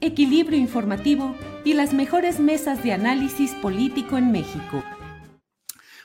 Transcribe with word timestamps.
equilibrio 0.00 0.58
informativo 0.58 1.34
y 1.64 1.74
las 1.74 1.92
mejores 1.92 2.40
mesas 2.40 2.82
de 2.82 2.92
análisis 2.92 3.52
político 3.54 4.16
en 4.16 4.32
México. 4.32 4.82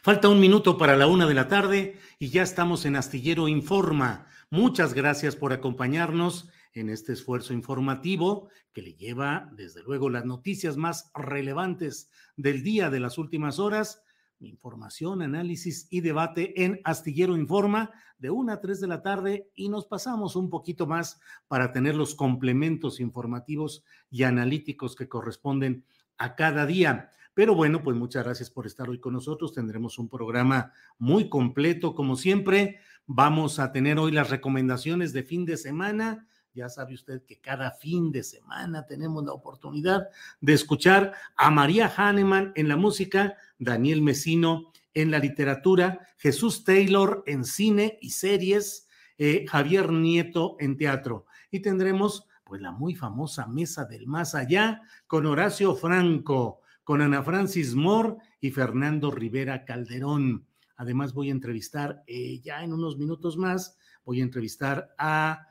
Falta 0.01 0.29
un 0.29 0.39
minuto 0.39 0.77
para 0.77 0.95
la 0.95 1.07
una 1.07 1.25
de 1.25 1.33
la 1.33 1.47
tarde 1.47 1.97
y 2.19 2.29
ya 2.29 2.43
estamos 2.43 2.85
en 2.85 2.95
Astillero 2.95 3.47
Informa. 3.47 4.27
Muchas 4.51 4.93
gracias 4.93 5.35
por 5.35 5.51
acompañarnos 5.51 6.49
en 6.73 6.89
este 6.89 7.13
esfuerzo 7.13 7.53
informativo 7.53 8.49
que 8.71 8.81
le 8.81 8.93
lleva, 8.93 9.49
desde 9.53 9.81
luego, 9.81 10.09
las 10.09 10.25
noticias 10.25 10.77
más 10.77 11.09
relevantes 11.15 12.11
del 12.35 12.61
día 12.61 12.89
de 12.89 12.99
las 12.99 13.17
últimas 13.17 13.57
horas. 13.57 14.03
Información, 14.39 15.21
análisis 15.21 15.87
y 15.89 16.01
debate 16.01 16.63
en 16.63 16.81
Astillero 16.83 17.37
Informa 17.37 17.91
de 18.17 18.29
una 18.29 18.53
a 18.53 18.61
tres 18.61 18.79
de 18.81 18.87
la 18.87 19.01
tarde 19.01 19.49
y 19.55 19.69
nos 19.69 19.85
pasamos 19.85 20.35
un 20.35 20.49
poquito 20.49 20.87
más 20.87 21.19
para 21.47 21.71
tener 21.71 21.95
los 21.95 22.15
complementos 22.15 22.99
informativos 22.99 23.83
y 24.09 24.23
analíticos 24.23 24.95
que 24.95 25.07
corresponden 25.07 25.85
a 26.17 26.35
cada 26.35 26.65
día. 26.65 27.11
Pero 27.33 27.55
bueno, 27.55 27.83
pues 27.83 27.97
muchas 27.97 28.23
gracias 28.23 28.49
por 28.49 28.65
estar 28.65 28.89
hoy 28.89 28.99
con 28.99 29.13
nosotros. 29.13 29.53
Tendremos 29.53 29.99
un 29.99 30.09
programa 30.09 30.71
muy 30.97 31.29
completo, 31.29 31.93
como 31.93 32.15
siempre. 32.15 32.79
Vamos 33.05 33.59
a 33.59 33.71
tener 33.71 33.99
hoy 33.99 34.11
las 34.11 34.29
recomendaciones 34.29 35.11
de 35.11 35.23
fin 35.23 35.45
de 35.45 35.57
semana. 35.57 36.27
Ya 36.53 36.69
sabe 36.69 36.93
usted 36.93 37.25
que 37.25 37.41
cada 37.41 37.71
fin 37.71 38.13
de 38.13 38.23
semana 38.23 38.85
tenemos 38.85 39.25
la 39.25 39.33
oportunidad 39.33 40.07
de 40.39 40.53
escuchar 40.53 41.13
a 41.35 41.51
María 41.51 41.91
Hahnemann 41.93 42.53
en 42.55 42.69
la 42.69 42.77
música, 42.77 43.35
Daniel 43.57 44.01
Mesino 44.01 44.71
en 44.93 45.11
la 45.11 45.19
literatura, 45.19 46.07
Jesús 46.17 46.63
Taylor 46.63 47.23
en 47.27 47.43
cine 47.43 47.97
y 48.01 48.11
series, 48.11 48.87
eh, 49.17 49.45
Javier 49.47 49.91
Nieto 49.91 50.55
en 50.59 50.77
teatro. 50.77 51.25
Y 51.51 51.59
tendremos 51.59 52.27
pues 52.43 52.61
la 52.61 52.71
muy 52.71 52.95
famosa 52.95 53.47
Mesa 53.47 53.85
del 53.85 54.07
Más 54.07 54.35
Allá 54.35 54.81
con 55.07 55.25
Horacio 55.25 55.75
Franco, 55.75 56.61
con 56.83 57.01
Ana 57.01 57.23
Francis 57.23 57.75
Moore 57.75 58.17
y 58.39 58.51
Fernando 58.51 59.11
Rivera 59.11 59.65
Calderón. 59.65 60.45
Además 60.77 61.13
voy 61.13 61.29
a 61.29 61.33
entrevistar 61.33 62.03
eh, 62.05 62.39
ya 62.41 62.63
en 62.63 62.73
unos 62.73 62.97
minutos 62.97 63.37
más, 63.37 63.77
voy 64.05 64.21
a 64.21 64.23
entrevistar 64.23 64.93
a 64.97 65.47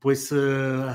pues 0.00 0.32
uh, 0.32 0.92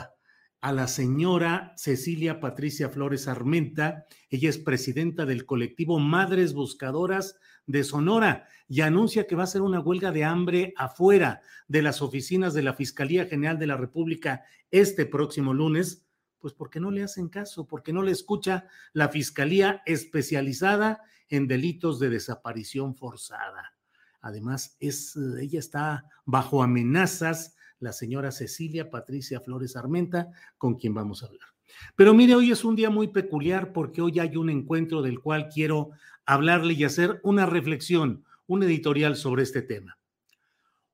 a 0.64 0.72
la 0.72 0.88
señora 0.88 1.74
Cecilia 1.76 2.40
Patricia 2.40 2.88
Flores 2.88 3.28
Armenta. 3.28 4.06
Ella 4.30 4.50
es 4.50 4.58
presidenta 4.58 5.26
del 5.26 5.46
colectivo 5.46 6.00
Madres 6.00 6.54
Buscadoras 6.54 7.36
de 7.68 7.84
Sonora 7.84 8.48
y 8.70 8.80
anuncia 8.80 9.28
que 9.28 9.36
va 9.36 9.44
a 9.44 9.48
ser 9.48 9.62
una 9.62 9.82
huelga 9.82 10.14
de 10.14 10.24
hambre 10.24 10.74
afuera 10.78 11.42
de 11.68 11.82
las 11.82 12.02
oficinas 12.02 12.54
de 12.54 12.64
la 12.64 12.76
Fiscalía 12.76 13.26
General 13.26 13.60
de 13.60 13.68
la 13.68 13.76
República 13.76 14.46
este 14.72 15.06
próximo 15.06 15.54
lunes. 15.54 16.06
Pues 16.40 16.54
porque 16.54 16.80
no 16.80 16.92
le 16.92 17.04
hacen 17.04 17.28
caso, 17.28 17.68
porque 17.68 17.92
no 17.92 18.02
le 18.02 18.14
escucha 18.14 18.66
la 18.94 19.10
Fiscalía 19.10 19.82
especializada 19.86 21.02
en 21.28 21.50
delitos 21.50 22.00
de 22.00 22.10
desaparición 22.10 22.96
forzada. 22.96 23.76
Además, 24.22 24.78
es, 24.80 25.18
ella 25.18 25.60
está 25.60 26.06
bajo 26.24 26.64
amenazas 26.64 27.58
la 27.84 27.94
señora 27.94 28.32
Cecilia 28.32 28.90
Patricia 28.90 29.40
Flores 29.40 29.76
Armenta, 29.76 30.32
con 30.58 30.76
quien 30.76 30.94
vamos 30.94 31.22
a 31.22 31.28
hablar. 31.28 31.50
Pero 31.96 32.14
mire, 32.14 32.36
hoy 32.36 32.52
es 32.52 32.64
un 32.64 32.76
día 32.76 32.90
muy 32.90 33.10
peculiar 33.10 33.74
porque 33.74 34.02
hoy 34.02 34.20
hay 34.20 34.38
un 34.38 34.50
encuentro 34.50 35.02
del 35.02 35.20
cual 35.20 35.50
quiero 35.50 35.92
hablarle 36.26 36.74
y 36.74 36.84
hacer 36.84 37.20
una 37.24 37.46
reflexión, 37.46 38.24
un 38.48 38.64
editorial 38.64 39.16
sobre 39.16 39.44
este 39.44 39.62
tema. 39.62 39.98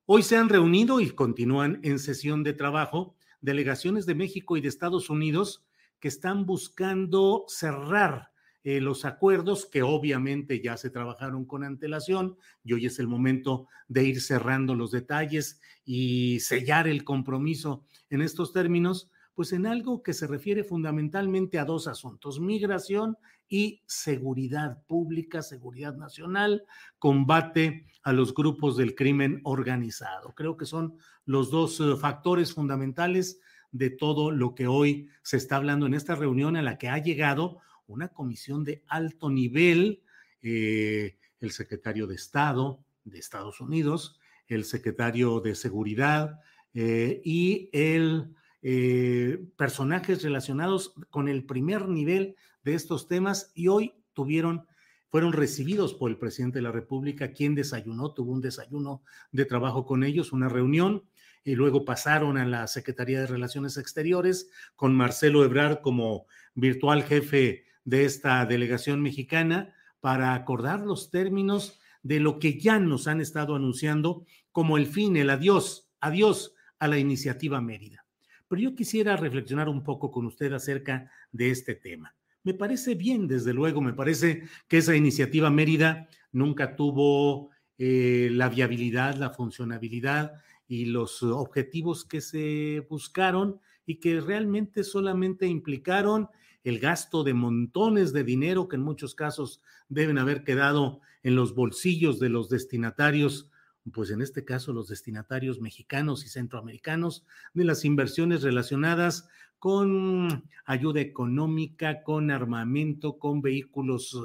Hoy 0.05 0.23
se 0.23 0.37
han 0.37 0.49
reunido 0.49 0.99
y 0.99 1.09
continúan 1.11 1.79
en 1.83 1.99
sesión 1.99 2.43
de 2.43 2.53
trabajo 2.53 3.15
delegaciones 3.41 4.05
de 4.05 4.15
México 4.15 4.57
y 4.57 4.61
de 4.61 4.67
Estados 4.67 5.09
Unidos 5.09 5.63
que 5.99 6.07
están 6.07 6.45
buscando 6.45 7.45
cerrar 7.47 8.28
eh, 8.63 8.81
los 8.81 9.05
acuerdos 9.05 9.65
que 9.65 9.83
obviamente 9.83 10.61
ya 10.61 10.75
se 10.75 10.89
trabajaron 10.89 11.45
con 11.45 11.63
antelación 11.63 12.37
y 12.63 12.73
hoy 12.73 12.87
es 12.87 12.99
el 12.99 13.07
momento 13.07 13.67
de 13.87 14.03
ir 14.03 14.21
cerrando 14.21 14.75
los 14.75 14.91
detalles 14.91 15.61
y 15.85 16.39
sellar 16.41 16.87
el 16.87 17.03
compromiso 17.05 17.85
en 18.09 18.21
estos 18.21 18.51
términos, 18.51 19.09
pues 19.33 19.53
en 19.53 19.65
algo 19.65 20.03
que 20.03 20.13
se 20.13 20.27
refiere 20.27 20.65
fundamentalmente 20.65 21.57
a 21.57 21.63
dos 21.63 21.87
asuntos, 21.87 22.41
migración 22.41 23.17
y 23.47 23.81
seguridad 23.85 24.83
pública, 24.85 25.41
seguridad 25.41 25.95
nacional, 25.95 26.63
combate 26.99 27.85
a 28.03 28.11
los 28.11 28.33
grupos 28.33 28.75
del 28.75 28.93
crimen 28.93 29.39
organizado. 29.45 30.33
Creo 30.35 30.57
que 30.57 30.65
son 30.65 30.97
los 31.25 31.49
dos 31.49 31.79
eh, 31.79 31.95
factores 31.95 32.53
fundamentales 32.53 33.39
de 33.71 33.89
todo 33.89 34.31
lo 34.31 34.55
que 34.55 34.67
hoy 34.67 35.07
se 35.23 35.37
está 35.37 35.55
hablando 35.55 35.85
en 35.85 35.93
esta 35.93 36.15
reunión 36.15 36.55
a 36.57 36.61
la 36.61 36.77
que 36.77 36.89
ha 36.89 36.97
llegado 36.97 37.59
una 37.89 38.09
comisión 38.09 38.63
de 38.63 38.83
alto 38.87 39.29
nivel, 39.29 40.03
eh, 40.41 41.17
el 41.39 41.51
secretario 41.51 42.07
de 42.07 42.15
Estado 42.15 42.83
de 43.03 43.19
Estados 43.19 43.59
Unidos, 43.59 44.19
el 44.47 44.63
secretario 44.63 45.39
de 45.41 45.55
Seguridad 45.55 46.39
eh, 46.73 47.21
y 47.23 47.69
el 47.73 48.35
eh, 48.61 49.43
personajes 49.55 50.21
relacionados 50.21 50.93
con 51.09 51.27
el 51.29 51.45
primer 51.45 51.87
nivel 51.87 52.35
de 52.63 52.75
estos 52.75 53.07
temas 53.07 53.51
y 53.55 53.67
hoy 53.67 53.93
tuvieron 54.13 54.67
fueron 55.07 55.33
recibidos 55.33 55.95
por 55.95 56.11
el 56.11 56.17
presidente 56.17 56.59
de 56.59 56.63
la 56.63 56.71
República, 56.71 57.31
quien 57.31 57.55
desayunó, 57.55 58.13
tuvo 58.13 58.31
un 58.31 58.41
desayuno 58.41 59.01
de 59.31 59.45
trabajo 59.45 59.83
con 59.83 60.03
ellos, 60.03 60.31
una 60.31 60.49
reunión, 60.49 61.03
y 61.43 61.55
luego 61.55 61.83
pasaron 61.83 62.37
a 62.37 62.45
la 62.45 62.67
Secretaría 62.67 63.21
de 63.21 63.25
Relaciones 63.25 63.77
Exteriores 63.77 64.51
con 64.75 64.95
Marcelo 64.95 65.43
Ebrard 65.43 65.81
como 65.81 66.27
virtual 66.53 67.03
jefe 67.03 67.65
de 67.89 68.05
esta 68.05 68.45
delegación 68.45 69.01
mexicana 69.01 69.73
para 69.99 70.35
acordar 70.35 70.81
los 70.81 71.09
términos 71.09 71.79
de 72.03 72.19
lo 72.19 72.39
que 72.39 72.59
ya 72.59 72.79
nos 72.79 73.07
han 73.07 73.19
estado 73.19 73.55
anunciando 73.55 74.25
como 74.51 74.77
el 74.77 74.85
fin, 74.85 75.17
el 75.17 75.31
adiós, 75.31 75.89
adiós 75.99 76.53
a 76.77 76.87
la 76.87 76.99
iniciativa 76.99 77.59
Mérida. 77.61 78.05
Pero 78.47 78.61
yo 78.61 78.75
quisiera 78.75 79.17
reflexionar 79.17 79.69
un 79.69 79.83
poco 79.83 80.11
con 80.11 80.25
usted 80.27 80.53
acerca 80.53 81.11
de 81.31 81.49
este 81.49 81.75
tema. 81.75 82.15
Me 82.43 82.53
parece 82.53 82.93
bien, 82.95 83.27
desde 83.27 83.53
luego, 83.53 83.81
me 83.81 83.93
parece 83.93 84.43
que 84.67 84.77
esa 84.77 84.95
iniciativa 84.95 85.49
Mérida 85.49 86.07
nunca 86.31 86.75
tuvo 86.75 87.49
eh, 87.77 88.29
la 88.31 88.49
viabilidad, 88.49 89.15
la 89.15 89.31
funcionabilidad 89.31 90.33
y 90.67 90.85
los 90.85 91.23
objetivos 91.23 92.05
que 92.05 92.21
se 92.21 92.85
buscaron 92.87 93.59
y 93.85 93.95
que 93.95 94.21
realmente 94.21 94.83
solamente 94.83 95.47
implicaron 95.47 96.29
el 96.63 96.79
gasto 96.79 97.23
de 97.23 97.33
montones 97.33 98.13
de 98.13 98.23
dinero 98.23 98.67
que 98.67 98.75
en 98.75 98.83
muchos 98.83 99.15
casos 99.15 99.61
deben 99.87 100.17
haber 100.17 100.43
quedado 100.43 101.01
en 101.23 101.35
los 101.35 101.55
bolsillos 101.55 102.19
de 102.19 102.29
los 102.29 102.49
destinatarios 102.49 103.49
pues 103.91 104.11
en 104.11 104.21
este 104.21 104.45
caso 104.45 104.73
los 104.73 104.87
destinatarios 104.87 105.61
mexicanos 105.61 106.25
y 106.25 106.29
centroamericanos 106.29 107.25
de 107.53 107.63
las 107.63 107.85
inversiones 107.85 108.43
relacionadas 108.43 109.27
con 109.57 110.47
ayuda 110.65 111.01
económica, 111.01 112.03
con 112.03 112.31
armamento, 112.31 113.19
con 113.19 113.41
vehículos 113.41 114.17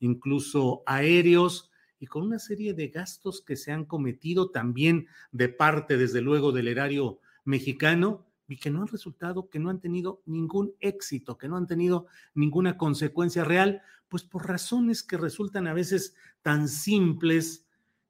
incluso 0.00 0.82
aéreos 0.86 1.70
y 2.00 2.06
con 2.06 2.22
una 2.22 2.38
serie 2.38 2.74
de 2.74 2.88
gastos 2.88 3.42
que 3.42 3.56
se 3.56 3.72
han 3.72 3.84
cometido 3.84 4.50
también 4.50 5.08
de 5.32 5.48
parte, 5.48 5.96
desde 5.96 6.20
luego, 6.20 6.52
del 6.52 6.68
erario 6.68 7.20
mexicano 7.44 8.27
y 8.48 8.56
que 8.56 8.70
no 8.70 8.80
han 8.80 8.88
resultado, 8.88 9.48
que 9.50 9.58
no 9.58 9.68
han 9.68 9.80
tenido 9.80 10.22
ningún 10.24 10.74
éxito, 10.80 11.36
que 11.36 11.48
no 11.48 11.56
han 11.56 11.66
tenido 11.66 12.06
ninguna 12.34 12.78
consecuencia 12.78 13.44
real, 13.44 13.82
pues 14.08 14.24
por 14.24 14.48
razones 14.48 15.02
que 15.02 15.18
resultan 15.18 15.66
a 15.66 15.74
veces 15.74 16.16
tan 16.42 16.66
simples 16.68 17.66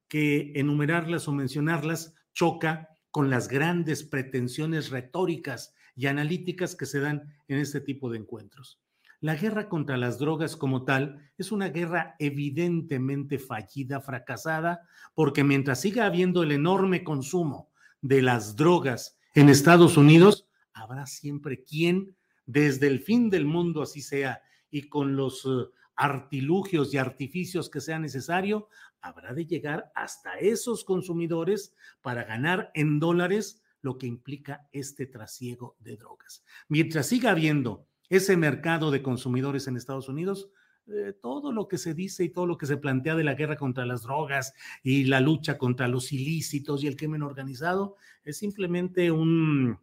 que 0.07 0.53
enumerarlas 0.55 1.27
o 1.27 1.33
mencionarlas 1.33 2.15
choca 2.33 2.89
con 3.11 3.29
las 3.29 3.49
grandes 3.49 4.03
pretensiones 4.03 4.89
retóricas 4.89 5.75
y 5.95 6.07
analíticas 6.07 6.75
que 6.75 6.85
se 6.85 7.01
dan 7.01 7.35
en 7.49 7.59
este 7.59 7.81
tipo 7.81 8.09
de 8.09 8.19
encuentros. 8.19 8.79
La 9.19 9.35
guerra 9.35 9.67
contra 9.67 9.97
las 9.97 10.17
drogas 10.17 10.55
como 10.55 10.85
tal 10.85 11.29
es 11.37 11.51
una 11.51 11.67
guerra 11.67 12.15
evidentemente 12.19 13.37
fallida, 13.37 13.99
fracasada, 13.99 14.87
porque 15.13 15.43
mientras 15.43 15.81
siga 15.81 16.05
habiendo 16.05 16.43
el 16.43 16.53
enorme 16.53 17.03
consumo 17.03 17.69
de 18.01 18.21
las 18.21 18.55
drogas 18.55 19.18
en 19.39 19.47
Estados 19.47 19.95
Unidos, 19.95 20.47
habrá 20.73 21.05
siempre 21.05 21.63
quien, 21.63 22.17
desde 22.45 22.87
el 22.87 22.99
fin 22.99 23.29
del 23.29 23.45
mundo 23.45 23.81
así 23.81 24.01
sea, 24.01 24.41
y 24.69 24.89
con 24.89 25.15
los 25.15 25.45
eh, 25.45 25.69
artilugios 25.95 26.93
y 26.93 26.97
artificios 26.97 27.69
que 27.69 27.79
sea 27.79 27.99
necesario, 27.99 28.67
habrá 29.01 29.33
de 29.33 29.45
llegar 29.45 29.91
hasta 29.95 30.33
esos 30.39 30.83
consumidores 30.83 31.73
para 32.01 32.25
ganar 32.25 32.69
en 32.73 32.99
dólares 32.99 33.61
lo 33.81 33.97
que 33.97 34.07
implica 34.07 34.67
este 34.73 35.05
trasiego 35.05 35.77
de 35.79 35.95
drogas. 35.95 36.43
Mientras 36.67 37.07
siga 37.07 37.31
habiendo 37.31 37.87
ese 38.09 38.35
mercado 38.35 38.91
de 38.91 39.01
consumidores 39.01 39.67
en 39.67 39.77
Estados 39.77 40.09
Unidos, 40.09 40.49
eh, 40.91 41.13
todo 41.21 41.51
lo 41.51 41.67
que 41.67 41.77
se 41.77 41.93
dice 41.93 42.23
y 42.23 42.29
todo 42.29 42.45
lo 42.45 42.57
que 42.57 42.65
se 42.65 42.77
plantea 42.77 43.15
de 43.15 43.23
la 43.23 43.35
guerra 43.35 43.57
contra 43.57 43.85
las 43.85 44.03
drogas 44.03 44.53
y 44.83 45.03
la 45.05 45.19
lucha 45.19 45.57
contra 45.57 45.87
los 45.87 46.11
ilícitos 46.11 46.83
y 46.83 46.87
el 46.87 46.95
crimen 46.95 47.21
organizado 47.21 47.95
es 48.23 48.37
simplemente 48.37 49.11
un, 49.11 49.79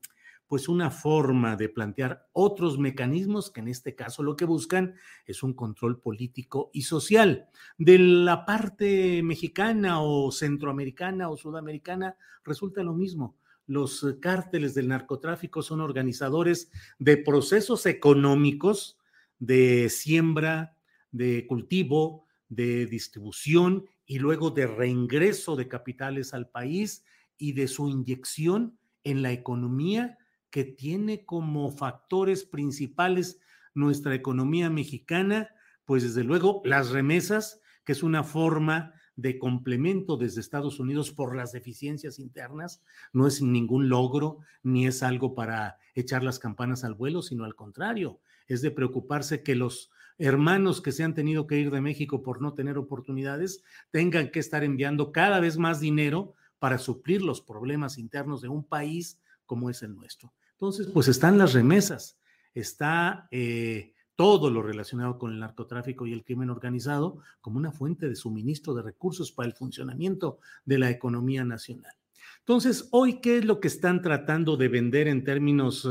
pues 0.48 0.68
una 0.68 0.90
forma 0.90 1.56
de 1.56 1.68
plantear 1.68 2.28
otros 2.32 2.78
mecanismos 2.78 3.50
que 3.50 3.60
en 3.60 3.68
este 3.68 3.94
caso 3.94 4.22
lo 4.22 4.36
que 4.36 4.44
buscan 4.44 4.94
es 5.26 5.42
un 5.42 5.54
control 5.54 5.98
político 6.00 6.70
y 6.72 6.82
social. 6.82 7.48
De 7.78 7.98
la 7.98 8.44
parte 8.44 9.22
mexicana 9.22 10.00
o 10.00 10.30
centroamericana 10.30 11.28
o 11.28 11.36
sudamericana 11.36 12.16
resulta 12.44 12.82
lo 12.82 12.94
mismo. 12.94 13.36
Los 13.66 14.06
cárteles 14.20 14.74
del 14.74 14.88
narcotráfico 14.88 15.62
son 15.62 15.80
organizadores 15.80 16.70
de 16.98 17.16
procesos 17.16 17.84
económicos 17.86 18.98
de 19.38 19.88
siembra, 19.88 20.75
de 21.12 21.46
cultivo, 21.46 22.26
de 22.48 22.86
distribución 22.86 23.86
y 24.06 24.18
luego 24.18 24.50
de 24.50 24.66
reingreso 24.66 25.56
de 25.56 25.68
capitales 25.68 26.34
al 26.34 26.48
país 26.48 27.04
y 27.38 27.52
de 27.52 27.68
su 27.68 27.88
inyección 27.88 28.78
en 29.04 29.22
la 29.22 29.32
economía 29.32 30.18
que 30.50 30.64
tiene 30.64 31.24
como 31.24 31.70
factores 31.70 32.44
principales 32.44 33.40
nuestra 33.74 34.14
economía 34.14 34.70
mexicana, 34.70 35.50
pues 35.84 36.02
desde 36.02 36.24
luego 36.24 36.62
las 36.64 36.90
remesas, 36.90 37.60
que 37.84 37.92
es 37.92 38.02
una 38.02 38.24
forma 38.24 38.94
de 39.16 39.38
complemento 39.38 40.16
desde 40.16 40.40
Estados 40.40 40.78
Unidos 40.78 41.10
por 41.10 41.36
las 41.36 41.52
deficiencias 41.52 42.18
internas, 42.18 42.82
no 43.12 43.26
es 43.26 43.42
ningún 43.42 43.88
logro 43.88 44.38
ni 44.62 44.86
es 44.86 45.02
algo 45.02 45.34
para 45.34 45.78
echar 45.94 46.22
las 46.22 46.38
campanas 46.38 46.84
al 46.84 46.94
vuelo, 46.94 47.22
sino 47.22 47.44
al 47.44 47.54
contrario, 47.54 48.20
es 48.46 48.62
de 48.62 48.70
preocuparse 48.70 49.42
que 49.42 49.54
los 49.54 49.90
hermanos 50.18 50.80
que 50.80 50.92
se 50.92 51.04
han 51.04 51.14
tenido 51.14 51.46
que 51.46 51.58
ir 51.58 51.70
de 51.70 51.80
México 51.80 52.22
por 52.22 52.40
no 52.40 52.54
tener 52.54 52.78
oportunidades 52.78 53.62
tengan 53.90 54.30
que 54.30 54.40
estar 54.40 54.64
enviando 54.64 55.12
cada 55.12 55.40
vez 55.40 55.58
más 55.58 55.80
dinero 55.80 56.34
para 56.58 56.78
suplir 56.78 57.22
los 57.22 57.40
problemas 57.40 57.98
internos 57.98 58.40
de 58.40 58.48
un 58.48 58.64
país 58.64 59.20
como 59.44 59.70
es 59.70 59.82
el 59.82 59.94
nuestro. 59.94 60.32
Entonces, 60.52 60.88
pues 60.88 61.08
están 61.08 61.36
las 61.38 61.52
remesas, 61.52 62.18
está 62.54 63.28
eh, 63.30 63.92
todo 64.14 64.50
lo 64.50 64.62
relacionado 64.62 65.18
con 65.18 65.32
el 65.32 65.40
narcotráfico 65.40 66.06
y 66.06 66.14
el 66.14 66.24
crimen 66.24 66.48
organizado 66.48 67.18
como 67.42 67.58
una 67.58 67.70
fuente 67.70 68.08
de 68.08 68.16
suministro 68.16 68.74
de 68.74 68.82
recursos 68.82 69.30
para 69.30 69.48
el 69.48 69.54
funcionamiento 69.54 70.38
de 70.64 70.78
la 70.78 70.90
economía 70.90 71.44
nacional. 71.44 71.92
Entonces, 72.38 72.88
hoy, 72.92 73.20
¿qué 73.20 73.38
es 73.38 73.44
lo 73.44 73.60
que 73.60 73.68
están 73.68 74.00
tratando 74.00 74.56
de 74.56 74.68
vender 74.68 75.08
en 75.08 75.24
términos 75.24 75.86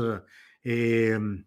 eh, 0.64 1.12
em, 1.14 1.44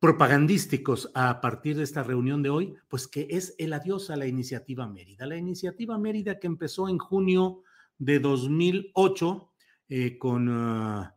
propagandísticos 0.00 1.10
a 1.14 1.40
partir 1.40 1.76
de 1.76 1.84
esta 1.84 2.02
reunión 2.02 2.42
de 2.42 2.50
hoy? 2.50 2.74
Pues 2.88 3.06
que 3.06 3.28
es 3.30 3.54
el 3.58 3.72
adiós 3.72 4.10
a 4.10 4.16
la 4.16 4.26
iniciativa 4.26 4.88
Mérida. 4.88 5.26
La 5.26 5.36
iniciativa 5.36 5.96
Mérida 5.98 6.40
que 6.40 6.48
empezó 6.48 6.88
en 6.88 6.98
junio 6.98 7.62
de 7.98 8.18
2008 8.18 9.52
eh, 9.88 10.18
con... 10.18 11.12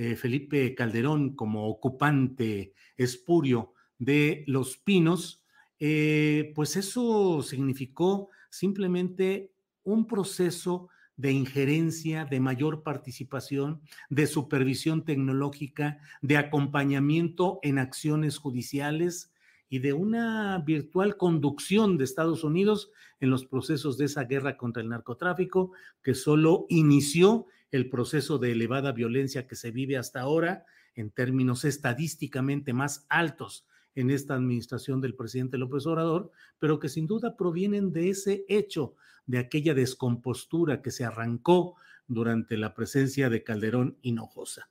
Eh, 0.00 0.14
Felipe 0.14 0.76
Calderón 0.76 1.34
como 1.34 1.66
ocupante 1.66 2.72
espurio 2.96 3.74
de 3.98 4.44
Los 4.46 4.76
Pinos, 4.76 5.44
eh, 5.80 6.52
pues 6.54 6.76
eso 6.76 7.42
significó 7.42 8.28
simplemente 8.48 9.50
un 9.82 10.06
proceso 10.06 10.88
de 11.18 11.32
injerencia, 11.32 12.24
de 12.24 12.40
mayor 12.40 12.82
participación, 12.82 13.82
de 14.08 14.26
supervisión 14.26 15.04
tecnológica, 15.04 15.98
de 16.22 16.38
acompañamiento 16.38 17.58
en 17.62 17.78
acciones 17.78 18.38
judiciales 18.38 19.32
y 19.68 19.80
de 19.80 19.92
una 19.92 20.56
virtual 20.64 21.16
conducción 21.16 21.98
de 21.98 22.04
Estados 22.04 22.44
Unidos 22.44 22.92
en 23.20 23.30
los 23.30 23.44
procesos 23.44 23.98
de 23.98 24.06
esa 24.06 24.24
guerra 24.24 24.56
contra 24.56 24.80
el 24.80 24.88
narcotráfico 24.88 25.72
que 26.02 26.14
solo 26.14 26.66
inició 26.68 27.46
el 27.72 27.90
proceso 27.90 28.38
de 28.38 28.52
elevada 28.52 28.92
violencia 28.92 29.46
que 29.46 29.56
se 29.56 29.72
vive 29.72 29.98
hasta 29.98 30.20
ahora 30.20 30.64
en 30.94 31.10
términos 31.10 31.64
estadísticamente 31.64 32.72
más 32.72 33.06
altos 33.08 33.66
en 34.00 34.10
esta 34.10 34.34
administración 34.34 35.00
del 35.00 35.14
presidente 35.14 35.58
López 35.58 35.86
Obrador, 35.86 36.30
pero 36.58 36.78
que 36.78 36.88
sin 36.88 37.06
duda 37.06 37.36
provienen 37.36 37.92
de 37.92 38.10
ese 38.10 38.44
hecho, 38.48 38.94
de 39.26 39.38
aquella 39.38 39.74
descompostura 39.74 40.80
que 40.82 40.90
se 40.90 41.04
arrancó 41.04 41.74
durante 42.06 42.56
la 42.56 42.74
presencia 42.74 43.28
de 43.28 43.42
Calderón 43.42 43.98
Hinojosa. 44.02 44.70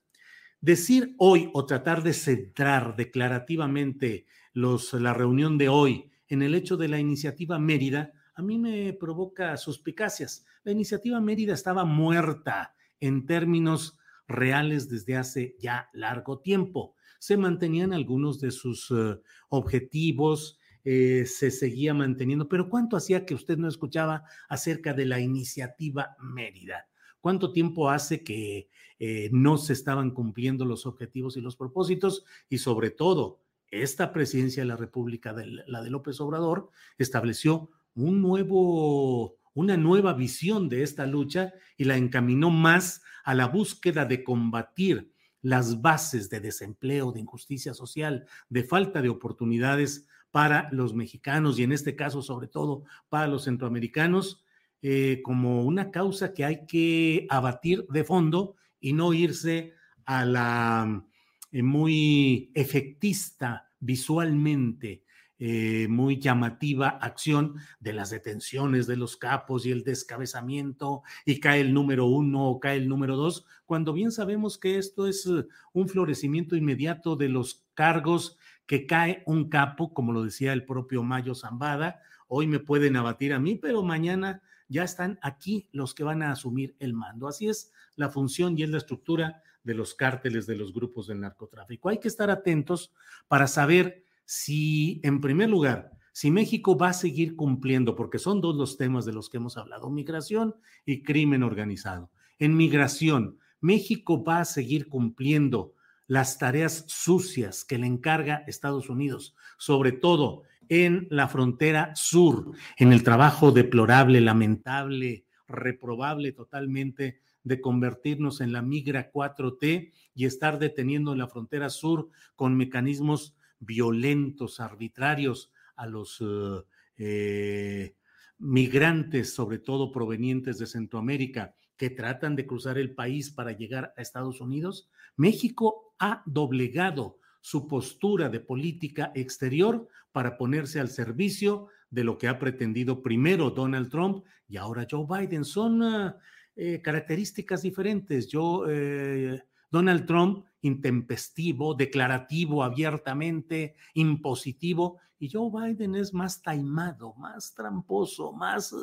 Decir 0.62 1.14
hoy 1.18 1.52
o 1.54 1.66
tratar 1.66 2.04
de 2.04 2.14
centrar 2.14 2.96
declarativamente 2.96 4.26
los, 4.54 4.94
la 4.94 5.14
reunión 5.14 5.58
de 5.58 5.70
hoy 5.70 6.10
en 6.30 6.42
el 6.42 6.56
hecho 6.56 6.78
de 6.78 6.88
la 6.88 7.00
iniciativa 7.00 7.60
Mérida, 7.60 8.14
a 8.34 8.42
mí 8.42 8.58
me 8.58 8.94
provoca 8.94 9.56
suspicacias. 9.58 10.46
La 10.64 10.72
iniciativa 10.72 11.20
Mérida 11.20 11.54
estaba 11.54 11.86
muerta, 11.86 12.74
en 13.00 13.26
términos 13.26 13.98
reales 14.28 14.90
desde 14.90 15.16
hace 15.16 15.56
ya 15.60 15.90
largo 15.94 16.40
tiempo. 16.40 16.96
Se 17.20 17.38
mantenían 17.38 17.94
algunos 17.94 18.40
de 18.40 18.52
sus 18.52 18.92
eh, 18.92 19.20
objetivos, 19.50 20.60
eh, 20.84 21.26
se 21.26 21.52
seguía 21.52 21.94
manteniendo, 21.94 22.48
pero 22.48 22.70
¿cuánto 22.70 22.96
hacía 22.96 23.26
que 23.26 23.34
usted 23.34 23.58
no 23.58 23.68
escuchaba 23.68 24.24
acerca 24.48 24.94
de 24.94 25.06
la 25.06 25.20
iniciativa 25.20 26.16
Mérida? 26.20 26.88
¿Cuánto 27.20 27.52
tiempo 27.52 27.90
hace 27.90 28.24
que 28.24 28.70
eh, 29.00 29.30
no 29.34 29.58
se 29.58 29.74
estaban 29.74 30.12
cumpliendo 30.12 30.64
los 30.64 30.86
objetivos 30.86 31.36
y 31.36 31.42
los 31.42 31.58
propósitos? 31.58 32.24
Y 32.50 32.60
sobre 32.60 32.90
todo, 32.90 33.42
esta 33.70 34.14
presidencia 34.14 34.64
de 34.64 34.68
la 34.68 34.78
República, 34.78 35.36
la 35.66 35.82
de 35.82 35.90
López 35.90 36.22
Obrador, 36.22 36.70
estableció 36.98 37.70
un 37.96 38.22
nuevo 38.22 39.38
una 39.58 39.76
nueva 39.76 40.14
visión 40.14 40.70
de 40.70 40.84
esta 40.84 41.08
lucha 41.08 41.52
y 41.78 41.86
la 41.86 41.98
encaminó 41.98 42.52
más 42.52 43.02
a 43.24 43.34
la 43.34 43.48
búsqueda 43.48 44.06
de 44.06 44.24
combatir 44.24 45.12
las 45.42 45.82
bases 45.82 46.30
de 46.30 46.40
desempleo, 46.40 47.12
de 47.12 47.22
injusticia 47.22 47.74
social, 47.74 48.26
de 48.50 48.64
falta 48.64 49.02
de 49.02 49.10
oportunidades 49.10 50.08
para 50.32 50.70
los 50.72 50.94
mexicanos 50.94 51.58
y 51.58 51.64
en 51.64 51.72
este 51.72 51.96
caso 51.96 52.22
sobre 52.22 52.48
todo 52.48 52.84
para 53.10 53.28
los 53.28 53.46
centroamericanos, 53.46 54.44
eh, 54.82 55.22
como 55.24 55.64
una 55.64 55.90
causa 55.90 56.34
que 56.34 56.46
hay 56.46 56.66
que 56.66 57.26
abatir 57.30 57.86
de 57.90 58.04
fondo 58.04 58.56
y 58.80 58.94
no 58.94 59.14
irse 59.14 59.74
a 60.06 60.26
la 60.26 61.06
eh, 61.52 61.64
muy 61.64 62.52
efectista 62.54 63.72
visualmente 63.80 65.04
eh, 65.40 65.88
muy 65.88 66.20
llamativa 66.20 66.90
acción 66.90 67.56
de 67.80 67.94
las 67.94 68.10
detenciones 68.10 68.88
de 68.88 68.98
los 68.98 69.18
capos 69.18 69.66
y 69.66 69.72
el 69.72 69.84
descabezamiento 69.84 71.04
y 71.26 71.40
cae 71.40 71.62
el 71.62 71.74
número 71.74 72.06
uno 72.06 72.48
o 72.48 72.60
cae 72.60 72.78
el 72.78 72.90
número 72.90 73.16
dos, 73.16 73.46
cuando 73.66 73.94
bien 73.94 74.12
sabemos 74.12 74.58
que 74.58 74.78
esto 74.78 75.08
es 75.08 75.26
eh, 75.28 75.46
un 75.74 75.90
florecimiento 75.90 76.56
inmediato 76.56 77.16
de 77.16 77.30
los 77.30 77.66
cargos 77.74 78.38
que 78.66 78.86
cae 78.86 79.24
un 79.26 79.50
capo, 79.50 79.94
como 79.94 80.12
lo 80.12 80.24
decía 80.24 80.54
el 80.54 80.66
propio 80.66 81.04
Mayo 81.04 81.36
Zambada, 81.36 82.02
hoy 82.28 82.48
me 82.48 82.60
pueden 82.60 82.96
abatir 82.96 83.34
a 83.34 83.40
mí, 83.40 83.56
pero 83.56 83.84
mañana 83.84 84.42
ya 84.68 84.84
están 84.84 85.20
aquí 85.22 85.70
los 85.72 85.94
que 85.94 86.04
van 86.04 86.24
a 86.24 86.32
asumir 86.32 86.76
el 86.80 86.94
mando. 86.94 87.28
Así 87.28 87.48
es 87.48 87.72
la 87.96 88.10
función 88.10 88.58
y 88.58 88.64
es 88.64 88.70
la 88.70 88.78
estructura 88.78 89.44
de 89.64 89.74
los 89.74 89.96
cárteles 89.96 90.48
de 90.48 90.56
los 90.56 90.74
grupos 90.74 91.08
del 91.08 91.20
narcotráfico. 91.20 91.90
Hay 91.90 92.00
que 92.00 92.08
estar 92.08 92.30
atentos 92.30 92.94
para 93.28 93.48
saber 93.48 94.07
si, 94.28 95.00
en 95.04 95.22
primer 95.22 95.50
lugar, 95.50 95.92
si 96.12 96.32
México 96.32 96.78
va 96.78 96.90
a 96.90 96.94
seguir 96.94 97.36
cumpliendo, 97.36 97.96
porque 97.96 98.20
son 98.20 98.42
dos 98.42 98.56
los 98.56 98.78
temas 98.78 99.06
de 99.06 99.14
los 99.14 99.30
que 99.30 99.38
hemos 99.38 99.56
hablado, 99.56 99.90
migración 99.90 100.56
y 100.86 101.02
crimen 101.02 101.44
organizado. 101.44 102.12
En 102.38 102.58
migración, 102.58 103.40
México 103.62 104.24
va 104.24 104.42
a 104.42 104.46
seguir 104.46 104.90
cumpliendo 104.90 105.74
las 106.08 106.38
tareas 106.38 106.84
sucias 106.88 107.64
que 107.64 107.78
le 107.78 107.88
encarga 107.88 108.44
Estados 108.48 108.90
Unidos, 108.90 109.36
sobre 109.58 109.94
todo 109.94 110.44
en 110.68 111.08
la 111.10 111.30
frontera 111.30 111.96
sur, 111.96 112.52
en 112.78 112.92
el 112.92 113.04
trabajo 113.04 113.52
deplorable, 113.52 114.20
lamentable, 114.20 115.26
reprobable 115.48 116.34
totalmente 116.34 117.22
de 117.44 117.62
convertirnos 117.62 118.42
en 118.42 118.52
la 118.52 118.62
migra 118.62 119.10
4T 119.10 119.94
y 120.14 120.26
estar 120.26 120.60
deteniendo 120.60 121.14
en 121.14 121.20
la 121.20 121.30
frontera 121.30 121.70
sur 121.70 122.10
con 122.36 122.58
mecanismos 122.58 123.37
violentos, 123.60 124.60
arbitrarios 124.60 125.52
a 125.76 125.88
los 125.88 126.22
eh, 126.22 126.64
eh, 126.98 127.96
migrantes, 128.38 129.34
sobre 129.34 129.60
todo 129.60 129.92
provenientes 129.92 130.58
de 130.58 130.68
Centroamérica, 130.68 131.56
que 131.76 131.90
tratan 131.90 132.36
de 132.36 132.48
cruzar 132.48 132.78
el 132.78 132.96
país 132.96 133.30
para 133.30 133.52
llegar 133.52 133.94
a 133.96 134.02
Estados 134.02 134.42
Unidos, 134.42 134.90
México 135.16 135.94
ha 136.00 136.24
doblegado 136.26 137.20
su 137.42 137.68
postura 137.68 138.30
de 138.30 138.40
política 138.40 139.12
exterior 139.16 139.88
para 140.12 140.38
ponerse 140.38 140.80
al 140.80 140.90
servicio 140.90 141.68
de 141.90 142.04
lo 142.04 142.18
que 142.18 142.28
ha 142.28 142.40
pretendido 142.40 143.02
primero 143.02 143.52
Donald 143.52 143.90
Trump 143.90 144.26
y 144.50 144.58
ahora 144.58 144.88
Joe 144.90 145.06
Biden. 145.08 145.46
Son 145.46 146.14
eh, 146.60 146.82
características 146.82 147.62
diferentes. 147.62 148.28
Yo, 148.28 148.66
eh, 148.68 149.44
Donald 149.70 150.08
Trump, 150.08 150.47
intempestivo, 150.62 151.74
declarativo, 151.76 152.64
abiertamente, 152.64 153.76
impositivo, 153.94 155.00
y 155.20 155.30
Joe 155.30 155.50
Biden 155.52 155.96
es 155.96 156.14
más 156.14 156.42
taimado, 156.42 157.14
más 157.16 157.56
tramposo, 157.56 158.34
más 158.34 158.74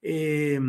eh, 0.00 0.60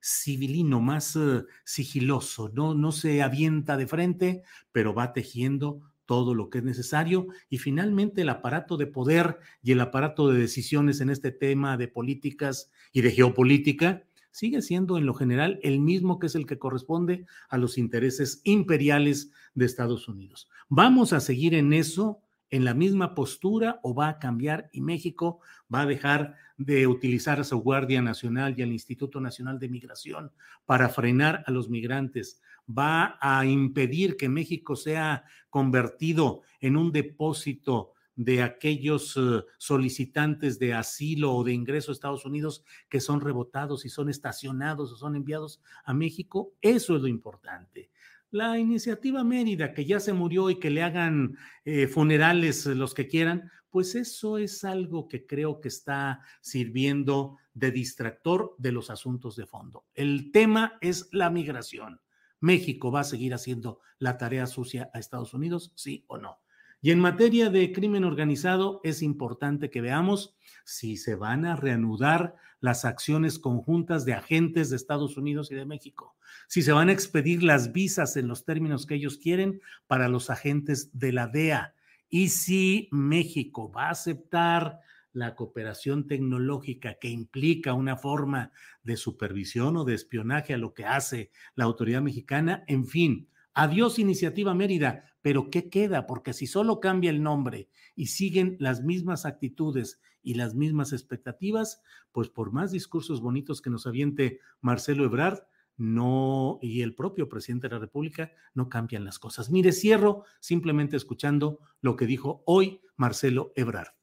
civilino, 0.00 0.80
más 0.80 1.18
sigiloso, 1.64 2.50
no, 2.54 2.74
no 2.74 2.92
se 2.92 3.22
avienta 3.22 3.76
de 3.76 3.86
frente, 3.86 4.42
pero 4.72 4.94
va 4.94 5.12
tejiendo 5.12 5.82
todo 6.06 6.34
lo 6.34 6.50
que 6.50 6.58
es 6.58 6.64
necesario 6.64 7.28
y 7.48 7.58
finalmente 7.58 8.22
el 8.22 8.30
aparato 8.30 8.76
de 8.76 8.88
poder 8.88 9.38
y 9.62 9.70
el 9.70 9.80
aparato 9.80 10.28
de 10.28 10.40
decisiones 10.40 11.00
en 11.00 11.08
este 11.08 11.30
tema 11.30 11.76
de 11.76 11.86
políticas 11.86 12.72
y 12.92 13.02
de 13.02 13.12
geopolítica 13.12 14.02
sigue 14.30 14.62
siendo 14.62 14.98
en 14.98 15.06
lo 15.06 15.14
general 15.14 15.58
el 15.62 15.80
mismo 15.80 16.18
que 16.18 16.26
es 16.26 16.34
el 16.34 16.46
que 16.46 16.58
corresponde 16.58 17.26
a 17.48 17.58
los 17.58 17.78
intereses 17.78 18.40
imperiales 18.44 19.32
de 19.54 19.66
Estados 19.66 20.08
Unidos. 20.08 20.48
¿Vamos 20.68 21.12
a 21.12 21.20
seguir 21.20 21.54
en 21.54 21.72
eso, 21.72 22.20
en 22.50 22.64
la 22.64 22.74
misma 22.74 23.14
postura 23.14 23.80
o 23.82 23.94
va 23.94 24.08
a 24.08 24.18
cambiar 24.18 24.70
y 24.72 24.80
México 24.80 25.40
va 25.72 25.82
a 25.82 25.86
dejar 25.86 26.34
de 26.56 26.86
utilizar 26.86 27.40
a 27.40 27.44
su 27.44 27.58
Guardia 27.58 28.02
Nacional 28.02 28.54
y 28.56 28.62
al 28.62 28.72
Instituto 28.72 29.20
Nacional 29.20 29.58
de 29.58 29.68
Migración 29.68 30.32
para 30.66 30.88
frenar 30.88 31.44
a 31.46 31.50
los 31.50 31.68
migrantes? 31.70 32.40
va 32.70 33.18
a 33.20 33.44
impedir 33.46 34.16
que 34.16 34.28
México 34.28 34.76
sea 34.76 35.24
convertido 35.48 36.42
en 36.60 36.76
un 36.76 36.92
depósito 36.92 37.94
de 38.16 38.42
aquellos 38.42 39.16
eh, 39.16 39.44
solicitantes 39.58 40.58
de 40.58 40.74
asilo 40.74 41.34
o 41.34 41.44
de 41.44 41.52
ingreso 41.52 41.90
a 41.90 41.94
Estados 41.94 42.24
Unidos 42.24 42.64
que 42.88 43.00
son 43.00 43.20
rebotados 43.20 43.84
y 43.84 43.88
son 43.88 44.08
estacionados 44.08 44.92
o 44.92 44.96
son 44.96 45.16
enviados 45.16 45.62
a 45.84 45.94
México. 45.94 46.52
Eso 46.60 46.96
es 46.96 47.02
lo 47.02 47.08
importante. 47.08 47.90
La 48.30 48.58
iniciativa 48.58 49.24
Mérida, 49.24 49.74
que 49.74 49.84
ya 49.84 49.98
se 49.98 50.12
murió 50.12 50.50
y 50.50 50.60
que 50.60 50.70
le 50.70 50.82
hagan 50.82 51.36
eh, 51.64 51.88
funerales 51.88 52.66
los 52.66 52.94
que 52.94 53.08
quieran, 53.08 53.50
pues 53.70 53.94
eso 53.94 54.38
es 54.38 54.64
algo 54.64 55.08
que 55.08 55.26
creo 55.26 55.60
que 55.60 55.68
está 55.68 56.20
sirviendo 56.40 57.38
de 57.54 57.70
distractor 57.70 58.54
de 58.58 58.72
los 58.72 58.90
asuntos 58.90 59.36
de 59.36 59.46
fondo. 59.46 59.84
El 59.94 60.30
tema 60.32 60.78
es 60.80 61.08
la 61.12 61.30
migración. 61.30 62.00
México 62.40 62.90
va 62.90 63.00
a 63.00 63.04
seguir 63.04 63.34
haciendo 63.34 63.80
la 63.98 64.16
tarea 64.16 64.46
sucia 64.46 64.90
a 64.94 64.98
Estados 64.98 65.34
Unidos, 65.34 65.72
sí 65.76 66.04
o 66.08 66.18
no. 66.18 66.38
Y 66.82 66.92
en 66.92 67.00
materia 67.00 67.50
de 67.50 67.72
crimen 67.72 68.04
organizado, 68.04 68.80
es 68.84 69.02
importante 69.02 69.70
que 69.70 69.82
veamos 69.82 70.34
si 70.64 70.96
se 70.96 71.14
van 71.14 71.44
a 71.44 71.56
reanudar 71.56 72.36
las 72.60 72.84
acciones 72.84 73.38
conjuntas 73.38 74.04
de 74.04 74.14
agentes 74.14 74.70
de 74.70 74.76
Estados 74.76 75.16
Unidos 75.16 75.50
y 75.50 75.54
de 75.54 75.66
México, 75.66 76.16
si 76.48 76.62
se 76.62 76.72
van 76.72 76.88
a 76.88 76.92
expedir 76.92 77.42
las 77.42 77.72
visas 77.72 78.16
en 78.16 78.28
los 78.28 78.44
términos 78.44 78.86
que 78.86 78.94
ellos 78.94 79.18
quieren 79.18 79.60
para 79.86 80.08
los 80.08 80.30
agentes 80.30 80.90
de 80.92 81.12
la 81.12 81.26
DEA 81.26 81.74
y 82.08 82.28
si 82.28 82.88
México 82.90 83.70
va 83.70 83.86
a 83.86 83.90
aceptar 83.90 84.80
la 85.12 85.34
cooperación 85.34 86.06
tecnológica 86.06 86.98
que 87.00 87.08
implica 87.08 87.72
una 87.72 87.96
forma 87.96 88.52
de 88.82 88.96
supervisión 88.96 89.76
o 89.76 89.84
de 89.84 89.94
espionaje 89.94 90.54
a 90.54 90.58
lo 90.58 90.74
que 90.74 90.84
hace 90.84 91.30
la 91.54 91.64
autoridad 91.64 92.02
mexicana, 92.02 92.64
en 92.68 92.86
fin, 92.86 93.28
adiós 93.54 93.98
iniciativa 93.98 94.54
Mérida, 94.54 95.09
pero 95.22 95.50
¿qué 95.50 95.68
queda? 95.68 96.06
Porque 96.06 96.32
si 96.32 96.46
solo 96.46 96.80
cambia 96.80 97.10
el 97.10 97.22
nombre 97.22 97.68
y 97.94 98.06
siguen 98.06 98.56
las 98.58 98.82
mismas 98.82 99.26
actitudes 99.26 100.00
y 100.22 100.34
las 100.34 100.54
mismas 100.54 100.92
expectativas, 100.92 101.82
pues 102.12 102.28
por 102.28 102.52
más 102.52 102.72
discursos 102.72 103.20
bonitos 103.20 103.60
que 103.60 103.70
nos 103.70 103.86
aviente 103.86 104.40
Marcelo 104.60 105.04
Ebrard, 105.04 105.40
no, 105.76 106.58
y 106.60 106.82
el 106.82 106.94
propio 106.94 107.28
presidente 107.28 107.68
de 107.68 107.74
la 107.74 107.80
República, 107.80 108.32
no 108.52 108.68
cambian 108.68 109.04
las 109.04 109.18
cosas. 109.18 109.50
Mire, 109.50 109.72
cierro 109.72 110.24
simplemente 110.38 110.96
escuchando 110.96 111.58
lo 111.80 111.96
que 111.96 112.06
dijo 112.06 112.42
hoy 112.44 112.82
Marcelo 112.96 113.52
Ebrard. 113.56 113.94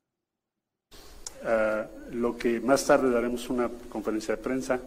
Uh, 1.43 2.15
lo 2.15 2.35
que 2.35 2.59
más 2.59 2.85
tarde 2.87 3.11
daremos 3.11 3.47
una 3.49 3.69
conferencia 3.89 4.35
de 4.35 4.41
prensa 4.41 4.81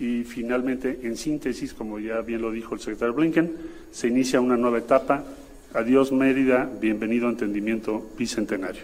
y 0.00 0.24
finalmente, 0.24 1.00
en 1.02 1.14
síntesis, 1.14 1.74
como 1.74 1.98
ya 2.00 2.22
bien 2.22 2.40
lo 2.40 2.50
dijo 2.50 2.74
el 2.74 2.80
secretario 2.80 3.12
Blinken, 3.12 3.54
se 3.90 4.08
inicia 4.08 4.40
una 4.40 4.56
nueva 4.56 4.78
etapa. 4.78 5.22
Adiós 5.74 6.10
Mérida, 6.10 6.64
bienvenido 6.80 7.28
a 7.28 7.30
Entendimiento 7.30 8.10
Bicentenario. 8.16 8.80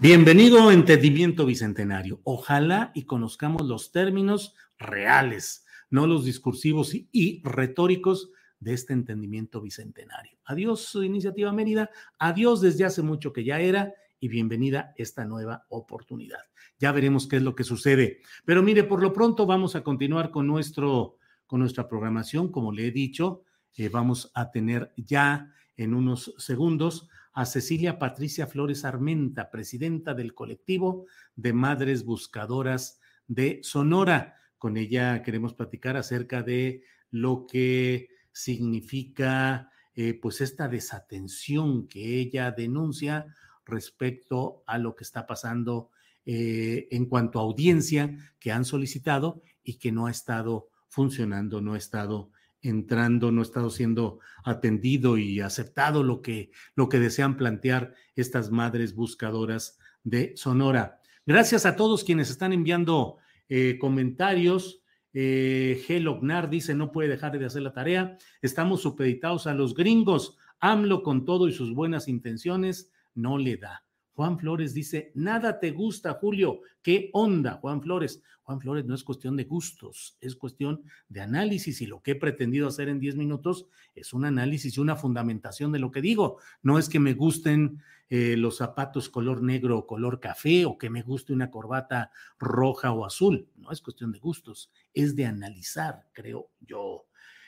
Bienvenido 0.00 0.68
a 0.68 0.72
Entendimiento 0.72 1.46
Bicentenario. 1.46 2.20
Ojalá 2.22 2.92
y 2.94 3.06
conozcamos 3.06 3.66
los 3.66 3.90
términos 3.90 4.54
reales, 4.78 5.66
no 5.90 6.06
los 6.06 6.24
discursivos 6.24 6.94
y, 6.94 7.08
y 7.10 7.42
retóricos 7.42 8.30
de 8.60 8.72
este 8.72 8.92
entendimiento 8.92 9.60
bicentenario. 9.60 10.38
Adiós, 10.44 10.96
Iniciativa 11.02 11.50
Mérida. 11.50 11.90
Adiós 12.20 12.60
desde 12.60 12.84
hace 12.84 13.02
mucho 13.02 13.32
que 13.32 13.42
ya 13.42 13.58
era 13.58 13.94
y 14.20 14.28
bienvenida 14.28 14.94
esta 14.96 15.24
nueva 15.24 15.66
oportunidad. 15.70 16.40
Ya 16.84 16.92
veremos 16.92 17.26
qué 17.26 17.36
es 17.36 17.42
lo 17.42 17.54
que 17.54 17.64
sucede. 17.64 18.20
Pero 18.44 18.62
mire, 18.62 18.84
por 18.84 19.00
lo 19.00 19.14
pronto 19.14 19.46
vamos 19.46 19.74
a 19.74 19.82
continuar 19.82 20.30
con, 20.30 20.46
nuestro, 20.46 21.16
con 21.46 21.60
nuestra 21.60 21.88
programación. 21.88 22.52
Como 22.52 22.72
le 22.72 22.88
he 22.88 22.90
dicho, 22.90 23.42
eh, 23.74 23.88
vamos 23.88 24.30
a 24.34 24.50
tener 24.50 24.92
ya 24.98 25.50
en 25.78 25.94
unos 25.94 26.34
segundos 26.36 27.08
a 27.32 27.46
Cecilia 27.46 27.98
Patricia 27.98 28.46
Flores 28.46 28.84
Armenta, 28.84 29.50
presidenta 29.50 30.12
del 30.12 30.34
colectivo 30.34 31.06
de 31.36 31.54
Madres 31.54 32.04
Buscadoras 32.04 33.00
de 33.28 33.60
Sonora. 33.62 34.36
Con 34.58 34.76
ella 34.76 35.22
queremos 35.22 35.54
platicar 35.54 35.96
acerca 35.96 36.42
de 36.42 36.82
lo 37.10 37.46
que 37.46 38.10
significa 38.30 39.70
eh, 39.94 40.12
pues 40.20 40.42
esta 40.42 40.68
desatención 40.68 41.88
que 41.88 42.20
ella 42.20 42.50
denuncia 42.50 43.34
respecto 43.64 44.62
a 44.66 44.76
lo 44.76 44.94
que 44.94 45.04
está 45.04 45.26
pasando 45.26 45.88
eh, 46.26 46.88
en 46.90 47.06
cuanto 47.06 47.38
a 47.38 47.42
audiencia 47.42 48.16
que 48.38 48.52
han 48.52 48.64
solicitado 48.64 49.42
y 49.62 49.78
que 49.78 49.92
no 49.92 50.06
ha 50.06 50.10
estado 50.10 50.68
funcionando, 50.88 51.60
no 51.60 51.74
ha 51.74 51.78
estado 51.78 52.30
entrando, 52.62 53.30
no 53.30 53.42
ha 53.42 53.44
estado 53.44 53.68
siendo 53.68 54.20
atendido 54.42 55.18
y 55.18 55.40
aceptado 55.40 56.02
lo 56.02 56.22
que, 56.22 56.50
lo 56.74 56.88
que 56.88 56.98
desean 56.98 57.36
plantear 57.36 57.94
estas 58.16 58.50
madres 58.50 58.94
buscadoras 58.94 59.78
de 60.02 60.32
Sonora. 60.36 61.00
Gracias 61.26 61.66
a 61.66 61.76
todos 61.76 62.04
quienes 62.04 62.30
están 62.30 62.52
enviando 62.52 63.18
eh, 63.48 63.78
comentarios. 63.78 64.80
Eh, 65.12 65.82
G. 65.86 66.48
dice, 66.48 66.74
no 66.74 66.90
puede 66.90 67.08
dejar 67.08 67.38
de 67.38 67.44
hacer 67.44 67.62
la 67.62 67.72
tarea. 67.72 68.16
Estamos 68.42 68.82
supeditados 68.82 69.46
a 69.46 69.54
los 69.54 69.74
gringos. 69.74 70.36
AMLO 70.60 71.02
con 71.02 71.24
todo 71.24 71.48
y 71.48 71.52
sus 71.52 71.74
buenas 71.74 72.08
intenciones 72.08 72.90
no 73.14 73.38
le 73.38 73.56
da. 73.56 73.83
Juan 74.14 74.38
Flores 74.38 74.74
dice, 74.74 75.10
nada 75.14 75.58
te 75.58 75.72
gusta, 75.72 76.14
Julio. 76.14 76.60
¿Qué 76.82 77.10
onda, 77.12 77.54
Juan 77.54 77.82
Flores? 77.82 78.22
Juan 78.44 78.60
Flores 78.60 78.84
no 78.84 78.94
es 78.94 79.02
cuestión 79.02 79.36
de 79.36 79.44
gustos, 79.44 80.18
es 80.20 80.36
cuestión 80.36 80.82
de 81.08 81.22
análisis 81.22 81.80
y 81.80 81.86
lo 81.86 82.02
que 82.02 82.12
he 82.12 82.14
pretendido 82.14 82.68
hacer 82.68 82.90
en 82.90 83.00
10 83.00 83.16
minutos 83.16 83.66
es 83.94 84.12
un 84.12 84.26
análisis 84.26 84.76
y 84.76 84.80
una 84.80 84.96
fundamentación 84.96 85.72
de 85.72 85.78
lo 85.78 85.90
que 85.90 86.02
digo. 86.02 86.38
No 86.62 86.78
es 86.78 86.90
que 86.90 87.00
me 87.00 87.14
gusten 87.14 87.82
eh, 88.10 88.36
los 88.36 88.58
zapatos 88.58 89.08
color 89.08 89.42
negro 89.42 89.78
o 89.78 89.86
color 89.86 90.20
café 90.20 90.66
o 90.66 90.76
que 90.76 90.90
me 90.90 91.02
guste 91.02 91.32
una 91.32 91.50
corbata 91.50 92.10
roja 92.38 92.92
o 92.92 93.06
azul. 93.06 93.48
No 93.56 93.72
es 93.72 93.80
cuestión 93.80 94.12
de 94.12 94.18
gustos, 94.18 94.70
es 94.92 95.16
de 95.16 95.24
analizar, 95.24 96.06
creo 96.12 96.50
yo. 96.60 97.06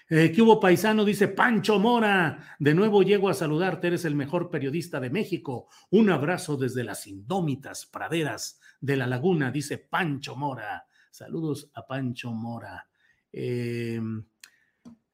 Eh, 0.08 0.30
¿Qué 0.30 0.40
hubo 0.40 0.60
paisano? 0.60 1.04
Dice 1.04 1.26
Pancho 1.26 1.80
Mora. 1.80 2.56
De 2.60 2.74
nuevo 2.74 3.02
llego 3.02 3.28
a 3.28 3.34
saludarte, 3.34 3.88
eres 3.88 4.04
el 4.04 4.14
mejor 4.14 4.50
periodista 4.50 5.00
de 5.00 5.10
México. 5.10 5.68
Un 5.90 6.10
abrazo 6.10 6.56
desde 6.56 6.84
las 6.84 7.08
indómitas 7.08 7.86
praderas 7.86 8.60
de 8.80 8.96
la 8.96 9.08
laguna, 9.08 9.50
dice 9.50 9.78
Pancho 9.78 10.36
Mora. 10.36 10.86
Saludos 11.10 11.72
a 11.74 11.84
Pancho 11.84 12.30
Mora. 12.32 12.88
Eh, 13.32 14.00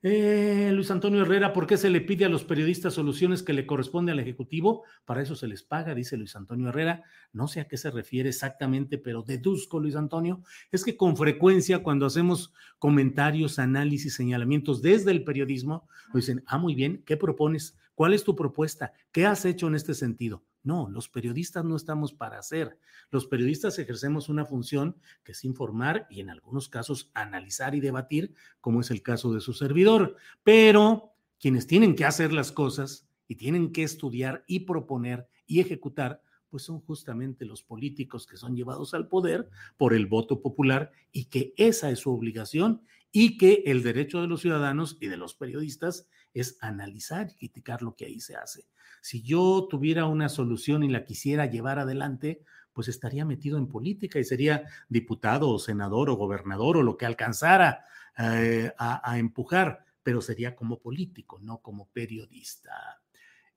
eh, 0.02 0.70
Luis 0.72 0.90
Antonio 0.90 1.22
Herrera, 1.22 1.52
¿por 1.52 1.66
qué 1.66 1.76
se 1.76 1.88
le 1.88 2.00
pide 2.00 2.24
a 2.24 2.28
los 2.28 2.42
periodistas 2.42 2.94
soluciones 2.94 3.42
que 3.42 3.52
le 3.52 3.66
corresponde 3.66 4.10
al 4.10 4.18
Ejecutivo? 4.18 4.82
Para 5.04 5.22
eso 5.22 5.36
se 5.36 5.46
les 5.46 5.62
paga, 5.62 5.94
dice 5.94 6.16
Luis 6.16 6.34
Antonio 6.34 6.68
Herrera. 6.68 7.04
No 7.32 7.46
sé 7.46 7.60
a 7.60 7.68
qué 7.68 7.76
se 7.76 7.90
refiere 7.90 8.28
exactamente, 8.28 8.98
pero 8.98 9.22
deduzco, 9.22 9.78
Luis 9.78 9.94
Antonio, 9.94 10.42
es 10.72 10.84
que 10.84 10.96
con 10.96 11.16
frecuencia 11.16 11.84
cuando 11.84 12.06
hacemos 12.06 12.52
comentarios, 12.78 13.60
análisis, 13.60 14.14
señalamientos 14.14 14.82
desde 14.82 15.12
el 15.12 15.22
periodismo, 15.22 15.88
nos 16.12 16.26
dicen, 16.26 16.42
ah, 16.46 16.58
muy 16.58 16.74
bien, 16.74 17.02
¿qué 17.06 17.16
propones? 17.16 17.78
¿Cuál 17.94 18.14
es 18.14 18.24
tu 18.24 18.34
propuesta? 18.34 18.92
¿Qué 19.12 19.26
has 19.26 19.44
hecho 19.44 19.68
en 19.68 19.76
este 19.76 19.94
sentido? 19.94 20.42
No, 20.64 20.88
los 20.88 21.08
periodistas 21.08 21.64
no 21.64 21.76
estamos 21.76 22.12
para 22.12 22.38
hacer. 22.38 22.78
Los 23.10 23.26
periodistas 23.26 23.78
ejercemos 23.78 24.28
una 24.28 24.44
función 24.44 24.96
que 25.24 25.32
es 25.32 25.44
informar 25.44 26.06
y 26.08 26.20
en 26.20 26.30
algunos 26.30 26.68
casos 26.68 27.10
analizar 27.14 27.74
y 27.74 27.80
debatir, 27.80 28.34
como 28.60 28.80
es 28.80 28.90
el 28.90 29.02
caso 29.02 29.32
de 29.32 29.40
su 29.40 29.52
servidor. 29.52 30.16
Pero 30.44 31.14
quienes 31.40 31.66
tienen 31.66 31.96
que 31.96 32.04
hacer 32.04 32.32
las 32.32 32.52
cosas 32.52 33.08
y 33.26 33.34
tienen 33.34 33.72
que 33.72 33.82
estudiar 33.82 34.44
y 34.46 34.60
proponer 34.60 35.26
y 35.46 35.60
ejecutar, 35.60 36.22
pues 36.48 36.62
son 36.62 36.80
justamente 36.80 37.44
los 37.44 37.62
políticos 37.62 38.26
que 38.26 38.36
son 38.36 38.54
llevados 38.54 38.94
al 38.94 39.08
poder 39.08 39.48
por 39.76 39.94
el 39.94 40.06
voto 40.06 40.42
popular 40.42 40.92
y 41.10 41.24
que 41.24 41.54
esa 41.56 41.90
es 41.90 42.00
su 42.00 42.12
obligación 42.12 42.82
y 43.10 43.36
que 43.38 43.62
el 43.66 43.82
derecho 43.82 44.20
de 44.20 44.28
los 44.28 44.40
ciudadanos 44.40 44.96
y 45.00 45.08
de 45.08 45.16
los 45.16 45.34
periodistas 45.34 46.08
es 46.34 46.58
analizar 46.60 47.28
y 47.30 47.34
criticar 47.34 47.82
lo 47.82 47.96
que 47.96 48.06
ahí 48.06 48.20
se 48.20 48.36
hace. 48.36 48.66
Si 49.00 49.22
yo 49.22 49.66
tuviera 49.68 50.06
una 50.06 50.28
solución 50.28 50.82
y 50.82 50.88
la 50.88 51.04
quisiera 51.04 51.46
llevar 51.46 51.78
adelante, 51.78 52.42
pues 52.72 52.88
estaría 52.88 53.24
metido 53.24 53.58
en 53.58 53.68
política 53.68 54.18
y 54.18 54.24
sería 54.24 54.64
diputado 54.88 55.50
o 55.50 55.58
senador 55.58 56.10
o 56.10 56.16
gobernador 56.16 56.78
o 56.78 56.82
lo 56.82 56.96
que 56.96 57.06
alcanzara 57.06 57.84
eh, 58.18 58.72
a, 58.78 59.18
empujar, 59.18 59.84
pero 60.02 60.20
sería 60.20 60.54
como 60.54 60.78
político, 60.78 61.38
no 61.40 61.58
como 61.58 61.88
periodista. 61.88 63.00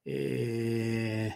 Eh, 0.04 1.34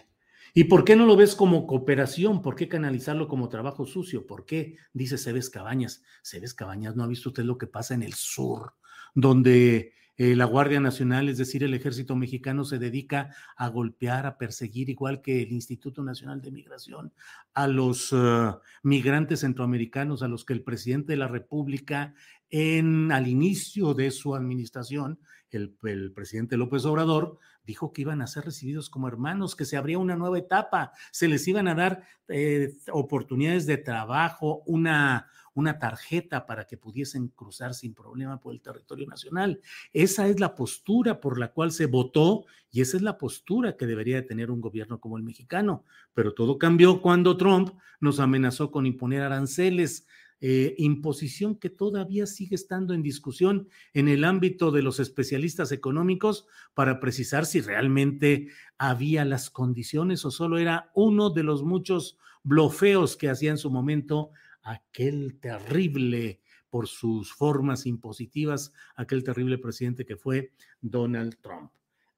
¿Y 0.52 0.64
por 0.64 0.84
qué 0.84 0.96
no 0.96 1.06
lo 1.06 1.16
ves 1.16 1.34
como 1.34 1.66
cooperación? 1.66 2.42
¿Por 2.42 2.56
qué 2.56 2.68
canalizarlo 2.68 3.28
como 3.28 3.48
trabajo 3.48 3.86
sucio? 3.86 4.26
¿Por 4.26 4.44
qué? 4.44 4.76
Dice 4.92 5.16
Cebes 5.16 5.50
Cabañas. 5.50 6.02
Cebes 6.22 6.54
Cabañas, 6.54 6.96
¿no 6.96 7.04
ha 7.04 7.06
visto 7.06 7.28
usted 7.28 7.44
lo 7.44 7.58
que 7.58 7.66
pasa 7.66 7.94
en 7.94 8.02
el 8.02 8.14
sur? 8.14 8.74
Donde 9.14 9.92
eh, 10.20 10.36
la 10.36 10.44
Guardia 10.44 10.80
Nacional, 10.80 11.30
es 11.30 11.38
decir, 11.38 11.64
el 11.64 11.72
ejército 11.72 12.14
mexicano 12.14 12.66
se 12.66 12.78
dedica 12.78 13.34
a 13.56 13.68
golpear, 13.68 14.26
a 14.26 14.36
perseguir, 14.36 14.90
igual 14.90 15.22
que 15.22 15.40
el 15.40 15.50
Instituto 15.50 16.02
Nacional 16.02 16.42
de 16.42 16.50
Migración, 16.50 17.14
a 17.54 17.66
los 17.66 18.12
eh, 18.12 18.52
migrantes 18.82 19.40
centroamericanos, 19.40 20.22
a 20.22 20.28
los 20.28 20.44
que 20.44 20.52
el 20.52 20.62
presidente 20.62 21.14
de 21.14 21.16
la 21.16 21.26
República, 21.26 22.12
en, 22.50 23.12
al 23.12 23.28
inicio 23.28 23.94
de 23.94 24.10
su 24.10 24.34
administración, 24.34 25.20
el, 25.52 26.12
presidente 26.14 26.58
López 26.58 26.84
Obrador 26.84 27.38
dijo 27.64 27.90
que 27.90 28.02
iban 28.02 28.20
a 28.20 28.26
ser 28.26 28.44
recibidos 28.44 28.90
como 28.90 29.08
hermanos, 29.08 29.56
que 29.56 29.64
se 29.64 29.78
abría 29.78 29.98
una 29.98 30.16
nueva 30.16 30.38
etapa, 30.38 30.92
se 31.12 31.28
les 31.28 31.48
iban 31.48 31.66
a 31.66 31.74
dar 31.74 32.04
eh, 32.28 32.74
oportunidades 32.92 33.66
de 33.66 33.78
trabajo, 33.78 34.62
una, 34.66 35.28
una 35.60 35.78
tarjeta 35.78 36.46
para 36.46 36.66
que 36.66 36.76
pudiesen 36.76 37.28
cruzar 37.28 37.74
sin 37.74 37.94
problema 37.94 38.40
por 38.40 38.52
el 38.52 38.60
territorio 38.60 39.06
nacional. 39.06 39.60
Esa 39.92 40.26
es 40.26 40.40
la 40.40 40.54
postura 40.54 41.20
por 41.20 41.38
la 41.38 41.52
cual 41.52 41.70
se 41.70 41.86
votó 41.86 42.46
y 42.72 42.80
esa 42.80 42.96
es 42.96 43.02
la 43.02 43.18
postura 43.18 43.76
que 43.76 43.86
debería 43.86 44.16
de 44.16 44.22
tener 44.22 44.50
un 44.50 44.60
gobierno 44.60 44.98
como 45.00 45.16
el 45.16 45.22
mexicano. 45.22 45.84
Pero 46.14 46.34
todo 46.34 46.58
cambió 46.58 47.00
cuando 47.00 47.36
Trump 47.36 47.70
nos 48.00 48.20
amenazó 48.20 48.70
con 48.70 48.86
imponer 48.86 49.22
aranceles. 49.22 50.06
Eh, 50.42 50.74
imposición 50.78 51.54
que 51.54 51.68
todavía 51.68 52.26
sigue 52.26 52.54
estando 52.54 52.94
en 52.94 53.02
discusión 53.02 53.68
en 53.92 54.08
el 54.08 54.24
ámbito 54.24 54.70
de 54.70 54.80
los 54.80 54.98
especialistas 54.98 55.70
económicos 55.70 56.46
para 56.72 56.98
precisar 56.98 57.44
si 57.44 57.60
realmente 57.60 58.48
había 58.78 59.26
las 59.26 59.50
condiciones 59.50 60.24
o 60.24 60.30
solo 60.30 60.56
era 60.56 60.90
uno 60.94 61.28
de 61.28 61.42
los 61.42 61.62
muchos 61.62 62.16
blofeos 62.42 63.18
que 63.18 63.28
hacía 63.28 63.50
en 63.50 63.58
su 63.58 63.70
momento 63.70 64.30
aquel 64.62 65.38
terrible, 65.40 66.40
por 66.68 66.86
sus 66.86 67.32
formas 67.32 67.86
impositivas, 67.86 68.72
aquel 68.94 69.24
terrible 69.24 69.58
presidente 69.58 70.06
que 70.06 70.16
fue 70.16 70.52
Donald 70.80 71.36
Trump. 71.40 71.72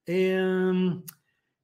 Em, 0.05 1.03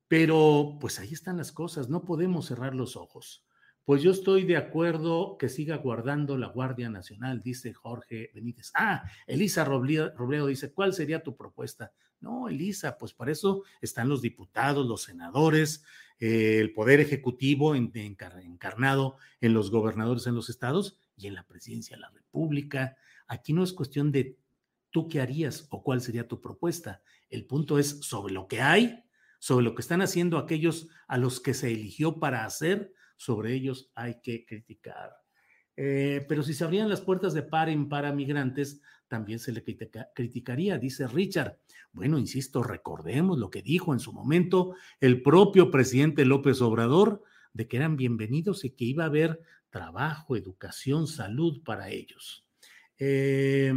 pero 0.08 0.78
pues 0.80 0.98
ahí 0.98 1.12
están 1.12 1.36
las 1.36 1.52
cosas, 1.52 1.88
no 1.88 2.04
podemos 2.04 2.46
cerrar 2.46 2.74
los 2.74 2.96
ojos. 2.96 3.44
Pues 3.88 4.02
yo 4.02 4.10
estoy 4.10 4.44
de 4.44 4.58
acuerdo 4.58 5.38
que 5.38 5.48
siga 5.48 5.78
guardando 5.78 6.36
la 6.36 6.48
Guardia 6.48 6.90
Nacional, 6.90 7.40
dice 7.40 7.72
Jorge 7.72 8.30
Benítez. 8.34 8.70
Ah, 8.74 9.04
Elisa 9.26 9.64
Robledo, 9.64 10.46
dice, 10.46 10.74
¿cuál 10.74 10.92
sería 10.92 11.22
tu 11.22 11.34
propuesta? 11.34 11.94
No, 12.20 12.50
Elisa, 12.50 12.98
pues 12.98 13.14
para 13.14 13.32
eso 13.32 13.62
están 13.80 14.10
los 14.10 14.20
diputados, 14.20 14.86
los 14.86 15.04
senadores, 15.04 15.84
eh, 16.20 16.58
el 16.60 16.74
poder 16.74 17.00
ejecutivo 17.00 17.74
encarnado 17.74 19.16
en 19.40 19.54
los 19.54 19.70
gobernadores 19.70 20.26
en 20.26 20.34
los 20.34 20.50
estados 20.50 20.98
y 21.16 21.26
en 21.26 21.34
la 21.34 21.46
presidencia 21.46 21.96
de 21.96 22.02
la 22.02 22.10
República. 22.10 22.98
Aquí 23.26 23.54
no 23.54 23.64
es 23.64 23.72
cuestión 23.72 24.12
de 24.12 24.36
tú 24.90 25.08
qué 25.08 25.22
harías 25.22 25.66
o 25.70 25.82
cuál 25.82 26.02
sería 26.02 26.28
tu 26.28 26.42
propuesta. 26.42 27.00
El 27.30 27.46
punto 27.46 27.78
es 27.78 28.00
sobre 28.00 28.34
lo 28.34 28.48
que 28.48 28.60
hay, 28.60 29.02
sobre 29.38 29.64
lo 29.64 29.74
que 29.74 29.80
están 29.80 30.02
haciendo 30.02 30.36
aquellos 30.36 30.88
a 31.06 31.16
los 31.16 31.40
que 31.40 31.54
se 31.54 31.72
eligió 31.72 32.20
para 32.20 32.44
hacer, 32.44 32.92
sobre 33.18 33.52
ellos 33.52 33.90
hay 33.94 34.20
que 34.22 34.46
criticar. 34.46 35.10
Eh, 35.76 36.24
pero 36.28 36.42
si 36.42 36.54
se 36.54 36.64
abrían 36.64 36.88
las 36.88 37.02
puertas 37.02 37.34
de 37.34 37.42
par 37.42 37.68
en 37.68 37.88
para 37.88 38.12
migrantes, 38.12 38.80
también 39.08 39.38
se 39.38 39.52
le 39.52 39.62
criticaría, 40.14 40.78
dice 40.78 41.06
Richard. 41.06 41.58
Bueno, 41.92 42.18
insisto, 42.18 42.62
recordemos 42.62 43.38
lo 43.38 43.50
que 43.50 43.62
dijo 43.62 43.92
en 43.92 44.00
su 44.00 44.12
momento 44.12 44.74
el 45.00 45.22
propio 45.22 45.70
presidente 45.70 46.24
López 46.24 46.60
Obrador, 46.62 47.22
de 47.52 47.66
que 47.66 47.76
eran 47.76 47.96
bienvenidos 47.96 48.64
y 48.64 48.70
que 48.70 48.84
iba 48.84 49.04
a 49.04 49.08
haber 49.08 49.40
trabajo, 49.70 50.36
educación, 50.36 51.06
salud 51.06 51.62
para 51.64 51.90
ellos. 51.90 52.46
Eh, 52.98 53.72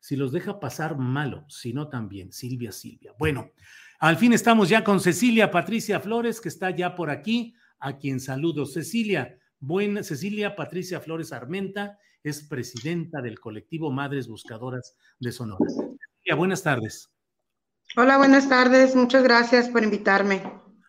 si 0.00 0.16
los 0.16 0.32
deja 0.32 0.60
pasar, 0.60 0.96
malo, 0.96 1.44
si 1.48 1.72
no 1.72 1.88
también, 1.88 2.32
Silvia, 2.32 2.72
Silvia. 2.72 3.12
Bueno, 3.18 3.50
al 3.98 4.16
fin 4.16 4.32
estamos 4.32 4.68
ya 4.68 4.84
con 4.84 5.00
Cecilia 5.00 5.50
Patricia 5.50 6.00
Flores, 6.00 6.40
que 6.40 6.48
está 6.48 6.70
ya 6.70 6.94
por 6.94 7.10
aquí, 7.10 7.54
a 7.78 7.98
quien 7.98 8.20
saludo. 8.20 8.66
Cecilia, 8.66 9.38
Buena, 9.58 10.02
Cecilia 10.02 10.54
Patricia 10.54 11.00
Flores 11.00 11.32
Armenta 11.32 11.98
es 12.22 12.46
presidenta 12.46 13.22
del 13.22 13.40
colectivo 13.40 13.90
Madres 13.90 14.28
Buscadoras 14.28 14.96
de 15.18 15.32
Sonora. 15.32 15.64
Cecilia, 15.68 16.34
buenas 16.36 16.62
tardes. 16.62 17.10
Hola, 17.96 18.18
buenas 18.18 18.48
tardes. 18.48 18.94
Muchas 18.94 19.22
gracias 19.22 19.68
por 19.68 19.82
invitarme. 19.82 20.42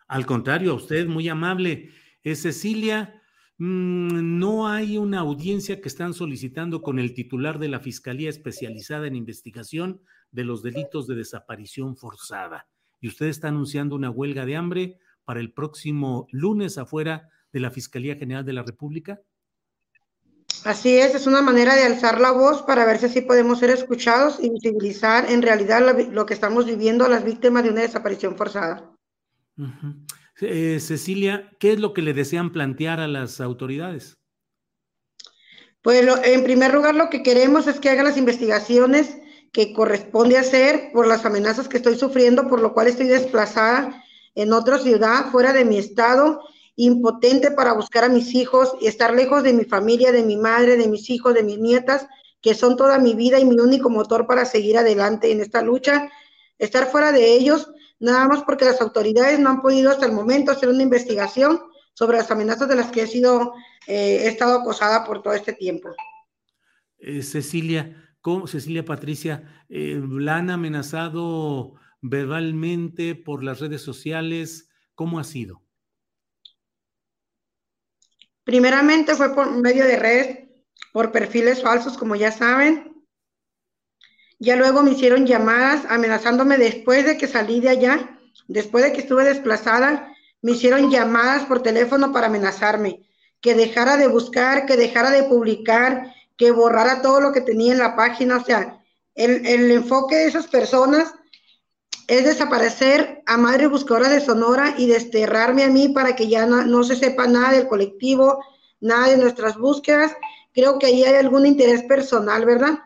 Al 0.08 0.26
contrario, 0.26 0.72
a 0.72 0.74
usted 0.74 1.06
muy 1.06 1.28
amable. 1.28 1.90
Es 2.22 2.42
Cecilia, 2.42 3.22
mm, 3.58 4.38
no 4.38 4.68
hay 4.68 4.98
una 4.98 5.20
audiencia 5.20 5.80
que 5.80 5.88
están 5.88 6.12
solicitando 6.12 6.82
con 6.82 6.98
el 6.98 7.14
titular 7.14 7.58
de 7.58 7.68
la 7.68 7.80
Fiscalía 7.80 8.28
Especializada 8.28 9.06
en 9.06 9.16
Investigación 9.16 10.02
de 10.30 10.44
los 10.44 10.62
Delitos 10.62 11.06
de 11.06 11.14
Desaparición 11.14 11.96
Forzada. 11.96 12.68
Y 13.00 13.08
usted 13.08 13.26
está 13.26 13.48
anunciando 13.48 13.94
una 13.96 14.10
huelga 14.10 14.44
de 14.44 14.56
hambre 14.56 14.98
para 15.28 15.40
el 15.40 15.52
próximo 15.52 16.26
lunes 16.32 16.78
afuera 16.78 17.28
de 17.52 17.60
la 17.60 17.70
Fiscalía 17.70 18.16
General 18.16 18.46
de 18.46 18.54
la 18.54 18.62
República? 18.62 19.20
Así 20.64 20.96
es, 20.96 21.14
es 21.14 21.26
una 21.26 21.42
manera 21.42 21.74
de 21.74 21.82
alzar 21.82 22.18
la 22.18 22.30
voz 22.32 22.62
para 22.62 22.86
ver 22.86 22.96
si 22.96 23.04
así 23.04 23.20
podemos 23.20 23.58
ser 23.58 23.68
escuchados 23.68 24.38
y 24.40 24.48
visibilizar 24.48 25.30
en 25.30 25.42
realidad 25.42 25.82
lo, 26.10 26.24
que 26.24 26.32
estamos 26.32 26.64
viviendo 26.64 27.04
a 27.04 27.10
las 27.10 27.26
víctimas 27.26 27.62
de 27.62 27.68
una 27.68 27.82
desaparición 27.82 28.38
forzada. 28.38 28.90
Eh, 30.40 30.80
Cecilia, 30.80 31.50
¿qué 31.60 31.72
es 31.72 31.78
lo 31.78 31.92
que 31.92 32.00
le 32.00 32.14
desean 32.14 32.50
plantear 32.50 32.98
a 32.98 33.06
las 33.06 33.42
autoridades? 33.42 34.16
Pues 35.82 36.08
en 36.24 36.42
primer 36.42 36.72
lugar 36.72 36.94
lo 36.94 37.10
que 37.10 37.22
queremos 37.22 37.66
es 37.66 37.80
que 37.80 37.90
hagan 37.90 38.06
las 38.06 38.16
investigaciones 38.16 39.18
que 39.52 39.74
corresponde 39.74 40.38
hacer 40.38 40.88
por 40.94 41.06
las 41.06 41.26
amenazas 41.26 41.68
que 41.68 41.76
estoy 41.76 41.98
sufriendo, 41.98 42.48
por 42.48 42.62
lo 42.62 42.72
cual 42.72 42.86
estoy 42.86 43.08
desplazada 43.08 44.02
en 44.34 44.52
otra 44.52 44.78
ciudad 44.78 45.30
fuera 45.30 45.52
de 45.52 45.64
mi 45.64 45.78
estado 45.78 46.40
impotente 46.76 47.50
para 47.50 47.72
buscar 47.72 48.04
a 48.04 48.08
mis 48.08 48.34
hijos 48.34 48.74
y 48.80 48.86
estar 48.86 49.12
lejos 49.12 49.42
de 49.42 49.52
mi 49.52 49.64
familia, 49.64 50.12
de 50.12 50.22
mi 50.22 50.36
madre, 50.36 50.76
de 50.76 50.88
mis 50.88 51.10
hijos, 51.10 51.34
de 51.34 51.42
mis 51.42 51.58
nietas, 51.58 52.06
que 52.40 52.54
son 52.54 52.76
toda 52.76 53.00
mi 53.00 53.14
vida 53.14 53.40
y 53.40 53.44
mi 53.44 53.58
único 53.58 53.90
motor 53.90 54.28
para 54.28 54.44
seguir 54.44 54.78
adelante 54.78 55.32
en 55.32 55.40
esta 55.40 55.60
lucha. 55.60 56.08
Estar 56.56 56.86
fuera 56.86 57.10
de 57.10 57.34
ellos, 57.34 57.72
nada 57.98 58.28
más 58.28 58.44
porque 58.44 58.64
las 58.64 58.80
autoridades 58.80 59.40
no 59.40 59.50
han 59.50 59.60
podido 59.60 59.90
hasta 59.90 60.06
el 60.06 60.12
momento 60.12 60.52
hacer 60.52 60.68
una 60.68 60.84
investigación 60.84 61.60
sobre 61.94 62.18
las 62.18 62.30
amenazas 62.30 62.68
de 62.68 62.76
las 62.76 62.92
que 62.92 63.02
he 63.02 63.06
sido, 63.08 63.54
eh, 63.88 64.20
he 64.22 64.28
estado 64.28 64.60
acosada 64.60 65.04
por 65.04 65.20
todo 65.20 65.34
este 65.34 65.54
tiempo. 65.54 65.88
Eh, 66.98 67.22
Cecilia, 67.22 68.14
¿cómo, 68.20 68.46
Cecilia 68.46 68.84
Patricia, 68.84 69.64
eh, 69.68 70.00
¿la 70.08 70.36
han 70.36 70.50
amenazado 70.50 71.74
verbalmente 72.00 73.14
por 73.14 73.42
las 73.42 73.60
redes 73.60 73.82
sociales? 73.82 74.68
¿Cómo 74.94 75.18
ha 75.18 75.24
sido? 75.24 75.62
Primeramente 78.44 79.14
fue 79.14 79.34
por 79.34 79.50
medio 79.50 79.84
de 79.84 79.96
redes, 79.96 80.48
por 80.92 81.12
perfiles 81.12 81.62
falsos, 81.62 81.98
como 81.98 82.16
ya 82.16 82.32
saben. 82.32 83.04
Ya 84.38 84.56
luego 84.56 84.82
me 84.82 84.92
hicieron 84.92 85.26
llamadas 85.26 85.84
amenazándome 85.88 86.56
después 86.56 87.04
de 87.04 87.18
que 87.18 87.26
salí 87.26 87.60
de 87.60 87.68
allá, 87.68 88.18
después 88.46 88.84
de 88.84 88.92
que 88.92 89.00
estuve 89.00 89.24
desplazada, 89.24 90.14
me 90.40 90.52
hicieron 90.52 90.90
llamadas 90.90 91.44
por 91.44 91.62
teléfono 91.62 92.12
para 92.12 92.28
amenazarme, 92.28 93.02
que 93.40 93.54
dejara 93.54 93.96
de 93.96 94.06
buscar, 94.06 94.64
que 94.64 94.76
dejara 94.76 95.10
de 95.10 95.24
publicar, 95.24 96.14
que 96.36 96.52
borrara 96.52 97.02
todo 97.02 97.20
lo 97.20 97.32
que 97.32 97.40
tenía 97.40 97.72
en 97.72 97.80
la 97.80 97.96
página. 97.96 98.36
O 98.36 98.44
sea, 98.44 98.82
el, 99.14 99.44
el 99.44 99.70
enfoque 99.72 100.14
de 100.14 100.26
esas 100.26 100.46
personas 100.46 101.12
es 102.08 102.24
desaparecer 102.24 103.22
a 103.26 103.36
Madre 103.36 103.66
Buscadora 103.66 104.08
de 104.08 104.22
Sonora 104.22 104.74
y 104.78 104.86
desterrarme 104.86 105.62
a 105.62 105.68
mí 105.68 105.90
para 105.90 106.16
que 106.16 106.26
ya 106.26 106.46
no, 106.46 106.82
se 106.82 106.96
sepa 106.96 107.28
nada 107.28 107.52
del 107.52 107.68
colectivo, 107.68 108.42
nada 108.80 109.08
de 109.10 109.18
nuestras 109.18 109.58
búsquedas. 109.58 110.16
Creo 110.54 110.78
que 110.78 110.86
ahí 110.86 111.04
hay 111.04 111.16
algún 111.16 111.44
interés 111.44 111.82
personal, 111.82 112.46
¿verdad? 112.46 112.78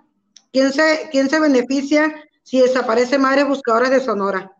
¿Quién 0.52 0.72
se, 0.72 1.08
quién 1.12 1.30
se 1.30 1.38
beneficia 1.38 2.12
si 2.42 2.60
desaparece 2.60 3.16
Madre 3.16 3.44
Buscadora 3.44 3.88
de 3.88 4.00
Sonora? 4.00 4.50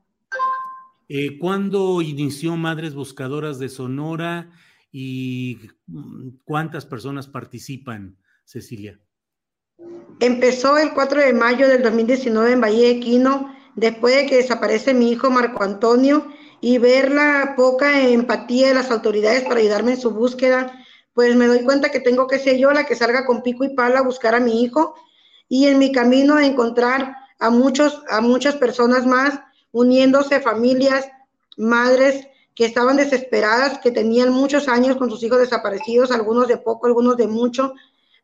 Eh, 1.08 1.38
¿Cuándo 1.40 2.00
inició 2.00 2.56
Madres 2.56 2.94
Buscadoras 2.94 3.58
de 3.58 3.68
Sonora 3.68 4.48
y 4.92 5.58
mm, 5.88 6.28
cuántas 6.44 6.86
personas 6.86 7.26
participan, 7.26 8.16
Cecilia? 8.44 9.00
Empezó 10.20 10.78
el 10.78 10.92
4 10.92 11.20
de 11.20 11.32
mayo 11.32 11.66
del 11.66 11.82
2019 11.82 12.52
en 12.52 12.60
Valle 12.60 12.94
de 12.94 13.00
Quino 13.00 13.52
después 13.74 14.14
de 14.16 14.26
que 14.26 14.36
desaparece 14.36 14.94
mi 14.94 15.10
hijo 15.10 15.30
Marco 15.30 15.62
Antonio 15.62 16.26
y 16.60 16.78
ver 16.78 17.10
la 17.10 17.54
poca 17.56 18.00
empatía 18.08 18.68
de 18.68 18.74
las 18.74 18.90
autoridades 18.90 19.42
para 19.42 19.60
ayudarme 19.60 19.92
en 19.92 20.00
su 20.00 20.10
búsqueda, 20.10 20.72
pues 21.14 21.34
me 21.36 21.46
doy 21.46 21.64
cuenta 21.64 21.90
que 21.90 22.00
tengo 22.00 22.26
que 22.26 22.38
ser 22.38 22.56
yo 22.58 22.72
la 22.72 22.84
que 22.84 22.96
salga 22.96 23.26
con 23.26 23.42
pico 23.42 23.64
y 23.64 23.74
pala 23.74 24.00
a 24.00 24.02
buscar 24.02 24.34
a 24.34 24.40
mi 24.40 24.62
hijo 24.62 24.94
y 25.48 25.66
en 25.66 25.78
mi 25.78 25.92
camino 25.92 26.36
a 26.36 26.46
encontrar 26.46 27.16
a 27.38 27.50
muchos 27.50 28.02
a 28.08 28.20
muchas 28.20 28.56
personas 28.56 29.04
más 29.04 29.40
uniéndose 29.72 30.40
familias, 30.40 31.06
madres 31.56 32.26
que 32.54 32.66
estaban 32.66 32.96
desesperadas, 32.96 33.78
que 33.78 33.90
tenían 33.90 34.30
muchos 34.30 34.68
años 34.68 34.96
con 34.96 35.10
sus 35.10 35.22
hijos 35.22 35.38
desaparecidos, 35.38 36.10
algunos 36.10 36.48
de 36.48 36.58
poco, 36.58 36.86
algunos 36.86 37.16
de 37.16 37.26
mucho, 37.26 37.74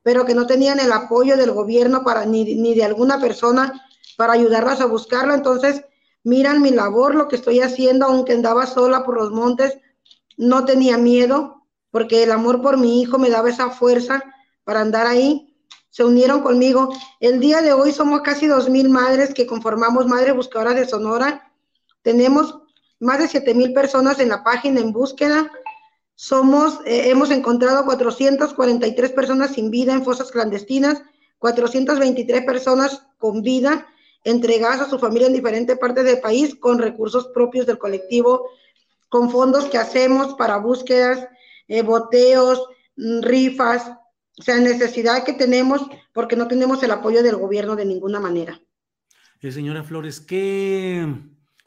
pero 0.02 0.24
que 0.24 0.34
no 0.34 0.46
tenían 0.46 0.78
el 0.80 0.92
apoyo 0.92 1.36
del 1.36 1.52
gobierno 1.52 2.04
para 2.04 2.26
ni, 2.26 2.54
ni 2.54 2.74
de 2.74 2.84
alguna 2.84 3.20
persona 3.20 3.87
para 4.18 4.32
ayudarlas 4.32 4.80
a 4.80 4.86
buscarla. 4.86 5.34
Entonces, 5.34 5.84
miran 6.24 6.60
mi 6.60 6.70
labor, 6.70 7.14
lo 7.14 7.28
que 7.28 7.36
estoy 7.36 7.60
haciendo, 7.60 8.06
aunque 8.06 8.32
andaba 8.32 8.66
sola 8.66 9.04
por 9.04 9.14
los 9.14 9.30
montes, 9.30 9.78
no 10.36 10.64
tenía 10.64 10.98
miedo, 10.98 11.62
porque 11.92 12.24
el 12.24 12.32
amor 12.32 12.60
por 12.60 12.78
mi 12.78 13.00
hijo 13.00 13.16
me 13.16 13.30
daba 13.30 13.48
esa 13.48 13.70
fuerza 13.70 14.24
para 14.64 14.80
andar 14.80 15.06
ahí. 15.06 15.56
Se 15.90 16.04
unieron 16.04 16.42
conmigo. 16.42 16.92
El 17.20 17.38
día 17.38 17.62
de 17.62 17.72
hoy 17.72 17.92
somos 17.92 18.22
casi 18.22 18.48
dos 18.48 18.68
mil 18.68 18.88
madres 18.88 19.32
que 19.32 19.46
conformamos 19.46 20.08
Madre 20.08 20.32
Buscadora 20.32 20.74
de 20.74 20.88
Sonora. 20.88 21.52
Tenemos 22.02 22.58
más 22.98 23.20
de 23.20 23.28
siete 23.28 23.54
mil 23.54 23.72
personas 23.72 24.18
en 24.18 24.30
la 24.30 24.42
página 24.42 24.80
en 24.80 24.92
búsqueda. 24.92 25.48
Somos, 26.16 26.80
eh, 26.86 27.08
hemos 27.10 27.30
encontrado 27.30 27.84
443 27.84 29.12
personas 29.12 29.52
sin 29.52 29.70
vida 29.70 29.92
en 29.92 30.04
fosas 30.04 30.32
clandestinas, 30.32 31.02
423 31.38 32.44
personas 32.44 33.06
con 33.18 33.42
vida 33.42 33.86
entregadas 34.24 34.80
a 34.80 34.90
su 34.90 34.98
familia 34.98 35.28
en 35.28 35.34
diferentes 35.34 35.78
partes 35.78 36.04
del 36.04 36.20
país 36.20 36.54
con 36.54 36.78
recursos 36.78 37.28
propios 37.28 37.66
del 37.66 37.78
colectivo, 37.78 38.50
con 39.08 39.30
fondos 39.30 39.66
que 39.66 39.78
hacemos 39.78 40.34
para 40.34 40.58
búsquedas, 40.58 41.26
eh, 41.66 41.82
boteos, 41.82 42.66
mm, 42.96 43.22
rifas, 43.22 43.90
o 44.38 44.42
sea, 44.42 44.58
necesidad 44.58 45.24
que 45.24 45.32
tenemos 45.32 45.82
porque 46.12 46.36
no 46.36 46.48
tenemos 46.48 46.82
el 46.82 46.90
apoyo 46.90 47.22
del 47.22 47.36
gobierno 47.36 47.76
de 47.76 47.84
ninguna 47.84 48.20
manera. 48.20 48.60
Eh, 49.40 49.52
señora 49.52 49.84
Flores, 49.84 50.20
¿qué, 50.20 51.06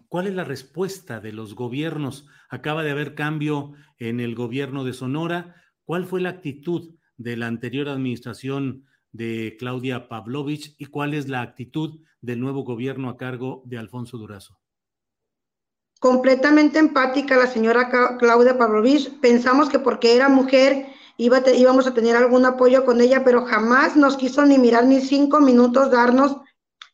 ¿cuál 0.08 0.28
es 0.28 0.34
la 0.34 0.44
respuesta 0.44 1.20
de 1.20 1.32
los 1.32 1.56
gobiernos? 1.56 2.28
Acaba 2.50 2.84
de 2.84 2.92
haber 2.92 3.16
cambio 3.16 3.74
en 3.98 4.20
el 4.20 4.36
gobierno 4.36 4.84
de 4.84 4.94
Sonora. 4.94 5.56
¿Cuál 5.86 6.06
fue 6.06 6.22
la 6.22 6.30
actitud 6.30 6.96
de 7.18 7.38
la 7.38 7.48
anterior 7.48 7.88
administración 7.88 8.86
de 9.12 9.56
Claudia 9.60 10.08
Pavlovich 10.08 10.76
y 10.78 10.86
cuál 10.86 11.14
es 11.14 11.28
la 11.28 11.42
actitud 11.42 12.00
del 12.22 12.40
nuevo 12.40 12.64
gobierno 12.64 13.10
a 13.10 13.18
cargo 13.18 13.64
de 13.66 13.78
Alfonso 13.78 14.18
Durazo. 14.18 14.60
Completamente 16.00 16.80
empática 16.80 17.38
la 17.38 17.48
señora 17.48 18.18
Claudia 18.18 18.58
Pavlovich. 18.58 19.20
Pensamos 19.20 19.70
que 19.70 19.80
porque 19.80 20.16
era 20.16 20.30
mujer 20.30 20.88
iba 21.18 21.44
íbamos 21.56 21.86
a 21.86 21.94
tener 21.94 22.16
algún 22.16 22.46
apoyo 22.46 22.86
con 22.86 23.02
ella, 23.02 23.24
pero 23.24 23.46
jamás 23.46 23.96
nos 23.96 24.18
quiso 24.18 24.44
ni 24.46 24.58
mirar 24.58 24.86
ni 24.86 25.02
cinco 25.02 25.40
minutos 25.40 25.92
darnos 25.92 26.38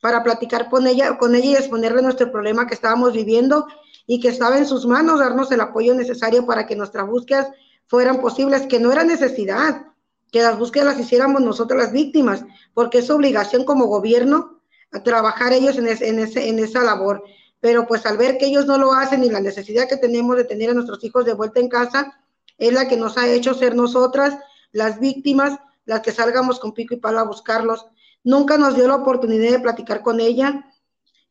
para 0.01 0.23
platicar 0.23 0.69
con 0.69 0.87
ella, 0.87 1.17
con 1.17 1.35
ella 1.35 1.51
y 1.51 1.55
exponerle 1.55 2.01
nuestro 2.01 2.31
problema 2.31 2.67
que 2.67 2.73
estábamos 2.73 3.13
viviendo 3.13 3.67
y 4.05 4.19
que 4.19 4.29
estaba 4.29 4.57
en 4.57 4.65
sus 4.65 4.85
manos 4.85 5.19
darnos 5.19 5.51
el 5.51 5.61
apoyo 5.61 5.93
necesario 5.93 6.45
para 6.45 6.65
que 6.65 6.75
nuestras 6.75 7.07
búsquedas 7.07 7.49
fueran 7.87 8.19
posibles, 8.19 8.67
que 8.67 8.79
no 8.79 8.91
era 8.91 9.03
necesidad, 9.03 9.87
que 10.31 10.41
las 10.41 10.57
búsquedas 10.57 10.87
las 10.87 10.99
hiciéramos 10.99 11.41
nosotros 11.41 11.79
las 11.79 11.91
víctimas, 11.91 12.43
porque 12.73 12.99
es 12.99 13.09
obligación 13.09 13.63
como 13.63 13.85
gobierno 13.85 14.59
a 14.91 15.03
trabajar 15.03 15.53
ellos 15.53 15.77
en, 15.77 16.59
esa 16.59 16.83
labor. 16.83 17.23
Pero 17.59 17.87
pues 17.87 18.05
al 18.05 18.17
ver 18.17 18.37
que 18.37 18.45
ellos 18.45 18.65
no 18.65 18.77
lo 18.77 18.93
hacen 18.93 19.23
y 19.23 19.29
la 19.29 19.39
necesidad 19.39 19.87
que 19.87 19.97
tenemos 19.97 20.37
de 20.37 20.43
tener 20.43 20.69
a 20.69 20.73
nuestros 20.73 21.03
hijos 21.03 21.25
de 21.25 21.33
vuelta 21.33 21.59
en 21.59 21.69
casa, 21.69 22.19
es 22.57 22.73
la 22.73 22.87
que 22.87 22.97
nos 22.97 23.17
ha 23.17 23.27
hecho 23.27 23.53
ser 23.53 23.75
nosotras 23.75 24.37
las 24.71 24.99
víctimas, 24.99 25.59
las 25.85 26.01
que 26.01 26.11
salgamos 26.11 26.59
con 26.59 26.73
pico 26.73 26.93
y 26.93 26.97
palo 26.97 27.19
a 27.19 27.23
buscarlos. 27.23 27.87
Nunca 28.23 28.57
nos 28.57 28.75
dio 28.75 28.87
la 28.87 28.95
oportunidad 28.95 29.51
de 29.51 29.59
platicar 29.59 30.01
con 30.01 30.19
ella. 30.19 30.65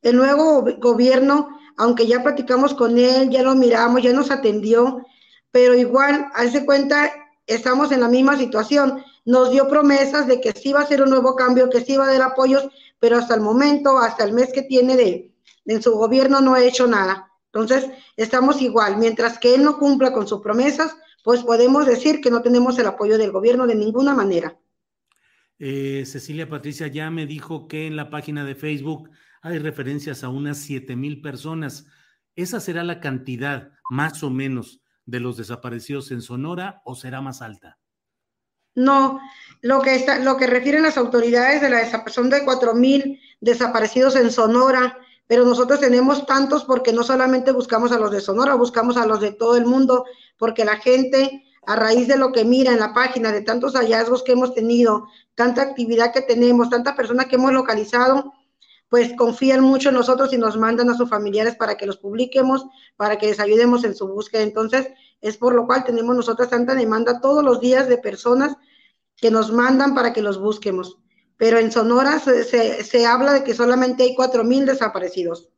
El 0.03 0.17
nuevo 0.17 0.65
gobierno, 0.79 1.59
aunque 1.77 2.07
ya 2.07 2.23
platicamos 2.23 2.75
con 2.75 2.99
él, 2.99 3.29
ya 3.31 3.43
lo 3.43 3.55
miramos, 3.55 4.03
ya 4.03 4.13
nos 4.13 4.31
atendió, 4.31 5.05
pero 5.51 5.75
igual, 5.75 6.27
hace 6.35 6.65
cuenta, 6.65 7.11
estamos 7.47 7.93
en 7.93 8.01
la 8.01 8.09
misma 8.09 8.37
situación. 8.37 9.03
Nos 9.25 9.51
dio 9.51 9.69
promesas 9.69 10.27
de 10.27 10.41
que 10.41 10.53
sí 10.53 10.73
va 10.73 10.81
a 10.81 10.87
ser 10.87 11.03
un 11.03 11.11
nuevo 11.11 11.35
cambio, 11.35 11.71
que 11.71 11.85
sí 11.85 11.97
va 11.97 12.05
a 12.05 12.13
dar 12.13 12.23
apoyos, 12.23 12.69
pero 12.99 13.19
hasta 13.19 13.35
el 13.35 13.41
momento, 13.41 13.99
hasta 13.99 14.25
el 14.25 14.33
mes 14.33 14.53
que 14.53 14.63
tiene 14.63 14.97
de, 14.97 15.35
en 15.65 15.83
su 15.83 15.93
gobierno 15.93 16.41
no 16.41 16.55
ha 16.55 16.65
hecho 16.65 16.87
nada. 16.87 17.31
Entonces, 17.47 17.91
estamos 18.17 18.61
igual. 18.61 18.99
Mientras 18.99 19.39
que 19.39 19.55
él 19.55 19.65
no 19.65 19.79
cumpla 19.79 20.13
con 20.13 20.27
sus 20.29 20.41
promesas, 20.41 20.97
pues 21.25 21.43
podemos 21.43 21.87
decir 21.87 22.21
que 22.21 22.31
no 22.31 22.43
tenemos 22.43 22.79
el 22.79 22.87
apoyo 22.87 23.19
del 23.19 23.33
gobierno 23.33 23.67
de 23.67 23.75
ninguna 23.75 24.15
manera. 24.15 24.57
Eh, 25.59 26.05
Cecilia 26.07 26.49
Patricia 26.49 26.87
ya 26.87 27.11
me 27.11 27.27
dijo 27.27 27.67
que 27.67 27.87
en 27.87 27.97
la 27.97 28.11
página 28.11 28.45
de 28.45 28.55
Facebook 28.55 29.11
hay 29.41 29.59
referencias 29.59 30.23
a 30.23 30.29
unas 30.29 30.59
siete 30.59 30.97
mil 30.97 31.21
personas. 31.21 31.87
¿Esa 32.35 32.61
será 32.61 32.85
la 32.85 33.01
cantidad, 33.01 33.73
más 33.91 34.23
o 34.23 34.31
menos, 34.31 34.83
de 35.07 35.21
los 35.21 35.37
desaparecidos 35.37 36.11
en 36.11 36.21
Sonora 36.21 36.83
o 36.85 36.95
será 36.95 37.21
más 37.21 37.41
alta? 37.41 37.79
No, 38.75 39.19
lo 39.63 39.81
que, 39.81 39.95
está, 39.95 40.19
lo 40.19 40.37
que 40.37 40.47
refieren 40.47 40.83
las 40.83 40.99
autoridades 40.99 41.63
de 41.63 41.71
la 41.71 41.79
desaparición 41.79 42.29
de 42.29 42.45
cuatro 42.45 42.75
mil 42.75 43.19
desaparecidos 43.41 44.17
en 44.17 44.31
Sonora, 44.31 44.99
pero 45.27 45.45
nosotros 45.45 45.81
tenemos 45.81 46.27
tantos 46.27 46.65
porque 46.65 46.93
no 46.93 47.03
solamente 47.03 47.53
buscamos 47.53 47.91
a 47.93 47.99
los 47.99 48.11
de 48.11 48.21
Sonora, 48.21 48.55
buscamos 48.55 48.99
a 48.99 49.07
los 49.07 49.21
de 49.21 49.33
todo 49.33 49.57
el 49.57 49.65
mundo, 49.65 50.05
porque 50.37 50.67
la 50.67 50.77
gente, 50.77 51.43
a 51.67 51.77
raíz 51.77 52.07
de 52.07 52.19
lo 52.19 52.33
que 52.33 52.45
mira 52.45 52.71
en 52.73 52.81
la 52.81 52.93
página, 52.93 53.33
de 53.33 53.41
tantos 53.41 53.75
hallazgos 53.75 54.23
que 54.23 54.33
hemos 54.33 54.55
tenido, 54.55 55.09
tanta 55.35 55.63
actividad 55.63 56.13
que 56.13 56.23
tenemos, 56.23 56.69
tanta 56.69 56.95
persona 56.95 57.25
que 57.25 57.37
hemos 57.37 57.53
localizado, 57.53 58.35
pues 58.89 59.15
confían 59.15 59.61
mucho 59.61 59.89
en 59.89 59.97
nosotros 59.97 60.33
y 60.33 60.39
nos 60.39 60.57
mandan 60.57 60.91
a 60.91 60.95
sus 60.95 61.09
familiares 61.09 61.57
para 61.57 61.77
que 61.77 61.87
los 61.87 61.97
publiquemos, 61.97 62.67
para 62.97 63.19
que 63.19 63.27
les 63.27 63.41
ayudemos 63.41 63.85
en 63.85 63.95
su 63.95 64.07
búsqueda. 64.09 64.43
Entonces, 64.43 64.89
es 65.21 65.37
por 65.37 65.55
lo 65.55 65.67
cual 65.67 65.85
tenemos 65.85 66.15
nosotros 66.15 66.49
tanta 66.49 66.75
demanda 66.75 67.21
todos 67.21 67.45
los 67.45 67.61
días 67.61 67.89
de 67.89 67.99
personas 67.99 68.57
que 69.17 69.31
nos 69.31 69.53
mandan 69.53 69.95
para 69.95 70.13
que 70.13 70.23
los 70.23 70.39
busquemos. 70.39 70.99
Pero 71.37 71.59
en 71.59 71.73
Sonora 71.73 72.19
se, 72.21 73.07
habla 73.07 73.33
de 73.33 73.45
que 73.45 73.55
solamente 73.55 74.05
hay 74.05 74.15
cuatro 74.15 74.45
mil 74.45 74.65
desaparecidos. 74.65 75.51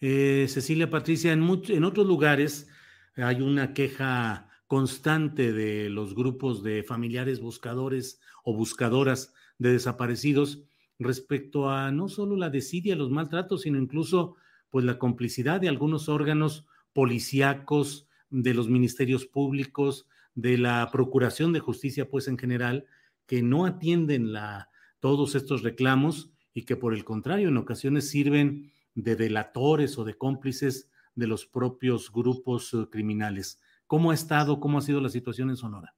Eh, 0.00 0.46
Cecilia 0.48 0.88
Patricia, 0.88 1.32
en, 1.32 1.42
en 1.68 1.84
otros 1.84 2.06
lugares 2.06 2.68
hay 3.16 3.42
una 3.42 3.74
queja 3.74 4.48
constante 4.66 5.52
de 5.52 5.90
los 5.90 6.14
grupos 6.14 6.62
de 6.62 6.82
familiares 6.82 7.40
buscadores 7.40 8.20
o 8.42 8.56
buscadoras 8.56 9.34
de 9.58 9.72
desaparecidos 9.72 10.64
respecto 11.04 11.70
a 11.70 11.90
no 11.90 12.08
solo 12.08 12.36
la 12.36 12.50
desidia, 12.50 12.96
los 12.96 13.10
maltratos, 13.10 13.62
sino 13.62 13.78
incluso 13.78 14.36
pues 14.70 14.84
la 14.84 14.98
complicidad 14.98 15.60
de 15.60 15.68
algunos 15.68 16.08
órganos 16.08 16.66
policíacos, 16.92 18.06
de 18.30 18.54
los 18.54 18.68
ministerios 18.68 19.26
públicos, 19.26 20.06
de 20.34 20.56
la 20.56 20.88
Procuración 20.90 21.52
de 21.52 21.60
Justicia, 21.60 22.08
pues 22.08 22.28
en 22.28 22.38
general, 22.38 22.86
que 23.26 23.42
no 23.42 23.66
atienden 23.66 24.32
la, 24.32 24.70
todos 25.00 25.34
estos 25.34 25.62
reclamos 25.62 26.30
y 26.54 26.64
que 26.64 26.76
por 26.76 26.94
el 26.94 27.04
contrario 27.04 27.48
en 27.48 27.56
ocasiones 27.58 28.08
sirven 28.08 28.72
de 28.94 29.16
delatores 29.16 29.98
o 29.98 30.04
de 30.04 30.14
cómplices 30.14 30.90
de 31.14 31.26
los 31.26 31.46
propios 31.46 32.10
grupos 32.10 32.72
eh, 32.72 32.86
criminales. 32.90 33.60
¿Cómo 33.86 34.10
ha 34.10 34.14
estado, 34.14 34.60
cómo 34.60 34.78
ha 34.78 34.82
sido 34.82 35.00
la 35.00 35.10
situación 35.10 35.50
en 35.50 35.56
Sonora? 35.56 35.94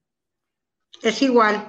Es 1.01 1.21
igual. 1.21 1.65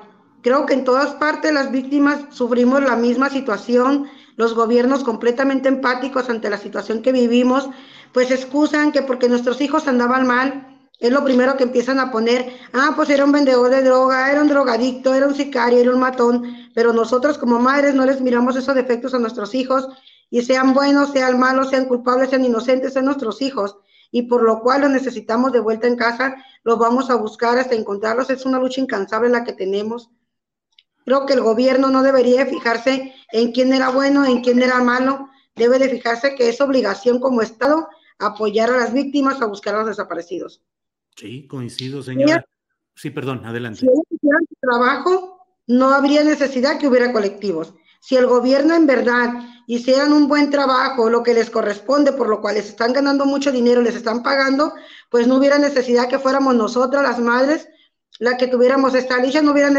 Creo 0.46 0.64
que 0.64 0.74
en 0.74 0.84
todas 0.84 1.12
partes 1.14 1.52
las 1.52 1.72
víctimas 1.72 2.20
sufrimos 2.30 2.80
la 2.80 2.94
misma 2.94 3.30
situación. 3.30 4.06
Los 4.36 4.54
gobiernos 4.54 5.02
completamente 5.02 5.66
empáticos 5.66 6.30
ante 6.30 6.48
la 6.48 6.56
situación 6.56 7.02
que 7.02 7.10
vivimos, 7.10 7.68
pues 8.12 8.30
excusan 8.30 8.92
que 8.92 9.02
porque 9.02 9.28
nuestros 9.28 9.60
hijos 9.60 9.88
andaban 9.88 10.24
mal, 10.24 10.78
es 11.00 11.10
lo 11.10 11.24
primero 11.24 11.56
que 11.56 11.64
empiezan 11.64 11.98
a 11.98 12.12
poner, 12.12 12.48
ah, 12.72 12.92
pues 12.94 13.10
era 13.10 13.24
un 13.24 13.32
vendedor 13.32 13.70
de 13.70 13.82
droga, 13.82 14.30
era 14.30 14.40
un 14.40 14.46
drogadicto, 14.46 15.14
era 15.14 15.26
un 15.26 15.34
sicario, 15.34 15.80
era 15.80 15.92
un 15.92 15.98
matón, 15.98 16.44
pero 16.76 16.92
nosotros 16.92 17.38
como 17.38 17.58
madres 17.58 17.96
no 17.96 18.06
les 18.06 18.20
miramos 18.20 18.54
esos 18.54 18.76
defectos 18.76 19.14
a 19.14 19.18
nuestros 19.18 19.52
hijos 19.52 19.88
y 20.30 20.42
sean 20.42 20.74
buenos, 20.74 21.10
sean 21.10 21.40
malos, 21.40 21.70
sean 21.70 21.86
culpables, 21.86 22.30
sean 22.30 22.44
inocentes, 22.44 22.92
son 22.92 23.06
nuestros 23.06 23.42
hijos 23.42 23.78
y 24.12 24.22
por 24.22 24.44
lo 24.44 24.60
cual 24.60 24.82
los 24.82 24.90
necesitamos 24.90 25.50
de 25.50 25.58
vuelta 25.58 25.88
en 25.88 25.96
casa, 25.96 26.36
los 26.62 26.78
vamos 26.78 27.10
a 27.10 27.16
buscar 27.16 27.58
hasta 27.58 27.74
encontrarlos, 27.74 28.30
es 28.30 28.46
una 28.46 28.60
lucha 28.60 28.80
incansable 28.80 29.28
la 29.28 29.42
que 29.42 29.52
tenemos. 29.52 30.08
Creo 31.06 31.24
que 31.24 31.34
el 31.34 31.40
gobierno 31.40 31.88
no 31.88 32.02
debería 32.02 32.46
fijarse 32.46 33.14
en 33.30 33.52
quién 33.52 33.72
era 33.72 33.90
bueno, 33.90 34.26
en 34.26 34.42
quién 34.42 34.60
era 34.60 34.82
malo, 34.82 35.28
debe 35.54 35.78
de 35.78 35.88
fijarse 35.88 36.34
que 36.34 36.48
es 36.48 36.60
obligación 36.60 37.20
como 37.20 37.42
Estado 37.42 37.88
apoyar 38.18 38.70
a 38.70 38.76
las 38.76 38.92
víctimas 38.92 39.40
a 39.40 39.46
buscar 39.46 39.76
a 39.76 39.78
los 39.78 39.86
desaparecidos. 39.86 40.62
Sí, 41.14 41.46
coincido, 41.46 42.02
señora. 42.02 42.44
Sí, 42.96 43.10
perdón, 43.10 43.44
adelante. 43.44 43.80
Si 43.80 43.86
hubiera 43.86 44.38
trabajo, 44.60 45.46
no 45.68 45.90
habría 45.90 46.24
necesidad 46.24 46.76
que 46.80 46.88
hubiera 46.88 47.12
colectivos. 47.12 47.72
Si 48.00 48.16
el 48.16 48.26
gobierno 48.26 48.74
en 48.74 48.88
verdad 48.88 49.32
hicieran 49.68 50.12
un 50.12 50.26
buen 50.26 50.50
trabajo, 50.50 51.08
lo 51.08 51.22
que 51.22 51.34
les 51.34 51.50
corresponde, 51.50 52.14
por 52.14 52.28
lo 52.28 52.40
cual 52.40 52.56
les 52.56 52.68
están 52.68 52.92
ganando 52.92 53.26
mucho 53.26 53.52
dinero, 53.52 53.80
les 53.80 53.94
están 53.94 54.24
pagando, 54.24 54.72
pues 55.08 55.28
no 55.28 55.36
hubiera 55.36 55.58
necesidad 55.58 56.08
que 56.08 56.18
fuéramos 56.18 56.56
nosotras, 56.56 57.04
las 57.04 57.20
madres, 57.20 57.68
la 58.18 58.36
que 58.36 58.48
tuviéramos 58.48 58.94
esta 58.94 59.18
lucha, 59.18 59.42
no 59.42 59.52
hubiera 59.52 59.70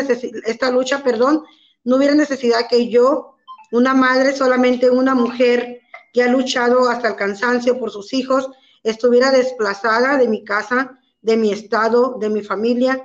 esta 0.46 0.72
lucha, 0.72 1.04
perdón, 1.04 1.44
no 1.84 1.96
hubiera 1.96 2.16
necesidad 2.16 2.68
que 2.70 2.90
yo, 2.90 3.36
una 3.72 3.94
madre, 3.94 4.36
solamente 4.36 4.90
una 4.90 5.16
mujer 5.16 5.82
que 6.14 6.24
ha 6.24 6.28
luchado 6.28 6.90
hasta 6.90 7.10
el 7.10 7.16
cansancio 7.16 7.80
por 7.80 7.92
sus 7.92 8.14
hijos, 8.14 8.50
estuviera 8.84 9.32
desplazada 9.32 10.18
de 10.18 10.28
mi 10.28 10.44
casa, 10.44 11.00
de 11.22 11.38
mi 11.38 11.52
estado, 11.52 12.18
de 12.20 12.30
mi 12.30 12.42
familia, 12.42 13.04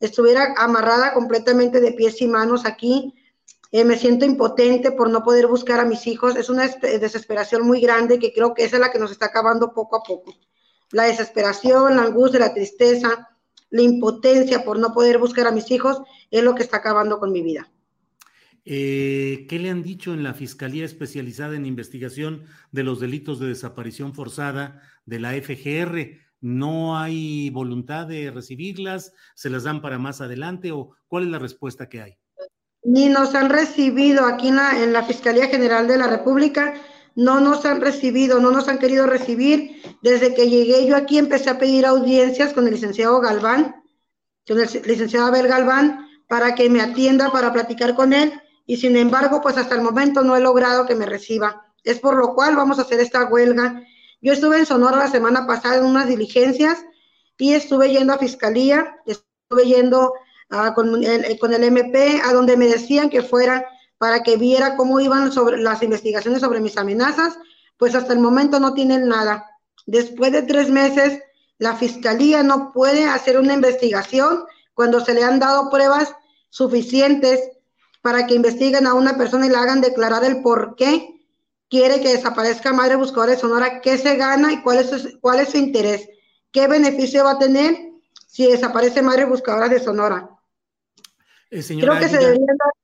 estuviera 0.00 0.54
amarrada 0.58 1.14
completamente 1.14 1.80
de 1.80 1.92
pies 1.92 2.20
y 2.20 2.26
manos 2.26 2.66
aquí. 2.66 3.14
Eh, 3.70 3.84
me 3.84 3.96
siento 3.96 4.26
impotente 4.26 4.92
por 4.92 5.08
no 5.08 5.22
poder 5.22 5.46
buscar 5.46 5.80
a 5.80 5.84
mis 5.84 6.06
hijos. 6.06 6.36
Es 6.36 6.50
una 6.50 6.68
desesperación 6.68 7.62
muy 7.62 7.80
grande 7.80 8.18
que 8.18 8.32
creo 8.32 8.52
que 8.52 8.64
esa 8.64 8.76
es 8.76 8.80
la 8.80 8.90
que 8.90 8.98
nos 8.98 9.12
está 9.12 9.26
acabando 9.26 9.72
poco 9.72 9.96
a 9.96 10.02
poco. 10.02 10.34
La 10.90 11.04
desesperación, 11.04 11.96
la 11.96 12.02
angustia, 12.02 12.40
la 12.40 12.52
tristeza, 12.52 13.31
la 13.72 13.82
impotencia 13.82 14.64
por 14.64 14.78
no 14.78 14.94
poder 14.94 15.18
buscar 15.18 15.48
a 15.48 15.52
mis 15.52 15.68
hijos 15.72 16.00
es 16.30 16.44
lo 16.44 16.54
que 16.54 16.62
está 16.62 16.76
acabando 16.76 17.18
con 17.18 17.32
mi 17.32 17.42
vida. 17.42 17.72
Eh, 18.64 19.46
¿Qué 19.48 19.58
le 19.58 19.70
han 19.70 19.82
dicho 19.82 20.14
en 20.14 20.22
la 20.22 20.34
Fiscalía 20.34 20.84
Especializada 20.84 21.56
en 21.56 21.66
Investigación 21.66 22.44
de 22.70 22.84
los 22.84 23.00
Delitos 23.00 23.40
de 23.40 23.48
Desaparición 23.48 24.14
Forzada 24.14 24.80
de 25.04 25.18
la 25.18 25.32
FGR? 25.32 26.22
no 26.42 26.98
hay 26.98 27.50
voluntad 27.50 28.06
de 28.08 28.30
recibirlas, 28.30 29.14
se 29.34 29.48
las 29.48 29.62
dan 29.62 29.80
para 29.80 29.98
más 29.98 30.20
adelante 30.20 30.72
o 30.72 30.90
cuál 31.06 31.24
es 31.24 31.30
la 31.30 31.38
respuesta 31.38 31.88
que 31.88 32.02
hay? 32.02 32.18
Ni 32.84 33.08
nos 33.08 33.34
han 33.34 33.48
recibido 33.48 34.26
aquí 34.26 34.48
en 34.48 34.56
la, 34.56 34.82
en 34.82 34.92
la 34.92 35.04
Fiscalía 35.04 35.46
General 35.46 35.86
de 35.86 35.98
la 35.98 36.08
República, 36.08 36.74
no 37.14 37.40
nos 37.40 37.64
han 37.64 37.80
recibido, 37.80 38.40
no 38.40 38.50
nos 38.50 38.68
han 38.68 38.78
querido 38.78 39.06
recibir. 39.06 39.82
Desde 40.02 40.34
que 40.34 40.48
llegué 40.48 40.86
yo 40.86 40.96
aquí 40.96 41.18
empecé 41.18 41.50
a 41.50 41.58
pedir 41.58 41.86
audiencias 41.86 42.52
con 42.52 42.66
el 42.66 42.74
licenciado 42.74 43.20
Galván, 43.20 43.82
con 44.46 44.58
el 44.58 44.68
licenciado 44.84 45.26
Abel 45.26 45.48
Galván, 45.48 46.08
para 46.28 46.54
que 46.54 46.70
me 46.70 46.80
atienda, 46.80 47.30
para 47.30 47.52
platicar 47.52 47.94
con 47.94 48.12
él, 48.12 48.32
y 48.66 48.76
sin 48.76 48.96
embargo, 48.96 49.40
pues 49.42 49.56
hasta 49.56 49.74
el 49.74 49.82
momento 49.82 50.22
no 50.22 50.36
he 50.36 50.40
logrado 50.40 50.86
que 50.86 50.94
me 50.94 51.06
reciba. 51.06 51.66
Es 51.84 51.98
por 51.98 52.16
lo 52.16 52.34
cual 52.34 52.56
vamos 52.56 52.78
a 52.78 52.82
hacer 52.82 53.00
esta 53.00 53.24
huelga 53.24 53.84
yo 54.22 54.32
estuve 54.32 54.56
en 54.56 54.66
Sonora 54.66 54.98
la 54.98 55.10
semana 55.10 55.48
pasada 55.48 55.78
en 55.78 55.84
unas 55.84 56.06
diligencias 56.06 56.84
y 57.36 57.54
estuve 57.54 57.90
yendo 57.90 58.12
a 58.12 58.18
fiscalía, 58.18 58.96
estuve 59.04 59.64
yendo 59.64 60.14
con, 60.76 61.02
el, 61.02 61.38
con 61.40 61.52
el 61.52 61.64
MP 61.64 62.20
a 62.24 62.32
donde 62.32 62.56
me 62.56 62.68
decían 62.68 63.10
que 63.10 63.22
fuera 63.22 63.66
para 64.02 64.24
que 64.24 64.36
viera 64.36 64.74
cómo 64.74 64.98
iban 64.98 65.30
sobre 65.30 65.58
las 65.58 65.80
investigaciones 65.80 66.40
sobre 66.40 66.58
mis 66.58 66.76
amenazas, 66.76 67.38
pues 67.76 67.94
hasta 67.94 68.12
el 68.12 68.18
momento 68.18 68.58
no 68.58 68.74
tienen 68.74 69.06
nada. 69.06 69.48
Después 69.86 70.32
de 70.32 70.42
tres 70.42 70.68
meses, 70.70 71.20
la 71.58 71.76
fiscalía 71.76 72.42
no 72.42 72.72
puede 72.72 73.04
hacer 73.04 73.38
una 73.38 73.54
investigación 73.54 74.42
cuando 74.74 75.04
se 75.04 75.14
le 75.14 75.22
han 75.22 75.38
dado 75.38 75.70
pruebas 75.70 76.12
suficientes 76.50 77.52
para 78.00 78.26
que 78.26 78.34
investiguen 78.34 78.88
a 78.88 78.94
una 78.94 79.16
persona 79.16 79.46
y 79.46 79.50
le 79.50 79.56
hagan 79.56 79.80
declarar 79.80 80.24
el 80.24 80.42
por 80.42 80.74
qué 80.74 81.20
quiere 81.70 82.00
que 82.00 82.16
desaparezca 82.16 82.72
Madre 82.72 82.96
Buscadora 82.96 83.30
de 83.30 83.38
Sonora, 83.38 83.80
qué 83.80 83.98
se 83.98 84.16
gana 84.16 84.52
y 84.52 84.62
cuál 84.62 84.78
es, 84.78 84.90
su, 84.90 85.20
cuál 85.20 85.38
es 85.38 85.50
su 85.50 85.58
interés, 85.58 86.08
qué 86.50 86.66
beneficio 86.66 87.22
va 87.22 87.30
a 87.30 87.38
tener 87.38 87.92
si 88.26 88.50
desaparece 88.50 89.00
Madre 89.00 89.26
Buscadora 89.26 89.68
de 89.68 89.78
Sonora. 89.78 90.28
Eh, 91.52 91.62
creo 91.64 92.00
que 92.00 92.08
se 92.08 92.18
deberían 92.18 92.56
dar, 92.56 92.81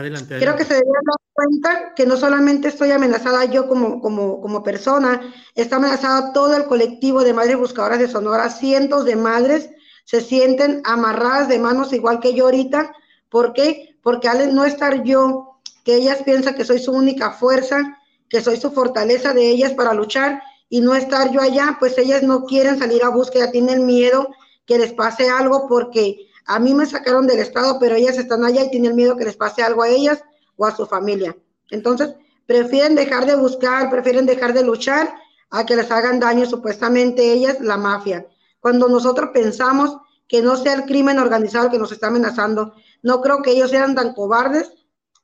adelante, 0.00 0.38
Creo 0.38 0.56
que 0.56 0.64
se 0.64 0.74
deberían 0.74 1.04
dar 1.04 1.20
cuenta 1.32 1.94
que 1.94 2.06
no 2.06 2.16
solamente 2.16 2.68
estoy 2.68 2.90
amenazada 2.90 3.44
yo 3.44 3.68
como, 3.68 4.00
como, 4.00 4.40
como 4.40 4.62
persona, 4.62 5.20
está 5.54 5.76
amenazado 5.76 6.32
todo 6.32 6.56
el 6.56 6.64
colectivo 6.64 7.22
de 7.22 7.32
Madres 7.32 7.56
Buscadoras 7.56 7.98
de 7.98 8.08
Sonora, 8.08 8.50
cientos 8.50 9.04
de 9.04 9.16
madres 9.16 9.70
se 10.04 10.20
sienten 10.20 10.82
amarradas 10.84 11.48
de 11.48 11.60
manos 11.60 11.92
igual 11.92 12.18
que 12.18 12.34
yo 12.34 12.46
ahorita. 12.46 12.92
¿Por 13.28 13.52
qué? 13.52 13.96
Porque 14.02 14.28
al 14.28 14.52
no 14.54 14.64
estar 14.64 15.04
yo 15.04 15.60
que 15.84 15.94
ellas 15.94 16.22
piensan 16.24 16.56
que 16.56 16.64
soy 16.64 16.80
su 16.80 16.90
única 16.90 17.30
fuerza, 17.30 17.96
que 18.28 18.40
soy 18.40 18.56
su 18.56 18.72
fortaleza 18.72 19.32
de 19.32 19.48
ellas 19.48 19.72
para 19.72 19.94
luchar 19.94 20.42
y 20.68 20.80
no 20.80 20.96
estar 20.96 21.30
yo 21.30 21.40
allá, 21.40 21.76
pues 21.78 21.96
ellas 21.96 22.24
no 22.24 22.44
quieren 22.44 22.78
salir 22.78 23.04
a 23.04 23.10
búsqueda, 23.10 23.52
tienen 23.52 23.86
miedo 23.86 24.30
que 24.66 24.78
les 24.78 24.92
pase 24.92 25.28
algo 25.30 25.68
porque 25.68 26.29
a 26.46 26.58
mí 26.58 26.74
me 26.74 26.86
sacaron 26.86 27.26
del 27.26 27.40
estado, 27.40 27.78
pero 27.78 27.94
ellas 27.94 28.18
están 28.18 28.44
allá 28.44 28.64
y 28.64 28.70
tienen 28.70 28.96
miedo 28.96 29.16
que 29.16 29.24
les 29.24 29.36
pase 29.36 29.62
algo 29.62 29.82
a 29.82 29.88
ellas 29.88 30.22
o 30.56 30.66
a 30.66 30.74
su 30.74 30.86
familia. 30.86 31.36
Entonces, 31.70 32.14
prefieren 32.46 32.94
dejar 32.94 33.26
de 33.26 33.36
buscar, 33.36 33.90
prefieren 33.90 34.26
dejar 34.26 34.52
de 34.52 34.64
luchar 34.64 35.14
a 35.50 35.66
que 35.66 35.76
les 35.76 35.90
hagan 35.90 36.20
daño 36.20 36.46
supuestamente 36.46 37.32
ellas, 37.32 37.60
la 37.60 37.76
mafia. 37.76 38.26
Cuando 38.60 38.88
nosotros 38.88 39.30
pensamos 39.32 39.96
que 40.28 40.42
no 40.42 40.56
sea 40.56 40.74
el 40.74 40.84
crimen 40.84 41.18
organizado 41.18 41.70
que 41.70 41.78
nos 41.78 41.92
está 41.92 42.08
amenazando, 42.08 42.74
no 43.02 43.20
creo 43.20 43.42
que 43.42 43.52
ellos 43.52 43.70
sean 43.70 43.94
tan 43.94 44.14
cobardes 44.14 44.72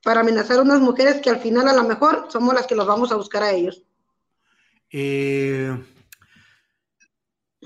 para 0.02 0.20
amenazar 0.20 0.58
a 0.58 0.62
unas 0.62 0.80
mujeres 0.80 1.20
que 1.20 1.30
al 1.30 1.40
final 1.40 1.68
a 1.68 1.74
lo 1.74 1.84
mejor 1.84 2.26
somos 2.28 2.54
las 2.54 2.66
que 2.66 2.76
los 2.76 2.86
vamos 2.86 3.12
a 3.12 3.16
buscar 3.16 3.42
a 3.42 3.52
ellos. 3.52 3.82
Eh, 4.90 5.76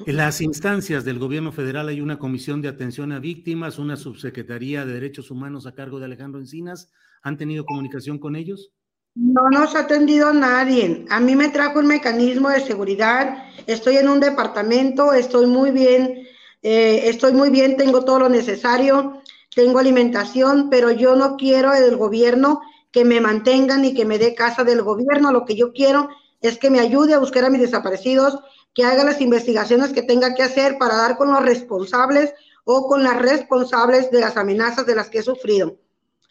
en 0.06 0.16
las 0.16 0.40
instancias 0.40 1.04
del 1.04 1.18
gobierno 1.18 1.52
federal 1.52 1.88
hay 1.88 2.00
una 2.00 2.18
comisión 2.18 2.62
de 2.62 2.68
atención 2.68 3.12
a 3.12 3.18
víctimas, 3.18 3.78
una 3.78 3.96
subsecretaría 3.96 4.84
de 4.84 4.94
derechos 4.94 5.30
humanos 5.30 5.66
a 5.66 5.74
cargo 5.74 5.98
de 5.98 6.06
Alejandro 6.06 6.40
Encinas. 6.40 6.90
¿Han 7.22 7.36
tenido 7.36 7.64
comunicación 7.64 8.18
con 8.18 8.36
ellos? 8.36 8.72
No 9.14 9.48
nos 9.50 9.74
ha 9.74 9.80
atendido 9.80 10.32
nadie. 10.32 11.04
A 11.10 11.20
mí 11.20 11.36
me 11.36 11.48
trajo 11.48 11.80
un 11.80 11.86
mecanismo 11.86 12.48
de 12.48 12.60
seguridad. 12.60 13.44
Estoy 13.66 13.96
en 13.96 14.08
un 14.08 14.20
departamento, 14.20 15.12
estoy 15.12 15.46
muy 15.46 15.70
bien, 15.70 16.26
eh, 16.62 17.02
estoy 17.04 17.32
muy 17.32 17.50
bien, 17.50 17.76
tengo 17.76 18.04
todo 18.04 18.20
lo 18.20 18.28
necesario 18.28 19.20
tengo 19.54 19.78
alimentación, 19.78 20.70
pero 20.70 20.90
yo 20.90 21.16
no 21.16 21.36
quiero 21.36 21.72
del 21.72 21.96
gobierno 21.96 22.60
que 22.92 23.04
me 23.04 23.20
mantengan 23.20 23.84
y 23.84 23.94
que 23.94 24.04
me 24.04 24.18
dé 24.18 24.34
casa 24.34 24.64
del 24.64 24.82
gobierno. 24.82 25.32
Lo 25.32 25.44
que 25.44 25.56
yo 25.56 25.72
quiero 25.72 26.08
es 26.40 26.58
que 26.58 26.70
me 26.70 26.80
ayude 26.80 27.14
a 27.14 27.18
buscar 27.18 27.44
a 27.44 27.50
mis 27.50 27.60
desaparecidos, 27.60 28.38
que 28.74 28.84
haga 28.84 29.04
las 29.04 29.20
investigaciones 29.20 29.92
que 29.92 30.02
tenga 30.02 30.34
que 30.34 30.42
hacer 30.42 30.78
para 30.78 30.96
dar 30.96 31.16
con 31.16 31.32
los 31.32 31.42
responsables 31.42 32.32
o 32.64 32.86
con 32.86 33.02
las 33.02 33.20
responsables 33.20 34.10
de 34.10 34.20
las 34.20 34.36
amenazas 34.36 34.86
de 34.86 34.94
las 34.94 35.08
que 35.08 35.18
he 35.18 35.22
sufrido. 35.22 35.78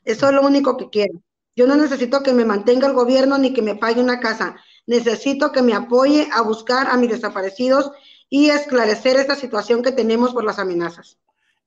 Eso 0.05 0.27
es 0.27 0.33
lo 0.33 0.41
único 0.41 0.77
que 0.77 0.89
quiero. 0.89 1.21
Yo 1.55 1.67
no 1.67 1.75
necesito 1.75 2.23
que 2.23 2.33
me 2.33 2.45
mantenga 2.45 2.87
el 2.87 2.93
gobierno 2.93 3.37
ni 3.37 3.53
que 3.53 3.61
me 3.61 3.75
pague 3.75 4.01
una 4.01 4.19
casa. 4.19 4.55
Necesito 4.87 5.51
que 5.51 5.61
me 5.61 5.73
apoye 5.73 6.29
a 6.31 6.41
buscar 6.41 6.87
a 6.87 6.97
mis 6.97 7.09
desaparecidos 7.09 7.91
y 8.29 8.49
esclarecer 8.49 9.17
esta 9.17 9.35
situación 9.35 9.81
que 9.81 9.91
tenemos 9.91 10.33
por 10.33 10.45
las 10.45 10.59
amenazas. 10.59 11.17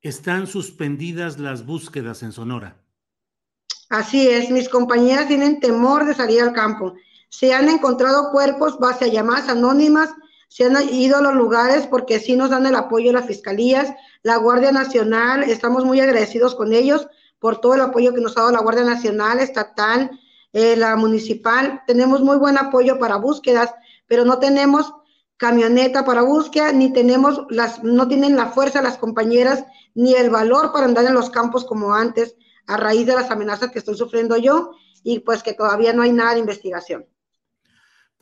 Están 0.01 0.47
suspendidas 0.47 1.39
las 1.39 1.67
búsquedas 1.67 2.23
en 2.23 2.33
Sonora. 2.33 2.77
Así 3.89 4.27
es, 4.27 4.51
mis 4.51 4.69
compañeras 4.69 5.29
tienen 5.29 5.61
temor 5.61 6.07
de 6.07 6.15
salir 6.15 6.41
al 6.41 6.55
campo. 6.55 6.95
Se 7.29 7.53
han 7.53 7.69
encontrado 7.69 8.31
cuerpos 8.31 8.79
base 8.79 9.05
a 9.05 9.09
llamadas 9.09 9.51
anónimas, 9.51 10.11
se 10.53 10.67
han 10.67 10.77
ido 10.93 11.17
a 11.17 11.23
los 11.23 11.35
lugares 11.35 11.87
porque 11.87 12.21
sí 12.21 12.37
nos 12.37 12.51
dan 12.51 12.67
el 12.67 12.77
apoyo 12.77 13.11
las 13.11 13.25
fiscalías, 13.25 13.95
la 14.23 14.37
Guardia 14.37 14.71
Nacional, 14.71 15.45
estamos 15.45 15.87
muy 15.87 15.99
agradecidos 15.99 16.55
con 16.55 16.75
ellos 16.75 17.09
por 17.39 17.63
todo 17.63 17.75
el 17.75 17.81
apoyo 17.81 18.13
que 18.13 18.21
nos 18.21 18.37
ha 18.37 18.41
dado 18.41 18.53
la 18.53 18.61
Guardia 18.61 18.85
Nacional, 18.85 19.41
estatal, 19.41 20.11
eh, 20.53 20.77
la 20.77 20.95
municipal. 20.97 21.83
Tenemos 21.87 22.21
muy 22.21 22.37
buen 22.37 22.59
apoyo 22.59 22.99
para 22.99 23.17
búsquedas, 23.17 23.73
pero 24.07 24.27
no 24.27 24.41
tenemos 24.41 24.93
camioneta 25.39 26.05
para 26.05 26.21
búsqueda, 26.21 26.71
ni 26.71 26.93
tenemos 26.93 27.47
las, 27.49 27.83
no 27.83 28.07
tienen 28.07 28.37
la 28.37 28.49
fuerza 28.49 28.83
las 28.83 28.99
compañeras, 28.99 29.65
ni 29.95 30.13
el 30.13 30.29
valor 30.29 30.71
para 30.71 30.85
andar 30.85 31.07
en 31.07 31.15
los 31.15 31.31
campos 31.31 31.65
como 31.65 31.95
antes, 31.95 32.37
a 32.67 32.77
raíz 32.77 33.07
de 33.07 33.15
las 33.15 33.31
amenazas 33.31 33.71
que 33.71 33.79
estoy 33.79 33.97
sufriendo 33.97 34.37
yo, 34.37 34.73
y 35.03 35.21
pues 35.21 35.43
que 35.43 35.55
todavía 35.55 35.95
no 35.95 36.03
hay 36.03 36.13
nada 36.13 36.35
de 36.35 36.41
investigación. 36.41 37.07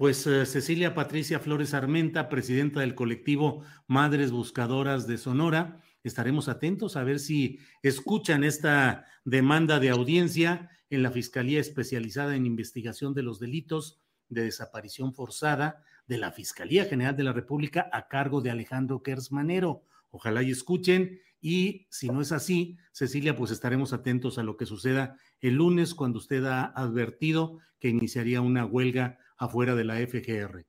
Pues 0.01 0.27
eh, 0.27 0.47
Cecilia 0.47 0.95
Patricia 0.95 1.41
Flores 1.41 1.75
Armenta, 1.75 2.31
presidenta 2.31 2.81
del 2.81 2.95
colectivo 2.95 3.65
Madres 3.87 4.31
Buscadoras 4.31 5.07
de 5.07 5.19
Sonora, 5.19 5.83
estaremos 6.05 6.49
atentos 6.49 6.97
a 6.97 7.05
ver 7.05 7.19
si 7.19 7.59
escuchan 7.83 8.43
esta 8.43 9.05
demanda 9.27 9.79
de 9.79 9.91
audiencia 9.91 10.71
en 10.89 11.03
la 11.03 11.11
Fiscalía 11.11 11.61
Especializada 11.61 12.35
en 12.35 12.47
Investigación 12.47 13.13
de 13.13 13.25
los 13.25 13.41
Delitos 13.41 14.01
de 14.31 14.45
Desaparición 14.45 15.13
Forzada 15.13 15.85
de 16.07 16.17
la 16.17 16.33
Fiscalía 16.33 16.87
General 16.87 17.15
de 17.15 17.25
la 17.25 17.35
República 17.35 17.91
a 17.93 18.09
cargo 18.09 18.41
de 18.41 18.51
Alejandro 18.51 19.03
Kersmanero. 19.03 19.85
Ojalá 20.11 20.43
y 20.43 20.51
escuchen 20.51 21.21
y 21.43 21.87
si 21.91 22.09
no 22.09 22.23
es 22.23 22.33
así, 22.33 22.79
Cecilia, 22.93 23.37
pues 23.37 23.51
estaremos 23.51 23.93
atentos 23.93 24.39
a 24.39 24.45
lo 24.45 24.57
que 24.57 24.65
suceda 24.65 25.19
el 25.41 25.57
lunes 25.57 25.95
cuando 25.95 26.21
usted 26.21 26.43
ha 26.47 26.65
advertido 26.65 27.59
que 27.79 27.89
iniciaría 27.91 28.41
una 28.41 28.65
huelga 28.65 29.19
afuera 29.41 29.75
de 29.75 29.85
la 29.85 29.97
FGR. 29.97 30.65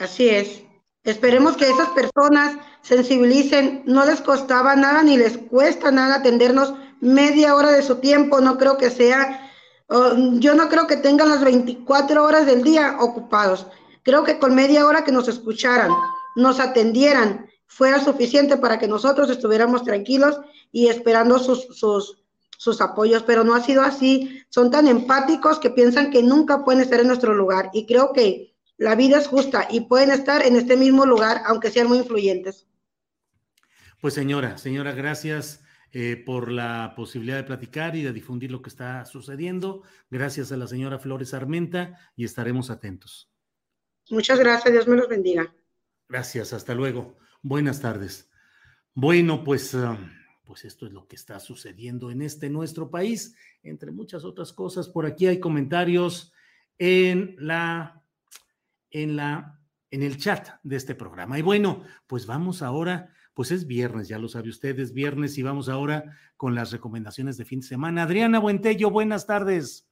Así 0.00 0.28
es. 0.28 0.64
Esperemos 1.04 1.56
que 1.56 1.68
esas 1.68 1.88
personas 1.90 2.56
sensibilicen, 2.82 3.82
no 3.86 4.04
les 4.04 4.20
costaba 4.20 4.74
nada 4.76 5.02
ni 5.02 5.16
les 5.16 5.38
cuesta 5.38 5.90
nada 5.90 6.16
atendernos 6.16 6.74
media 7.00 7.54
hora 7.54 7.70
de 7.70 7.82
su 7.82 7.96
tiempo, 7.96 8.40
no 8.40 8.58
creo 8.58 8.76
que 8.76 8.90
sea, 8.90 9.50
yo 9.88 10.54
no 10.54 10.68
creo 10.68 10.86
que 10.86 10.96
tengan 10.96 11.30
las 11.30 11.42
24 11.42 12.22
horas 12.22 12.46
del 12.46 12.62
día 12.62 12.98
ocupados, 13.00 13.66
creo 14.02 14.24
que 14.24 14.38
con 14.38 14.54
media 14.54 14.86
hora 14.86 15.04
que 15.04 15.12
nos 15.12 15.28
escucharan, 15.28 15.90
nos 16.36 16.60
atendieran, 16.60 17.46
fuera 17.66 18.02
suficiente 18.02 18.58
para 18.58 18.78
que 18.78 18.88
nosotros 18.88 19.30
estuviéramos 19.30 19.84
tranquilos 19.84 20.38
y 20.70 20.88
esperando 20.88 21.38
sus, 21.38 21.66
sus, 21.78 22.19
sus 22.60 22.82
apoyos, 22.82 23.22
pero 23.22 23.42
no 23.42 23.54
ha 23.54 23.62
sido 23.62 23.80
así, 23.80 24.44
son 24.50 24.70
tan 24.70 24.86
empáticos 24.86 25.58
que 25.58 25.70
piensan 25.70 26.10
que 26.10 26.22
nunca 26.22 26.62
pueden 26.62 26.82
estar 26.82 27.00
en 27.00 27.06
nuestro 27.06 27.32
lugar 27.32 27.70
y 27.72 27.86
creo 27.86 28.12
que 28.12 28.54
la 28.76 28.96
vida 28.96 29.16
es 29.16 29.28
justa 29.28 29.66
y 29.70 29.80
pueden 29.80 30.10
estar 30.10 30.44
en 30.44 30.56
este 30.56 30.76
mismo 30.76 31.06
lugar, 31.06 31.40
aunque 31.46 31.70
sean 31.70 31.88
muy 31.88 31.96
influyentes. 31.96 32.68
Pues 34.02 34.12
señora, 34.12 34.58
señora, 34.58 34.92
gracias 34.92 35.64
eh, 35.92 36.22
por 36.22 36.52
la 36.52 36.92
posibilidad 36.94 37.38
de 37.38 37.44
platicar 37.44 37.96
y 37.96 38.02
de 38.02 38.12
difundir 38.12 38.50
lo 38.50 38.60
que 38.60 38.68
está 38.68 39.06
sucediendo. 39.06 39.82
Gracias 40.10 40.52
a 40.52 40.58
la 40.58 40.66
señora 40.66 40.98
Flores 40.98 41.32
Armenta 41.32 41.98
y 42.14 42.26
estaremos 42.26 42.68
atentos. 42.68 43.32
Muchas 44.10 44.38
gracias, 44.38 44.70
Dios 44.70 44.86
me 44.86 44.96
los 44.96 45.08
bendiga. 45.08 45.50
Gracias, 46.10 46.52
hasta 46.52 46.74
luego. 46.74 47.16
Buenas 47.40 47.80
tardes. 47.80 48.30
Bueno, 48.92 49.44
pues, 49.44 49.74
ah, 49.74 49.96
pues 50.50 50.64
esto 50.64 50.84
es 50.84 50.92
lo 50.92 51.06
que 51.06 51.14
está 51.14 51.38
sucediendo 51.38 52.10
en 52.10 52.22
este 52.22 52.50
nuestro 52.50 52.90
país, 52.90 53.36
entre 53.62 53.92
muchas 53.92 54.24
otras 54.24 54.52
cosas. 54.52 54.88
Por 54.88 55.06
aquí 55.06 55.28
hay 55.28 55.38
comentarios 55.38 56.32
en 56.76 57.36
la 57.38 58.02
en, 58.90 59.14
la, 59.14 59.60
en 59.92 60.02
el 60.02 60.18
chat 60.18 60.48
de 60.64 60.74
este 60.74 60.96
programa. 60.96 61.38
Y 61.38 61.42
bueno, 61.42 61.84
pues 62.08 62.26
vamos 62.26 62.62
ahora, 62.62 63.14
pues 63.32 63.52
es 63.52 63.68
viernes, 63.68 64.08
ya 64.08 64.18
lo 64.18 64.28
sabe 64.28 64.48
usted, 64.48 64.76
es 64.80 64.92
viernes 64.92 65.38
y 65.38 65.44
vamos 65.44 65.68
ahora 65.68 66.18
con 66.36 66.56
las 66.56 66.72
recomendaciones 66.72 67.36
de 67.36 67.44
fin 67.44 67.60
de 67.60 67.68
semana. 67.68 68.02
Adriana 68.02 68.40
Buentello, 68.40 68.90
buenas 68.90 69.28
tardes. 69.28 69.86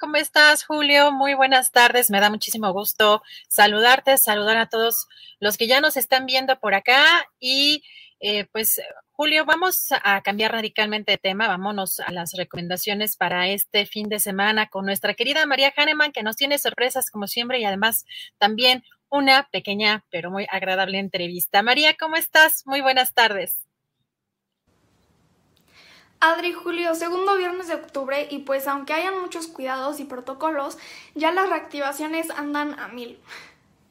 ¿Cómo 0.00 0.16
estás, 0.16 0.64
Julio? 0.64 1.12
Muy 1.12 1.34
buenas 1.34 1.70
tardes. 1.70 2.10
Me 2.10 2.18
da 2.18 2.30
muchísimo 2.30 2.72
gusto 2.72 3.22
saludarte, 3.48 4.18
saludar 4.18 4.56
a 4.56 4.68
todos 4.68 5.06
los 5.38 5.56
que 5.56 5.68
ya 5.68 5.80
nos 5.80 5.96
están 5.96 6.26
viendo 6.26 6.58
por 6.58 6.74
acá 6.74 7.24
y 7.38 7.84
eh, 8.18 8.46
pues 8.50 8.80
Julio, 9.20 9.44
vamos 9.44 9.88
a 10.04 10.20
cambiar 10.22 10.52
radicalmente 10.52 11.10
de 11.10 11.18
tema. 11.18 11.48
Vámonos 11.48 11.98
a 11.98 12.12
las 12.12 12.34
recomendaciones 12.34 13.16
para 13.16 13.48
este 13.48 13.84
fin 13.84 14.08
de 14.08 14.20
semana 14.20 14.68
con 14.68 14.86
nuestra 14.86 15.14
querida 15.14 15.44
María 15.44 15.74
Hahnemann, 15.76 16.12
que 16.12 16.22
nos 16.22 16.36
tiene 16.36 16.56
sorpresas 16.56 17.10
como 17.10 17.26
siempre 17.26 17.58
y 17.58 17.64
además 17.64 18.06
también 18.38 18.84
una 19.08 19.48
pequeña 19.50 20.04
pero 20.12 20.30
muy 20.30 20.46
agradable 20.48 21.00
entrevista. 21.00 21.64
María, 21.64 21.96
¿cómo 21.98 22.14
estás? 22.14 22.64
Muy 22.64 22.80
buenas 22.80 23.12
tardes. 23.12 23.56
Adri, 26.20 26.52
Julio, 26.52 26.94
segundo 26.94 27.36
viernes 27.36 27.66
de 27.66 27.74
octubre 27.74 28.28
y 28.30 28.38
pues 28.38 28.68
aunque 28.68 28.92
hayan 28.92 29.20
muchos 29.20 29.48
cuidados 29.48 29.98
y 29.98 30.04
protocolos, 30.04 30.78
ya 31.16 31.32
las 31.32 31.48
reactivaciones 31.48 32.30
andan 32.30 32.78
a 32.78 32.86
mil. 32.86 33.18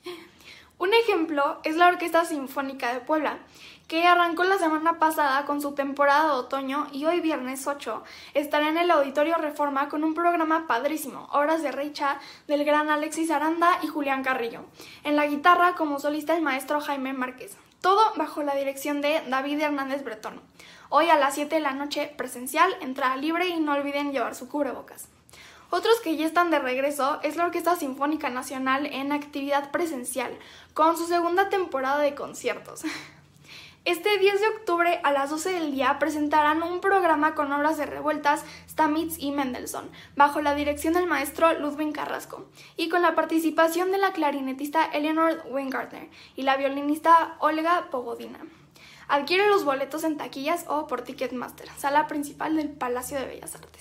Un 0.78 0.94
ejemplo 0.94 1.60
es 1.66 1.76
la 1.76 1.90
Orquesta 1.90 2.24
Sinfónica 2.24 2.94
de 2.94 3.02
Puebla, 3.02 3.40
que 3.88 4.06
arrancó 4.06 4.43
la 4.43 4.58
semana 4.58 5.00
pasada 5.00 5.45
con 5.45 5.62
su 5.62 5.73
temporada 5.73 6.26
de 6.26 6.32
otoño 6.32 6.88
y 6.91 7.06
hoy 7.06 7.21
viernes 7.21 7.67
8 7.67 8.04
estará 8.34 8.67
en 8.67 8.78
el 8.78 8.91
Auditorio 8.91 9.38
Reforma 9.38 9.88
con 9.88 10.04
un 10.04 10.13
programa 10.13 10.67
padrísimo, 10.67 11.30
obras 11.32 11.63
de 11.63 11.71
Reicha 11.71 12.19
del 12.47 12.65
gran 12.65 12.89
Alexis 12.89 13.32
Aranda 13.32 13.80
y 13.82 13.88
Julián 13.88 14.23
Carrillo. 14.23 14.65
En 15.06 15.15
la 15.15 15.26
guitarra 15.26 15.76
como 15.76 16.00
solista 16.00 16.36
el 16.36 16.43
maestro 16.43 16.82
Jaime 16.82 17.13
Márquez. 17.13 17.56
Todo 17.80 18.02
bajo 18.17 18.43
la 18.43 18.56
dirección 18.56 19.02
de 19.02 19.21
David 19.30 19.62
Hernández 19.62 20.04
Bretón. 20.04 20.41
Hoy 20.89 21.10
a 21.10 21.17
las 21.17 21.36
7 21.36 21.56
de 21.56 21.62
la 21.62 21.71
noche 21.71 22.13
presencial, 22.17 22.76
entrada 22.82 23.15
libre 23.15 23.47
y 23.47 23.60
no 23.60 23.73
olviden 23.73 24.12
llevar 24.12 24.36
su 24.36 24.50
cubrebocas. 24.50 25.08
Otros 25.69 26.00
que 26.02 26.17
ya 26.17 26.26
están 26.26 26.50
de 26.50 26.60
regreso 26.60 27.19
es 27.23 27.38
la 27.38 27.45
Orquesta 27.45 27.76
Sinfónica 27.76 28.30
Nacional 28.30 28.86
en 28.88 29.12
actividad 29.13 29.71
presencial, 29.71 30.38
con 30.73 30.97
su 30.97 31.08
segunda 31.08 31.50
temporada 31.50 32.00
de 32.00 32.15
conciertos. 32.15 32.84
Este 33.88 34.17
10 34.17 34.41
de 34.41 34.47
octubre 34.50 35.00
a 35.02 35.13
las 35.13 35.30
12 35.30 35.50
del 35.50 35.71
día 35.71 35.97
presentarán 35.97 36.62
un 36.62 36.82
programa 36.82 37.36
con 37.36 37.54
obras 37.54 37.78
de 37.78 37.86
revueltas, 37.86 38.43
Stamitz 38.69 39.15
y 39.17 39.32
Mendelssohn, 39.32 39.89
bajo 40.17 40.41
la 40.41 40.56
dirección 40.56 40.93
del 40.93 41.08
maestro 41.08 41.54
Ludwig 41.54 41.93
Carrasco, 41.93 42.50
y 42.76 42.89
con 42.89 43.02
la 43.02 43.15
participación 43.15 43.93
de 43.93 43.97
la 43.97 44.12
clarinetista 44.12 44.84
Eleanor 44.84 45.41
Weingartner 45.50 46.10
y 46.36 46.41
la 46.41 46.58
violinista 46.58 47.38
Olga 47.39 47.88
Pogodina. 47.89 48.39
Adquiere 49.08 49.47
los 49.47 49.63
boletos 49.63 50.04
en 50.04 50.17
taquillas 50.17 50.65
o 50.67 50.86
por 50.88 51.04
Ticketmaster, 51.04 51.69
sala 51.78 52.08
principal 52.08 52.58
del 52.58 52.69
Palacio 52.69 53.17
de 53.17 53.26
Bellas 53.26 53.56
Artes. 53.56 53.77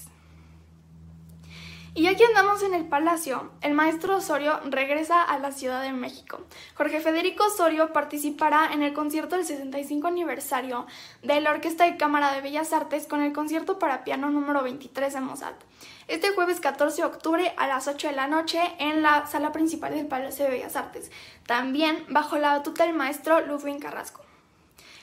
Y 1.97 2.09
aquí 2.09 2.23
andamos 2.25 2.63
en 2.63 2.75
el 2.75 2.85
Palacio, 2.85 3.53
el 3.63 3.73
maestro 3.73 4.17
Osorio 4.17 4.61
regresa 4.67 5.23
a 5.23 5.39
la 5.39 5.51
Ciudad 5.51 5.81
de 5.81 5.93
México. 5.93 6.41
Jorge 6.75 7.01
Federico 7.01 7.47
Osorio 7.47 7.95
participará 7.95 8.69
en 8.75 8.83
el 8.83 8.93
concierto 8.93 9.35
del 9.35 9.47
65 9.47 10.07
aniversario 10.07 10.87
de 11.23 11.41
la 11.41 11.53
Orquesta 11.53 11.85
de 11.87 11.97
Cámara 11.97 12.35
de 12.35 12.43
Bellas 12.43 12.75
Artes 12.75 13.07
con 13.07 13.23
el 13.23 13.33
concierto 13.33 13.79
para 13.79 14.05
piano 14.05 14.29
número 14.29 14.63
23 14.63 15.15
de 15.15 15.21
Mozart. 15.23 15.59
Este 16.07 16.33
jueves 16.33 16.61
14 16.61 17.01
de 17.01 17.09
octubre 17.09 17.55
a 17.57 17.67
las 17.67 17.89
8 17.89 18.09
de 18.09 18.15
la 18.15 18.27
noche 18.27 18.61
en 18.79 19.03
la 19.03 19.27
sala 19.27 19.53
principal 19.53 19.95
del 19.95 20.07
Palacio 20.07 20.45
de 20.45 20.51
Bellas 20.51 20.77
Artes, 20.77 21.11
también 21.47 22.05
bajo 22.11 22.37
la 22.37 22.59
batuta 22.59 22.85
del 22.85 22.95
maestro 22.95 23.41
Ludwig 23.41 23.81
Carrasco. 23.81 24.21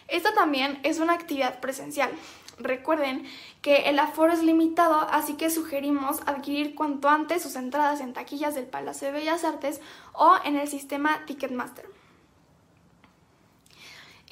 Esta 0.07 0.31
también 0.35 0.79
es 0.83 0.99
una 0.99 1.13
actividad 1.13 1.59
presencial. 1.59 2.11
Recuerden 2.57 3.25
que 3.61 3.89
el 3.89 3.97
aforo 3.99 4.31
es 4.31 4.43
limitado, 4.43 5.07
así 5.11 5.33
que 5.33 5.49
sugerimos 5.49 6.21
adquirir 6.25 6.75
cuanto 6.75 7.09
antes 7.09 7.41
sus 7.41 7.55
entradas 7.55 7.99
en 7.99 8.13
taquillas 8.13 8.55
del 8.55 8.65
Palacio 8.65 9.07
de 9.07 9.13
Bellas 9.13 9.43
Artes 9.43 9.81
o 10.13 10.35
en 10.45 10.57
el 10.57 10.67
sistema 10.67 11.25
Ticketmaster. 11.25 11.85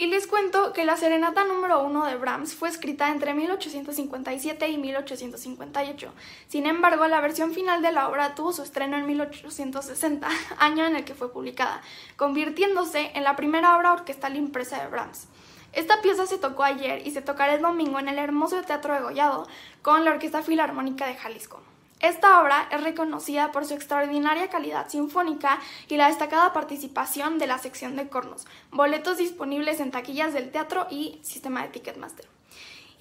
Y 0.01 0.07
les 0.07 0.25
cuento 0.25 0.73
que 0.73 0.83
la 0.83 0.97
serenata 0.97 1.43
número 1.43 1.83
1 1.83 2.05
de 2.07 2.15
Brahms 2.15 2.55
fue 2.55 2.69
escrita 2.69 3.11
entre 3.11 3.35
1857 3.35 4.67
y 4.69 4.79
1858. 4.79 6.13
Sin 6.47 6.65
embargo, 6.65 7.07
la 7.07 7.21
versión 7.21 7.53
final 7.53 7.83
de 7.83 7.91
la 7.91 8.07
obra 8.07 8.33
tuvo 8.33 8.51
su 8.51 8.63
estreno 8.63 8.97
en 8.97 9.05
1860, 9.05 10.27
año 10.57 10.87
en 10.87 10.95
el 10.95 11.05
que 11.05 11.13
fue 11.13 11.31
publicada, 11.31 11.83
convirtiéndose 12.15 13.11
en 13.13 13.23
la 13.23 13.35
primera 13.35 13.77
obra 13.77 13.93
orquestal 13.93 14.35
impresa 14.35 14.81
de 14.81 14.89
Brahms. 14.89 15.27
Esta 15.73 16.01
pieza 16.01 16.25
se 16.25 16.37
tocó 16.37 16.63
ayer 16.63 17.07
y 17.07 17.11
se 17.11 17.21
tocará 17.21 17.53
el 17.53 17.61
domingo 17.61 17.97
en 17.97 18.09
el 18.09 18.19
hermoso 18.19 18.61
Teatro 18.61 18.93
de 18.93 19.01
Gollado 19.01 19.47
con 19.81 20.03
la 20.03 20.11
Orquesta 20.11 20.43
Filarmónica 20.43 21.07
de 21.07 21.15
Jalisco. 21.15 21.61
Esta 22.01 22.41
obra 22.41 22.67
es 22.71 22.83
reconocida 22.83 23.51
por 23.51 23.65
su 23.65 23.75
extraordinaria 23.75 24.49
calidad 24.49 24.89
sinfónica 24.89 25.59
y 25.87 25.97
la 25.97 26.07
destacada 26.07 26.51
participación 26.51 27.37
de 27.37 27.47
la 27.47 27.57
sección 27.57 27.95
de 27.95 28.09
cornos, 28.09 28.47
boletos 28.71 29.17
disponibles 29.17 29.79
en 29.79 29.91
taquillas 29.91 30.33
del 30.33 30.51
teatro 30.51 30.87
y 30.89 31.19
sistema 31.21 31.61
de 31.61 31.69
Ticketmaster. 31.69 32.25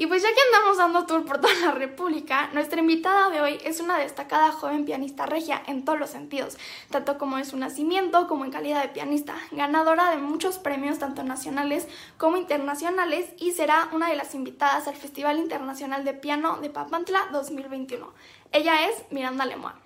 Y 0.00 0.06
pues 0.06 0.22
ya 0.22 0.30
que 0.30 0.40
andamos 0.46 0.78
dando 0.78 1.04
tour 1.04 1.26
por 1.26 1.42
toda 1.42 1.52
la 1.56 1.72
República, 1.72 2.48
nuestra 2.54 2.80
invitada 2.80 3.28
de 3.28 3.42
hoy 3.42 3.58
es 3.66 3.80
una 3.80 3.98
destacada 3.98 4.50
joven 4.50 4.86
pianista 4.86 5.26
regia 5.26 5.62
en 5.66 5.84
todos 5.84 5.98
los 5.98 6.08
sentidos, 6.08 6.56
tanto 6.90 7.18
como 7.18 7.36
en 7.36 7.44
su 7.44 7.58
nacimiento 7.58 8.26
como 8.26 8.46
en 8.46 8.50
calidad 8.50 8.80
de 8.80 8.88
pianista, 8.88 9.34
ganadora 9.50 10.08
de 10.08 10.16
muchos 10.16 10.58
premios 10.58 10.98
tanto 10.98 11.22
nacionales 11.22 11.86
como 12.16 12.38
internacionales 12.38 13.34
y 13.36 13.52
será 13.52 13.90
una 13.92 14.08
de 14.08 14.16
las 14.16 14.34
invitadas 14.34 14.88
al 14.88 14.96
Festival 14.96 15.36
Internacional 15.36 16.02
de 16.02 16.14
Piano 16.14 16.62
de 16.62 16.70
Papantla 16.70 17.28
2021. 17.32 18.10
Ella 18.52 18.88
es 18.88 19.04
Miranda 19.10 19.44
Lemoine. 19.44 19.80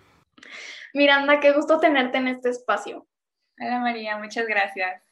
Miranda, 0.93 1.41
qué 1.41 1.51
gusto 1.55 1.81
tenerte 1.81 2.19
en 2.19 2.29
este 2.29 2.51
espacio. 2.51 3.05
Hola 3.59 3.81
María, 3.81 4.17
muchas 4.19 4.47
gracias. 4.47 5.04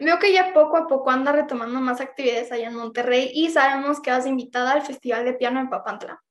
Veo 0.00 0.18
que 0.18 0.32
ya 0.32 0.54
poco 0.54 0.78
a 0.78 0.86
poco 0.86 1.10
anda 1.10 1.30
retomando 1.30 1.78
más 1.80 2.00
actividades 2.00 2.50
allá 2.50 2.68
en 2.68 2.74
Monterrey 2.74 3.30
y 3.34 3.50
sabemos 3.50 4.00
que 4.00 4.10
vas 4.10 4.26
invitada 4.26 4.72
al 4.72 4.82
Festival 4.82 5.26
de 5.26 5.34
Piano 5.34 5.60
en 5.60 5.68
Papantla. 5.68 6.22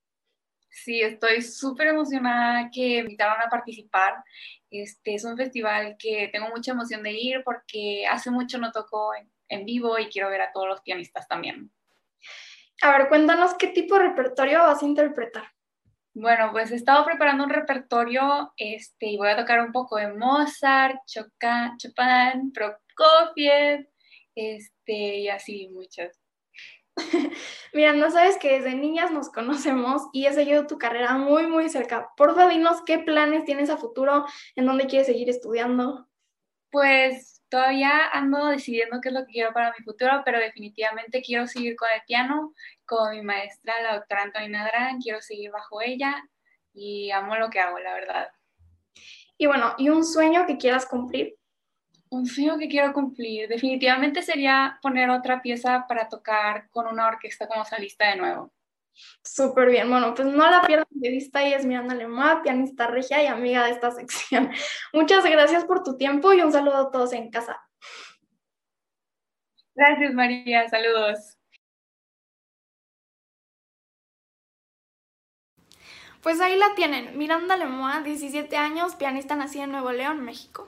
Sí, 0.70 1.02
estoy 1.02 1.44
súper 1.44 1.88
emocionada 1.88 2.70
que 2.74 2.82
me 2.82 3.00
invitaron 3.02 3.38
a 3.46 3.50
participar. 3.50 4.16
Este 4.72 5.14
es 5.14 5.24
un 5.24 5.38
festival 5.38 5.96
que 6.00 6.30
tengo 6.32 6.50
mucha 6.50 6.72
emoción 6.72 7.04
de 7.04 7.12
ir 7.12 7.44
porque 7.44 8.08
hace 8.08 8.32
mucho 8.32 8.58
no 8.58 8.72
toco 8.72 9.14
en, 9.14 9.32
en 9.50 9.66
vivo 9.66 10.00
y 10.00 10.08
quiero 10.08 10.30
ver 10.30 10.42
a 10.42 10.52
todos 10.52 10.68
los 10.68 10.82
pianistas 10.82 11.28
también. 11.28 11.72
A 12.82 12.98
ver, 12.98 13.08
cuéntanos 13.08 13.54
qué 13.54 13.68
tipo 13.68 13.96
de 13.96 14.08
repertorio 14.08 14.60
vas 14.60 14.82
a 14.82 14.86
interpretar. 14.86 15.44
Bueno, 16.14 16.50
pues 16.52 16.72
he 16.72 16.76
estado 16.76 17.06
preparando 17.06 17.44
un 17.44 17.50
repertorio 17.52 18.52
este, 18.58 19.08
y 19.08 19.18
voy 19.18 19.30
a 19.30 19.38
tocar 19.38 19.62
un 19.62 19.72
poco 19.72 19.98
de 19.98 20.12
Mozart, 20.14 20.98
Chopin, 21.06 22.52
Prokofiev, 22.52 23.88
este, 24.36 25.18
y 25.20 25.30
así 25.30 25.70
muchas. 25.70 26.20
Mira, 27.74 27.94
no 27.94 28.12
sabes 28.12 28.38
que 28.38 28.60
desde 28.60 28.76
niñas 28.76 29.12
nos 29.12 29.30
conocemos 29.30 30.04
y 30.12 30.26
he 30.26 30.34
seguido 30.34 30.68
tu 30.68 30.78
carrera 30.78 31.14
muy, 31.18 31.48
muy 31.48 31.70
cerca. 31.70 32.10
Por 32.18 32.36
favor, 32.36 32.52
dinos 32.52 32.82
qué 32.86 33.00
planes 33.00 33.46
tienes 33.46 33.70
a 33.70 33.78
futuro, 33.78 34.26
en 34.56 34.66
dónde 34.66 34.88
quieres 34.88 35.08
seguir 35.08 35.30
estudiando. 35.30 36.08
Pues 36.72 37.44
todavía 37.50 38.08
ando 38.12 38.48
decidiendo 38.48 39.00
qué 39.02 39.10
es 39.10 39.14
lo 39.14 39.26
que 39.26 39.34
quiero 39.34 39.54
para 39.54 39.74
mi 39.78 39.84
futuro, 39.84 40.22
pero 40.24 40.40
definitivamente 40.40 41.22
quiero 41.22 41.48
seguir 41.48 41.76
con 41.76 41.90
el 41.94 42.02
piano, 42.08 42.54
con 42.90 43.12
mi 43.12 43.22
maestra, 43.22 43.82
la 43.84 43.96
doctora 43.96 44.24
Antonina 44.24 44.66
Adrán, 44.66 45.00
quiero 45.00 45.22
seguir 45.22 45.52
bajo 45.52 45.80
ella 45.82 46.28
y 46.74 47.12
amo 47.12 47.36
lo 47.36 47.50
que 47.50 47.60
hago, 47.60 47.78
la 47.80 47.94
verdad. 47.94 48.30
Y 49.38 49.46
bueno, 49.46 49.76
¿y 49.78 49.90
un 49.90 50.04
sueño 50.04 50.46
que 50.48 50.58
quieras 50.58 50.86
cumplir? 50.88 51.38
Un 52.10 52.26
sueño 52.26 52.58
que 52.58 52.68
quiero 52.68 52.92
cumplir 52.92 53.48
definitivamente 53.48 54.24
sería 54.24 54.80
poner 54.82 55.12
otra 55.12 55.42
pieza 55.44 55.86
para 55.88 56.10
tocar 56.10 56.68
con 56.72 56.88
una 56.88 57.08
orquesta 57.08 57.48
como 57.48 57.64
solista 57.64 58.10
de 58.10 58.18
nuevo. 58.18 58.52
Súper 59.24 59.70
bien, 59.70 59.90
bueno, 59.90 60.14
pues 60.14 60.28
no 60.28 60.50
la 60.50 60.62
pierdan 60.62 60.88
de 60.90 61.10
vista, 61.10 61.44
ella 61.44 61.58
es 61.58 61.66
Miranda 61.66 61.94
Lemá, 61.94 62.42
pianista 62.42 62.88
regia 62.88 63.24
y 63.24 63.28
amiga 63.28 63.64
de 63.66 63.72
esta 63.72 63.92
sección. 63.92 64.52
Muchas 64.94 65.24
gracias 65.24 65.64
por 65.64 65.84
tu 65.84 65.96
tiempo 65.96 66.34
y 66.34 66.42
un 66.42 66.52
saludo 66.52 66.88
a 66.88 66.92
todos 66.92 67.14
en 67.14 67.30
casa. 67.30 67.62
Gracias 69.76 70.14
María, 70.14 70.68
saludos. 70.68 71.39
Pues 76.22 76.42
ahí 76.42 76.58
la 76.58 76.76
tienen, 76.76 77.18
Miranda 77.18 77.56
Lemoa, 77.56 78.02
17 78.02 78.58
años, 78.58 78.96
pianista 78.96 79.36
nacida 79.36 79.64
en 79.64 79.72
Nuevo 79.72 79.92
León, 79.94 80.22
México. 80.22 80.68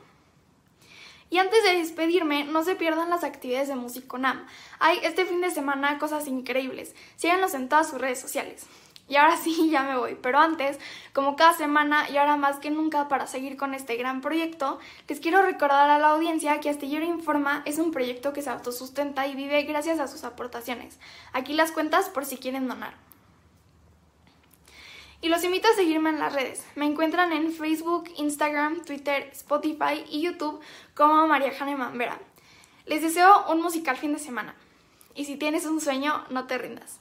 Y 1.30 1.40
antes 1.40 1.64
de 1.64 1.76
despedirme, 1.76 2.46
no 2.46 2.64
se 2.64 2.76
pierdan 2.76 3.10
las 3.10 3.24
actividades 3.26 3.68
de 3.68 3.76
Musiconam. 3.76 4.46
Hay 4.80 5.00
este 5.04 5.26
fin 5.26 5.42
de 5.42 5.52
semana 5.52 5.98
cosas 5.98 6.28
increíbles. 6.28 6.96
Síganlos 7.18 7.54
en 7.54 7.68
todas 7.68 7.90
sus 7.90 8.00
redes 8.00 8.20
sociales. 8.20 8.66
Y 9.10 9.18
ahora 9.18 9.36
sí, 9.36 9.70
ya 9.72 9.84
me 9.84 9.98
voy. 9.98 10.18
Pero 10.22 10.40
antes, 10.40 10.80
como 11.12 11.36
cada 11.36 11.54
semana 11.54 12.10
y 12.10 12.16
ahora 12.16 12.38
más 12.38 12.60
que 12.60 12.72
nunca 12.72 13.10
para 13.10 13.28
seguir 13.28 13.58
con 13.58 13.74
este 13.74 13.98
gran 13.98 14.22
proyecto, 14.22 14.80
les 15.10 15.20
quiero 15.20 15.42
recordar 15.42 15.90
a 15.90 16.00
la 16.00 16.12
audiencia 16.12 16.62
que 16.62 16.70
Astillero 16.70 17.06
Informa 17.06 17.62
es 17.66 17.78
un 17.78 17.92
proyecto 17.92 18.32
que 18.32 18.42
se 18.42 18.50
autosustenta 18.50 19.28
y 19.28 19.36
vive 19.36 19.64
gracias 19.64 20.00
a 20.00 20.08
sus 20.08 20.24
aportaciones. 20.24 20.98
Aquí 21.34 21.54
las 21.54 21.72
cuentas 21.72 22.10
por 22.10 22.26
si 22.26 22.38
quieren 22.38 22.70
donar. 22.70 22.94
Y 25.22 25.30
los 25.30 25.44
invito 25.44 25.68
a 25.68 25.76
seguirme 25.76 26.10
en 26.10 26.20
las 26.20 26.34
redes. 26.34 26.66
Me 26.76 26.86
encuentran 26.86 27.32
en 27.32 27.54
Facebook, 27.54 28.12
Instagram, 28.18 28.84
Twitter, 28.84 29.30
Spotify 29.32 30.04
y 30.10 30.22
YouTube 30.22 30.62
como 30.96 31.28
María 31.28 31.54
Jane 31.54 31.76
Mambera. 31.76 32.20
Les 32.86 33.04
deseo 33.04 33.46
un 33.52 33.62
musical 33.62 33.98
fin 33.98 34.14
de 34.14 34.20
semana. 34.20 34.56
Y 35.14 35.26
si 35.26 35.36
tienes 35.38 35.66
un 35.66 35.80
sueño, 35.80 36.26
no 36.32 36.48
te 36.48 36.58
rindas. 36.58 37.00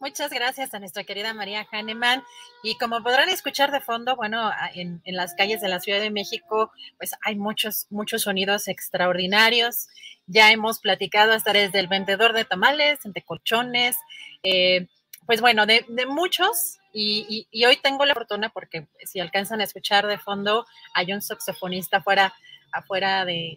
Muchas 0.00 0.30
gracias 0.30 0.74
a 0.74 0.78
nuestra 0.78 1.04
querida 1.04 1.32
María 1.34 1.66
Hahnemann. 1.70 2.22
Y 2.62 2.76
como 2.76 3.02
podrán 3.02 3.28
escuchar 3.28 3.70
de 3.70 3.80
fondo, 3.80 4.16
bueno, 4.16 4.50
en, 4.74 5.00
en, 5.04 5.16
las 5.16 5.34
calles 5.34 5.60
de 5.60 5.68
la 5.68 5.80
Ciudad 5.80 6.00
de 6.00 6.10
México, 6.10 6.72
pues 6.98 7.12
hay 7.22 7.36
muchos, 7.36 7.86
muchos 7.90 8.22
sonidos 8.22 8.68
extraordinarios. 8.68 9.88
Ya 10.26 10.50
hemos 10.50 10.80
platicado 10.80 11.32
hasta 11.32 11.52
desde 11.52 11.80
el 11.80 11.88
vendedor 11.88 12.32
de 12.32 12.44
tamales, 12.44 12.98
de 13.04 13.22
colchones, 13.22 13.96
eh, 14.42 14.88
pues 15.26 15.40
bueno, 15.40 15.66
de, 15.66 15.84
muchos, 16.06 16.78
y, 16.92 17.46
hoy 17.66 17.76
tengo 17.82 18.04
la 18.04 18.14
fortuna 18.14 18.50
porque 18.50 18.86
si 19.04 19.20
alcanzan 19.20 19.60
a 19.60 19.64
escuchar 19.64 20.06
de 20.06 20.18
fondo, 20.18 20.66
hay 20.94 21.12
un 21.12 21.22
saxofonista 21.22 21.98
afuera, 21.98 22.34
afuera 22.72 23.24
de, 23.24 23.56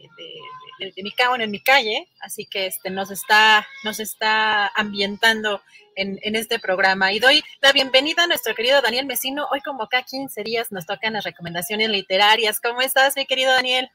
mi 0.98 1.12
calle, 1.12 1.44
en 1.44 1.52
mi 1.52 1.62
calle, 1.62 2.08
así 2.22 2.46
que 2.46 2.68
este, 2.68 2.90
nos, 2.90 3.12
está, 3.12 3.68
nos 3.84 4.00
está 4.00 4.68
ambientando 4.76 5.62
en, 5.96 6.20
en, 6.22 6.36
este 6.36 6.60
programa. 6.60 7.12
Y 7.12 7.20
doy 7.20 7.44
la 7.62 7.72
bienvenida 7.72 8.24
a 8.24 8.28
nuestro 8.28 8.54
querido 8.56 8.82
Daniel 8.82 9.06
Mesino. 9.06 9.48
Hoy 9.52 9.62
como 9.62 9.88
cada 9.88 10.04
15 10.04 10.44
días 10.44 10.72
nos 10.72 10.86
tocan 10.86 11.14
las 11.14 11.24
recomendaciones 11.24 11.90
literarias. 11.90 12.62
¿Cómo 12.62 12.82
estás, 12.82 13.16
mi 13.16 13.26
querido 13.26 13.52
Daniel? 13.52 13.90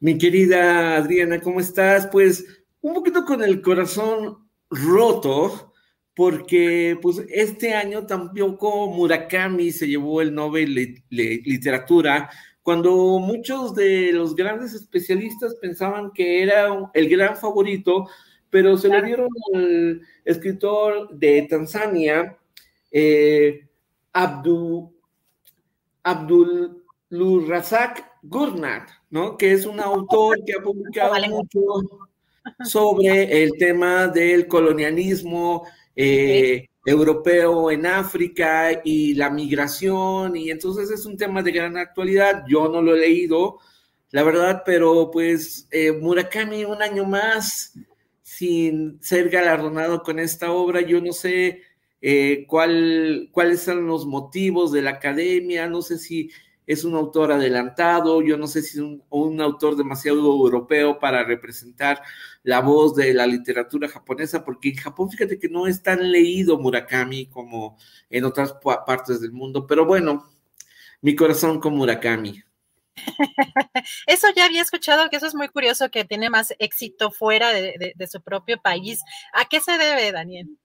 Mi 0.00 0.16
querida 0.16 0.96
Adriana, 0.96 1.40
¿cómo 1.40 1.60
estás? 1.60 2.06
Pues 2.06 2.44
un 2.80 2.94
poquito 2.94 3.24
con 3.24 3.42
el 3.42 3.60
corazón 3.60 4.48
roto 4.70 5.71
porque 6.14 6.98
pues 7.00 7.22
este 7.28 7.74
año 7.74 8.06
tampoco 8.06 8.88
Murakami 8.88 9.72
se 9.72 9.88
llevó 9.88 10.20
el 10.20 10.34
Nobel 10.34 10.74
de 10.74 11.02
Literatura, 11.44 12.30
cuando 12.62 13.18
muchos 13.18 13.74
de 13.74 14.12
los 14.12 14.36
grandes 14.36 14.72
especialistas 14.74 15.56
pensaban 15.56 16.12
que 16.12 16.42
era 16.42 16.90
el 16.94 17.08
gran 17.08 17.36
favorito, 17.36 18.08
pero 18.50 18.76
se 18.76 18.88
le 18.88 19.02
dieron 19.02 19.28
al 19.54 20.02
escritor 20.24 21.08
de 21.10 21.42
Tanzania, 21.42 22.36
eh, 22.90 23.66
Abdul, 24.12 24.90
Abdul 26.02 27.48
Razak 27.48 28.12
Gurnat, 28.22 28.90
¿no? 29.10 29.36
que 29.36 29.52
es 29.52 29.66
un 29.66 29.80
autor 29.80 30.38
que 30.44 30.52
ha 30.52 30.62
publicado 30.62 31.14
mucho 31.28 31.60
sobre 32.64 33.42
el 33.42 33.52
tema 33.58 34.06
del 34.06 34.46
colonialismo, 34.46 35.64
eh, 35.96 36.68
europeo 36.84 37.70
en 37.70 37.86
África 37.86 38.80
y 38.84 39.14
la 39.14 39.30
migración, 39.30 40.36
y 40.36 40.50
entonces 40.50 40.90
es 40.90 41.06
un 41.06 41.16
tema 41.16 41.42
de 41.42 41.52
gran 41.52 41.76
actualidad. 41.76 42.44
Yo 42.48 42.68
no 42.68 42.82
lo 42.82 42.94
he 42.94 43.00
leído, 43.00 43.58
la 44.10 44.22
verdad, 44.22 44.62
pero 44.66 45.10
pues 45.10 45.68
eh, 45.70 45.92
Murakami 45.92 46.64
un 46.64 46.82
año 46.82 47.04
más 47.04 47.74
sin 48.22 49.02
ser 49.02 49.28
galardonado 49.28 50.02
con 50.02 50.18
esta 50.18 50.52
obra, 50.52 50.80
yo 50.80 51.00
no 51.00 51.12
sé 51.12 51.62
eh, 52.00 52.46
cuál, 52.48 53.28
cuáles 53.30 53.62
son 53.62 53.86
los 53.86 54.06
motivos 54.06 54.72
de 54.72 54.82
la 54.82 54.90
academia, 54.90 55.68
no 55.68 55.82
sé 55.82 55.98
si 55.98 56.30
es 56.66 56.84
un 56.84 56.94
autor 56.94 57.32
adelantado, 57.32 58.22
yo 58.22 58.36
no 58.36 58.46
sé 58.46 58.62
si 58.62 58.78
es 58.78 58.84
un, 59.10 59.40
autor 59.40 59.76
demasiado 59.76 60.18
europeo 60.18 60.98
para 60.98 61.24
representar 61.24 62.02
la 62.42 62.60
voz 62.60 62.94
de 62.94 63.12
la 63.14 63.26
literatura 63.26 63.88
japonesa, 63.88 64.44
porque 64.44 64.70
en 64.70 64.76
Japón 64.76 65.10
fíjate 65.10 65.38
que 65.38 65.48
no 65.48 65.66
es 65.66 65.82
tan 65.82 66.10
leído 66.10 66.58
Murakami 66.58 67.26
como 67.26 67.76
en 68.10 68.24
otras 68.24 68.54
partes 68.86 69.20
del 69.20 69.32
mundo, 69.32 69.66
pero 69.66 69.84
bueno, 69.84 70.30
mi 71.00 71.16
corazón 71.16 71.60
con 71.60 71.74
Murakami. 71.74 72.42
Eso 74.06 74.28
ya 74.36 74.44
había 74.44 74.62
escuchado 74.62 75.08
que 75.08 75.16
eso 75.16 75.26
es 75.26 75.34
muy 75.34 75.48
curioso, 75.48 75.90
que 75.90 76.04
tiene 76.04 76.28
más 76.28 76.54
éxito 76.58 77.10
fuera 77.10 77.48
de, 77.50 77.94
de 77.96 78.06
su 78.06 78.20
propio 78.20 78.60
país. 78.60 79.00
¿A 79.32 79.46
qué 79.46 79.60
se 79.60 79.78
debe, 79.78 80.12
Daniel? 80.12 80.58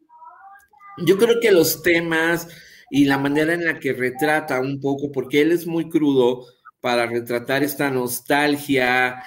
Yo 0.97 1.17
creo 1.17 1.39
que 1.39 1.51
los 1.51 1.83
temas, 1.83 2.49
y 2.89 3.05
la 3.05 3.17
manera 3.17 3.53
en 3.53 3.65
la 3.65 3.79
que 3.79 3.93
retrata 3.93 4.59
un 4.59 4.79
poco, 4.79 5.11
porque 5.11 5.41
él 5.41 5.51
es 5.51 5.67
muy 5.67 5.89
crudo 5.89 6.45
para 6.79 7.05
retratar 7.05 7.63
esta 7.63 7.89
nostalgia, 7.89 9.23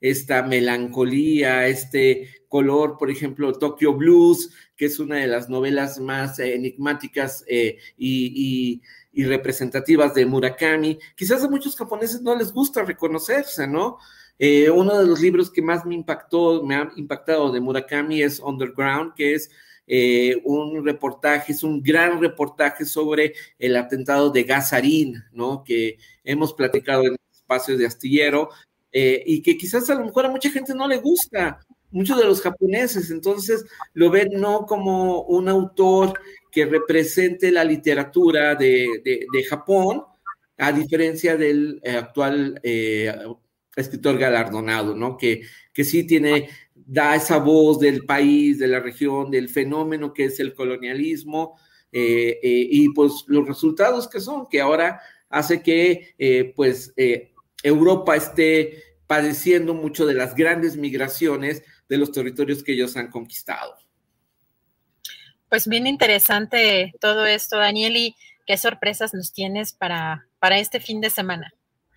esta 0.00 0.42
melancolía, 0.42 1.66
este 1.66 2.28
color, 2.48 2.96
por 2.98 3.10
ejemplo, 3.10 3.52
Tokyo 3.52 3.94
Blues, 3.94 4.50
que 4.76 4.86
es 4.86 4.98
una 4.98 5.16
de 5.16 5.26
las 5.26 5.48
novelas 5.48 5.98
más 6.00 6.38
enigmáticas 6.38 7.44
y, 7.48 7.78
y, 7.96 9.24
representativas 9.24 10.12
de 10.14 10.26
Murakami. 10.26 10.98
Quizás 11.16 11.44
a 11.44 11.48
muchos 11.48 11.76
japoneses 11.76 12.20
no 12.20 12.34
les 12.34 12.52
gusta 12.52 12.82
reconocerse, 12.82 13.66
¿no? 13.66 13.98
uno 14.74 14.98
de 14.98 15.06
los 15.06 15.20
libros 15.20 15.50
que 15.50 15.62
más 15.62 15.86
me 15.86 15.94
impactó, 15.94 16.64
me 16.64 16.74
ha 16.74 16.90
impactado 16.96 17.52
de 17.52 17.60
Murakami 17.60 18.22
es 18.22 18.40
Underground, 18.40 19.14
que 19.14 19.34
es 19.34 19.50
eh, 19.86 20.40
un 20.44 20.84
reportaje, 20.84 21.52
es 21.52 21.62
un 21.62 21.82
gran 21.82 22.20
reportaje 22.20 22.84
sobre 22.84 23.34
el 23.58 23.76
atentado 23.76 24.30
de 24.30 24.44
Gazarín, 24.44 25.22
¿no? 25.32 25.62
Que 25.62 25.98
hemos 26.24 26.54
platicado 26.54 27.04
en 27.04 27.16
espacios 27.32 27.78
de 27.78 27.86
astillero 27.86 28.48
eh, 28.92 29.22
y 29.26 29.42
que 29.42 29.56
quizás 29.56 29.90
a 29.90 29.94
lo 29.94 30.06
mejor 30.06 30.26
a 30.26 30.30
mucha 30.30 30.50
gente 30.50 30.74
no 30.74 30.88
le 30.88 30.96
gusta, 30.96 31.58
muchos 31.90 32.18
de 32.18 32.24
los 32.24 32.40
japoneses, 32.40 33.10
entonces 33.10 33.64
lo 33.92 34.10
ven 34.10 34.30
no 34.32 34.64
como 34.66 35.22
un 35.22 35.48
autor 35.48 36.18
que 36.50 36.64
represente 36.64 37.50
la 37.50 37.64
literatura 37.64 38.54
de, 38.54 38.88
Japón, 39.48 40.04
a 40.56 40.72
diferencia 40.72 41.36
del 41.36 41.80
eh, 41.82 41.96
actual 41.96 42.60
escritor 43.76 44.18
galardonado, 44.18 44.94
¿no? 44.94 45.16
Que, 45.16 45.42
que 45.72 45.84
sí 45.84 46.06
tiene 46.06 46.48
da 46.74 47.14
esa 47.14 47.38
voz 47.38 47.78
del 47.78 48.04
país, 48.04 48.58
de 48.58 48.68
la 48.68 48.80
región, 48.80 49.30
del 49.30 49.48
fenómeno 49.48 50.12
que 50.12 50.26
es 50.26 50.40
el 50.40 50.54
colonialismo 50.54 51.58
eh, 51.92 52.40
eh, 52.42 52.66
y 52.70 52.88
pues 52.90 53.24
los 53.28 53.46
resultados 53.46 54.08
que 54.08 54.20
son, 54.20 54.48
que 54.48 54.60
ahora 54.60 55.00
hace 55.28 55.62
que 55.62 56.14
eh, 56.18 56.52
pues 56.56 56.92
Europa 57.62 58.16
esté 58.16 58.82
padeciendo 59.06 59.74
mucho 59.74 60.04
de 60.04 60.14
las 60.14 60.34
grandes 60.34 60.76
migraciones 60.76 61.62
de 61.88 61.98
los 61.98 62.10
territorios 62.10 62.62
que 62.62 62.72
ellos 62.72 62.96
han 62.96 63.10
conquistado. 63.10 63.76
Pues 65.48 65.68
bien 65.68 65.86
interesante 65.86 66.92
todo 67.00 67.26
esto, 67.26 67.58
Daniel, 67.58 67.96
y 67.96 68.16
qué 68.44 68.56
sorpresas 68.56 69.14
nos 69.14 69.32
tienes 69.32 69.72
para, 69.72 70.26
para 70.40 70.58
este 70.58 70.80
fin 70.80 71.00
de 71.00 71.10
semana. 71.10 71.53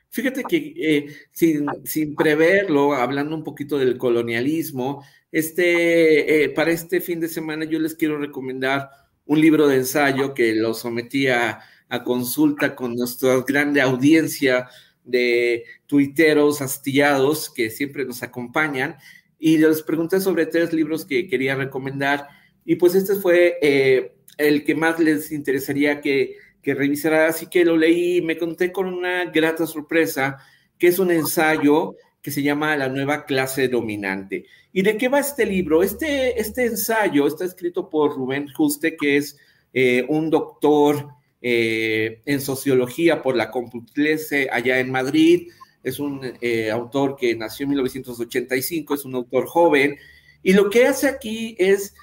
Fíjate 0.10 0.44
que 0.44 0.74
eh, 0.78 1.16
sin, 1.32 2.16
preverlo, 2.16 2.94
hablando 2.94 3.36
un 3.36 3.44
poquito 3.44 3.78
del 3.78 3.98
colonialismo, 3.98 5.04
este, 5.32 6.44
eh, 6.44 6.50
para 6.50 6.72
este 6.72 7.02
fin 7.02 7.20
de 7.20 7.28
semana 7.28 7.66
yo 7.66 7.80
les 7.80 7.96
quiero 7.96 8.18
recomendar 8.18 8.90
un 9.26 9.42
libro 9.42 9.68
de 9.68 9.78
ensayo 9.78 10.34
que 10.34 10.56
lo 10.56 10.74
sometí 10.74 11.28
a, 11.28 11.60
consulta 12.04 12.76
con 12.76 12.96
nuestra 12.96 13.42
grande 13.48 13.80
audiencia 13.80 14.68
de 15.06 15.64
tuiteros 15.86 16.62
astillados 16.62 17.50
que 17.50 17.70
siempre 17.70 18.04
nos 18.04 18.24
acompañan 18.24 18.98
y 19.40 19.58
les 19.58 19.82
pregunté 19.84 20.20
sobre 20.20 20.48
tres 20.48 20.74
libros 20.74 21.06
que 21.06 21.30
quería 21.30 21.56
recomendar 21.56 22.28
y 22.66 22.76
pues 22.76 22.94
este 22.94 23.16
fue 23.16 23.58
eh, 23.62 24.18
el 24.38 24.66
que 24.66 24.76
más 24.76 25.00
les 25.00 25.32
interesaría 25.32 26.02
que 26.02 26.36
que 26.68 26.76
revisará, 26.76 27.30
así 27.30 27.46
que 27.46 27.64
lo 27.64 27.78
leí 27.78 28.22
me 28.22 28.38
conté 28.38 28.74
con 28.74 28.88
una 28.88 29.24
grata 29.32 29.66
sorpresa, 29.66 30.38
que 30.78 30.88
es 30.88 31.00
un 31.00 31.12
ensayo 31.12 31.96
que 32.22 32.30
se 32.30 32.44
llama 32.44 32.76
La 32.76 32.90
nueva 32.90 33.24
clase 33.24 33.70
dominante. 33.70 34.44
¿Y 34.74 34.82
de 34.82 34.98
qué 34.98 35.08
va 35.08 35.22
este 35.22 35.46
libro? 35.46 35.82
Este, 35.82 36.38
este 36.42 36.66
ensayo 36.66 37.26
está 37.26 37.46
escrito 37.46 37.90
por 37.90 38.18
Rubén 38.18 38.50
Juste, 38.54 38.98
que 38.98 39.16
es 39.16 39.38
eh, 39.72 40.06
un 40.10 40.30
doctor 40.30 41.08
eh, 41.42 42.22
en 42.26 42.42
sociología 42.42 43.22
por 43.22 43.38
la 43.38 43.50
Complutense 43.50 44.50
allá 44.52 44.82
en 44.82 44.92
Madrid. 44.92 45.48
Es 45.84 46.00
un 46.00 46.20
eh, 46.42 46.70
autor 46.70 47.16
que 47.16 47.34
nació 47.34 47.64
en 47.64 47.70
1985, 47.70 48.94
es 48.94 49.06
un 49.06 49.16
autor 49.16 49.46
joven. 49.46 49.96
Y 50.44 50.52
lo 50.52 50.70
que 50.70 50.86
hace 50.86 51.08
aquí 51.08 51.56
es 51.58 51.96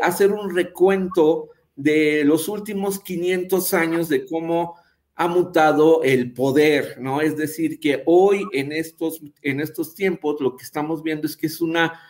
hacer 0.00 0.30
un 0.30 0.54
recuento 0.54 1.48
de 1.76 2.24
los 2.24 2.48
últimos 2.48 3.00
500 3.00 3.74
años 3.74 4.08
de 4.08 4.26
cómo 4.26 4.76
ha 5.14 5.28
mutado 5.28 6.02
el 6.02 6.32
poder, 6.32 6.96
¿no? 6.98 7.20
Es 7.20 7.36
decir, 7.36 7.78
que 7.78 8.02
hoy 8.06 8.46
en 8.52 8.72
estos, 8.72 9.20
en 9.42 9.60
estos 9.60 9.94
tiempos 9.94 10.40
lo 10.40 10.56
que 10.56 10.64
estamos 10.64 11.02
viendo 11.02 11.26
es 11.26 11.36
que 11.36 11.46
es 11.46 11.60
una 11.60 12.00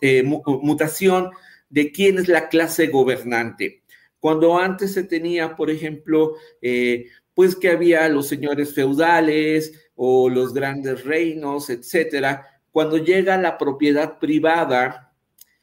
eh, 0.00 0.22
mutación 0.22 1.30
de 1.68 1.90
quién 1.90 2.18
es 2.18 2.28
la 2.28 2.48
clase 2.48 2.86
gobernante. 2.88 3.82
Cuando 4.20 4.56
antes 4.56 4.92
se 4.92 5.04
tenía, 5.04 5.56
por 5.56 5.68
ejemplo, 5.68 6.36
eh, 6.60 7.06
pues 7.34 7.56
que 7.56 7.70
había 7.70 8.08
los 8.08 8.28
señores 8.28 8.74
feudales 8.74 9.72
o 9.96 10.28
los 10.28 10.52
grandes 10.54 11.04
reinos, 11.04 11.70
etcétera, 11.70 12.60
cuando 12.70 12.98
llega 12.98 13.36
la 13.36 13.58
propiedad 13.58 14.18
privada, 14.18 15.12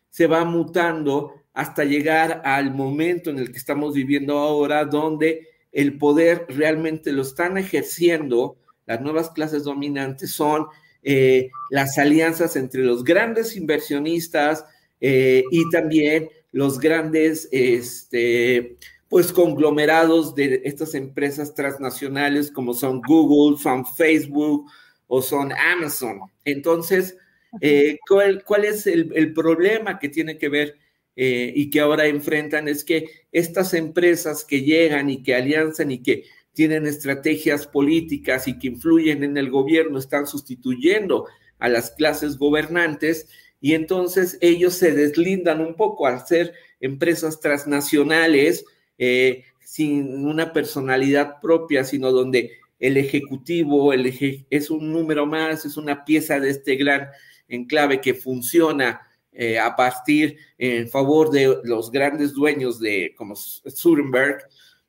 se 0.09 0.27
va 0.27 0.43
mutando 0.43 1.38
hasta 1.59 1.83
llegar 1.83 2.41
al 2.45 2.73
momento 2.73 3.29
en 3.29 3.37
el 3.37 3.51
que 3.51 3.57
estamos 3.57 3.93
viviendo 3.93 4.37
ahora, 4.37 4.85
donde 4.85 5.49
el 5.73 5.97
poder 5.97 6.45
realmente 6.47 7.11
lo 7.11 7.21
están 7.21 7.57
ejerciendo 7.57 8.55
las 8.85 9.01
nuevas 9.01 9.31
clases 9.31 9.65
dominantes, 9.65 10.31
son 10.31 10.67
eh, 11.03 11.49
las 11.69 11.97
alianzas 11.97 12.55
entre 12.55 12.81
los 12.83 13.03
grandes 13.03 13.57
inversionistas 13.57 14.63
eh, 15.01 15.43
y 15.51 15.69
también 15.69 16.29
los 16.53 16.79
grandes, 16.79 17.49
este, 17.51 18.77
pues, 19.09 19.33
conglomerados 19.33 20.33
de 20.35 20.61
estas 20.63 20.95
empresas 20.95 21.53
transnacionales 21.55 22.51
como 22.51 22.73
son 22.73 23.01
Google, 23.05 23.57
son 23.57 23.85
Facebook 23.85 24.65
o 25.07 25.21
son 25.21 25.51
Amazon. 25.51 26.21
Entonces, 26.45 27.17
eh, 27.59 27.97
¿cuál, 28.07 28.63
es 28.63 28.87
el, 28.87 29.11
el 29.13 29.33
problema 29.33 29.99
que 29.99 30.07
tiene 30.07 30.37
que 30.37 30.47
ver? 30.47 30.77
Eh, 31.21 31.51
y 31.53 31.69
que 31.69 31.81
ahora 31.81 32.07
enfrentan 32.07 32.69
es 32.69 32.85
que 32.85 33.09
estas 33.33 33.73
empresas 33.73 34.45
que 34.45 34.61
llegan 34.61 35.09
y 35.09 35.21
que 35.21 35.35
alianzan 35.35 35.91
y 35.91 36.01
que 36.01 36.23
tienen 36.53 36.87
estrategias 36.87 37.67
políticas 37.67 38.47
y 38.47 38.57
que 38.57 38.67
influyen 38.67 39.25
en 39.25 39.35
el 39.35 39.49
gobierno 39.49 39.99
están 39.99 40.27
sustituyendo 40.27 41.27
a 41.57 41.67
las 41.67 41.91
clases 41.91 42.37
gobernantes 42.37 43.27
y 43.59 43.73
entonces 43.73 44.37
ellos 44.39 44.75
se 44.75 44.93
deslindan 44.93 45.59
un 45.59 45.75
poco 45.75 46.07
al 46.07 46.25
ser 46.25 46.53
empresas 46.79 47.41
transnacionales 47.41 48.63
eh, 48.97 49.43
sin 49.59 50.25
una 50.25 50.53
personalidad 50.53 51.41
propia, 51.41 51.83
sino 51.83 52.13
donde 52.13 52.51
el 52.79 52.95
ejecutivo 52.95 53.91
es 53.91 54.69
un 54.69 54.93
número 54.93 55.25
más, 55.25 55.65
es 55.65 55.75
una 55.75 56.05
pieza 56.05 56.39
de 56.39 56.51
este 56.51 56.77
gran 56.77 57.09
enclave 57.49 57.99
que 57.99 58.13
funciona 58.13 59.01
eh, 59.41 59.57
a 59.57 59.73
partir 59.73 60.37
en 60.57 60.89
favor 60.89 61.31
de 61.31 61.61
los 61.63 61.89
grandes 61.91 62.33
dueños 62.33 62.77
de 62.77 63.13
como 63.15 63.37
Zuckerberg, 63.37 64.43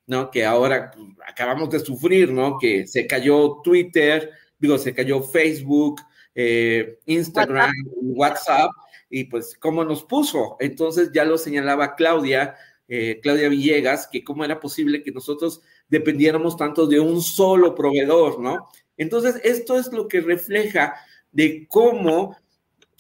¿no? 0.09 0.29
Que 0.29 0.45
ahora 0.45 0.91
pues, 0.91 1.07
acabamos 1.25 1.71
de 1.71 1.79
sufrir, 1.79 2.33
¿no? 2.33 2.59
Que 2.59 2.85
se 2.85 3.07
cayó 3.07 3.61
Twitter, 3.63 4.29
digo, 4.59 4.77
se 4.77 4.93
cayó 4.93 5.23
Facebook, 5.23 6.01
eh, 6.35 6.99
Instagram, 7.07 7.71
WhatsApp. 7.95 8.73
y 9.09 9.23
pues 9.27 9.57
cómo 9.57 9.85
nos 9.85 10.03
puso. 10.03 10.57
Entonces 10.59 11.13
ya 11.15 11.25
lo 11.25 11.39
señalaba 11.39 11.95
Claudia, 11.95 12.57
eh, 12.89 13.21
Claudia 13.23 13.49
Villegas, 13.49 14.09
que 14.11 14.25
cómo 14.25 14.45
era 14.45 14.59
posible 14.59 15.05
que 15.05 15.13
nosotros 15.13 15.61
dependiéramos 15.89 16.57
tanto 16.57 16.89
de 16.89 16.99
un 16.99 17.23
solo 17.23 17.73
proveedor, 17.77 18.41
¿no? 18.41 18.69
Entonces, 18.97 19.41
esto 19.45 19.79
es 19.79 19.93
lo 19.93 20.09
que 20.09 20.21
refleja 20.21 20.97
de 21.31 21.69
cómo 21.69 22.37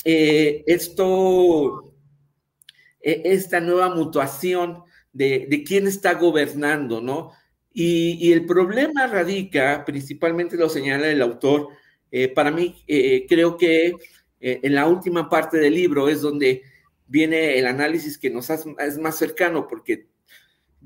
eh, 0.04 0.64
esto, 0.66 1.94
e, 3.00 3.22
esta 3.24 3.60
nueva 3.60 3.94
mutuación 3.94 4.82
de, 5.12 5.64
quién 5.66 5.86
está 5.86 6.14
gobernando, 6.14 7.00
¿no? 7.00 7.32
Y, 7.72 8.32
el 8.32 8.46
problema 8.46 9.06
radica, 9.06 9.84
principalmente 9.84 10.56
lo 10.56 10.68
señala 10.68 11.08
el 11.08 11.22
autor, 11.22 11.68
eh, 12.10 12.28
para 12.28 12.50
mí 12.50 12.82
eh, 12.88 13.26
creo 13.28 13.56
que 13.56 13.94
en 14.42 14.74
la 14.74 14.86
última 14.86 15.28
parte 15.28 15.58
del 15.58 15.74
libro 15.74 16.08
es 16.08 16.22
donde 16.22 16.62
viene 17.06 17.58
el 17.58 17.66
análisis 17.66 18.16
que 18.16 18.30
nos 18.30 18.48
es 18.48 18.98
más 18.98 19.18
cercano, 19.18 19.68
porque 19.68 20.06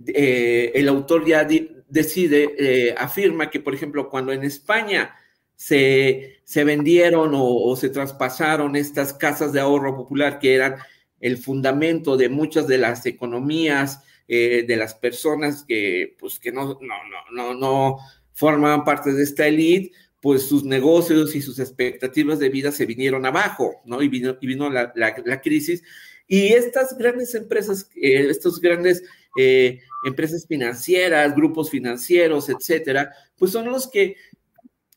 el 0.04 0.88
autor 0.88 1.24
ya 1.24 1.46
decide, 1.88 2.94
afirma 2.98 3.48
que, 3.48 3.60
por 3.60 3.74
ejemplo, 3.74 4.10
cuando 4.10 4.32
en 4.32 4.42
España 4.42 5.14
se, 5.56 6.64
vendieron 6.64 7.32
o, 7.34 7.74
se 7.76 7.90
traspasaron 7.90 8.76
estas 8.76 9.12
casas 9.12 9.52
de 9.52 9.60
ahorro 9.60 9.96
popular 9.96 10.38
que 10.38 10.54
eran 10.54 10.76
el 11.20 11.38
fundamento 11.38 12.16
de 12.16 12.28
muchas 12.28 12.66
de 12.66 12.78
las 12.78 13.06
economías 13.06 14.00
eh, 14.28 14.64
de 14.66 14.76
las 14.76 14.94
personas 14.94 15.64
que, 15.66 16.16
pues, 16.18 16.38
que 16.38 16.52
no, 16.52 16.78
no, 16.80 16.94
no, 17.32 17.54
no, 17.54 17.98
formaban 18.32 18.84
parte 18.84 19.12
de 19.12 19.22
esta 19.22 19.46
élite, 19.46 19.92
pues 20.20 20.42
sus 20.44 20.64
negocios 20.64 21.34
y 21.34 21.42
sus 21.42 21.58
expectativas 21.58 22.38
de 22.38 22.48
vida 22.48 22.72
se 22.72 22.86
vinieron 22.86 23.26
abajo, 23.26 23.82
¿no? 23.84 24.00
Y 24.00 24.08
vino, 24.08 24.36
y 24.40 24.46
vino 24.46 24.70
la, 24.70 25.40
crisis. 25.42 25.82
Y 26.26 26.54
estas 26.54 26.96
grandes 26.96 27.34
empresas, 27.34 27.90
eh, 27.94 28.26
estos 28.30 28.58
grandes 28.58 29.02
eh, 29.36 29.80
empresas 30.06 30.46
financieras, 30.46 31.34
grupos 31.34 31.70
financieros, 31.70 32.48
etcétera, 32.48 33.12
pues 33.36 33.52
son 33.52 33.66
los 33.66 33.90
que 33.90 34.16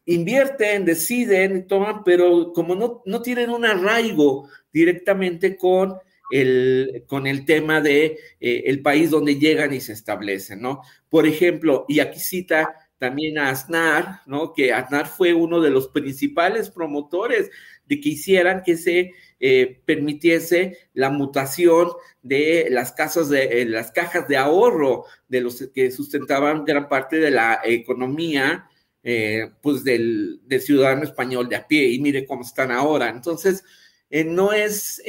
invierten, 0.07 0.85
deciden, 0.85 1.67
toman, 1.67 2.03
pero 2.03 2.53
como 2.53 2.75
no, 2.75 3.03
no 3.05 3.21
tienen 3.21 3.49
un 3.49 3.65
arraigo 3.65 4.49
directamente 4.71 5.57
con 5.57 5.97
el, 6.31 7.03
con 7.07 7.27
el 7.27 7.45
tema 7.45 7.81
de 7.81 8.17
eh, 8.39 8.63
el 8.65 8.81
país 8.81 9.11
donde 9.11 9.37
llegan 9.37 9.73
y 9.73 9.81
se 9.81 9.93
establecen, 9.93 10.61
¿no? 10.61 10.81
Por 11.09 11.27
ejemplo, 11.27 11.85
y 11.87 11.99
aquí 11.99 12.19
cita 12.19 12.73
también 12.97 13.37
a 13.37 13.49
Aznar, 13.49 14.21
¿no? 14.25 14.53
Que 14.53 14.73
Aznar 14.73 15.07
fue 15.07 15.33
uno 15.33 15.61
de 15.61 15.69
los 15.69 15.89
principales 15.89 16.69
promotores 16.69 17.51
de 17.85 17.99
que 17.99 18.09
hicieran 18.09 18.63
que 18.63 18.77
se 18.77 19.11
eh, 19.39 19.81
permitiese 19.85 20.77
la 20.93 21.09
mutación 21.09 21.89
de 22.21 22.67
las 22.71 22.93
casas 22.93 23.29
de 23.29 23.61
eh, 23.61 23.65
las 23.65 23.91
cajas 23.91 24.27
de 24.27 24.37
ahorro 24.37 25.05
de 25.27 25.41
los 25.41 25.69
que 25.73 25.91
sustentaban 25.91 26.65
gran 26.65 26.89
parte 26.89 27.17
de 27.17 27.31
la 27.31 27.59
economía 27.63 28.67
eh, 29.09 29.51
pues 29.61 29.83
del, 29.83 30.41
ciudadano 30.59 31.03
español 31.03 31.47
de 31.47 31.55
a 31.55 31.65
pie 31.65 31.87
y 31.89 31.99
mire 31.99 32.25
cómo 32.25 32.41
están 32.41 32.71
ahora. 32.71 33.09
Entonces, 33.09 33.63
no 34.09 34.51
es 34.53 35.01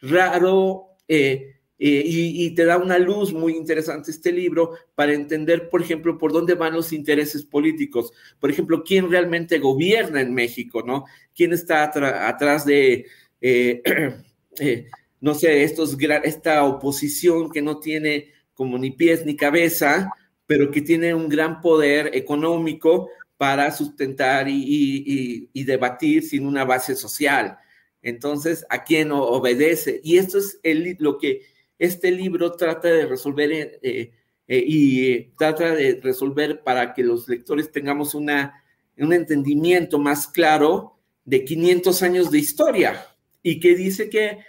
raro 0.00 0.96
y, 1.08 2.44
y, 2.46 2.54
te 2.54 2.64
da 2.64 2.76
una 2.76 2.98
luz 2.98 3.32
muy 3.32 3.54
interesante 3.54 4.10
este 4.10 4.32
libro 4.32 4.72
para 4.94 5.14
entender, 5.14 5.70
por 5.70 5.80
ejemplo, 5.80 6.18
por 6.18 6.32
dónde 6.32 6.54
van 6.54 6.74
los 6.74 6.92
intereses 6.92 7.44
políticos. 7.44 8.12
Por 8.38 8.50
ejemplo, 8.50 8.82
quién 8.84 9.10
realmente 9.10 9.58
gobierna 9.58 10.20
en 10.20 10.34
México, 10.34 10.82
¿no? 10.84 11.06
¿Quién 11.34 11.52
está 11.52 11.84
atrás 12.28 12.66
de 12.66 13.06
eh, 13.40 13.82
eh, 14.60 14.86
no 15.20 15.34
sé, 15.34 15.62
estos, 15.62 15.96
esta 16.24 16.64
oposición 16.64 17.50
que 17.50 17.62
no 17.62 17.78
tiene 17.78 18.32
como 18.54 18.78
ni 18.78 18.90
pies 18.90 19.24
ni 19.24 19.36
cabeza, 19.36 20.10
pero 20.46 20.70
que 20.70 20.82
tiene 20.82 21.14
un 21.14 21.28
gran 21.28 21.60
poder 21.60 22.10
económico 22.14 23.08
para 23.40 23.70
sustentar 23.70 24.48
y, 24.50 25.48
debatir 25.54 26.22
sin 26.22 26.44
una 26.44 26.66
base 26.66 26.94
social. 26.94 27.56
Entonces, 28.02 28.66
¿a 28.68 28.84
quién 28.84 29.12
obedece? 29.12 29.98
Y 30.04 30.18
esto 30.18 30.36
es 30.36 30.60
lo 30.98 31.16
que 31.16 31.46
este 31.78 32.10
libro 32.10 32.52
trata 32.52 32.88
de 32.88 33.06
resolver 33.06 33.80
eh, 33.82 34.12
y 34.46 35.22
trata 35.38 35.74
de 35.74 35.98
resolver 36.02 36.62
para 36.62 36.92
que 36.92 37.02
los 37.02 37.30
lectores 37.30 37.72
tengamos 37.72 38.14
una, 38.14 38.62
un 38.98 39.14
entendimiento 39.14 39.98
más 39.98 40.26
claro 40.26 40.98
de 41.24 41.42
500 41.42 42.02
años 42.02 42.30
de 42.30 42.40
historia 42.40 43.06
y 43.42 43.58
que 43.58 43.74
dice 43.74 44.10
que 44.10 44.40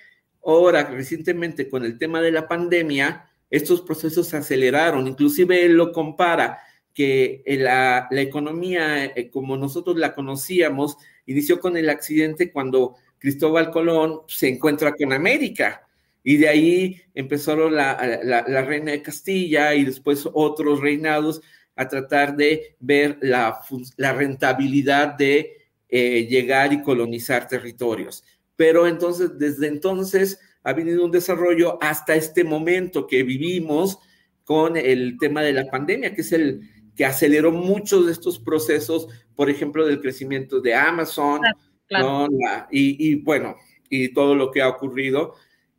ahora 0.45 0.83
recientemente 0.83 1.69
con 1.69 1.85
el 1.85 1.97
tema 1.97 2.19
de 2.19 2.33
la 2.33 2.45
pandemia, 2.45 3.31
estos 3.49 3.83
procesos 3.83 4.27
se 4.27 4.35
aceleraron, 4.35 5.07
inclusive 5.07 5.63
él 5.63 5.75
lo 5.75 5.93
compara 5.93 6.59
que 6.93 7.43
la, 7.45 8.07
la 8.11 8.21
economía 8.21 9.05
eh, 9.05 9.29
como 9.29 9.57
nosotros 9.57 9.97
la 9.97 10.13
conocíamos 10.13 10.97
inició 11.25 11.59
con 11.59 11.77
el 11.77 11.89
accidente 11.89 12.51
cuando 12.51 12.95
Cristóbal 13.17 13.71
Colón 13.71 14.21
se 14.27 14.49
encuentra 14.49 14.93
con 14.93 15.13
América. 15.13 15.87
Y 16.23 16.37
de 16.37 16.49
ahí 16.49 17.01
empezó 17.13 17.69
la, 17.69 18.19
la, 18.23 18.61
reina 18.61 18.91
de 18.91 19.01
Castilla 19.01 19.73
y 19.73 19.85
después 19.85 20.27
otros 20.33 20.79
reinados 20.79 21.41
a 21.75 21.87
tratar 21.87 22.35
de 22.35 22.75
ver 22.79 23.17
la, 23.21 23.61
la 23.97 24.13
rentabilidad 24.13 25.15
de 25.15 25.57
eh, 25.89 26.27
llegar 26.29 26.73
y 26.73 26.83
colonizar 26.83 27.47
territorios. 27.47 28.23
Pero 28.55 28.87
entonces, 28.87 29.37
desde 29.39 29.67
entonces 29.67 30.39
ha 30.63 30.73
venido 30.73 31.03
un 31.03 31.11
desarrollo 31.11 31.81
hasta 31.81 32.13
este 32.13 32.43
momento 32.43 33.07
que 33.07 33.23
vivimos 33.23 33.97
con 34.43 34.77
el 34.77 35.17
tema 35.19 35.41
de 35.41 35.53
la 35.53 35.65
pandemia, 35.65 36.13
que 36.13 36.21
es 36.21 36.31
el 36.33 36.61
que 37.01 37.05
aceleró 37.05 37.51
muchos 37.51 38.05
de 38.05 38.11
estos 38.11 38.37
procesos, 38.37 39.07
por 39.35 39.49
ejemplo, 39.49 39.87
del 39.87 39.99
crecimiento 39.99 40.61
de 40.61 40.75
Amazon, 40.75 41.41
y, 42.69 43.15
bueno, 43.15 43.55
y 43.89 44.13
todo 44.13 44.35
lo 44.35 44.51
que 44.51 44.61
ha 44.61 44.69
ocurrido. 44.69 45.33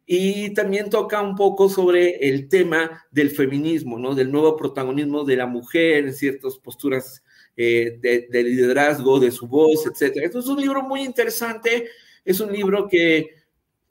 Y 0.05 0.53
también 0.53 0.91
toca 0.91 1.23
un 1.23 1.37
poco 1.37 1.69
sobre 1.69 2.29
el 2.29 2.49
tema 2.49 3.07
del 3.13 3.31
feminismo, 3.31 3.99
¿no? 3.99 4.17
Del 4.17 4.33
nuevo 4.33 4.57
protagonismo 4.57 5.25
de 5.25 5.37
la 5.37 5.47
mujer 5.47 6.07
en 6.07 6.13
ciertas 6.13 6.59
posturas 6.59 7.23
eh, 7.57 7.99
de, 8.01 8.27
de, 8.29 8.43
liderazgo, 8.43 9.21
de 9.21 9.31
su 9.31 9.47
voz. 9.47 9.87
Esto 9.87 10.39
es 10.39 10.47
un 10.47 10.61
libro 10.61 10.83
muy 10.83 11.03
interesante 11.03 11.89
es 12.25 12.41
un 12.41 12.53
libro 12.53 12.89
que 12.89 13.35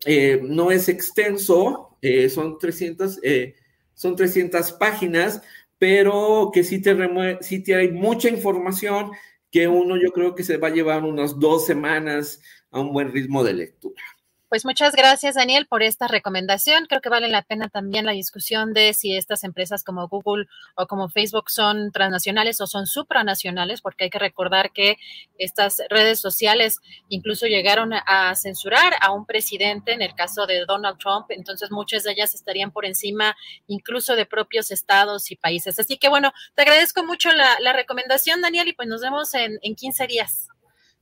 eh, 0.05 0.39
no 0.43 0.71
es 0.71 0.89
extenso, 0.89 1.97
eh, 2.01 2.29
son, 2.29 2.57
300, 2.57 3.19
eh, 3.23 3.55
son 3.93 4.15
300 4.15 4.71
páginas, 4.73 5.41
pero 5.81 6.51
que 6.53 6.63
sí 6.63 6.79
te, 6.79 6.95
sí 7.41 7.63
te 7.63 7.73
hay 7.73 7.91
mucha 7.91 8.29
información 8.29 9.09
que 9.49 9.67
uno 9.67 9.97
yo 9.99 10.11
creo 10.11 10.35
que 10.35 10.43
se 10.43 10.57
va 10.57 10.67
a 10.67 10.71
llevar 10.71 11.03
unas 11.03 11.39
dos 11.39 11.65
semanas 11.65 12.39
a 12.69 12.81
un 12.81 12.93
buen 12.93 13.11
ritmo 13.11 13.43
de 13.43 13.53
lectura. 13.53 14.03
Pues 14.51 14.65
muchas 14.65 14.97
gracias, 14.97 15.35
Daniel, 15.35 15.65
por 15.65 15.81
esta 15.81 16.09
recomendación. 16.09 16.85
Creo 16.85 16.99
que 16.99 17.07
vale 17.07 17.29
la 17.29 17.41
pena 17.41 17.69
también 17.69 18.05
la 18.05 18.11
discusión 18.11 18.73
de 18.73 18.93
si 18.93 19.15
estas 19.15 19.45
empresas 19.45 19.85
como 19.85 20.09
Google 20.09 20.45
o 20.75 20.87
como 20.87 21.07
Facebook 21.07 21.49
son 21.49 21.93
transnacionales 21.93 22.59
o 22.59 22.67
son 22.67 22.85
supranacionales, 22.85 23.79
porque 23.79 24.03
hay 24.03 24.09
que 24.09 24.19
recordar 24.19 24.73
que 24.73 24.97
estas 25.37 25.81
redes 25.89 26.19
sociales 26.19 26.81
incluso 27.07 27.45
llegaron 27.45 27.93
a 27.93 28.35
censurar 28.35 28.95
a 28.99 29.13
un 29.13 29.25
presidente, 29.25 29.93
en 29.93 30.01
el 30.01 30.15
caso 30.15 30.45
de 30.45 30.65
Donald 30.65 30.97
Trump, 30.97 31.27
entonces 31.29 31.71
muchas 31.71 32.03
de 32.03 32.11
ellas 32.11 32.35
estarían 32.35 32.71
por 32.71 32.83
encima 32.83 33.37
incluso 33.67 34.17
de 34.17 34.25
propios 34.25 34.69
estados 34.69 35.31
y 35.31 35.37
países. 35.37 35.79
Así 35.79 35.97
que 35.97 36.09
bueno, 36.09 36.33
te 36.55 36.63
agradezco 36.63 37.05
mucho 37.05 37.29
la, 37.31 37.71
recomendación, 37.71 38.41
Daniel, 38.41 38.67
y 38.67 38.73
pues 38.73 38.89
nos 38.89 38.99
vemos 38.99 39.33
en, 39.33 39.59
en 39.61 39.75
15 39.75 40.07
días. 40.07 40.49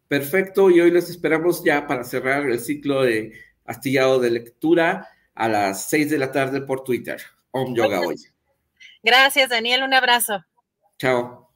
Perfecto, 0.10 0.72
y 0.72 0.82
hoy 0.82 0.90
les 0.90 1.08
esperamos 1.08 1.64
ya 1.64 1.86
para 1.86 2.04
cerrar 2.04 2.50
el 2.50 2.60
ciclo 2.60 3.04
de 3.04 3.32
astillado 3.64 4.20
de 4.20 4.32
lectura 4.32 5.08
a 5.36 5.48
las 5.48 5.88
6 5.88 6.10
de 6.10 6.18
la 6.18 6.32
tarde 6.32 6.62
por 6.62 6.84
Twitter. 6.84 7.22
Om 7.52 7.76
Yoga 7.76 8.02
hoy. 8.02 8.16
Gracias, 9.04 9.50
Daniel. 9.50 9.84
Un 9.84 9.94
abrazo. 9.94 10.44
Chao. 10.98 11.52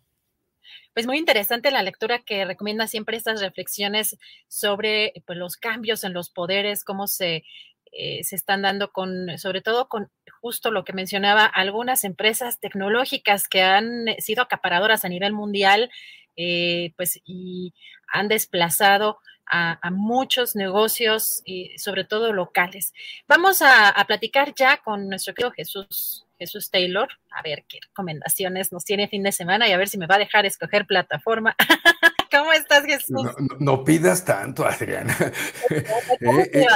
Pues 0.93 1.07
muy 1.07 1.17
interesante 1.17 1.71
la 1.71 1.81
lectura 1.81 2.19
que 2.19 2.45
recomienda 2.45 2.85
siempre 2.85 3.17
estas 3.17 3.41
reflexiones 3.41 4.19
sobre 4.47 5.13
pues, 5.25 5.39
los 5.39 5.57
cambios 5.57 6.03
en 6.03 6.13
los 6.13 6.29
poderes, 6.29 6.83
cómo 6.83 7.07
se, 7.07 7.43
eh, 7.91 8.23
se 8.23 8.35
están 8.35 8.61
dando 8.61 8.91
con, 8.91 9.35
sobre 9.39 9.61
todo 9.61 9.89
con 9.89 10.11
justo 10.41 10.69
lo 10.69 10.83
que 10.83 10.93
mencionaba, 10.93 11.45
algunas 11.45 12.03
empresas 12.03 12.59
tecnológicas 12.59 13.47
que 13.47 13.63
han 13.63 14.05
sido 14.19 14.43
acaparadoras 14.43 15.05
a 15.05 15.09
nivel 15.09 15.33
mundial 15.33 15.89
eh, 16.35 16.93
pues, 16.97 17.19
y 17.25 17.73
han 18.07 18.27
desplazado 18.27 19.17
a, 19.45 19.91
muchos 19.91 20.55
negocios, 20.55 21.41
y 21.45 21.77
sobre 21.77 22.03
todo 22.03 22.33
locales. 22.33 22.93
Vamos 23.27 23.61
a, 23.61 23.93
platicar 24.07 24.53
ya 24.55 24.77
con 24.77 25.09
nuestro 25.09 25.33
querido 25.33 25.51
Jesús, 25.51 26.25
Jesús 26.39 26.69
Taylor, 26.71 27.07
a 27.31 27.41
ver 27.41 27.63
qué 27.67 27.79
recomendaciones 27.81 28.71
nos 28.71 28.83
tiene 28.83 29.07
fin 29.07 29.23
de 29.23 29.31
semana 29.31 29.67
y 29.67 29.71
a 29.71 29.77
ver 29.77 29.89
si 29.89 29.97
me 29.97 30.07
va 30.07 30.15
a 30.15 30.19
dejar 30.19 30.45
escoger 30.45 30.85
plataforma. 30.85 31.55
¿Cómo 32.31 32.51
estás, 32.51 32.83
Jesús? 32.85 33.21
No, 33.59 33.83
pidas 33.83 34.25
tanto, 34.25 34.65
Adriana. 34.65 35.15
Eh, 36.21 36.67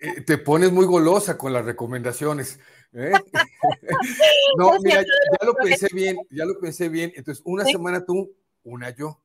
eh, 0.00 0.20
te 0.22 0.38
pones 0.38 0.72
muy 0.72 0.86
golosa 0.86 1.38
con 1.38 1.52
las 1.52 1.64
recomendaciones. 1.64 2.58
no, 2.92 4.78
mira, 4.82 5.02
ya, 5.02 5.46
lo 5.46 5.54
pensé 5.54 5.88
bien, 5.92 6.16
ya 6.30 6.44
lo 6.44 6.58
pensé 6.58 6.88
bien. 6.88 7.12
Entonces, 7.16 7.42
una 7.46 7.64
semana 7.64 8.04
tú, 8.04 8.34
una 8.64 8.90
yo. 8.90 9.20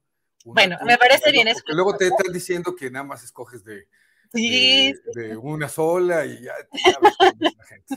bueno, 0.45 0.77
me 0.85 0.97
parece 0.97 1.31
bien. 1.31 1.47
luego 1.67 1.97
te 1.97 2.07
están 2.07 2.31
diciendo 2.31 2.75
que 2.75 2.91
nada 2.91 3.05
más 3.05 3.23
escoges 3.23 3.63
de, 3.63 3.87
de, 4.33 5.37
una 5.41 5.67
sola 5.67 6.25
y 6.25 6.43
ya, 6.43 6.53
la 7.39 7.65
gente. 7.65 7.95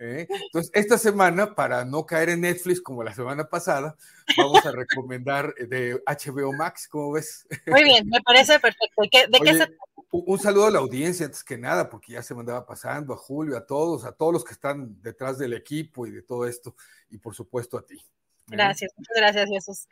¿eh? 0.00 0.26
Entonces, 0.28 0.70
esta 0.74 0.98
semana, 0.98 1.54
para 1.54 1.84
no 1.84 2.04
caer 2.04 2.30
en 2.30 2.42
Netflix 2.42 2.80
como 2.80 3.02
la 3.02 3.14
semana 3.14 3.48
pasada, 3.48 3.96
vamos 4.36 4.64
a 4.66 4.72
recomendar 4.72 5.54
de 5.54 6.00
HBO 6.06 6.52
Max, 6.52 6.88
¿cómo 6.88 7.12
ves? 7.12 7.46
Muy 7.66 7.84
bien, 7.84 8.06
me 8.08 8.20
parece 8.20 8.58
perfecto. 8.58 9.02
¿De 9.02 9.40
qué, 9.42 9.54
se 9.54 9.68
Un 10.10 10.38
saludo 10.38 10.66
a 10.66 10.70
la 10.70 10.78
audiencia 10.80 11.26
antes 11.26 11.42
que 11.42 11.56
nada, 11.56 11.88
porque 11.88 12.12
ya 12.12 12.22
se 12.22 12.34
me 12.34 12.40
andaba 12.40 12.66
pasando, 12.66 13.14
a 13.14 13.16
Julio, 13.16 13.56
a 13.56 13.66
todos, 13.66 14.04
a 14.04 14.12
todos 14.12 14.32
los 14.32 14.44
que 14.44 14.52
están 14.52 15.00
detrás 15.00 15.38
del 15.38 15.54
equipo 15.54 16.06
y 16.06 16.10
de 16.10 16.22
todo 16.22 16.46
esto, 16.46 16.74
y 17.10 17.18
por 17.18 17.34
supuesto 17.34 17.78
a 17.78 17.86
ti. 17.86 17.96
¿eh? 17.96 18.02
Gracias, 18.48 18.92
muchas 18.96 19.16
gracias, 19.16 19.48
Jesús. 19.48 19.88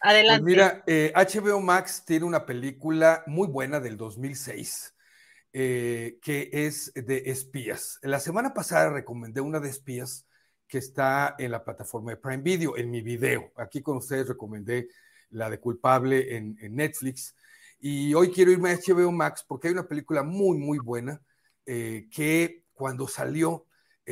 Pues 0.00 0.14
Adelante. 0.14 0.42
Pues 0.42 0.54
mira, 0.54 0.82
HBO 1.14 1.58
eh, 1.58 1.62
Max 1.62 2.04
tiene 2.06 2.24
una 2.24 2.46
película 2.46 3.22
muy 3.26 3.48
buena 3.48 3.80
del 3.80 3.98
2006 3.98 4.94
eh, 5.52 6.18
que 6.22 6.48
es 6.52 6.92
de 6.94 7.24
espías. 7.26 7.98
La 8.02 8.18
semana 8.18 8.54
pasada 8.54 8.90
recomendé 8.90 9.42
una 9.42 9.60
de 9.60 9.68
espías 9.68 10.26
que 10.66 10.78
está 10.78 11.34
en 11.38 11.50
la 11.50 11.64
plataforma 11.64 12.12
de 12.12 12.16
Prime 12.16 12.42
Video, 12.42 12.78
en 12.78 12.90
mi 12.90 13.02
video. 13.02 13.52
Aquí 13.56 13.82
con 13.82 13.98
ustedes 13.98 14.28
recomendé 14.28 14.88
la 15.30 15.50
de 15.50 15.60
culpable 15.60 16.34
en, 16.34 16.56
Netflix. 16.74 17.34
Y 17.78 18.14
hoy 18.14 18.30
quiero 18.30 18.52
irme 18.52 18.70
a 18.70 18.76
HBO 18.76 19.12
Max 19.12 19.44
porque 19.46 19.68
hay 19.68 19.74
una 19.74 19.88
película 19.88 20.22
muy, 20.22 20.56
muy 20.56 20.78
buena 20.78 21.20
eh, 21.66 22.08
que 22.10 22.64
cuando 22.72 23.06
salió 23.06 23.66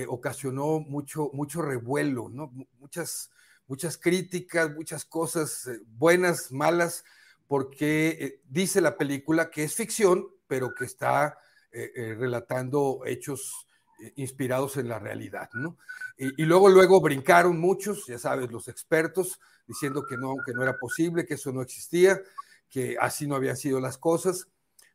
ocasionó 0.06 0.78
mucho, 0.78 1.30
mucho 1.32 1.60
revuelo, 1.60 2.28
¿no? 2.28 2.52
Muchas 2.78 3.30
muchas 3.68 3.96
críticas, 3.96 4.74
muchas 4.74 5.04
cosas 5.04 5.68
eh, 5.68 5.80
buenas, 5.86 6.50
malas, 6.50 7.04
porque 7.46 8.42
dice 8.48 8.80
la 8.80 8.96
película 8.96 9.50
que 9.50 9.64
es 9.64 9.74
ficción, 9.74 10.28
pero 10.46 10.74
que 10.74 10.84
está 10.84 11.38
relatando 12.16 13.02
hechos 13.04 13.68
inspirados 14.16 14.76
en 14.76 14.88
la 14.88 14.98
realidad, 14.98 15.50
¿no? 15.54 15.78
Y, 16.16 16.44
luego, 16.44 16.68
luego 16.68 17.00
brincaron 17.00 17.58
muchos, 17.58 18.06
ya 18.06 18.18
sabes, 18.18 18.50
los 18.50 18.68
expertos, 18.68 19.40
diciendo 19.66 20.04
que 20.08 20.16
no, 20.16 20.34
que 20.44 20.52
no 20.52 20.62
era 20.62 20.76
posible, 20.78 21.24
que 21.24 21.34
eso 21.34 21.52
no 21.52 21.62
existía, 21.62 22.20
que 22.68 22.96
así 23.00 23.26
no 23.26 23.36
habían 23.36 23.56
sido 23.56 23.80
las 23.80 23.98
cosas. 23.98 24.48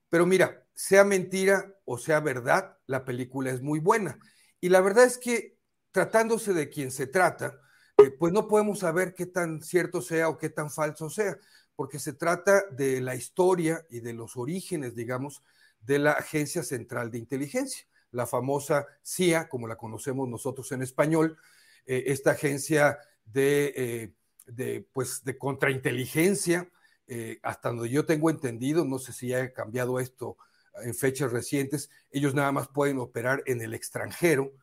Pero 0.09 0.25
mira, 0.25 0.65
sea 0.73 1.03
mentira 1.03 1.73
o 1.85 1.97
sea 1.97 2.19
verdad, 2.19 2.77
la 2.87 3.05
película 3.05 3.51
es 3.51 3.61
muy 3.61 3.79
buena. 3.79 4.19
Y 4.59 4.69
la 4.69 4.81
verdad 4.81 5.05
es 5.05 5.17
que 5.17 5.57
tratándose 5.91 6.53
de 6.53 6.69
quien 6.69 6.91
se 6.91 7.07
trata, 7.07 7.59
eh, 8.03 8.11
pues 8.11 8.33
no 8.33 8.47
podemos 8.47 8.79
saber 8.79 9.13
qué 9.13 9.25
tan 9.25 9.61
cierto 9.61 10.01
sea 10.01 10.29
o 10.29 10.37
qué 10.37 10.49
tan 10.49 10.69
falso 10.69 11.09
sea, 11.09 11.37
porque 11.75 11.99
se 11.99 12.13
trata 12.13 12.63
de 12.71 13.01
la 13.01 13.15
historia 13.15 13.85
y 13.89 13.99
de 13.99 14.13
los 14.13 14.37
orígenes, 14.37 14.95
digamos, 14.95 15.41
de 15.81 15.99
la 15.99 16.11
Agencia 16.13 16.63
Central 16.63 17.11
de 17.11 17.17
Inteligencia 17.17 17.85
la 18.13 18.25
famosa 18.25 18.87
CIA, 19.03 19.49
como 19.49 19.67
la 19.67 19.75
conocemos 19.75 20.29
nosotros 20.29 20.71
en 20.71 20.81
español, 20.81 21.37
eh, 21.85 22.03
esta 22.07 22.31
agencia 22.31 22.99
de, 23.25 23.73
eh, 23.75 24.13
de, 24.47 24.87
pues, 24.93 25.23
de 25.25 25.37
contrainteligencia, 25.37 26.69
eh, 27.07 27.39
hasta 27.43 27.69
donde 27.69 27.89
yo 27.89 28.05
tengo 28.05 28.29
entendido, 28.29 28.85
no 28.85 28.99
sé 28.99 29.11
si 29.11 29.33
ha 29.33 29.51
cambiado 29.51 29.99
esto 29.99 30.37
en 30.83 30.95
fechas 30.95 31.31
recientes, 31.31 31.89
ellos 32.11 32.33
nada 32.33 32.51
más 32.51 32.67
pueden 32.67 32.99
operar 32.99 33.43
en 33.45 33.61
el 33.61 33.73
extranjero, 33.73 34.53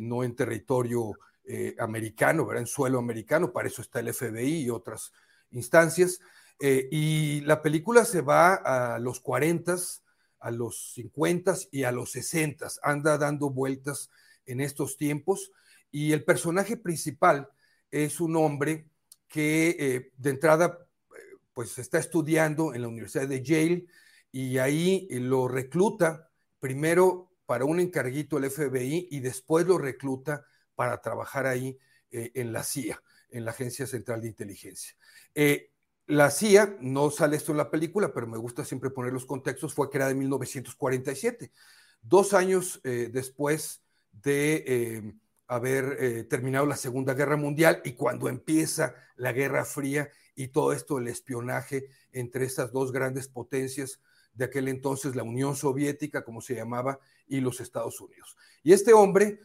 no 0.00 0.22
en 0.22 0.36
territorio 0.36 1.14
americano, 1.78 2.46
¿verdad? 2.46 2.62
en 2.62 2.66
suelo 2.66 2.98
americano, 2.98 3.52
para 3.52 3.68
eso 3.68 3.82
está 3.82 4.00
el 4.00 4.12
FBI 4.14 4.62
y 4.62 4.70
otras 4.70 5.12
instancias. 5.50 6.20
y 6.60 7.40
la 7.42 7.60
película 7.60 8.04
se 8.04 8.22
va 8.22 8.54
a 8.54 8.98
los 8.98 9.20
40 9.20 9.76
a 10.44 10.50
los 10.50 10.92
50 10.92 11.56
y 11.72 11.84
a 11.84 11.90
los 11.90 12.12
60, 12.12 12.68
anda 12.82 13.16
dando 13.16 13.48
vueltas 13.48 14.10
en 14.44 14.60
estos 14.60 14.98
tiempos 14.98 15.50
y 15.90 16.12
el 16.12 16.22
personaje 16.22 16.76
principal 16.76 17.48
es 17.90 18.20
un 18.20 18.36
hombre 18.36 18.86
que 19.26 19.74
eh, 19.78 20.12
de 20.18 20.30
entrada 20.30 20.86
pues 21.54 21.78
está 21.78 21.98
estudiando 21.98 22.74
en 22.74 22.82
la 22.82 22.88
Universidad 22.88 23.26
de 23.26 23.42
Yale 23.42 23.86
y 24.32 24.58
ahí 24.58 25.08
lo 25.12 25.48
recluta 25.48 26.28
primero 26.60 27.30
para 27.46 27.64
un 27.64 27.80
encarguito 27.80 28.38
del 28.38 28.50
FBI 28.50 29.08
y 29.12 29.20
después 29.20 29.66
lo 29.66 29.78
recluta 29.78 30.44
para 30.74 31.00
trabajar 31.00 31.46
ahí 31.46 31.78
eh, 32.10 32.32
en 32.34 32.52
la 32.52 32.62
CIA, 32.62 33.02
en 33.30 33.44
la 33.44 33.50
Agencia 33.50 33.86
Central 33.86 34.20
de 34.22 34.28
Inteligencia. 34.28 34.96
Eh, 35.34 35.70
la 36.06 36.30
CIA, 36.30 36.76
no 36.80 37.10
sale 37.10 37.36
esto 37.36 37.52
en 37.52 37.58
la 37.58 37.70
película, 37.70 38.12
pero 38.12 38.26
me 38.26 38.38
gusta 38.38 38.64
siempre 38.64 38.90
poner 38.90 39.12
los 39.12 39.26
contextos, 39.26 39.74
fue 39.74 39.90
creada 39.90 40.10
en 40.10 40.18
1947, 40.18 41.50
dos 42.02 42.34
años 42.34 42.80
eh, 42.84 43.08
después 43.12 43.82
de 44.12 45.14
haber 45.46 46.28
terminado 46.28 46.66
la 46.66 46.76
Segunda 46.76 47.14
Guerra 47.14 47.36
Mundial 47.36 47.82
y 47.84 47.92
cuando 47.92 48.28
empieza 48.28 48.94
la 49.16 49.32
Guerra 49.32 49.64
Fría 49.64 50.08
y 50.36 50.48
todo 50.48 50.72
esto, 50.72 50.98
el 50.98 51.08
espionaje 51.08 51.88
entre 52.12 52.44
estas 52.44 52.72
dos 52.72 52.92
grandes 52.92 53.28
potencias 53.28 54.00
de 54.34 54.44
aquel 54.44 54.68
entonces, 54.68 55.16
la 55.16 55.22
Unión 55.22 55.56
Soviética, 55.56 56.24
como 56.24 56.40
se 56.40 56.54
llamaba, 56.54 56.98
y 57.26 57.40
los 57.40 57.60
Estados 57.60 58.00
Unidos. 58.00 58.36
Y 58.62 58.72
este 58.72 58.92
hombre 58.92 59.40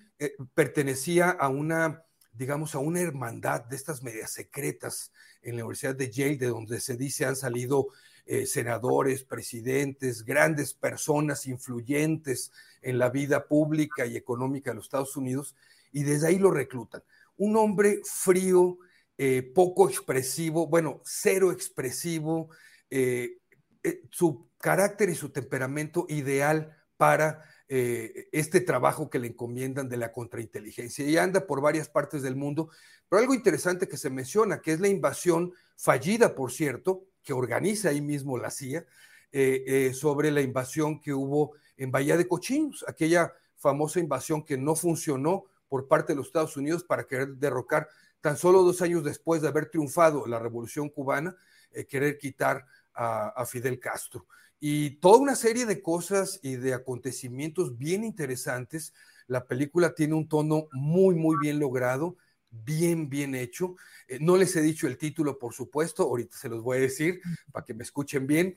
pertenecía 0.54 1.30
a 1.30 1.48
una 1.48 2.04
digamos, 2.40 2.74
a 2.74 2.80
una 2.80 3.02
hermandad 3.02 3.66
de 3.66 3.76
estas 3.76 4.02
medias 4.02 4.32
secretas 4.32 5.12
en 5.42 5.58
la 5.58 5.64
Universidad 5.64 5.96
de 5.96 6.10
Yale, 6.10 6.38
de 6.38 6.48
donde 6.48 6.80
se 6.80 6.96
dice 6.96 7.26
han 7.26 7.36
salido 7.36 7.88
eh, 8.26 8.46
senadores, 8.46 9.24
presidentes, 9.24 10.24
grandes 10.24 10.74
personas 10.74 11.48
influyentes 11.48 12.52
en 12.82 12.98
la 12.98 13.10
vida 13.10 13.46
pública 13.46 14.06
y 14.06 14.16
económica 14.16 14.72
de 14.72 14.76
los 14.76 14.86
Estados 14.86 15.18
Unidos, 15.18 15.54
y 15.92 16.04
desde 16.04 16.28
ahí 16.28 16.40
lo 16.40 16.52
reclutan. 16.52 17.04
Un 17.36 17.58
hombre 17.58 18.00
frío, 18.06 18.78
eh, 19.18 19.42
poco 19.42 19.90
expresivo, 19.90 20.68
bueno, 20.68 21.02
cero 21.04 21.52
expresivo, 21.52 22.52
eh, 22.90 23.40
su 24.12 24.48
carácter 24.60 25.10
y 25.10 25.16
su 25.16 25.30
temperamento 25.30 26.06
ideal 26.08 26.78
para 26.96 27.44
eh, 27.72 28.28
este 28.32 28.62
trabajo 28.62 29.12
que 29.12 29.20
le 29.20 29.28
encomiendan 29.28 29.90
de 29.90 29.98
la 29.98 30.12
contrainteligencia 30.12 31.06
y 31.06 31.18
anda 31.18 31.46
por 31.46 31.62
varias 31.62 31.88
partes 31.88 32.24
del 32.24 32.36
mundo. 32.36 32.72
Pero 33.08 33.22
algo 33.22 33.36
interesante 33.36 33.88
que 33.88 33.96
se 33.96 34.10
menciona, 34.10 34.60
que 34.60 34.72
es 34.74 34.80
la 34.80 34.88
invasión 34.88 35.54
fallida, 35.76 36.34
por 36.34 36.52
cierto, 36.52 37.04
que 37.22 37.32
organiza 37.32 37.90
ahí 37.90 38.02
mismo 38.02 38.40
la 38.40 38.50
CIA, 38.50 38.88
eh, 39.32 39.64
eh, 39.68 39.94
sobre 39.94 40.32
la 40.32 40.42
invasión 40.42 41.00
que 41.00 41.14
hubo 41.14 41.52
en 41.78 41.92
Bahía 41.92 42.18
de 42.18 42.28
Cochinos, 42.28 42.84
aquella 42.88 43.34
famosa 43.56 44.00
invasión 44.00 44.44
que 44.44 44.58
no 44.58 44.76
funcionó 44.76 45.46
por 45.68 45.88
parte 45.88 46.14
de 46.14 46.18
los 46.18 46.26
Estados 46.26 46.58
Unidos 46.58 46.84
para 46.84 47.04
querer 47.04 47.36
derrocar 47.36 47.88
tan 48.20 48.36
solo 48.36 48.64
dos 48.64 48.82
años 48.82 49.04
después 49.04 49.44
de 49.44 49.48
haber 49.48 49.70
triunfado 49.70 50.26
la 50.26 50.40
revolución 50.40 50.90
cubana, 50.90 51.38
querer 51.88 52.18
quitar 52.18 52.66
a 52.96 53.46
Fidel 53.46 53.80
Castro 53.80 54.26
y 54.60 54.92
toda 55.00 55.20
una 55.20 55.36
serie 55.36 55.66
de 55.66 55.82
cosas 55.82 56.40
y 56.44 56.56
de 56.56 56.74
acontecimientos 56.74 57.78
bien 57.78 58.04
interesantes. 58.04 58.94
La 59.28 59.46
película 59.46 59.94
tiene 59.96 60.16
un 60.16 60.28
tono 60.28 60.68
muy, 60.74 61.16
muy 61.16 61.38
bien 61.42 61.60
logrado, 61.60 62.18
bien, 62.50 63.10
bien 63.10 63.36
hecho. 63.36 63.76
Eh, 64.08 64.18
no 64.20 64.36
les 64.38 64.56
he 64.56 64.62
dicho 64.62 64.88
el 64.88 64.98
título, 64.98 65.38
por 65.40 65.54
supuesto, 65.54 66.04
ahorita 66.04 66.38
se 66.38 66.50
los 66.50 66.62
voy 66.62 66.78
a 66.78 66.82
decir 66.82 67.22
para 67.52 67.66
que 67.66 67.74
me 67.74 67.84
escuchen 67.84 68.28
bien. 68.28 68.56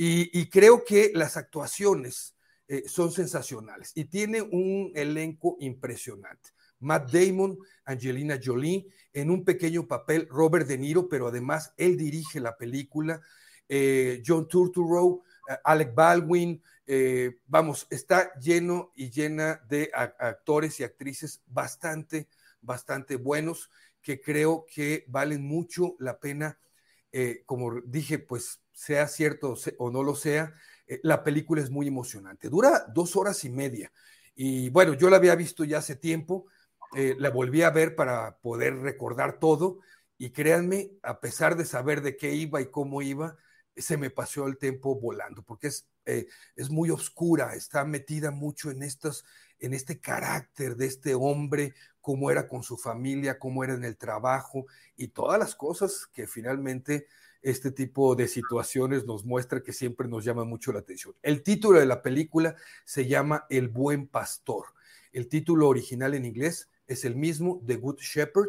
Y, 0.00 0.48
creo 0.48 0.84
que 0.84 1.10
las 1.12 1.36
actuaciones 1.36 2.36
eh, 2.68 2.84
son 2.86 3.10
sensacionales 3.10 3.90
y 3.96 4.04
tiene 4.04 4.42
un 4.42 4.92
elenco 4.94 5.56
impresionante. 5.58 6.50
Matt 6.78 7.10
Damon, 7.10 7.58
Angelina 7.84 8.38
Jolie, 8.40 8.86
en 9.12 9.30
un 9.30 9.44
pequeño 9.44 9.88
papel, 9.88 10.28
Robert 10.30 10.68
De 10.68 10.78
Niro, 10.78 11.08
pero 11.08 11.26
además 11.26 11.72
él 11.76 11.96
dirige 11.96 12.38
la 12.38 12.56
película, 12.56 13.20
eh, 13.68 14.22
John 14.24 14.46
Turturro, 14.46 15.24
Alec 15.64 15.94
Baldwin, 15.94 16.62
eh, 16.86 17.38
vamos, 17.46 17.86
está 17.90 18.32
lleno 18.40 18.92
y 18.94 19.10
llena 19.10 19.60
de 19.68 19.90
actores 19.92 20.80
y 20.80 20.84
actrices 20.84 21.42
bastante, 21.46 22.28
bastante 22.62 23.16
buenos 23.16 23.70
que 24.00 24.20
creo 24.20 24.64
que 24.72 25.04
valen 25.08 25.44
mucho 25.44 25.96
la 25.98 26.18
pena, 26.18 26.58
eh, 27.12 27.42
como 27.44 27.80
dije, 27.82 28.18
pues 28.18 28.62
sea 28.72 29.06
cierto 29.06 29.54
o 29.78 29.90
no 29.90 30.02
lo 30.02 30.14
sea, 30.14 30.54
eh, 30.86 31.00
la 31.02 31.22
película 31.24 31.60
es 31.60 31.68
muy 31.68 31.88
emocionante. 31.88 32.48
Dura 32.48 32.86
dos 32.94 33.16
horas 33.16 33.44
y 33.44 33.50
media. 33.50 33.92
Y 34.34 34.70
bueno, 34.70 34.94
yo 34.94 35.10
la 35.10 35.16
había 35.16 35.34
visto 35.34 35.64
ya 35.64 35.78
hace 35.78 35.96
tiempo, 35.96 36.46
la 36.92 37.28
volví 37.28 37.60
a 37.60 37.70
ver 37.70 37.94
para 37.94 38.38
poder 38.38 38.78
recordar 38.78 39.38
todo. 39.38 39.80
Y 40.16 40.30
créanme, 40.30 40.92
a 41.02 41.20
pesar 41.20 41.54
de 41.56 41.66
saber 41.66 42.00
de 42.00 42.16
qué 42.16 42.32
iba 42.32 42.62
y 42.62 42.70
cómo 42.70 43.02
iba, 43.02 43.36
se 43.80 43.96
me 43.96 44.10
pasó 44.10 44.46
el 44.46 44.58
tiempo 44.58 44.94
volando, 44.94 45.42
porque 45.42 45.68
es, 45.68 45.86
eh, 46.06 46.26
es 46.56 46.70
muy 46.70 46.90
oscura, 46.90 47.54
está 47.54 47.84
metida 47.84 48.30
mucho 48.30 48.70
en, 48.70 48.82
en 48.82 49.74
este 49.74 50.00
carácter 50.00 50.76
de 50.76 50.86
este 50.86 51.14
hombre, 51.14 51.74
cómo 52.00 52.30
era 52.30 52.48
con 52.48 52.62
su 52.62 52.76
familia, 52.76 53.38
cómo 53.38 53.64
era 53.64 53.74
en 53.74 53.84
el 53.84 53.96
trabajo 53.96 54.66
y 54.96 55.08
todas 55.08 55.38
las 55.38 55.54
cosas 55.54 56.06
que 56.12 56.26
finalmente 56.26 57.06
este 57.42 57.70
tipo 57.70 58.14
de 58.16 58.28
situaciones 58.28 59.04
nos 59.04 59.24
muestra 59.24 59.62
que 59.62 59.72
siempre 59.72 60.08
nos 60.08 60.24
llama 60.24 60.44
mucho 60.44 60.72
la 60.72 60.80
atención. 60.80 61.14
El 61.22 61.42
título 61.42 61.78
de 61.78 61.86
la 61.86 62.02
película 62.02 62.56
se 62.84 63.06
llama 63.06 63.46
El 63.48 63.68
buen 63.68 64.06
pastor. 64.08 64.66
El 65.12 65.28
título 65.28 65.68
original 65.68 66.14
en 66.14 66.24
inglés 66.24 66.68
es 66.86 67.04
el 67.04 67.16
mismo, 67.16 67.62
The 67.66 67.76
Good 67.76 67.98
Shepherd. 67.98 68.48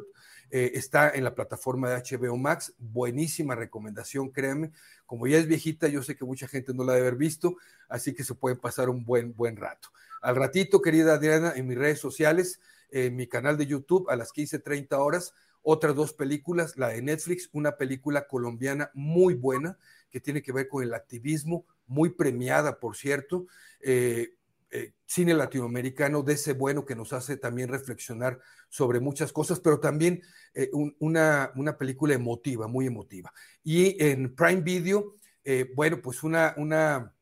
Eh, 0.51 0.71
está 0.73 1.11
en 1.11 1.23
la 1.23 1.35
plataforma 1.35 1.89
de 1.89 1.97
HBO 1.97 2.35
Max. 2.37 2.73
Buenísima 2.79 3.55
recomendación, 3.55 4.29
créanme. 4.29 4.71
Como 5.09 5.25
ya 5.25 5.39
es 5.39 5.47
viejita, 5.47 5.87
yo 5.87 6.03
sé 6.03 6.15
que 6.15 6.23
mucha 6.23 6.47
gente 6.47 6.71
no 6.71 6.83
la 6.83 6.93
debe 6.93 7.07
haber 7.07 7.17
visto, 7.17 7.57
así 7.87 8.13
que 8.13 8.23
se 8.23 8.35
puede 8.35 8.55
pasar 8.55 8.89
un 8.89 9.03
buen, 9.03 9.35
buen 9.35 9.57
rato. 9.57 9.89
Al 10.21 10.35
ratito, 10.35 10.83
querida 10.83 11.15
Adriana, 11.15 11.51
en 11.55 11.65
mis 11.65 11.79
redes 11.79 11.97
sociales, 11.97 12.59
en 12.91 13.15
mi 13.15 13.25
canal 13.25 13.57
de 13.57 13.65
YouTube, 13.65 14.07
a 14.11 14.15
las 14.15 14.31
15:30 14.31 14.99
horas, 14.99 15.33
otras 15.63 15.95
dos 15.95 16.13
películas, 16.13 16.77
la 16.77 16.89
de 16.89 17.01
Netflix, 17.01 17.49
una 17.53 17.75
película 17.75 18.27
colombiana 18.27 18.91
muy 18.93 19.33
buena 19.33 19.79
que 20.11 20.19
tiene 20.19 20.43
que 20.43 20.51
ver 20.51 20.67
con 20.67 20.83
el 20.83 20.93
activismo, 20.93 21.65
muy 21.87 22.11
premiada, 22.11 22.79
por 22.79 22.95
cierto. 22.95 23.47
Eh, 23.81 24.35
eh, 24.71 24.93
cine 25.05 25.33
latinoamericano 25.33 26.21
de 26.21 26.33
ese 26.33 26.53
bueno 26.53 26.85
que 26.85 26.95
nos 26.95 27.11
hace 27.13 27.37
también 27.37 27.69
reflexionar 27.69 28.39
sobre 28.69 28.99
muchas 28.99 29.33
cosas, 29.33 29.59
pero 29.59 29.79
también 29.79 30.21
eh, 30.53 30.69
una, 30.99 31.51
una, 31.55 31.75
película 31.75 32.13
emotiva, 32.13 32.67
muy 32.67 32.85
emotiva. 32.85 33.33
Y 33.63 34.01
en 34.03 34.35
Prime 34.35 34.61
Video, 34.61 35.15
eh, 35.43 35.71
bueno, 35.75 35.99
pues 36.03 36.21
una, 36.21 36.53
una 36.57 37.15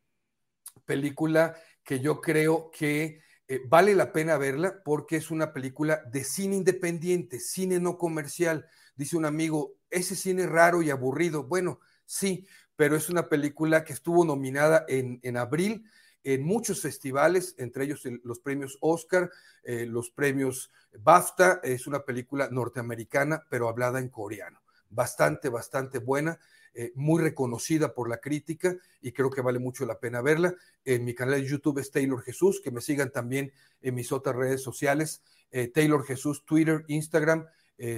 película 0.84 1.56
que 1.84 2.02
yo 2.02 2.20
creo 2.20 2.70
que 2.70 3.22
vale 3.70 3.96
la 3.96 4.12
pena 4.12 4.38
verla 4.38 4.82
porque 4.84 5.16
es 5.16 5.32
una 5.32 5.54
película 5.54 6.02
de 6.12 6.26
cine 6.26 6.58
independiente, 6.58 7.40
cine 7.40 7.80
no 7.80 7.98
comercial. 7.98 8.66
Dice 8.98 9.16
un 9.16 9.24
amigo, 9.24 9.76
ese 9.90 10.18
cine 10.18 10.48
raro 10.48 10.82
y 10.82 10.90
aburrido. 10.90 11.44
Bueno, 11.44 11.80
sí, 12.06 12.46
pero 12.76 12.98
es 12.98 13.10
una 13.10 13.30
película 13.30 13.86
que 13.86 13.94
estuvo 13.94 14.26
nominada 14.26 14.84
en, 14.90 15.22
en 15.24 15.38
abril 15.38 15.86
en 16.28 16.44
muchos 16.44 16.82
festivales, 16.82 17.56
entre 17.58 17.86
ellos 17.86 18.04
los 18.26 18.40
premios 18.40 18.78
Oscar, 18.82 19.32
eh, 19.64 19.86
los 19.86 20.10
premios 20.10 20.74
BAFTA. 21.00 21.62
Es 21.64 21.88
una 21.88 22.04
película 22.04 22.50
norteamericana, 22.52 23.46
pero 23.50 23.70
hablada 23.70 24.00
en 24.00 24.10
coreano. 24.10 24.60
Bastante, 24.90 25.48
bastante 25.48 26.00
buena. 26.00 26.38
Eh, 26.74 26.92
muy 26.96 27.24
reconocida 27.24 27.94
por 27.94 28.10
la 28.10 28.18
crítica 28.18 28.76
y 29.02 29.14
creo 29.14 29.30
que 29.30 29.40
vale 29.40 29.58
mucho 29.58 29.86
la 29.86 30.00
pena 30.02 30.22
verla. 30.22 30.54
En 30.84 31.06
mi 31.06 31.16
canal 31.16 31.42
de 31.42 31.48
YouTube 31.48 31.80
es 31.80 31.92
Taylor 31.92 32.22
Jesús, 32.22 32.60
que 32.62 32.72
me 32.72 32.82
sigan 32.82 33.10
también 33.10 33.54
en 33.82 33.96
mis 33.96 34.12
otras 34.12 34.36
redes 34.36 34.62
sociales, 34.62 35.24
eh, 35.50 35.70
Taylor 35.70 36.04
Jesús, 36.04 36.44
Twitter, 36.46 36.84
Instagram, 36.90 37.48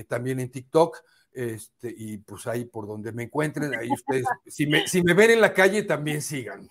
también 0.07 0.41
en 0.41 0.51
TikTok. 0.51 1.01
Este, 1.33 1.93
y 1.95 2.17
pues 2.17 2.47
ahí 2.47 2.65
por 2.65 2.87
donde 2.87 3.11
me 3.11 3.23
encuentren, 3.23 3.73
ahí 3.75 3.89
ustedes, 3.93 4.25
si 4.47 4.67
me, 4.67 4.87
si 4.87 5.01
me 5.01 5.13
ven 5.13 5.31
en 5.31 5.41
la 5.41 5.53
calle, 5.53 5.83
también 5.83 6.21
sigan. 6.21 6.69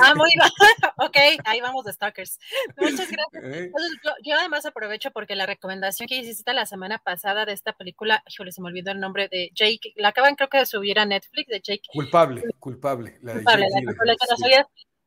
Ah, 0.00 0.14
muy 0.14 0.30
bien. 0.34 0.48
ok, 0.96 1.16
ahí 1.44 1.60
vamos 1.60 1.84
de 1.84 1.92
Stalkers. 1.92 2.38
Muchas 2.76 3.10
gracias. 3.10 3.24
Eh. 3.44 3.70
yo, 4.22 4.34
además 4.38 4.64
aprovecho 4.64 5.10
porque 5.10 5.34
la 5.34 5.44
recomendación 5.44 6.06
que 6.06 6.16
hiciste 6.16 6.54
la 6.54 6.66
semana 6.66 6.98
pasada 6.98 7.44
de 7.44 7.52
esta 7.52 7.72
película, 7.72 8.22
híjole, 8.28 8.52
se 8.52 8.62
me 8.62 8.68
olvidó 8.68 8.90
el 8.92 9.00
nombre 9.00 9.28
de 9.28 9.50
Jake, 9.54 9.92
la 9.96 10.08
acaban 10.08 10.34
creo 10.34 10.48
que 10.48 10.58
de 10.58 10.66
subir 10.66 10.98
a 10.98 11.04
Netflix, 11.04 11.48
de 11.48 11.60
Jake. 11.60 11.82
Culpable, 11.92 12.42
culpable. 12.58 13.18
La 13.22 13.34
culpable, 13.34 13.66
la 14.04 14.16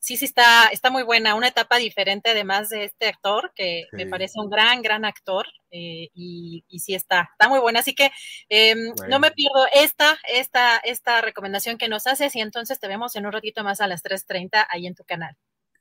sí, 0.08 0.16
sí 0.16 0.24
está, 0.24 0.68
está 0.68 0.90
muy 0.90 1.04
buena, 1.04 1.36
una 1.36 1.50
etapa 1.50 1.76
diferente 1.76 2.30
además 2.30 2.70
de 2.70 2.86
este 2.86 3.08
actor, 3.08 3.52
que 3.54 3.88
me 3.92 4.06
parece 4.08 4.40
un 4.40 4.50
gran, 4.50 4.82
gran 4.82 5.04
actor, 5.04 5.46
eh, 5.70 6.08
y, 6.14 6.64
y, 6.70 6.80
sí 6.80 6.96
está, 6.96 7.28
está 7.34 7.50
muy 7.50 7.60
buena. 7.60 7.82
Así 7.82 7.94
que 7.94 8.10
em, 8.48 8.94
no 9.10 9.20
me 9.20 9.32
pierdo 9.32 9.68
esta, 9.74 10.18
esta, 10.34 10.78
esta 10.78 11.20
recomendación 11.20 11.78
que 11.78 11.90
nos 11.90 12.08
haces 12.08 12.34
y 12.38 12.40
entonces 12.40 12.80
te 12.80 12.88
vemos 12.88 13.18
en 13.18 13.26
un 13.26 13.34
ratito 13.34 13.66
más 13.66 13.82
a 13.82 13.88
las 13.88 14.02
3.30 14.02 14.66
ahí 14.70 14.88
en 14.88 14.96
tu 14.96 15.04
canal. 15.04 15.36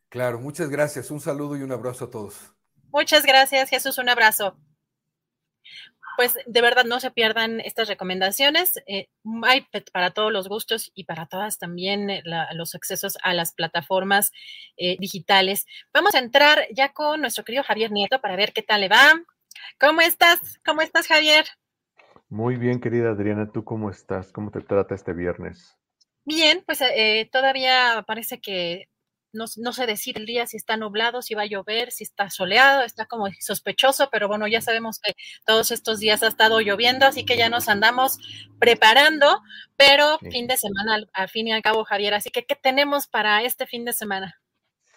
Claro, 0.08 0.40
muchas 0.40 0.70
gracias. 0.70 1.12
Un 1.12 1.20
saludo 1.20 1.56
y 1.56 1.62
un 1.62 1.70
abrazo 1.70 2.06
a 2.06 2.10
todos. 2.10 2.52
Muchas 2.90 3.24
gracias, 3.24 3.70
Jesús. 3.70 3.96
Un 3.98 4.08
abrazo 4.08 4.56
pues 6.16 6.38
de 6.46 6.60
verdad 6.60 6.84
no 6.84 7.00
se 7.00 7.10
pierdan 7.10 7.60
estas 7.60 7.88
recomendaciones. 7.88 8.82
Eh, 8.86 9.08
hay 9.42 9.66
para 9.92 10.10
todos 10.10 10.32
los 10.32 10.48
gustos 10.48 10.90
y 10.94 11.04
para 11.04 11.26
todas 11.26 11.58
también 11.58 12.10
eh, 12.10 12.22
los 12.54 12.74
accesos 12.74 13.18
a 13.22 13.34
las 13.34 13.52
plataformas 13.54 14.32
eh, 14.76 14.96
digitales. 14.98 15.66
Vamos 15.92 16.14
a 16.14 16.18
entrar 16.18 16.66
ya 16.74 16.92
con 16.92 17.20
nuestro 17.20 17.44
querido 17.44 17.62
Javier 17.62 17.92
Nieto 17.92 18.20
para 18.20 18.36
ver 18.36 18.52
qué 18.52 18.62
tal 18.62 18.80
le 18.80 18.88
va. 18.88 19.12
¿Cómo 19.78 20.00
estás? 20.00 20.58
¿Cómo 20.64 20.80
estás, 20.80 21.06
Javier? 21.06 21.44
Muy 22.28 22.56
bien, 22.56 22.80
querida 22.80 23.10
Adriana. 23.10 23.50
¿Tú 23.52 23.64
cómo 23.64 23.90
estás? 23.90 24.32
¿Cómo 24.32 24.50
te 24.50 24.60
trata 24.60 24.94
este 24.94 25.12
viernes? 25.12 25.76
Bien, 26.24 26.64
pues 26.66 26.80
todavía 27.30 28.04
parece 28.06 28.40
que 28.40 28.88
no, 29.36 29.72
sé 29.72 29.86
decir 29.86 30.18
el 30.18 30.26
día 30.26 30.46
si 30.46 30.56
está 30.56 30.76
nublado, 30.76 31.22
si 31.22 31.34
va 31.34 31.42
a 31.42 31.46
llover, 31.46 31.92
si 31.92 32.04
está 32.04 32.30
soleado, 32.30 32.82
está 32.82 33.06
como 33.06 33.26
sospechoso, 33.38 34.08
pero 34.10 34.28
bueno, 34.28 34.48
ya 34.48 34.60
sabemos 34.60 34.98
que 34.98 35.12
todos 35.44 35.70
estos 35.70 36.00
días 36.00 36.22
ha 36.22 36.28
estado 36.28 36.60
lloviendo, 36.60 37.06
así 37.06 37.24
que 37.24 37.36
ya 37.36 37.48
nos 37.48 37.68
andamos 37.68 38.18
preparando, 38.58 39.40
pero 39.76 40.18
fin 40.18 40.46
de 40.46 40.56
semana 40.56 41.06
al, 41.12 41.28
fin 41.28 41.48
y 41.48 41.52
al 41.52 41.62
cabo, 41.62 41.84
Javier, 41.84 42.14
así 42.14 42.30
que 42.30 42.44
¿qué 42.44 42.56
tenemos 42.56 43.06
para 43.06 43.42
este 43.42 43.66
fin 43.66 43.84
de 43.84 43.92
semana? 43.92 44.40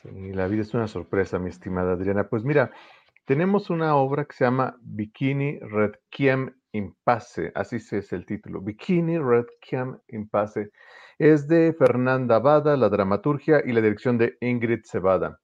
Sí, 0.01 0.31
la 0.33 0.47
vida 0.47 0.61
es 0.61 0.73
una 0.73 0.87
sorpresa, 0.87 1.39
mi 1.39 1.49
estimada 1.49 1.93
Adriana. 1.93 2.29
Pues 2.29 2.43
mira, 2.43 2.71
tenemos 3.25 3.69
una 3.69 3.95
obra 3.95 4.25
que 4.25 4.35
se 4.35 4.45
llama 4.45 4.77
Bikini 4.81 5.59
Red 5.59 5.91
Kiem 6.09 6.55
Impasse, 6.71 7.51
así 7.55 7.77
es 7.77 8.13
el 8.13 8.25
título, 8.25 8.61
Bikini 8.61 9.17
Red 9.17 9.45
Kiem 9.61 9.97
Impasse 10.09 10.71
es 11.19 11.49
de 11.49 11.73
Fernanda 11.73 12.39
Bada, 12.39 12.77
la 12.77 12.87
dramaturgia 12.87 13.61
y 13.65 13.73
la 13.73 13.81
dirección 13.81 14.17
de 14.17 14.37
Ingrid 14.39 14.85
Cebada. 14.85 15.37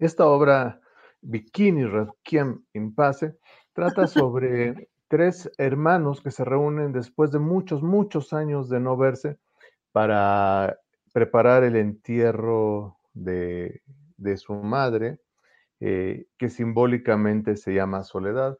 Esta 0.00 0.26
obra, 0.26 0.80
Bikini 1.22 1.84
Requiem 1.84 2.64
in 2.74 2.92
Pace, 2.92 3.36
trata 3.72 4.06
sobre 4.08 4.88
tres 5.06 5.50
hermanos 5.58 6.20
que 6.20 6.32
se 6.32 6.44
reúnen 6.44 6.92
después 6.92 7.30
de 7.30 7.38
muchos, 7.38 7.82
muchos 7.82 8.32
años 8.32 8.68
de 8.68 8.80
no 8.80 8.96
verse 8.96 9.38
para 9.92 10.76
preparar 11.12 11.62
el 11.62 11.76
entierro 11.76 12.98
de, 13.14 13.80
su 14.36 14.54
madre, 14.54 15.20
eh, 15.78 16.26
que 16.36 16.50
simbólicamente 16.50 17.56
se 17.56 17.72
llama 17.72 18.02
Soledad. 18.02 18.58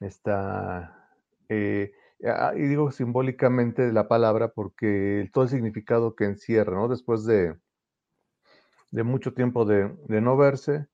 Esta, 0.00 1.08
eh, 1.48 1.92
Ah, 2.24 2.52
y 2.54 2.66
digo 2.66 2.90
simbólicamente 2.90 3.92
la 3.92 4.06
palabra 4.06 4.48
porque 4.52 5.30
todo 5.32 5.44
el 5.44 5.50
significado 5.50 6.14
que 6.14 6.24
encierra, 6.24 6.74
¿no? 6.74 6.88
Después 6.88 7.24
de, 7.24 7.56
de 8.90 9.02
mucho 9.04 9.32
tiempo 9.32 9.64
de, 9.64 9.90
no 10.08 10.36
verse, 10.36 10.86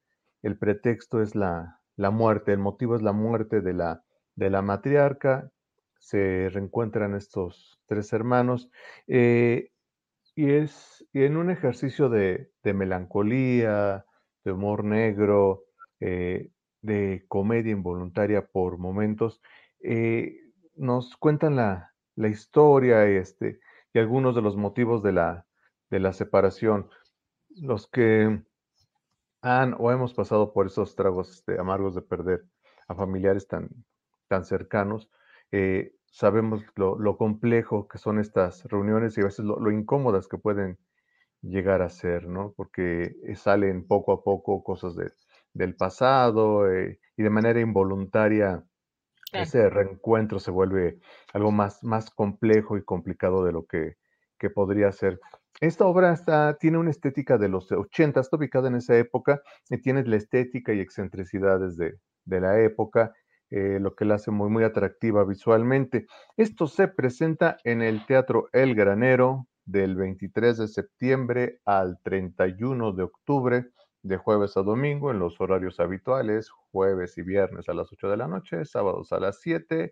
el 0.43 0.57
pretexto 0.57 1.21
es 1.21 1.35
la, 1.35 1.81
muerte, 1.97 2.53
el 2.53 2.59
motivo 2.59 2.95
es 2.95 3.03
la 3.03 3.13
muerte 3.13 3.61
de 3.61 3.73
la, 3.73 4.05
de 4.37 4.51
la 4.51 4.63
matriarca, 4.63 5.51
se 5.99 6.49
reencuentran 6.53 7.15
estos 7.17 7.81
tres 7.87 8.13
hermanos, 8.13 8.71
eh, 9.09 9.73
y 10.37 10.51
es 10.53 11.05
en 11.13 11.37
un 11.37 11.51
ejercicio 11.51 12.09
de, 12.09 12.53
melancolía, 12.63 14.05
de 14.45 14.53
humor 14.53 14.85
negro, 14.85 15.65
eh, 15.99 16.51
de 16.87 17.25
comedia 17.29 17.73
involuntaria 17.73 18.47
por 18.47 18.79
momentos, 18.79 19.43
eh, 19.81 20.41
nos 20.75 21.17
cuentan 21.17 21.57
la, 21.57 21.93
historia 22.17 23.05
este, 23.07 23.61
y 23.93 23.99
algunos 23.99 24.35
de 24.35 24.43
los 24.43 24.57
motivos 24.57 25.03
de 25.03 25.13
la, 25.13 25.47
de 25.91 26.01
la 26.01 26.13
separación. 26.13 26.89
Los 27.51 27.87
que 27.89 28.43
han 29.43 29.75
o 29.79 29.93
hemos 29.93 30.15
pasado 30.15 30.53
por 30.53 30.67
esos 30.67 30.97
tragos 30.97 31.31
este, 31.31 31.59
amargos 31.59 31.95
de 31.95 32.03
perder 32.03 32.45
a 32.89 32.95
familiares 32.95 33.47
tan, 33.47 33.69
tan 34.29 34.45
cercanos, 34.45 35.11
eh, 35.53 35.95
sabemos 36.07 36.65
lo, 36.77 37.17
complejo 37.19 37.89
que 37.89 37.99
son 37.99 38.19
estas 38.19 38.65
reuniones 38.65 39.19
y 39.19 39.21
a 39.21 39.25
veces 39.25 39.45
lo, 39.45 39.71
incómodas 39.71 40.29
que 40.29 40.39
pueden 40.39 40.79
llegar 41.43 41.83
a 41.83 41.91
ser, 41.91 42.27
¿no? 42.27 42.55
Porque 42.57 43.15
salen 43.37 43.87
poco 43.87 44.13
a 44.13 44.23
poco 44.25 44.65
cosas 44.65 44.97
del 45.57 45.75
pasado 45.75 46.71
eh, 46.71 47.01
y 47.17 47.23
de 47.23 47.31
manera 47.31 47.61
involuntaria 47.61 48.63
ese 49.33 49.69
reencuentro 49.69 50.39
se 50.39 50.51
vuelve 50.51 50.99
algo 51.33 51.51
más, 51.51 51.83
más 51.83 52.11
complejo 52.11 52.77
y 52.77 52.85
complicado 52.85 53.45
de 53.45 53.53
lo 53.53 53.67
que, 53.67 53.97
podría 54.55 54.93
ser. 54.93 55.19
Esta 55.61 55.87
obra 55.87 56.13
está, 56.13 56.57
tiene 56.59 56.79
una 56.79 56.91
estética 56.91 57.37
de 57.37 57.49
los 57.49 57.73
80, 57.73 58.21
está 58.21 58.37
ubicada 58.37 58.69
en 58.69 58.77
esa 58.77 58.97
época 58.97 59.43
y 59.69 59.79
tiene 59.79 60.05
la 60.05 60.17
estética 60.17 60.73
y 60.73 60.79
excentricidades 60.79 61.77
de, 61.77 61.99
la 62.27 62.61
época, 62.61 63.13
eh, 63.51 63.79
lo 63.81 63.97
que 63.97 64.05
la 64.05 64.17
hace 64.17 64.31
muy, 64.31 64.51
muy 64.51 64.63
atractiva 64.63 65.25
visualmente. 65.25 66.07
Esto 66.37 66.69
se 66.69 66.87
presenta 66.87 67.57
en 67.65 67.83
el 67.83 68.07
Teatro 68.07 68.49
El 68.53 68.77
Granero 68.77 69.49
del 69.65 69.97
23 69.97 70.59
de 70.59 70.69
septiembre 70.69 71.61
al 71.65 71.99
31 72.05 72.93
de 72.93 73.03
octubre 73.03 73.67
de 74.07 74.17
jueves 74.17 74.57
a 74.57 74.63
domingo 74.63 75.11
en 75.11 75.19
los 75.19 75.41
horarios 75.41 75.81
habituales, 75.81 76.51
jueves 76.71 77.19
y 77.19 77.23
viernes 77.23 77.69
a 77.69 77.75
las 77.75 77.93
8 77.93 78.09
de 78.09 78.17
la 78.17 78.29
noche, 78.29 78.65
sábados 78.65 79.13
a 79.13 79.19
las 79.19 79.41
7, 79.41 79.91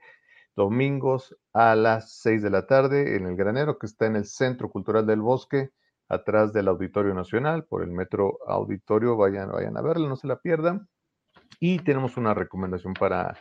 domingos 0.55 1.37
a 1.53 1.75
las 1.75 2.12
6 2.21 2.43
de 2.43 2.51
la 2.51 2.67
tarde 2.67 3.17
en 3.17 3.27
el 3.27 3.37
granero 3.37 3.79
que 3.79 3.87
está 3.87 4.07
en 4.07 4.17
el 4.17 4.25
Centro 4.25 4.71
Cultural 4.71 5.07
del 5.07 5.21
Bosque, 5.21 5.71
atrás 6.09 6.53
del 6.53 6.69
Auditorio 6.69 7.12
Nacional, 7.15 7.65
por 7.65 7.83
el 7.83 7.91
Metro 7.91 8.39
Auditorio, 8.47 9.17
vayan, 9.17 9.51
vayan 9.51 9.77
a 9.77 9.83
verlo, 9.83 10.09
no 10.09 10.17
se 10.17 10.29
la 10.29 10.41
pierdan. 10.41 10.89
Y 11.59 11.79
tenemos 11.81 12.17
una 12.17 12.35
recomendación 12.35 12.95
para 12.95 13.37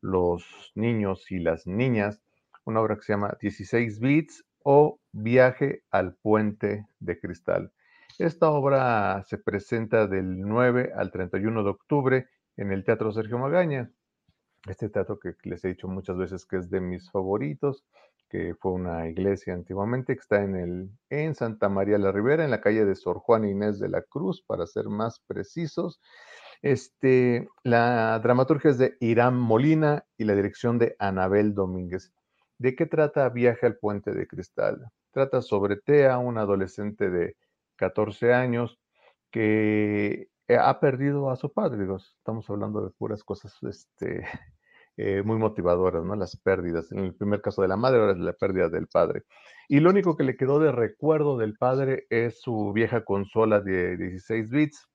los 0.00 0.72
niños 0.74 1.30
y 1.30 1.38
las 1.38 1.66
niñas, 1.66 2.20
una 2.64 2.80
obra 2.80 2.96
que 2.96 3.02
se 3.02 3.12
llama 3.12 3.36
16 3.40 4.00
Bits 4.00 4.44
o 4.64 4.98
Viaje 5.12 5.82
al 5.90 6.14
Puente 6.16 6.86
de 6.98 7.18
Cristal. 7.20 7.72
Esta 8.18 8.50
obra 8.50 9.22
se 9.28 9.38
presenta 9.38 10.08
del 10.08 10.40
9 10.40 10.90
al 10.96 11.12
31 11.12 11.62
de 11.62 11.70
octubre 11.70 12.28
en 12.56 12.72
el 12.72 12.82
Teatro 12.82 13.12
Sergio 13.12 13.38
Magaña. 13.38 13.92
Este 14.66 14.88
teatro 14.88 15.20
que 15.20 15.36
les 15.44 15.64
he 15.64 15.68
dicho 15.68 15.86
muchas 15.86 16.16
veces 16.16 16.44
que 16.44 16.56
es 16.56 16.68
de 16.68 16.80
mis 16.80 17.08
favoritos, 17.12 17.84
que 18.28 18.56
fue 18.56 18.72
una 18.72 19.08
iglesia 19.08 19.54
antiguamente, 19.54 20.14
que 20.16 20.20
está 20.20 20.42
en, 20.42 20.56
el, 20.56 20.90
en 21.10 21.36
Santa 21.36 21.68
María 21.68 21.96
la 21.96 22.10
Ribera, 22.10 22.44
en 22.44 22.50
la 22.50 22.60
calle 22.60 22.84
de 22.84 22.96
Sor 22.96 23.18
Juan 23.18 23.44
Inés 23.44 23.78
de 23.78 23.88
la 23.88 24.02
Cruz, 24.02 24.42
para 24.44 24.66
ser 24.66 24.86
más 24.88 25.20
precisos. 25.20 26.00
Este, 26.60 27.48
la 27.62 28.18
dramaturgia 28.18 28.72
es 28.72 28.78
de 28.78 28.96
Irán 28.98 29.36
Molina 29.36 30.04
y 30.16 30.24
la 30.24 30.34
dirección 30.34 30.80
de 30.80 30.96
Anabel 30.98 31.54
Domínguez. 31.54 32.12
¿De 32.58 32.74
qué 32.74 32.86
trata 32.86 33.28
Viaje 33.28 33.64
al 33.64 33.76
Puente 33.76 34.10
de 34.10 34.26
Cristal? 34.26 34.90
Trata 35.12 35.40
sobre 35.40 35.76
Tea, 35.76 36.18
una 36.18 36.40
adolescente 36.40 37.10
de 37.10 37.36
14 37.78 38.34
años, 38.34 38.78
que 39.30 40.28
eh, 40.48 40.56
ha 40.56 40.80
perdido 40.80 41.30
a 41.30 41.36
su 41.36 41.52
padre. 41.52 41.86
estamos 41.96 42.48
hablando 42.50 42.82
de 42.82 42.90
puras 42.90 43.22
cosas 43.22 43.54
este, 43.62 44.22
eh, 44.96 45.22
muy 45.22 45.36
motivadoras, 45.38 46.04
¿no? 46.04 46.16
Las 46.16 46.36
pérdidas. 46.36 46.90
En 46.92 47.00
el 47.00 47.14
primer 47.14 47.42
caso 47.42 47.62
de 47.62 47.68
la 47.68 47.76
madre, 47.76 48.00
ahora 48.00 48.12
es 48.12 48.18
la 48.18 48.32
pérdida 48.32 48.68
del 48.68 48.88
padre. 48.88 49.24
Y 49.68 49.80
lo 49.80 49.90
único 49.90 50.16
que 50.16 50.24
le 50.24 50.36
quedó 50.36 50.58
de 50.58 50.72
recuerdo 50.72 51.36
del 51.36 51.56
padre 51.56 52.06
es 52.08 52.40
su 52.40 52.72
vieja 52.72 53.04
consola 53.04 53.60
de 53.60 53.96
16 53.96 54.48
bits, 54.48 54.88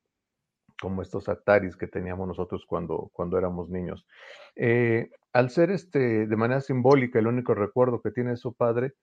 como 0.81 1.03
estos 1.03 1.29
Ataris 1.29 1.77
que 1.77 1.87
teníamos 1.87 2.27
nosotros 2.27 2.65
cuando, 2.67 3.11
cuando 3.13 3.37
éramos 3.37 3.69
niños. 3.69 4.07
Eh, 4.55 5.11
al 5.31 5.51
ser 5.51 5.69
este, 5.69 6.25
de 6.27 6.35
manera 6.35 6.61
simbólica 6.61 7.19
el 7.19 7.27
único 7.27 7.53
recuerdo 7.53 8.01
que 8.01 8.11
tiene 8.11 8.35
su 8.37 8.53
padre, 8.55 8.93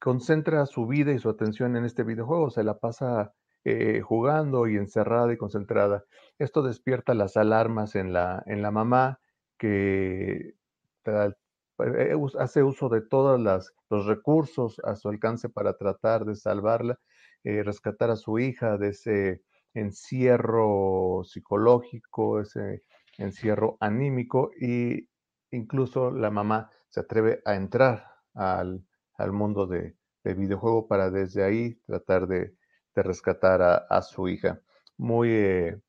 concentra 0.00 0.66
su 0.66 0.86
vida 0.86 1.12
y 1.12 1.18
su 1.18 1.28
atención 1.28 1.76
en 1.76 1.84
este 1.84 2.02
videojuego, 2.02 2.50
se 2.50 2.64
la 2.64 2.78
pasa 2.78 3.34
eh, 3.64 4.00
jugando 4.00 4.66
y 4.66 4.76
encerrada 4.76 5.32
y 5.32 5.36
concentrada. 5.36 6.04
Esto 6.38 6.62
despierta 6.62 7.14
las 7.14 7.36
alarmas 7.36 7.94
en 7.94 8.12
la, 8.12 8.42
en 8.46 8.62
la 8.62 8.70
mamá 8.70 9.20
que 9.58 10.54
hace 12.38 12.62
uso 12.62 12.88
de 12.88 13.02
todos 13.02 13.40
los 13.90 14.06
recursos 14.06 14.80
a 14.84 14.96
su 14.96 15.08
alcance 15.08 15.48
para 15.48 15.76
tratar 15.76 16.24
de 16.24 16.34
salvarla, 16.34 16.98
rescatar 17.44 18.10
a 18.10 18.16
su 18.16 18.38
hija 18.38 18.78
de 18.78 18.88
ese 18.88 19.42
encierro 19.74 21.22
psicológico, 21.24 22.40
ese 22.40 22.82
encierro 23.18 23.76
anímico 23.80 24.50
y 24.58 25.08
incluso 25.50 26.10
la 26.10 26.30
mamá 26.30 26.70
se 26.88 27.00
atreve 27.00 27.42
a 27.44 27.54
entrar 27.54 28.06
al, 28.34 28.84
mundo 29.32 29.66
de, 29.66 29.94
videojuego 30.24 30.86
para 30.86 31.10
desde 31.10 31.42
ahí 31.42 31.74
tratar 31.86 32.26
de, 32.26 32.54
rescatar 32.94 33.62
a, 33.88 34.02
su 34.02 34.28
hija. 34.28 34.60
Muy 34.98 35.30
eh, 35.30 35.80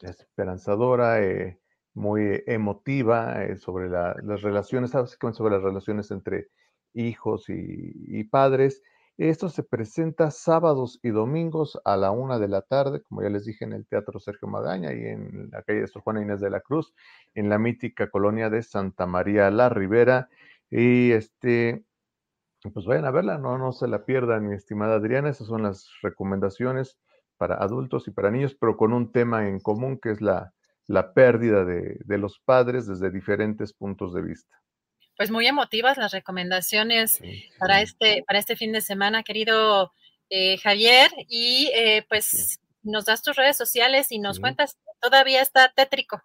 esperanzadora, 0.00 1.22
eh, 1.22 1.60
muy 1.94 2.42
emotiva 2.46 3.44
eh, 3.44 3.56
sobre 3.56 3.88
las 3.88 4.42
relaciones, 4.42 4.90
sobre 4.90 5.54
las 5.54 5.62
relaciones 5.62 6.10
entre 6.10 6.48
hijos 6.94 7.44
y 7.48 8.24
padres 8.24 8.82
esto 9.18 9.50
se 9.50 9.62
presenta 9.62 10.30
sábados 10.30 10.98
y 11.02 11.10
domingos 11.10 11.78
a 11.84 11.96
la 11.96 12.10
una 12.10 12.38
de 12.38 12.48
la 12.48 12.62
tarde, 12.62 13.02
como 13.02 13.22
ya 13.22 13.28
les 13.28 13.44
dije, 13.44 13.64
en 13.64 13.74
el 13.74 13.86
Teatro 13.86 14.18
Sergio 14.18 14.48
Magaña 14.48 14.92
y 14.94 15.04
en 15.04 15.50
la 15.52 15.62
calle 15.62 15.82
de 15.82 15.86
Sor 15.86 16.02
Juana 16.02 16.22
Inés 16.22 16.40
de 16.40 16.48
la 16.48 16.60
Cruz, 16.60 16.94
en 17.34 17.50
la 17.50 17.58
mítica 17.58 18.10
colonia 18.10 18.48
de 18.48 18.62
Santa 18.62 19.06
María 19.06 19.50
la 19.50 19.68
Ribera. 19.68 20.28
Y 20.70 21.12
este, 21.12 21.84
pues 22.70 22.86
vayan 22.86 23.04
a 23.04 23.10
verla, 23.10 23.38
no, 23.38 23.58
no 23.58 23.72
se 23.72 23.88
la 23.88 24.04
pierdan, 24.04 24.48
mi 24.48 24.54
estimada 24.54 24.96
Adriana. 24.96 25.30
Esas 25.30 25.48
son 25.48 25.62
las 25.62 25.88
recomendaciones 26.02 26.98
para 27.36 27.56
adultos 27.56 28.06
y 28.08 28.10
para 28.12 28.30
niños, 28.30 28.56
pero 28.58 28.76
con 28.76 28.92
un 28.92 29.10
tema 29.10 29.48
en 29.48 29.58
común 29.58 29.98
que 30.00 30.10
es 30.10 30.20
la, 30.20 30.52
la 30.86 31.12
pérdida 31.12 31.64
de, 31.64 31.98
de 32.04 32.18
los 32.18 32.40
padres 32.44 32.86
desde 32.86 33.10
diferentes 33.10 33.72
puntos 33.72 34.14
de 34.14 34.22
vista 34.22 34.56
pues 35.16 35.30
muy 35.30 35.46
emotivas 35.46 35.98
las 35.98 36.12
recomendaciones 36.12 37.20
para 37.58 37.82
este 37.82 38.24
para 38.26 38.38
este 38.38 38.56
fin 38.56 38.72
de 38.72 38.80
semana, 38.80 39.22
querido 39.22 39.92
eh, 40.30 40.56
Javier, 40.58 41.10
y 41.28 41.70
eh, 41.74 42.04
pues 42.08 42.58
nos 42.82 43.04
das 43.04 43.22
tus 43.22 43.36
redes 43.36 43.56
sociales 43.56 44.10
y 44.10 44.18
nos 44.18 44.40
cuentas, 44.40 44.78
todavía 45.00 45.42
está 45.42 45.72
tétrico. 45.74 46.22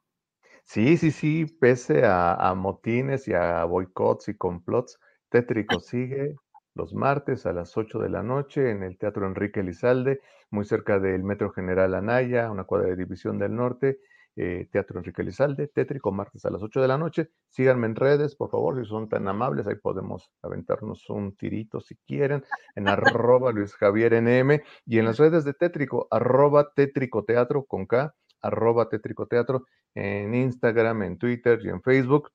Sí, 0.63 0.97
sí, 0.97 1.11
sí, 1.11 1.45
pese 1.45 2.03
a, 2.05 2.53
motines 2.55 3.27
y 3.27 3.33
a 3.33 3.65
boicots 3.65 4.29
y 4.29 4.38
complots, 4.38 4.97
tétrico 5.30 5.80
sigue 5.80 6.36
los 6.75 6.93
martes 6.93 7.45
a 7.45 7.53
las 7.53 7.75
8 7.75 7.99
de 7.99 8.09
la 8.09 8.23
noche 8.23 8.69
en 8.69 8.84
el 8.84 8.97
Teatro 8.97 9.25
Enrique 9.25 9.61
Elizalde, 9.61 10.21
muy 10.51 10.65
cerca 10.65 10.99
del 10.99 11.23
Metro 11.23 11.51
General 11.51 11.93
Anaya, 11.95 12.51
una 12.51 12.65
cuadra 12.65 12.89
de 12.89 12.95
División 12.95 13.39
del 13.39 13.55
Norte. 13.55 13.99
Eh, 14.39 14.69
Teatro 14.71 14.99
Enrique 14.99 15.23
Lizalde, 15.23 15.67
Tétrico, 15.67 16.11
martes 16.11 16.45
a 16.45 16.51
las 16.51 16.61
8 16.61 16.80
de 16.80 16.88
la 16.88 16.99
noche. 16.99 17.32
Síganme 17.49 17.88
en 17.88 17.95
redes, 17.95 18.36
por 18.36 18.51
favor, 18.51 18.80
si 18.80 18.88
son 18.88 19.09
tan 19.09 19.28
amables, 19.28 19.65
ahí 19.65 19.78
podemos 19.82 20.32
aventarnos 20.43 21.09
un 21.09 21.36
tirito 21.36 21.82
si 21.82 21.95
quieren, 22.05 22.43
en 22.75 22.88
arroba 22.88 23.51
Luis 23.51 23.73
Javier 23.73 24.13
NM 24.21 24.61
y 24.86 24.99
en 24.99 25.05
las 25.05 25.17
redes 25.17 25.43
de 25.43 25.55
Tétrico, 25.55 26.07
arroba 26.11 26.71
Tétrico 26.75 27.25
Teatro 27.25 27.65
con 27.65 27.88
K, 27.88 28.13
arroba 28.43 28.89
Tétrico 28.89 29.25
Teatro, 29.25 29.65
en 29.95 30.36
Instagram, 30.36 31.01
en 31.01 31.17
Twitter 31.17 31.59
y 31.63 31.69
en 31.69 31.82
Facebook. 31.82 32.30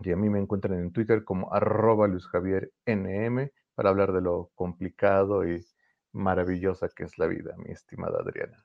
Y 0.00 0.12
a 0.12 0.16
mí 0.16 0.28
me 0.30 0.38
encuentran 0.38 0.78
en 0.78 0.92
Twitter 0.92 1.24
como 1.24 1.52
arroba 1.52 2.08
Luis 2.08 2.26
Javier 2.26 2.72
NM 2.86 3.50
para 3.74 3.90
hablar 3.90 4.12
de 4.12 4.20
lo 4.20 4.50
complicado 4.54 5.46
y 5.48 5.64
maravillosa 6.12 6.88
que 6.88 7.04
es 7.04 7.18
la 7.18 7.26
vida, 7.26 7.54
mi 7.56 7.72
estimada 7.72 8.20
Adriana. 8.20 8.64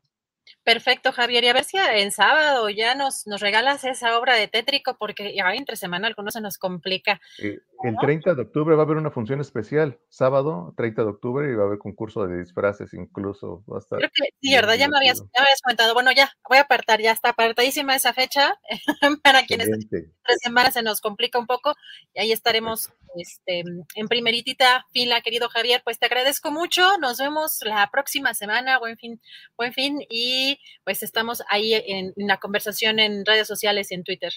Perfecto, 0.64 1.12
Javier. 1.12 1.43
Y 1.43 1.47
a 1.47 1.54
ver 1.54 1.64
si 1.64 1.78
en 1.78 2.12
sábado 2.12 2.70
ya 2.70 2.95
nos, 2.95 3.26
nos 3.28 3.41
regalas 3.41 3.84
esa 3.84 4.18
obra 4.20 4.36
de 4.36 4.47
tétrico, 4.47 4.95
porque 4.97 5.34
ya 5.36 5.54
entre 5.54 5.76
semana 5.76 6.08
algunos 6.08 6.34
se 6.34 6.41
nos 6.41 6.58
complica. 6.58 7.20
Eh, 7.41 7.60
el 7.84 7.95
30 7.97 8.36
de 8.36 8.41
octubre 8.41 8.76
va 8.76 8.84
a 8.84 8.86
haber 8.86 8.97
una 8.97 9.12
función 9.12 9.39
especial, 9.39 10.00
sábado 10.10 10.74
30 10.76 11.04
de 11.04 11.10
octubre, 11.10 11.50
y 11.50 11.56
va 11.56 11.64
a 11.64 11.68
haber 11.68 11.80
concurso 11.80 12.28
de 12.28 12.39
disfraces 12.39 12.93
incluso. 12.93 13.64
Va 13.72 13.78
a 13.78 13.80
estar 13.80 14.00
Creo 14.00 14.12
que 14.14 14.30
sí, 14.41 14.54
¿verdad? 14.54 14.76
Ya 14.76 14.89
me, 14.89 14.97
habías, 14.97 15.20
ya 15.20 15.41
me 15.41 15.45
habías 15.45 15.62
comentado. 15.62 15.93
Bueno, 15.93 16.12
ya, 16.12 16.30
voy 16.47 16.58
a 16.58 16.62
apartar, 16.62 17.02
ya 17.02 17.12
está 17.12 17.30
apartadísima 17.30 17.95
esa 17.95 18.14
fecha. 18.14 18.56
Para 19.24 19.43
quienes 19.43 19.70
tres 19.89 20.38
semanas 20.43 20.74
se 20.74 20.84
nos 20.84 21.02
complica 21.02 21.39
un 21.39 21.47
poco, 21.47 21.74
y 22.14 22.20
ahí 22.20 22.32
estaremos 22.32 22.91
este, 23.16 23.64
en 23.95 24.08
primeritita 24.08 24.86
fila, 24.91 25.22
querido 25.22 25.50
Javier. 25.50 25.82
Pues 25.84 26.00
te 26.00 26.06
agradezco 26.06 26.52
mucho. 26.52 26.97
Nos 27.00 27.18
vemos 27.18 27.60
la 27.64 27.89
próxima 27.91 28.34
semana. 28.34 28.80
Buen 28.80 28.97
fin, 28.97 29.22
buen 29.58 29.74
fin. 29.74 30.00
Y 30.10 30.39
pues 30.84 31.04
estamos 31.04 31.44
ahí 31.50 31.74
en, 31.74 32.14
en 32.16 32.28
la 32.28 32.38
conversación 32.38 33.00
en 33.00 33.26
redes 33.26 33.48
sociales 33.48 33.92
y 33.92 33.96
en 33.96 34.04
Twitter. 34.04 34.34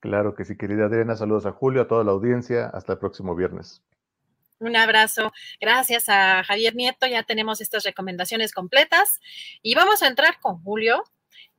Claro 0.00 0.34
que 0.34 0.44
sí, 0.44 0.56
querida 0.56 0.86
Adriana. 0.86 1.16
Saludos 1.16 1.46
a 1.46 1.52
Julio, 1.52 1.82
a 1.82 1.88
toda 1.88 2.04
la 2.04 2.12
audiencia. 2.12 2.66
Hasta 2.66 2.92
el 2.92 2.98
próximo 2.98 3.34
viernes. 3.34 3.82
Un 4.60 4.76
abrazo. 4.76 5.32
Gracias 5.60 6.08
a 6.08 6.42
Javier 6.44 6.74
Nieto. 6.74 7.06
Ya 7.06 7.22
tenemos 7.22 7.60
estas 7.60 7.84
recomendaciones 7.84 8.52
completas. 8.52 9.20
Y 9.62 9.74
vamos 9.74 10.02
a 10.02 10.08
entrar 10.08 10.40
con 10.40 10.62
Julio. 10.62 11.02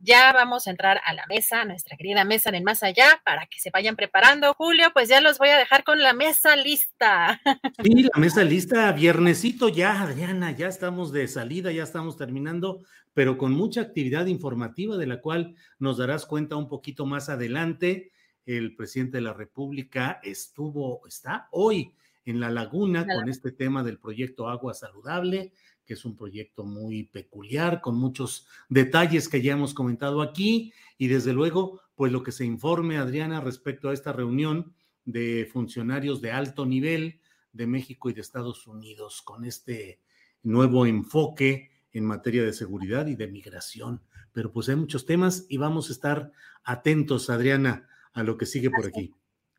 Ya 0.01 0.31
vamos 0.31 0.65
a 0.65 0.71
entrar 0.71 1.01
a 1.03 1.13
la 1.13 1.25
mesa, 1.27 1.65
nuestra 1.65 1.97
querida 1.97 2.23
mesa 2.23 2.51
del 2.51 2.63
más 2.63 2.83
allá, 2.83 3.21
para 3.25 3.47
que 3.47 3.59
se 3.59 3.69
vayan 3.69 3.97
preparando. 3.97 4.53
Julio, 4.53 4.91
pues 4.93 5.09
ya 5.09 5.19
los 5.19 5.37
voy 5.37 5.49
a 5.49 5.57
dejar 5.57 5.83
con 5.83 6.01
la 6.01 6.13
mesa 6.13 6.55
lista. 6.55 7.41
Sí, 7.83 8.03
la 8.03 8.19
mesa 8.19 8.43
lista, 8.43 8.91
viernesito 8.91 9.69
ya, 9.69 10.01
Adriana, 10.01 10.51
ya 10.51 10.67
estamos 10.67 11.13
de 11.13 11.27
salida, 11.27 11.71
ya 11.71 11.83
estamos 11.83 12.17
terminando, 12.17 12.81
pero 13.19 13.37
con 13.37 13.51
mucha 13.51 13.81
actividad 13.81 14.27
informativa 14.27 14.95
de 14.95 15.05
la 15.05 15.19
cual 15.19 15.53
nos 15.77 15.97
darás 15.97 16.25
cuenta 16.25 16.55
un 16.55 16.69
poquito 16.69 17.05
más 17.05 17.27
adelante. 17.27 18.13
El 18.45 18.77
presidente 18.77 19.17
de 19.17 19.23
la 19.23 19.33
República 19.33 20.21
estuvo, 20.23 21.05
está 21.05 21.49
hoy 21.51 21.91
en 22.23 22.39
la 22.39 22.49
laguna 22.49 23.05
con 23.05 23.27
este 23.27 23.51
tema 23.51 23.83
del 23.83 23.99
proyecto 23.99 24.47
Agua 24.47 24.73
Saludable, 24.73 25.51
que 25.85 25.95
es 25.95 26.05
un 26.05 26.15
proyecto 26.15 26.63
muy 26.63 27.03
peculiar, 27.03 27.81
con 27.81 27.97
muchos 27.97 28.47
detalles 28.69 29.27
que 29.27 29.41
ya 29.41 29.51
hemos 29.51 29.73
comentado 29.73 30.21
aquí, 30.21 30.71
y 30.97 31.07
desde 31.07 31.33
luego, 31.33 31.81
pues 31.95 32.13
lo 32.13 32.23
que 32.23 32.31
se 32.31 32.45
informe, 32.45 32.99
Adriana, 32.99 33.41
respecto 33.41 33.89
a 33.89 33.93
esta 33.93 34.13
reunión 34.13 34.73
de 35.03 35.45
funcionarios 35.51 36.21
de 36.21 36.31
alto 36.31 36.65
nivel 36.65 37.19
de 37.51 37.67
México 37.67 38.09
y 38.09 38.13
de 38.13 38.21
Estados 38.21 38.65
Unidos, 38.65 39.21
con 39.21 39.43
este 39.43 39.99
nuevo 40.41 40.85
enfoque 40.85 41.78
en 41.93 42.05
materia 42.05 42.43
de 42.43 42.53
seguridad 42.53 43.07
y 43.07 43.15
de 43.15 43.27
migración. 43.27 44.01
Pero 44.33 44.51
pues 44.51 44.69
hay 44.69 44.75
muchos 44.75 45.05
temas 45.05 45.45
y 45.49 45.57
vamos 45.57 45.89
a 45.89 45.93
estar 45.93 46.31
atentos, 46.63 47.29
Adriana, 47.29 47.87
a 48.13 48.23
lo 48.23 48.37
que 48.37 48.45
sigue 48.45 48.69
por 48.69 48.85
aquí. 48.85 49.13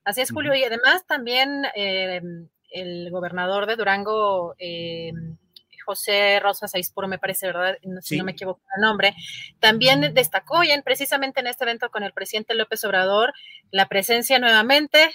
Así 0.04 0.20
es, 0.20 0.30
Julio. 0.30 0.54
Y 0.54 0.64
además 0.64 1.06
también 1.06 1.64
em, 1.74 2.48
el 2.70 3.10
gobernador 3.10 3.66
de 3.66 3.76
Durango, 3.76 4.54
em, 4.58 5.36
José 5.84 6.38
Rosa 6.40 6.68
Saispuro, 6.68 7.08
me 7.08 7.18
parece, 7.18 7.46
¿verdad? 7.46 7.76
Si 8.00 8.16
no 8.16 8.24
me 8.24 8.32
equivoco 8.32 8.60
el 8.76 8.82
nombre, 8.82 9.14
también 9.58 10.14
destacó 10.14 10.62
ya 10.62 10.80
precisamente 10.82 11.40
en 11.40 11.48
este 11.48 11.64
evento 11.64 11.90
con 11.90 12.04
el 12.04 12.12
presidente 12.12 12.54
López 12.54 12.84
Obrador 12.84 13.32
la 13.72 13.88
presencia 13.88 14.38
nuevamente 14.38 15.10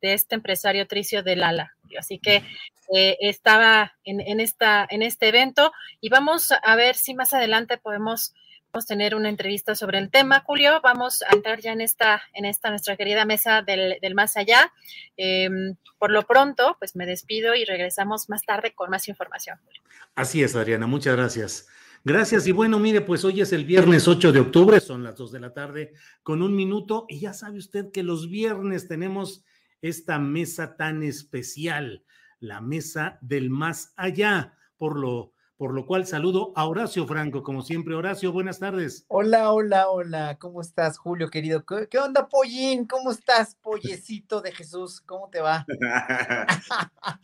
de 0.00 0.14
este 0.14 0.34
empresario 0.34 0.86
Tricio 0.86 1.22
de 1.22 1.36
Lala. 1.36 1.76
Así 1.98 2.18
que 2.18 2.42
eh, 2.94 3.16
estaba 3.20 3.94
en, 4.04 4.20
en, 4.20 4.40
esta, 4.40 4.86
en 4.88 5.02
este 5.02 5.28
evento 5.28 5.72
y 6.00 6.08
vamos 6.08 6.52
a 6.52 6.76
ver 6.76 6.94
si 6.96 7.14
más 7.14 7.34
adelante 7.34 7.78
podemos 7.78 8.34
tener 8.86 9.14
una 9.14 9.28
entrevista 9.28 9.74
sobre 9.74 9.98
el 9.98 10.10
tema, 10.10 10.42
Julio. 10.46 10.80
Vamos 10.82 11.22
a 11.22 11.34
entrar 11.34 11.60
ya 11.60 11.72
en 11.72 11.80
esta, 11.80 12.22
en 12.32 12.44
esta 12.44 12.70
nuestra 12.70 12.96
querida 12.96 13.24
mesa 13.24 13.62
del, 13.62 13.98
más 14.14 14.36
allá. 14.36 14.72
Em, 15.16 15.76
por 15.98 16.10
lo 16.10 16.22
pronto, 16.22 16.76
pues 16.78 16.94
me 16.96 17.06
despido 17.06 17.54
y 17.54 17.64
regresamos 17.64 18.28
más 18.28 18.42
tarde 18.42 18.74
con 18.74 18.90
más 18.90 19.08
información. 19.08 19.58
Así 20.14 20.42
es, 20.42 20.54
Adriana, 20.56 20.86
muchas 20.86 21.16
gracias. 21.16 21.68
Gracias. 22.04 22.46
Y 22.46 22.52
bueno, 22.52 22.78
mire, 22.78 23.00
pues 23.00 23.24
hoy 23.24 23.40
es 23.40 23.52
el 23.52 23.64
viernes 23.64 24.06
8 24.06 24.32
de 24.32 24.40
octubre, 24.40 24.80
son 24.80 25.02
las 25.02 25.16
2 25.16 25.32
de 25.32 25.40
la 25.40 25.52
tarde 25.52 25.92
con 26.22 26.42
un 26.42 26.54
minuto. 26.54 27.06
Y 27.08 27.20
ya 27.20 27.32
sabe 27.32 27.58
usted 27.58 27.90
que 27.92 28.02
los 28.02 28.30
viernes 28.30 28.86
tenemos 28.86 29.44
esta 29.82 30.18
mesa 30.18 30.76
tan 30.76 31.02
especial, 31.02 32.04
la 32.40 32.60
mesa 32.60 33.18
del 33.20 33.50
más 33.50 33.92
allá, 33.96 34.54
por 34.76 34.98
lo 34.98 35.32
por 35.58 35.74
lo 35.74 35.86
cual 35.86 36.06
saludo 36.06 36.52
a 36.54 36.68
Horacio 36.68 37.04
Franco, 37.04 37.42
como 37.42 37.62
siempre. 37.62 37.96
Horacio, 37.96 38.30
buenas 38.30 38.60
tardes. 38.60 39.04
Hola, 39.08 39.50
hola, 39.50 39.88
hola, 39.88 40.38
¿cómo 40.38 40.60
estás, 40.60 40.98
Julio, 40.98 41.30
querido? 41.30 41.64
¿Qué, 41.66 41.98
onda, 41.98 42.28
Pollín? 42.28 42.86
¿Cómo 42.86 43.10
estás, 43.10 43.56
pollecito 43.56 44.40
de 44.40 44.52
Jesús? 44.52 45.00
¿Cómo 45.00 45.28
te 45.28 45.40
va? 45.40 45.66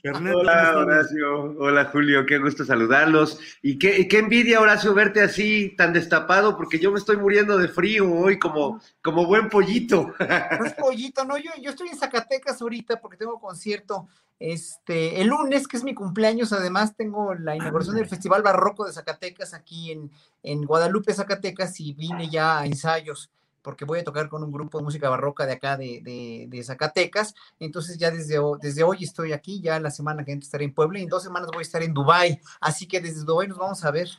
hola, 0.34 0.78
Horacio. 0.78 1.54
Hola, 1.60 1.84
Julio, 1.84 2.26
qué 2.26 2.38
gusto 2.38 2.64
saludarlos. 2.64 3.38
Y 3.62 3.78
qué, 3.78 4.08
qué 4.08 4.18
envidia, 4.18 4.60
Horacio, 4.60 4.94
verte 4.94 5.22
así, 5.22 5.72
tan 5.76 5.92
destapado, 5.92 6.56
porque 6.56 6.80
yo 6.80 6.90
me 6.90 6.98
estoy 6.98 7.16
muriendo 7.16 7.56
de 7.56 7.68
frío 7.68 8.12
hoy 8.12 8.40
como, 8.40 8.80
como 9.00 9.26
buen 9.26 9.48
pollito. 9.48 10.12
No 10.18 10.64
es 10.64 10.74
pollito, 10.74 11.24
no, 11.24 11.38
yo, 11.38 11.52
yo 11.62 11.70
estoy 11.70 11.86
en 11.86 11.96
Zacatecas 11.96 12.60
ahorita 12.60 13.00
porque 13.00 13.16
tengo 13.16 13.38
concierto 13.38 14.08
este, 14.38 15.20
el 15.20 15.28
lunes, 15.28 15.68
que 15.68 15.76
es 15.76 15.84
mi 15.84 15.94
cumpleaños, 15.94 16.52
además 16.52 16.96
tengo 16.96 17.34
la 17.34 17.56
inauguración 17.56 17.96
del 17.96 18.06
Festival 18.08 18.42
Barroco 18.42 18.84
de 18.84 18.92
Zacatecas 18.92 19.54
aquí 19.54 19.92
en, 19.92 20.10
en 20.42 20.62
Guadalupe, 20.62 21.14
Zacatecas, 21.14 21.80
y 21.80 21.92
vine 21.94 22.28
ya 22.28 22.58
a 22.58 22.66
ensayos 22.66 23.30
porque 23.64 23.86
voy 23.86 23.98
a 23.98 24.04
tocar 24.04 24.28
con 24.28 24.44
un 24.44 24.52
grupo 24.52 24.76
de 24.76 24.84
música 24.84 25.08
barroca 25.08 25.46
de 25.46 25.54
acá 25.54 25.78
de, 25.78 26.46
de, 26.48 26.62
Zacatecas. 26.62 27.34
Entonces 27.58 27.96
ya 27.96 28.10
desde, 28.10 28.36
desde 28.60 28.82
hoy 28.82 28.98
estoy 29.00 29.32
aquí, 29.32 29.62
ya 29.62 29.80
la 29.80 29.90
semana 29.90 30.22
que 30.22 30.32
entra 30.32 30.44
estaré 30.44 30.66
en 30.66 30.74
Puebla 30.74 30.98
y 30.98 31.04
en 31.04 31.08
dos 31.08 31.22
semanas 31.22 31.48
voy 31.50 31.60
a 31.60 31.62
estar 31.62 31.82
en 31.82 31.94
Dubái. 31.94 32.38
Así 32.60 32.86
que 32.86 33.00
desde 33.00 33.24
Dubái 33.24 33.48
nos 33.48 33.56
vamos 33.56 33.82
a 33.82 33.90
ver. 33.90 34.10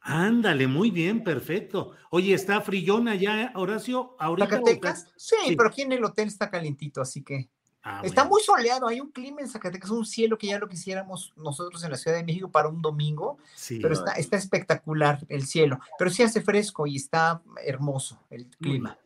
Ándale, 0.00 0.66
muy 0.66 0.90
bien, 0.90 1.22
perfecto. 1.22 1.92
Oye, 2.10 2.32
¿está 2.32 2.62
frillona 2.62 3.14
ya, 3.14 3.52
Horacio? 3.54 4.16
¿Ahorita 4.18 4.48
¿Zacatecas? 4.48 5.06
Sí, 5.16 5.36
sí, 5.48 5.54
pero 5.54 5.68
aquí 5.68 5.82
en 5.82 5.92
el 5.92 6.04
hotel 6.04 6.28
está 6.28 6.50
calentito, 6.50 7.02
así 7.02 7.22
que... 7.22 7.50
Ah, 7.84 8.00
está 8.04 8.24
muy 8.24 8.40
soleado, 8.42 8.86
hay 8.86 9.00
un 9.00 9.10
clima 9.10 9.40
en 9.40 9.48
Zacatecas, 9.48 9.90
un 9.90 10.06
cielo 10.06 10.38
que 10.38 10.46
ya 10.46 10.58
lo 10.60 10.68
quisiéramos 10.68 11.32
nosotros 11.36 11.82
en 11.82 11.90
la 11.90 11.96
Ciudad 11.96 12.16
de 12.16 12.22
México 12.22 12.48
para 12.48 12.68
un 12.68 12.80
domingo, 12.80 13.38
pero 13.68 13.92
está, 13.92 14.12
está 14.12 14.36
espectacular 14.36 15.18
el 15.28 15.44
cielo, 15.44 15.80
pero 15.98 16.10
sí 16.10 16.22
hace 16.22 16.42
fresco 16.42 16.86
y 16.86 16.96
está 16.96 17.42
hermoso 17.64 18.20
el 18.30 18.46
clima. 18.46 18.96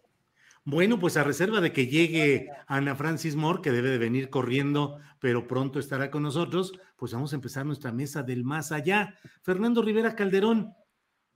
Bueno, 0.64 0.98
pues 0.98 1.16
a 1.16 1.24
reserva 1.24 1.60
de 1.60 1.72
que 1.72 1.86
llegue 1.86 2.50
Ana 2.66 2.96
Francis 2.96 3.34
Moore, 3.34 3.62
que 3.62 3.70
debe 3.70 3.88
de 3.88 3.98
venir 3.98 4.28
corriendo, 4.28 4.98
pero 5.20 5.46
pronto 5.46 5.78
estará 5.78 6.10
con 6.10 6.24
nosotros, 6.24 6.72
pues 6.96 7.12
vamos 7.12 7.32
a 7.32 7.36
empezar 7.36 7.64
nuestra 7.64 7.92
mesa 7.92 8.22
del 8.22 8.44
más 8.44 8.72
allá. 8.72 9.14
Fernando 9.42 9.80
Rivera 9.80 10.14
Calderón, 10.14 10.74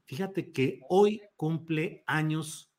fíjate 0.04 0.52
que 0.52 0.80
hoy 0.90 1.22
cumple 1.36 2.02
años 2.06 2.70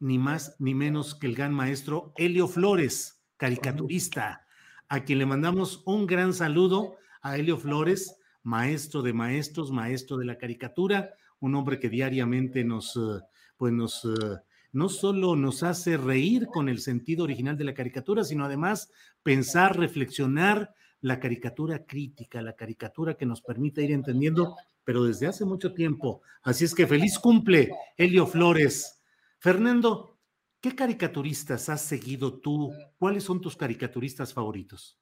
ni 0.00 0.18
más 0.18 0.56
ni 0.58 0.74
menos 0.74 1.14
que 1.14 1.26
el 1.28 1.36
gran 1.36 1.52
maestro 1.54 2.12
Helio 2.16 2.48
Flores 2.48 3.19
caricaturista, 3.40 4.44
a 4.90 5.02
quien 5.02 5.18
le 5.18 5.24
mandamos 5.24 5.82
un 5.86 6.06
gran 6.06 6.34
saludo 6.34 6.96
a 7.22 7.38
Helio 7.38 7.56
Flores, 7.56 8.18
maestro 8.42 9.00
de 9.00 9.14
maestros, 9.14 9.72
maestro 9.72 10.18
de 10.18 10.26
la 10.26 10.36
caricatura, 10.36 11.14
un 11.40 11.54
hombre 11.54 11.78
que 11.80 11.88
diariamente 11.88 12.64
nos, 12.64 12.96
eh, 12.96 13.24
pues 13.56 13.72
nos, 13.72 14.04
eh, 14.04 14.36
no 14.72 14.90
solo 14.90 15.36
nos 15.36 15.62
hace 15.62 15.96
reír 15.96 16.48
con 16.48 16.68
el 16.68 16.80
sentido 16.80 17.24
original 17.24 17.56
de 17.56 17.64
la 17.64 17.72
caricatura, 17.72 18.24
sino 18.24 18.44
además 18.44 18.92
pensar, 19.22 19.78
reflexionar 19.78 20.74
la 21.00 21.18
caricatura 21.18 21.86
crítica, 21.86 22.42
la 22.42 22.52
caricatura 22.52 23.14
que 23.14 23.24
nos 23.24 23.40
permite 23.40 23.82
ir 23.82 23.92
entendiendo, 23.92 24.54
pero 24.84 25.04
desde 25.04 25.26
hace 25.26 25.46
mucho 25.46 25.72
tiempo. 25.72 26.20
Así 26.42 26.66
es 26.66 26.74
que 26.74 26.86
feliz 26.86 27.18
cumple, 27.18 27.70
Helio 27.96 28.26
Flores. 28.26 29.00
Fernando, 29.38 30.18
¿Qué 30.60 30.74
caricaturistas 30.74 31.70
has 31.70 31.82
seguido 31.82 32.34
tú? 32.34 32.72
¿Cuáles 32.98 33.24
son 33.24 33.40
tus 33.40 33.56
caricaturistas 33.56 34.34
favoritos? 34.34 34.98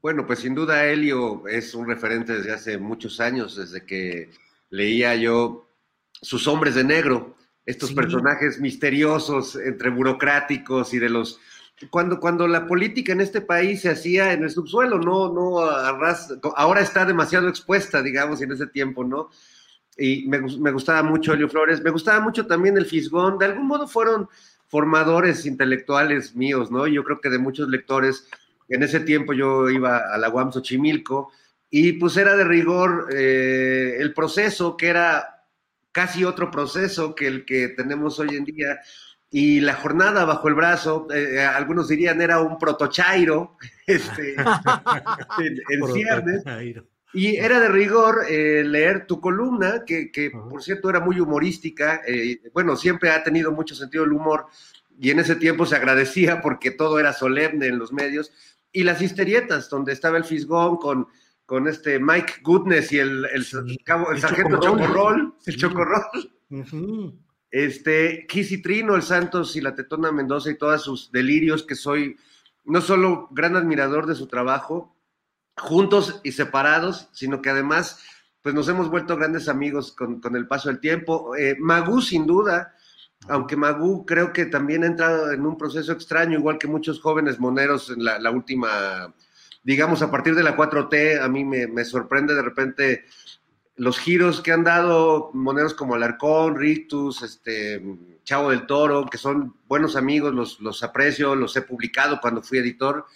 Bueno, 0.00 0.26
pues 0.26 0.40
sin 0.40 0.54
duda 0.54 0.86
Helio 0.86 1.46
es 1.46 1.74
un 1.74 1.86
referente 1.86 2.32
desde 2.32 2.52
hace 2.52 2.78
muchos 2.78 3.20
años, 3.20 3.56
desde 3.56 3.84
que 3.84 4.30
leía 4.70 5.14
yo 5.14 5.68
Sus 6.22 6.46
hombres 6.46 6.74
de 6.76 6.84
negro, 6.84 7.36
estos 7.66 7.92
personajes 7.92 8.60
misteriosos 8.60 9.56
entre 9.56 9.90
burocráticos 9.90 10.94
y 10.94 10.98
de 10.98 11.10
los 11.10 11.38
cuando, 11.90 12.20
cuando 12.20 12.46
la 12.46 12.66
política 12.66 13.12
en 13.12 13.20
este 13.20 13.40
país 13.40 13.80
se 13.80 13.90
hacía 13.90 14.32
en 14.32 14.44
el 14.44 14.50
subsuelo, 14.50 14.98
no, 14.98 15.32
no 15.32 15.60
ahora 16.56 16.80
está 16.80 17.04
demasiado 17.04 17.48
expuesta, 17.48 18.02
digamos, 18.02 18.40
en 18.40 18.52
ese 18.52 18.68
tiempo, 18.68 19.02
¿no? 19.02 19.30
Y 19.96 20.28
me, 20.28 20.38
me, 20.40 20.70
gustaba 20.70 21.02
mucho 21.02 21.32
Helio 21.32 21.48
Flores, 21.48 21.82
me 21.82 21.90
gustaba 21.90 22.20
mucho 22.20 22.46
también 22.46 22.76
el 22.76 22.86
Fisgón, 22.86 23.36
de 23.36 23.46
algún 23.46 23.66
modo 23.66 23.88
fueron 23.88 24.28
formadores 24.72 25.44
intelectuales 25.44 26.34
míos, 26.34 26.70
¿no? 26.70 26.86
Yo 26.86 27.04
creo 27.04 27.20
que 27.20 27.28
de 27.28 27.38
muchos 27.38 27.68
lectores, 27.68 28.26
en 28.70 28.82
ese 28.82 29.00
tiempo 29.00 29.34
yo 29.34 29.68
iba 29.68 29.98
a 29.98 30.16
la 30.16 30.30
UAM 30.30 30.50
Xochimilco 30.50 31.30
y 31.68 31.92
pues 31.92 32.16
era 32.16 32.36
de 32.36 32.44
rigor 32.44 33.08
eh, 33.12 33.96
el 33.98 34.14
proceso, 34.14 34.74
que 34.78 34.88
era 34.88 35.44
casi 35.92 36.24
otro 36.24 36.50
proceso 36.50 37.14
que 37.14 37.26
el 37.26 37.44
que 37.44 37.68
tenemos 37.68 38.18
hoy 38.18 38.34
en 38.34 38.46
día, 38.46 38.80
y 39.30 39.60
la 39.60 39.74
jornada 39.74 40.24
bajo 40.24 40.48
el 40.48 40.54
brazo, 40.54 41.06
eh, 41.14 41.38
algunos 41.40 41.88
dirían 41.88 42.22
era 42.22 42.40
un 42.40 42.58
protochairo, 42.58 43.58
este, 43.86 44.36
el, 45.68 45.84
ciernes. 45.92 46.44
Y 47.14 47.36
era 47.36 47.60
de 47.60 47.68
rigor 47.68 48.24
eh, 48.28 48.64
leer 48.64 49.06
tu 49.06 49.20
columna, 49.20 49.84
que, 49.86 50.10
por 50.30 50.62
cierto 50.62 50.88
era 50.88 51.00
muy 51.00 51.20
humorística. 51.20 52.00
Eh, 52.06 52.40
bueno, 52.54 52.76
siempre 52.76 53.10
ha 53.10 53.22
tenido 53.22 53.52
mucho 53.52 53.74
sentido 53.74 54.04
el 54.04 54.12
humor 54.12 54.46
y 54.98 55.10
en 55.10 55.18
ese 55.18 55.36
tiempo 55.36 55.66
se 55.66 55.76
agradecía 55.76 56.40
porque 56.40 56.70
todo 56.70 56.98
era 56.98 57.12
solemne 57.12 57.66
en 57.66 57.78
los 57.78 57.92
medios. 57.92 58.32
Y 58.72 58.84
las 58.84 59.02
histerietas, 59.02 59.68
donde 59.68 59.92
estaba 59.92 60.16
el 60.16 60.24
Fisgón 60.24 60.76
con, 60.76 61.08
con 61.44 61.68
este 61.68 61.98
Mike 61.98 62.34
Goodness 62.42 62.92
y 62.92 62.98
el, 62.98 63.26
el, 63.32 63.44
sargento 63.44 64.58
Chocorrol, 64.60 65.34
el 65.44 65.56
Chocorrol. 65.56 66.02
Este, 67.50 68.26
Kissy 68.26 68.62
Trino, 68.62 68.94
el 68.94 69.02
Santos 69.02 69.56
y 69.56 69.60
la 69.60 69.74
Tetona 69.74 70.10
Mendoza 70.10 70.50
y 70.50 70.56
todos 70.56 70.82
sus 70.82 71.12
delirios, 71.12 71.64
que 71.64 71.74
soy 71.74 72.16
no 72.64 72.80
solo 72.80 73.28
gran 73.30 73.56
admirador 73.56 74.06
de 74.06 74.14
su 74.14 74.26
trabajo, 74.26 74.96
juntos 75.56 76.20
y 76.24 76.32
separados, 76.32 77.08
sino 77.12 77.42
que 77.42 77.50
además 77.50 78.00
pues 78.42 78.54
nos 78.54 78.68
hemos 78.68 78.90
vuelto 78.90 79.16
grandes 79.16 79.48
amigos 79.48 79.92
con, 79.92 80.20
el 80.34 80.48
paso 80.48 80.68
del 80.68 80.80
tiempo. 80.80 81.36
Eh, 81.36 81.56
sin 82.02 82.26
duda, 82.26 82.74
aunque 83.28 83.56
Magú 83.56 84.04
creo 84.04 84.32
que 84.32 84.46
también 84.46 84.82
ha 84.82 84.88
entrado 84.88 85.30
en 85.30 85.46
un 85.46 85.56
proceso 85.56 85.92
extraño, 85.92 86.38
igual 86.38 86.58
que 86.58 86.66
muchos 86.66 87.00
jóvenes 87.00 87.38
moneros 87.38 87.90
en 87.90 88.04
la, 88.04 88.30
última, 88.30 89.14
digamos, 89.62 90.02
a 90.02 90.10
partir 90.10 90.34
de 90.34 90.42
la 90.42 90.56
4T, 90.56 91.22
a 91.22 91.28
mí 91.28 91.44
me, 91.44 91.84
sorprende 91.84 92.34
de 92.34 92.42
repente 92.42 93.04
los 93.76 93.98
giros 93.98 94.40
que 94.40 94.52
han 94.52 94.64
dado 94.64 95.30
moneros 95.34 95.72
como 95.74 95.94
Alarcón, 95.94 96.56
Rictus, 96.56 97.22
este, 97.22 97.80
Chavo 98.24 98.50
del 98.50 98.66
Toro, 98.66 99.06
que 99.06 99.18
son 99.18 99.54
buenos 99.68 99.94
amigos, 99.94 100.34
los, 100.34 100.60
los 100.60 100.82
aprecio, 100.82 101.36
los 101.36 101.56
he 101.56 101.62
publicado 101.62 102.20
cuando 102.20 102.42
fui 102.42 102.58
editor 102.58 103.06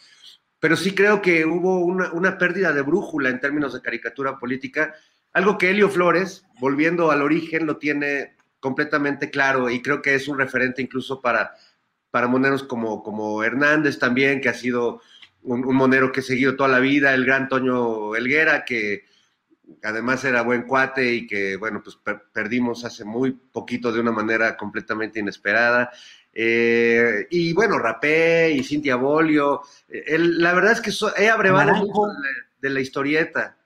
pero 0.61 0.77
sí 0.77 0.95
creo 0.95 1.21
que 1.21 1.45
hubo 1.45 1.79
una, 1.79 2.39
pérdida 2.39 2.73
de 2.73 2.83
brújula 2.83 3.29
en 3.29 3.41
términos 3.41 3.75
de 3.75 3.83
caricatura 3.83 4.39
política, 4.39 4.95
algo 5.33 5.59
que 5.59 5.71
Helio 5.71 5.91
Flores, 5.91 6.45
volviendo 6.61 7.11
al 7.11 7.23
origen, 7.23 7.67
lo 7.67 7.77
tiene 7.77 8.37
completamente 8.61 9.31
claro 9.31 9.69
y 9.69 9.83
creo 9.83 10.01
que 10.01 10.15
es 10.15 10.29
un 10.29 10.39
referente 10.39 10.81
incluso 10.81 11.21
para, 11.21 11.55
para 12.11 12.27
moneros 12.27 12.63
como, 12.63 13.03
como 13.03 13.45
Hernández 13.45 13.99
también, 13.99 14.41
que 14.41 14.49
ha 14.49 14.55
sido 14.55 15.03
un, 15.43 15.75
monero 15.75 16.11
que 16.11 16.21
he 16.21 16.23
seguido 16.23 16.57
toda 16.57 16.69
la 16.69 16.81
vida, 16.81 17.15
el 17.15 17.25
gran 17.25 17.49
Toño 17.49 18.17
Elguera, 18.17 18.65
que 18.65 19.05
además 19.83 20.25
era 20.25 20.43
buen 20.43 20.63
cuate 20.63 21.15
y 21.15 21.27
que, 21.27 21.57
bueno, 21.57 21.83
pues 21.83 21.99
perdimos 22.33 22.85
hace 22.85 23.05
muy 23.05 23.33
poquito 23.33 23.93
de 23.93 24.01
una 24.01 24.13
manera 24.13 24.57
completamente 24.57 25.21
inesperada. 25.21 25.91
Eh, 26.39 27.27
y 27.31 27.55
bueno, 27.55 27.79
Rapé 27.79 28.53
y 28.53 28.63
Cintia 28.63 28.97
Bolio. 28.97 29.63
Eh, 29.89 30.19
la 30.19 30.53
verdad 30.53 30.73
es 30.73 30.83
que 30.83 30.93
he 31.23 31.31
abrevado 31.31 31.73
mucho 31.77 32.13
de 32.61 32.69
la, 32.69 32.81
historieta. 32.81 33.57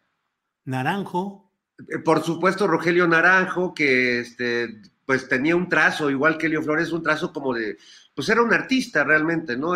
Naranjo. 0.67 1.51
Eh, 1.89 1.99
por 1.99 2.23
supuesto, 2.23 2.69
Rogelio 2.69 3.09
Naranjo, 3.09 3.75
que 3.75 4.21
este, 4.21 4.83
pues 5.05 5.29
tenía 5.29 5.57
un 5.57 5.69
trazo, 5.69 6.11
igual 6.11 6.39
que 6.39 6.47
Elio 6.47 6.63
Flores, 6.63 6.93
un 6.93 7.03
trazo 7.03 7.33
como 7.33 7.53
de, 7.53 7.77
pues 8.15 8.29
era 8.29 8.41
un 8.41 8.55
artista 8.55 9.03
realmente, 9.03 9.57
¿no? 9.57 9.73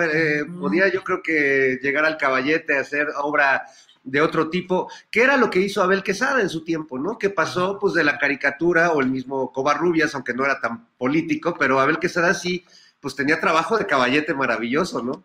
Podía 0.61 0.87
yo 0.87 1.03
creo 1.03 1.21
que 1.21 1.81
llegar 1.83 2.05
al 2.05 2.17
caballete 2.17 2.77
a 2.77 2.83
hacer 2.83 3.09
obra 3.21 3.65
de 4.05 4.21
otro 4.21 4.51
tipo, 4.51 4.89
que 5.11 5.23
era 5.23 5.37
lo 5.37 5.51
que 5.51 5.61
hizo 5.61 5.83
Abel 5.83 6.05
Quesada 6.05 6.43
en 6.43 6.49
su 6.49 6.63
tiempo, 6.63 6.97
¿no? 6.97 7.19
Que 7.19 7.31
pasó 7.31 7.79
pues 7.81 7.95
de 7.95 8.05
la 8.05 8.19
caricatura 8.19 8.93
o 8.93 9.01
el 9.01 9.09
mismo 9.09 9.51
Covarrubias, 9.51 10.15
aunque 10.15 10.35
no 10.35 10.45
era 10.45 10.61
tan 10.61 10.87
político, 10.97 11.57
pero 11.59 11.81
Abel 11.81 11.99
Quesada 11.99 12.35
sí 12.35 12.65
pues 13.05 13.15
tenía 13.15 13.39
trabajo 13.39 13.77
de 13.77 13.85
caballete 13.85 14.33
maravilloso, 14.33 15.03
¿no? 15.03 15.23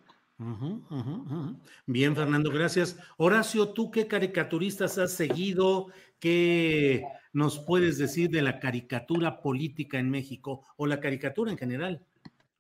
Bien, 1.86 2.14
Fernando, 2.14 2.52
gracias. 2.52 2.98
Horacio, 3.16 3.70
¿tú 3.70 3.90
qué 3.90 4.06
caricaturistas 4.06 4.98
has 4.98 5.14
seguido? 5.14 5.88
¿Qué 6.20 7.06
nos 7.32 7.58
puedes 7.60 7.98
decir 7.98 8.32
de 8.32 8.42
la 8.42 8.60
caricatura 8.60 9.40
política 9.40 9.98
en 9.98 10.10
México 10.10 10.66
o 10.76 10.88
la 10.88 11.00
caricatura 11.00 11.52
en 11.52 11.58
general? 11.58 12.04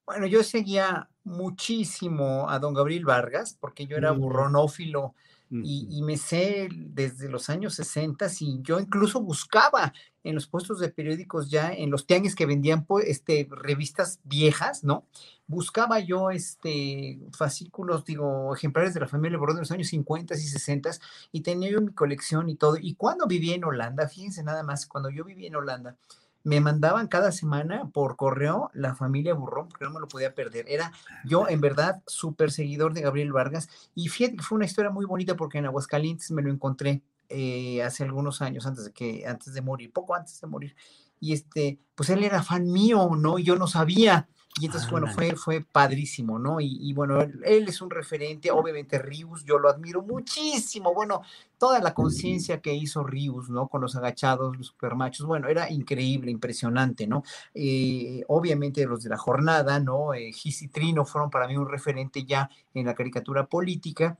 Bueno, 0.05 0.25
yo 0.25 0.41
seguía 0.41 1.09
muchísimo 1.25 2.49
a 2.49 2.57
don 2.59 2.73
Gabriel 2.73 3.03
Vargas, 3.03 3.57
porque 3.59 3.87
yo 3.87 3.97
era 3.97 4.13
mm. 4.13 4.19
burronófilo 4.21 5.15
y, 5.51 6.01
me 6.03 6.17
sé 6.17 6.69
desde 6.71 7.27
los 7.27 7.49
años 7.49 7.73
60 7.75 8.27
y 8.39 8.61
yo 8.61 8.79
incluso 8.79 9.21
buscaba 9.21 9.93
en 10.23 10.35
los 10.35 10.47
puestos 10.47 10.79
de 10.79 10.89
periódicos 10.89 11.49
ya, 11.49 11.71
en 11.73 11.89
los 11.89 12.05
tianguis 12.05 12.35
que 12.35 12.45
vendían 12.45 12.85
pues, 12.85 13.05
este, 13.07 13.47
revistas 13.49 14.19
viejas, 14.23 14.83
¿no? 14.83 15.07
Buscaba 15.47 15.99
yo 15.99 16.29
este, 16.29 17.19
fascículos, 17.35 18.05
digo, 18.05 18.53
ejemplares 18.53 18.93
de 18.93 18.99
la 18.99 19.07
familia 19.07 19.39
Borrón 19.39 19.55
de 19.55 19.61
los 19.61 19.71
años 19.71 19.87
50 19.87 20.35
y 20.35 20.37
60 20.37 20.91
y 21.31 21.41
tenía 21.41 21.71
yo 21.71 21.81
mi 21.81 21.93
colección 21.93 22.49
y 22.49 22.55
todo. 22.55 22.77
Y 22.79 22.93
cuando 22.93 23.25
viví 23.25 23.51
en 23.53 23.63
Holanda, 23.63 24.07
fíjense 24.07 24.43
nada 24.43 24.61
más, 24.61 24.85
cuando 24.85 25.09
yo 25.09 25.23
viví 25.23 25.47
en 25.47 25.55
Holanda, 25.55 25.97
me 26.43 26.61
mandaban 26.61 27.07
cada 27.07 27.31
semana 27.31 27.89
por 27.91 28.15
correo 28.15 28.71
la 28.73 28.95
familia 28.95 29.33
Burrón, 29.33 29.67
porque 29.67 29.85
no 29.85 29.91
me 29.91 29.99
lo 29.99 30.07
podía 30.07 30.33
perder. 30.33 30.65
Era 30.67 30.91
yo, 31.25 31.47
en 31.47 31.61
verdad, 31.61 32.01
súper 32.07 32.51
seguidor 32.51 32.93
de 32.93 33.01
Gabriel 33.01 33.33
Vargas. 33.33 33.69
Y 33.95 34.07
fíjate 34.07 34.37
que 34.37 34.43
fue 34.43 34.55
una 34.55 34.65
historia 34.65 34.91
muy 34.91 35.05
bonita 35.05 35.35
porque 35.35 35.57
en 35.57 35.65
Aguascalientes 35.65 36.31
me 36.31 36.41
lo 36.41 36.51
encontré 36.51 37.01
eh, 37.27 37.83
hace 37.83 38.03
algunos 38.03 38.41
años 38.41 38.65
antes 38.65 38.85
de 38.85 38.91
que, 38.91 39.25
antes 39.27 39.53
de 39.53 39.61
morir, 39.61 39.91
poco 39.91 40.15
antes 40.15 40.39
de 40.41 40.47
morir. 40.47 40.75
Y 41.19 41.33
este, 41.33 41.79
pues 41.95 42.09
él 42.09 42.23
era 42.23 42.41
fan 42.41 42.71
mío, 42.71 43.09
¿no? 43.17 43.37
Y 43.37 43.43
yo 43.43 43.55
no 43.55 43.67
sabía. 43.67 44.27
Y 44.57 44.65
entonces, 44.65 44.89
bueno, 44.89 45.07
fue, 45.07 45.35
fue 45.35 45.61
padrísimo, 45.61 46.39
¿no? 46.39 46.59
Y, 46.59 46.91
bueno, 46.93 47.21
él, 47.21 47.67
es 47.67 47.81
un 47.81 47.89
referente, 47.89 48.51
obviamente 48.51 48.97
Rius, 48.97 49.45
yo 49.45 49.59
lo 49.59 49.69
admiro 49.69 50.01
muchísimo. 50.01 50.93
Bueno, 50.93 51.21
toda 51.57 51.79
la 51.79 51.93
conciencia 51.93 52.59
que 52.59 52.73
hizo 52.73 53.03
Rius, 53.03 53.49
¿no? 53.49 53.67
Con 53.67 53.81
los 53.81 53.95
agachados, 53.95 54.57
los 54.57 54.67
supermachos, 54.67 55.25
bueno, 55.25 55.47
era 55.47 55.69
increíble, 55.69 56.31
impresionante, 56.31 57.07
¿no? 57.07 57.23
Eh, 57.53 58.23
obviamente 58.27 58.85
los 58.85 59.03
de 59.03 59.09
la 59.09 59.17
jornada, 59.17 59.79
¿no? 59.79 60.13
Eh, 60.13 60.33
Gis 60.33 60.63
y 60.63 60.67
Trino 60.67 61.05
fueron 61.05 61.29
para 61.29 61.47
mí 61.47 61.55
un 61.55 61.69
referente 61.69 62.25
ya 62.25 62.49
en 62.73 62.87
la 62.87 62.95
caricatura 62.95 63.45
política 63.45 64.17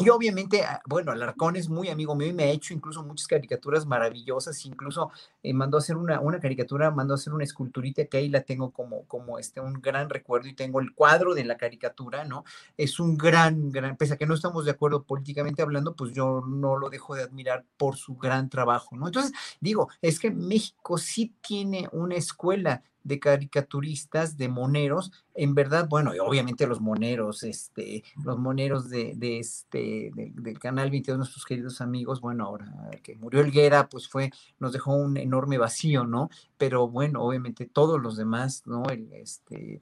y 0.00 0.08
obviamente, 0.08 0.62
ah, 0.62 0.80
bueno, 0.86 1.12
Alarcón 1.12 1.56
es 1.56 1.68
muy 1.68 1.90
amigo 1.90 2.14
mío 2.14 2.28
y 2.28 2.32
me 2.32 2.44
ha 2.44 2.50
hecho 2.50 2.72
incluso 2.72 3.02
muchas 3.02 3.26
caricaturas 3.26 3.84
maravillosas, 3.84 4.64
incluso 4.64 5.10
eh, 5.42 5.54
mandó 5.54 5.76
a 5.76 5.80
hacer 5.80 5.96
una, 5.96 6.20
una 6.20 6.40
caricatura, 6.40 6.90
mandó 6.90 7.14
a 7.14 7.16
hacer 7.16 7.32
una 7.32 7.44
esculturita 7.44 8.04
que 8.06 8.18
ahí 8.18 8.28
la 8.28 8.42
tengo 8.42 8.70
como, 8.70 9.04
como 9.06 9.38
este, 9.38 9.60
un 9.60 9.74
gran 9.74 10.10
recuerdo 10.10 10.48
y 10.48 10.54
tengo 10.54 10.80
el 10.80 10.94
cuadro 10.94 11.34
de 11.34 11.44
la 11.44 11.56
caricatura, 11.56 12.24
¿no? 12.24 12.44
Es 12.76 13.00
un 13.00 13.16
gran, 13.16 13.70
gran, 13.70 13.96
pese 13.96 14.14
a 14.14 14.16
que 14.16 14.26
no 14.26 14.34
estamos 14.34 14.64
de 14.64 14.72
acuerdo 14.72 15.02
políticamente 15.02 15.62
hablando, 15.62 15.94
pues 15.94 16.12
yo 16.12 16.42
no 16.46 16.76
lo 16.76 16.90
dejo 16.90 17.14
de 17.14 17.22
admirar 17.22 17.64
por 17.76 17.96
su 17.96 18.16
gran 18.16 18.48
trabajo, 18.48 18.96
¿no? 18.96 19.06
Entonces, 19.06 19.32
digo, 19.60 19.88
es 20.02 20.18
que 20.18 20.30
México 20.30 20.98
sí 20.98 21.34
tiene 21.40 21.88
una 21.92 22.16
escuela 22.16 22.82
de 23.02 23.18
caricaturistas, 23.18 24.36
de 24.36 24.48
moneros, 24.48 25.12
en 25.34 25.54
verdad, 25.54 25.88
bueno, 25.88 26.14
y 26.14 26.18
obviamente 26.18 26.66
los 26.66 26.80
moneros, 26.80 27.42
este, 27.44 28.04
los 28.22 28.38
moneros 28.38 28.90
de, 28.90 29.14
de 29.16 29.38
este, 29.38 30.10
del 30.14 30.58
canal 30.58 30.90
22, 30.90 31.18
nuestros 31.18 31.44
queridos 31.44 31.80
amigos, 31.80 32.20
bueno, 32.20 32.44
ahora 32.44 32.90
que 33.02 33.16
murió 33.16 33.40
Elguera, 33.40 33.88
pues 33.88 34.08
fue, 34.08 34.30
nos 34.58 34.72
dejó 34.72 34.94
un 34.94 35.16
enorme 35.30 35.58
vacío, 35.58 36.04
¿no? 36.04 36.28
Pero 36.58 36.88
bueno, 36.88 37.22
obviamente 37.22 37.66
todos 37.66 38.00
los 38.00 38.16
demás, 38.16 38.62
¿no? 38.66 38.82
El, 38.90 39.12
este, 39.12 39.80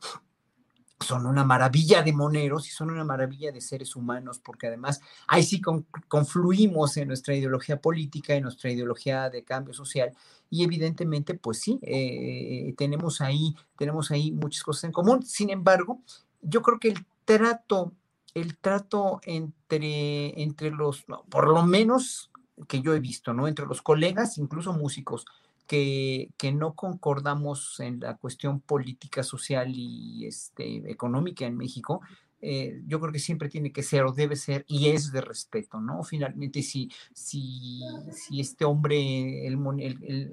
son 1.01 1.27
una 1.27 1.45
maravilla 1.45 2.03
de 2.03 2.13
moneros 2.13 2.67
y 2.67 2.71
son 2.71 2.91
una 2.91 3.05
maravilla 3.05 3.53
de 3.53 3.61
seres 3.61 3.95
humanos, 3.97 4.41
porque 4.41 4.67
además 4.67 5.01
ahí 5.27 5.43
sí 5.43 5.61
confluimos 6.09 6.97
en 6.97 7.09
nuestra 7.09 7.35
ideología 7.35 7.81
política, 7.81 8.35
en 8.35 8.43
nuestra 8.43 8.71
ideología 8.71 9.31
de 9.31 9.45
cambio 9.45 9.75
social, 9.75 10.13
y 10.51 10.65
evidentemente, 10.65 11.35
pues 11.35 11.61
sí, 11.61 11.79
eh, 11.83 12.75
tenemos, 12.77 13.21
ahí, 13.21 13.55
tenemos 13.77 14.11
ahí 14.11 14.33
muchas 14.33 14.63
cosas 14.63 14.85
en 14.85 14.93
común. 14.93 15.23
Sin 15.23 15.51
embargo, 15.51 16.01
yo 16.41 16.63
creo 16.63 16.79
que 16.79 16.89
el 16.89 17.07
trato, 17.25 17.93
el 18.35 18.57
trato 18.57 19.21
entre, 19.25 20.43
entre 20.43 20.71
los, 20.71 21.05
por 21.29 21.49
lo 21.49 21.65
menos 21.65 22.31
que 22.67 22.81
yo 22.81 22.95
he 22.95 23.01
visto, 23.01 23.33
¿no? 23.33 23.47
Entre 23.47 23.67
los 23.67 23.83
colegas, 23.83 24.39
incluso 24.39 24.73
músicos, 24.73 25.27
que, 25.67 26.31
no 26.55 26.75
concordamos 26.75 27.79
en 27.81 28.01
la 28.01 28.17
cuestión 28.17 28.61
política, 28.61 29.23
social 29.23 29.71
y 29.75 30.27
este, 30.27 30.91
económica 30.91 31.45
en 31.45 31.57
México, 31.57 32.01
eh, 32.41 32.83
yo 32.87 33.01
creo 33.01 33.13
que 33.13 33.19
siempre 33.19 33.49
tiene 33.49 33.73
que 33.73 33.83
ser 33.83 34.05
o 34.05 34.13
debe 34.13 34.37
ser 34.37 34.65
y 34.69 34.91
es 34.91 35.11
de 35.11 35.21
respeto, 35.21 35.81
¿no? 35.81 36.05
Finalmente, 36.05 36.63
si, 36.63 36.91
si, 37.13 37.81
si 38.13 38.41
este 38.41 38.65
hombre, 38.65 39.47
el, 39.47 39.59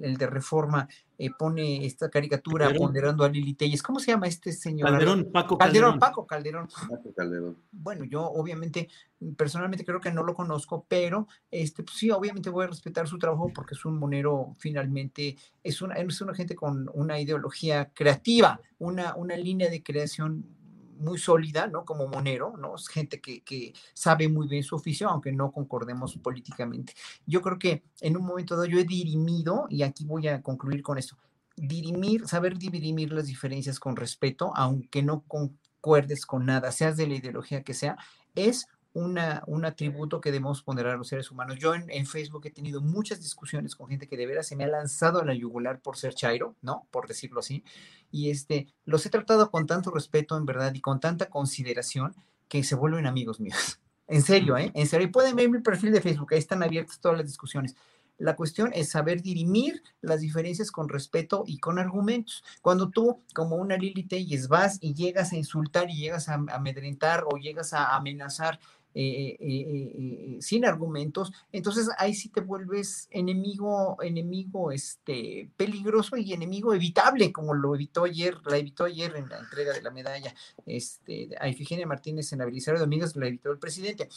el, 0.02 0.16
de 0.16 0.26
reforma, 0.26 0.88
eh, 1.18 1.30
pone 1.36 1.84
esta 1.84 2.08
caricatura 2.08 2.72
ponderando 2.74 3.24
a 3.24 3.28
Lili 3.28 3.54
Telles, 3.54 3.82
¿cómo 3.82 3.98
se 3.98 4.12
llama 4.12 4.28
este 4.28 4.52
señor? 4.52 4.90
Calderón, 4.90 5.30
Paco 5.32 5.58
Calderón. 5.58 5.98
Paco 5.98 6.26
Calderón. 6.26 6.68
Paco 6.68 7.12
Calderón. 7.12 7.56
Bueno, 7.72 8.04
yo 8.04 8.22
obviamente, 8.22 8.88
personalmente 9.36 9.84
creo 9.84 10.00
que 10.00 10.12
no 10.12 10.22
lo 10.22 10.34
conozco, 10.34 10.84
pero 10.86 11.26
este, 11.50 11.82
pues 11.82 11.96
sí, 11.96 12.10
obviamente 12.10 12.50
voy 12.50 12.64
a 12.64 12.68
respetar 12.68 13.08
su 13.08 13.18
trabajo 13.18 13.50
porque 13.52 13.74
es 13.74 13.84
un 13.84 13.98
monero, 13.98 14.54
finalmente, 14.58 15.36
es 15.64 15.82
una, 15.82 15.94
es 15.94 16.20
una 16.20 16.34
gente 16.34 16.54
con 16.54 16.88
una 16.94 17.18
ideología 17.18 17.90
creativa, 17.92 18.60
una, 18.78 19.16
una 19.16 19.36
línea 19.36 19.70
de 19.70 19.82
creación 19.82 20.55
muy 20.98 21.18
sólida, 21.18 21.66
¿no? 21.66 21.84
Como 21.84 22.08
Monero, 22.08 22.56
¿no? 22.56 22.76
Es 22.76 22.88
gente 22.88 23.20
que, 23.20 23.42
que, 23.42 23.72
sabe 23.94 24.28
muy 24.28 24.48
bien 24.48 24.62
su 24.62 24.76
oficio, 24.76 25.08
aunque 25.08 25.32
no 25.32 25.52
concordemos 25.52 26.16
políticamente. 26.16 26.94
Yo 27.26 27.42
creo 27.42 27.58
que 27.58 27.82
en 28.00 28.16
un 28.16 28.24
momento 28.24 28.54
dado 28.54 28.66
yo 28.66 28.78
he 28.78 28.84
dirimido, 28.84 29.66
y 29.68 29.82
aquí 29.82 30.04
voy 30.04 30.28
a 30.28 30.42
concluir 30.42 30.82
con 30.82 30.98
esto, 30.98 31.16
dirimir, 31.56 32.26
saber 32.26 32.58
dirimir 32.58 33.12
las 33.12 33.26
diferencias 33.26 33.80
con 33.80 33.96
respeto, 33.96 34.52
aunque 34.54 35.02
no 35.02 35.22
concuerdes 35.26 36.26
con 36.26 36.46
nada, 36.46 36.72
seas 36.72 36.96
de 36.96 37.06
la 37.06 37.14
ideología 37.14 37.62
que 37.62 37.74
sea, 37.74 37.96
es 38.34 38.66
una, 38.96 39.42
un 39.46 39.66
atributo 39.66 40.22
que 40.22 40.32
debemos 40.32 40.62
poner 40.62 40.86
a 40.86 40.96
los 40.96 41.08
seres 41.08 41.30
humanos. 41.30 41.58
Yo 41.58 41.74
en, 41.74 42.06
Facebook 42.06 42.46
he 42.46 42.50
tenido 42.50 42.80
muchas 42.80 43.20
discusiones 43.20 43.76
con 43.76 43.88
gente 43.88 44.08
que 44.08 44.16
de 44.16 44.26
veras 44.26 44.46
se 44.46 44.56
me 44.56 44.64
ha 44.64 44.68
lanzado 44.68 45.20
a 45.20 45.24
la 45.24 45.34
yugular 45.34 45.80
por 45.80 45.98
ser 45.98 46.14
chairo, 46.14 46.56
¿no? 46.62 46.86
Por 46.90 47.06
decirlo 47.06 47.40
así. 47.40 47.62
Y 48.10 48.30
este, 48.30 48.68
los 48.86 49.04
he 49.04 49.10
tratado 49.10 49.50
con 49.50 49.66
tanto 49.66 49.90
respeto, 49.90 50.34
en 50.38 50.46
verdad, 50.46 50.72
y 50.74 50.80
con 50.80 50.98
tanta 50.98 51.26
consideración 51.26 52.14
que 52.48 52.64
se 52.64 52.74
vuelven 52.74 53.06
amigos 53.06 53.38
míos. 53.38 53.80
En 54.08 54.22
serio, 54.22 54.56
¿eh? 54.56 54.70
En 54.74 54.86
serio. 54.86 55.08
Y 55.08 55.10
pueden 55.10 55.34
ver 55.34 55.50
mi 55.50 55.60
perfil 55.60 55.90
de 55.90 56.00
Facebook, 56.00 56.28
ahí 56.30 56.38
están 56.38 56.62
abiertas 56.62 57.00
todas 57.00 57.18
las 57.18 57.26
discusiones. 57.26 57.74
La 58.18 58.34
cuestión 58.34 58.70
es 58.72 58.90
saber 58.90 59.20
dirimir 59.20 59.82
las 60.00 60.20
diferencias 60.20 60.70
con 60.70 60.88
respeto 60.88 61.44
y 61.46 61.58
con 61.58 61.78
argumentos. 61.78 62.42
Cuando 62.62 62.88
tú, 62.88 63.22
como 63.34 63.56
una 63.56 63.76
Lili 63.76 64.04
Telles, 64.04 64.48
vas 64.48 64.78
y 64.80 64.94
llegas 64.94 65.32
a 65.32 65.36
insultar 65.36 65.90
y 65.90 65.96
llegas 65.96 66.28
a 66.28 66.34
amedrentar 66.34 67.24
o 67.26 67.36
llegas 67.36 67.74
a 67.74 67.94
amenazar 67.94 68.58
eh, 68.98 69.36
eh, 69.38 69.92
eh, 69.94 70.38
sin 70.40 70.64
argumentos, 70.64 71.30
entonces 71.52 71.90
ahí 71.98 72.14
sí 72.14 72.30
te 72.30 72.40
vuelves 72.40 73.08
enemigo, 73.10 73.98
enemigo 74.02 74.72
este, 74.72 75.50
peligroso 75.54 76.16
y 76.16 76.32
enemigo 76.32 76.72
evitable, 76.72 77.30
como 77.30 77.52
lo 77.52 77.74
evitó 77.74 78.04
ayer, 78.04 78.38
la 78.46 78.56
evitó 78.56 78.84
ayer 78.84 79.14
en 79.16 79.28
la 79.28 79.38
entrega 79.38 79.74
de 79.74 79.82
la 79.82 79.90
medalla 79.90 80.34
este, 80.64 81.28
a 81.38 81.46
Ifigenia 81.46 81.86
Martínez 81.86 82.32
en 82.32 82.38
la 82.38 82.46
Belisario 82.46 82.80
Domínguez, 82.80 83.14
la 83.16 83.26
evitó 83.26 83.52
el 83.52 83.58
presidente 83.58 84.08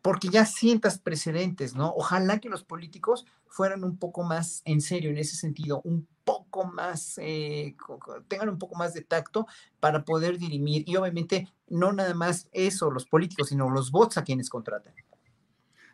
porque 0.00 0.28
ya 0.28 0.46
sientas 0.46 0.98
precedentes, 0.98 1.74
¿no? 1.74 1.92
Ojalá 1.94 2.38
que 2.38 2.48
los 2.48 2.64
políticos 2.64 3.26
fueran 3.46 3.84
un 3.84 3.98
poco 3.98 4.22
más 4.22 4.62
en 4.64 4.80
serio 4.80 5.10
en 5.10 5.18
ese 5.18 5.36
sentido, 5.36 5.82
un 5.84 6.08
poco 6.24 6.64
más, 6.64 7.18
eh, 7.18 7.76
tengan 8.28 8.48
un 8.48 8.58
poco 8.58 8.76
más 8.76 8.94
de 8.94 9.02
tacto 9.02 9.46
para 9.80 10.04
poder 10.04 10.38
dirimir. 10.38 10.84
Y 10.86 10.96
obviamente 10.96 11.48
no 11.68 11.92
nada 11.92 12.14
más 12.14 12.48
eso, 12.52 12.90
los 12.90 13.06
políticos, 13.06 13.48
sino 13.48 13.70
los 13.70 13.90
bots 13.90 14.18
a 14.18 14.24
quienes 14.24 14.48
contratan. 14.48 14.94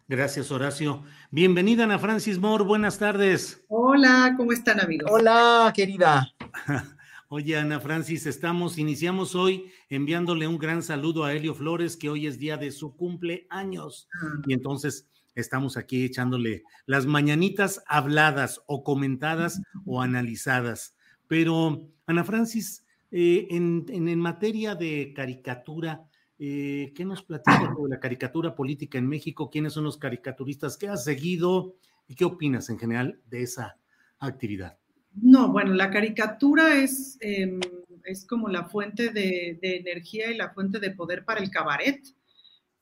Gracias, 0.09 0.51
Horacio. 0.51 1.05
Bienvenida, 1.31 1.85
Ana 1.85 1.99
Francis 1.99 2.39
Moore. 2.39 2.65
Buenas 2.65 2.99
tardes. 2.99 3.63
Hola, 3.69 4.35
¿cómo 4.37 4.53
están, 4.53 4.81
amigos? 4.81 5.09
Hola, 5.13 5.73
querida. 5.75 6.35
Oye, 7.29 7.57
Ana 7.57 7.79
Francis, 7.79 8.27
estamos, 8.27 8.77
iniciamos 8.77 9.37
hoy 9.37 9.71
enviándole 9.89 10.49
un 10.49 10.59
gran 10.59 10.83
saludo 10.83 11.23
a 11.23 11.33
Helio 11.33 11.55
Flores, 11.55 11.97
que 11.97 12.11
hoy 12.11 12.27
es 12.27 12.41
día 12.41 12.57
de 12.57 12.73
su 12.73 12.97
cumpleaños. 12.97 14.09
Ah. 14.21 14.43
Y 14.49 14.53
entonces 14.53 15.09
estamos 15.35 15.77
aquí 15.77 16.05
echándole 16.05 16.65
las 16.87 17.07
mañanitas 17.07 17.83
habladas 17.87 18.61
o 18.67 18.85
comentadas 18.85 19.61
o 19.85 20.03
analizadas. 20.03 20.95
Pero, 21.27 21.89
Ana 22.07 22.25
Francis, 22.25 22.85
eh, 23.11 23.49
en, 23.51 24.21
materia 24.21 24.75
de 24.75 25.13
caricatura, 25.15 26.09
eh, 26.39 26.93
¿qué 26.95 27.05
nos 27.05 27.23
platica 27.23 27.61
sobre 27.77 27.91
la 27.91 28.01
caricatura 28.01 28.55
política 28.55 28.99
en 28.99 29.09
México? 29.09 29.51
¿Quiénes 29.51 29.73
son 29.73 29.85
los 29.85 29.97
caricaturistas 29.97 30.77
que 30.77 30.89
has 30.89 31.05
seguido? 31.05 31.77
¿Y 32.09 32.15
qué 32.15 32.25
opinas 32.25 32.69
en 32.71 32.79
general 32.79 33.21
de 33.29 33.43
esa 33.43 33.77
actividad? 34.19 34.79
No, 35.15 35.51
bueno, 35.51 35.75
la 35.75 35.91
caricatura 35.91 36.77
es, 36.77 37.17
em, 37.21 37.61
es 38.05 38.25
como 38.27 38.49
la 38.49 38.65
fuente 38.65 39.11
de, 39.11 39.59
de, 39.61 39.77
energía 39.77 40.31
y 40.31 40.37
la 40.37 40.51
fuente 40.51 40.79
de 40.79 40.91
poder 40.93 41.25
para 41.25 41.41
el 41.41 41.51
cabaret. 41.51 42.01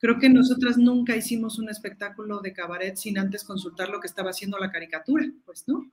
Creo 0.00 0.18
que 0.18 0.28
nosotras 0.28 0.78
nunca 0.78 1.16
hicimos 1.16 1.58
un 1.58 1.68
espectáculo 1.68 2.40
de 2.40 2.52
cabaret 2.52 2.96
sin 2.96 3.18
antes 3.18 3.42
consultar 3.42 3.88
lo 3.88 4.00
que 4.00 4.06
estaba 4.06 4.30
haciendo 4.30 4.56
la 4.58 4.70
caricatura, 4.70 5.26
pues, 5.44 5.66
¿no? 5.66 5.90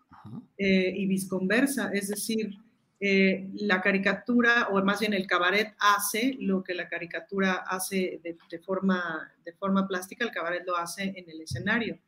Eh, 0.58 0.94
y 0.96 1.08
viceversa, 1.08 1.90
es 1.92 2.10
decir, 2.10 2.56
eh, 3.00 3.50
la 3.56 3.82
caricatura, 3.82 4.70
o 4.72 4.84
más 4.84 5.00
bien 5.00 5.14
el 5.14 5.28
cabaret 5.28 5.76
hace 5.80 6.38
lo 6.40 6.64
que 6.64 6.74
la 6.74 6.88
caricatura 6.88 7.64
hace 7.68 8.22
de, 8.24 8.60
forma, 8.60 9.32
de 9.44 9.54
forma 9.54 9.88
plástica, 9.88 10.24
el 10.24 10.32
cabaret 10.32 10.64
lo 10.66 10.78
hace 10.78 11.14
en 11.16 11.30
el 11.30 11.42
escenario. 11.42 12.00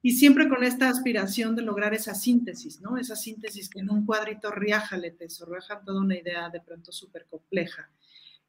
Y 0.00 0.12
siempre 0.12 0.48
con 0.48 0.62
esta 0.62 0.88
aspiración 0.88 1.56
de 1.56 1.62
lograr 1.62 1.92
esa 1.92 2.14
síntesis, 2.14 2.80
¿no? 2.80 2.96
Esa 2.96 3.16
síntesis 3.16 3.68
que 3.68 3.80
en 3.80 3.90
un 3.90 4.06
cuadrito 4.06 4.50
riájale, 4.52 5.10
te 5.10 5.28
sorreja 5.28 5.80
toda 5.80 6.00
una 6.00 6.16
idea 6.16 6.48
de 6.48 6.60
pronto 6.60 6.92
súper 6.92 7.26
compleja. 7.26 7.90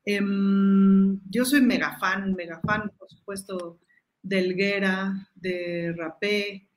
Em, 0.06 1.20
yo 1.30 1.46
soy 1.46 1.62
mega 1.62 1.98
fan, 2.00 2.34
mega 2.34 2.60
fan, 2.62 2.92
por 2.98 3.10
supuesto, 3.10 3.80
de 4.22 4.40
Elguera, 4.40 5.30
de 5.36 5.94
Rapé, 5.98 6.68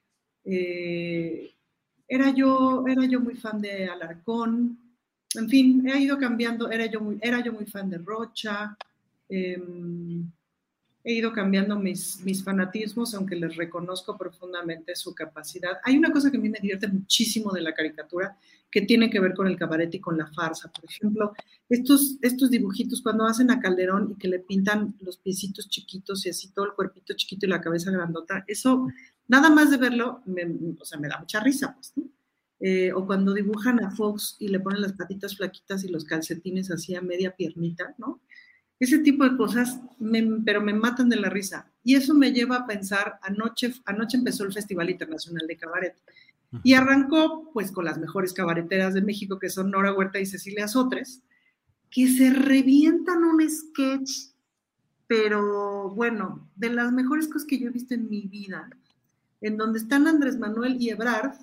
eh, 0.44 1.54
era 2.06 2.30
yo, 2.30 2.84
era 2.86 3.04
yo 3.06 3.20
muy 3.20 3.36
fan 3.36 3.60
de 3.60 3.86
Alarcón, 3.88 4.78
en 5.34 5.48
fin, 5.48 5.88
he 5.88 5.98
ido 5.98 6.18
cambiando, 6.18 6.70
era 6.70 6.86
yo 6.86 7.00
muy, 7.00 7.18
era 7.22 7.42
yo 7.42 7.52
muy 7.52 7.66
fan 7.66 7.88
de 7.88 7.98
Rocha, 7.98 8.76
em, 9.28 10.30
he 11.04 11.14
ido 11.14 11.32
cambiando 11.32 11.78
mis, 11.78 12.20
mis 12.24 12.44
fanatismos, 12.44 13.14
aunque 13.14 13.36
les 13.36 13.56
reconozco 13.56 14.16
profundamente 14.16 14.94
su 14.94 15.14
capacidad. 15.14 15.78
Hay 15.84 15.96
una 15.96 16.12
cosa 16.12 16.30
que 16.30 16.36
a 16.36 16.40
mí 16.40 16.48
me 16.48 16.60
divierte 16.60 16.88
muchísimo 16.88 17.52
de 17.52 17.62
la 17.62 17.74
caricatura, 17.74 18.36
que 18.70 18.82
tiene 18.82 19.10
que 19.10 19.20
ver 19.20 19.34
con 19.34 19.46
el 19.46 19.56
cabaret 19.56 19.94
y 19.94 20.00
con 20.00 20.16
la 20.16 20.26
farsa. 20.28 20.70
Por 20.72 20.88
ejemplo, 20.88 21.34
estos, 21.68 22.16
estos 22.22 22.50
dibujitos 22.50 23.02
cuando 23.02 23.26
hacen 23.26 23.50
a 23.50 23.60
Calderón 23.60 24.12
y 24.12 24.18
que 24.18 24.28
le 24.28 24.38
pintan 24.38 24.94
los 25.00 25.18
piecitos 25.18 25.68
chiquitos 25.68 26.24
y 26.24 26.30
así 26.30 26.52
todo 26.52 26.66
el 26.66 26.72
cuerpito 26.72 27.14
chiquito 27.14 27.46
y 27.46 27.50
la 27.50 27.60
cabeza 27.60 27.90
grandota, 27.90 28.44
eso 28.46 28.86
Nada 29.32 29.48
más 29.48 29.70
de 29.70 29.78
verlo, 29.78 30.22
o 30.78 30.84
sea, 30.84 30.98
me 30.98 31.08
da 31.08 31.18
mucha 31.18 31.40
risa, 31.40 31.74
pues, 31.74 31.92
¿no? 31.96 32.04
Eh, 32.60 32.92
o 32.92 33.06
cuando 33.06 33.32
dibujan 33.32 33.82
a 33.82 33.90
Fox 33.90 34.36
y 34.38 34.48
le 34.48 34.60
ponen 34.60 34.82
las 34.82 34.92
patitas 34.92 35.36
flaquitas 35.36 35.82
y 35.84 35.88
los 35.88 36.04
calcetines 36.04 36.70
así 36.70 36.94
a 36.94 37.00
media 37.00 37.34
piernita, 37.34 37.94
¿no? 37.96 38.20
Ese 38.78 38.98
tipo 38.98 39.24
de 39.24 39.36
cosas, 39.36 39.80
pero 40.44 40.60
me 40.60 40.74
matan 40.74 41.08
de 41.08 41.16
la 41.16 41.30
risa. 41.30 41.70
Y 41.84 41.94
eso 41.94 42.14
me 42.14 42.32
lleva 42.32 42.56
a 42.56 42.66
pensar, 42.66 43.18
anoche, 43.22 43.74
anoche 43.84 44.16
empezó 44.16 44.44
el 44.44 44.52
Festival 44.52 44.90
Internacional 44.90 45.46
de 45.46 45.56
Cabaret. 45.56 45.96
Y 46.62 46.74
arrancó 46.74 47.50
pues 47.52 47.72
con 47.72 47.84
las 47.84 47.98
mejores 47.98 48.32
cabareteras 48.32 48.92
de 48.92 49.02
México, 49.02 49.38
que 49.38 49.48
son 49.48 49.70
Nora 49.70 49.94
Huerta 49.94 50.20
y 50.20 50.26
Cecilia 50.26 50.68
Sotres, 50.68 51.22
que 51.90 52.08
se 52.08 52.30
revientan 52.30 53.24
un 53.24 53.48
sketch, 53.48 54.32
pero 55.06 55.90
bueno, 55.90 56.48
de 56.56 56.70
las 56.70 56.92
mejores 56.92 57.28
cosas 57.28 57.46
que 57.46 57.58
yo 57.58 57.68
he 57.68 57.72
visto 57.72 57.94
en 57.94 58.08
mi 58.08 58.22
vida 58.22 58.68
en 59.42 59.56
donde 59.56 59.80
están 59.80 60.06
Andrés 60.06 60.38
Manuel 60.38 60.76
y 60.80 60.90
Ebrard, 60.90 61.34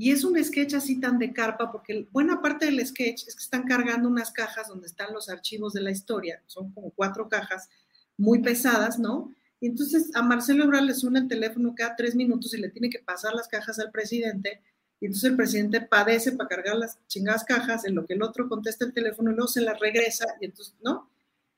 y 0.00 0.12
es 0.12 0.24
un 0.24 0.42
sketch 0.42 0.72
así 0.72 0.98
tan 0.98 1.18
de 1.18 1.30
carpa, 1.30 1.70
porque 1.70 2.08
buena 2.10 2.40
parte 2.40 2.64
del 2.64 2.86
sketch 2.86 3.28
es 3.28 3.34
que 3.34 3.42
están 3.42 3.64
cargando 3.64 4.08
unas 4.08 4.32
cajas 4.32 4.68
donde 4.68 4.86
están 4.86 5.12
los 5.12 5.28
archivos 5.28 5.74
de 5.74 5.82
la 5.82 5.90
historia, 5.90 6.42
son 6.46 6.72
como 6.72 6.88
cuatro 6.92 7.28
cajas 7.28 7.68
muy 8.16 8.40
pesadas, 8.40 8.98
¿no? 8.98 9.30
Y 9.60 9.66
entonces 9.66 10.10
a 10.14 10.22
Marcelo 10.22 10.64
Ebrard 10.64 10.84
le 10.84 10.94
suena 10.94 11.18
el 11.18 11.28
teléfono 11.28 11.74
cada 11.76 11.96
tres 11.96 12.14
minutos 12.14 12.54
y 12.54 12.56
le 12.56 12.70
tiene 12.70 12.88
que 12.88 13.00
pasar 13.00 13.34
las 13.34 13.46
cajas 13.46 13.78
al 13.78 13.90
presidente, 13.90 14.62
y 15.00 15.04
entonces 15.04 15.32
el 15.32 15.36
presidente 15.36 15.82
padece 15.82 16.32
para 16.32 16.48
cargar 16.48 16.76
las 16.76 16.98
chingadas 17.06 17.44
cajas, 17.44 17.84
en 17.84 17.94
lo 17.94 18.06
que 18.06 18.14
el 18.14 18.22
otro 18.22 18.48
contesta 18.48 18.86
el 18.86 18.94
teléfono 18.94 19.30
y 19.30 19.34
luego 19.34 19.48
se 19.48 19.60
las 19.60 19.78
regresa, 19.78 20.24
y 20.40 20.46
entonces, 20.46 20.76
¿no? 20.82 21.10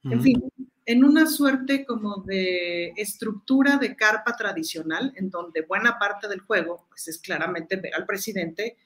En 0.02 0.20
fin, 0.20 0.42
en 0.84 1.04
una 1.04 1.26
suerte 1.26 1.84
como 1.84 2.22
de 2.22 2.92
estructura 2.96 3.76
de 3.76 3.94
carpa 3.96 4.36
tradicional, 4.36 5.12
en 5.16 5.30
donde 5.30 5.62
buena 5.62 5.98
parte 5.98 6.28
del 6.28 6.40
juego 6.40 6.86
pues, 6.88 7.08
es 7.08 7.18
claramente 7.18 7.76
ver 7.76 7.94
al 7.94 8.06
presidente 8.06 8.76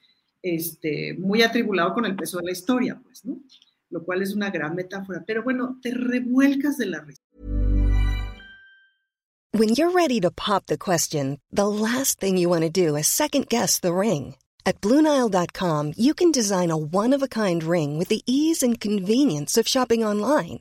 este, 0.42 1.14
muy 1.14 1.42
atribulado 1.42 1.94
con 1.94 2.04
el 2.04 2.14
peso 2.14 2.38
de 2.38 2.44
la 2.44 2.52
historia, 2.52 3.00
pues, 3.02 3.24
¿no? 3.24 3.40
Lo 3.90 4.04
cual 4.04 4.22
es 4.22 4.34
una 4.34 4.50
gran 4.50 4.74
metáfora. 4.74 5.24
Pero 5.26 5.42
bueno, 5.42 5.78
te 5.80 5.92
revuelcas 5.92 6.76
de 6.76 6.86
la 6.86 7.00
risa. 7.00 7.22
When 9.52 9.70
you're 9.70 9.90
ready 9.90 10.20
to 10.20 10.30
pop 10.30 10.66
the 10.66 10.76
question, 10.76 11.38
the 11.50 11.66
last 11.66 12.20
thing 12.20 12.36
you 12.36 12.50
want 12.50 12.64
to 12.64 12.70
do 12.70 12.94
is 12.94 13.06
second 13.06 13.48
guess 13.48 13.80
the 13.80 13.94
ring. 13.94 14.34
At 14.66 14.80
BlueNile.com, 14.80 15.92
you 15.96 16.12
can 16.12 16.30
design 16.30 16.70
a 16.70 16.76
one-of-a-kind 16.76 17.62
ring 17.62 17.96
with 17.96 18.08
the 18.08 18.22
ease 18.26 18.62
and 18.62 18.78
convenience 18.80 19.56
of 19.56 19.68
shopping 19.68 20.04
online. 20.04 20.60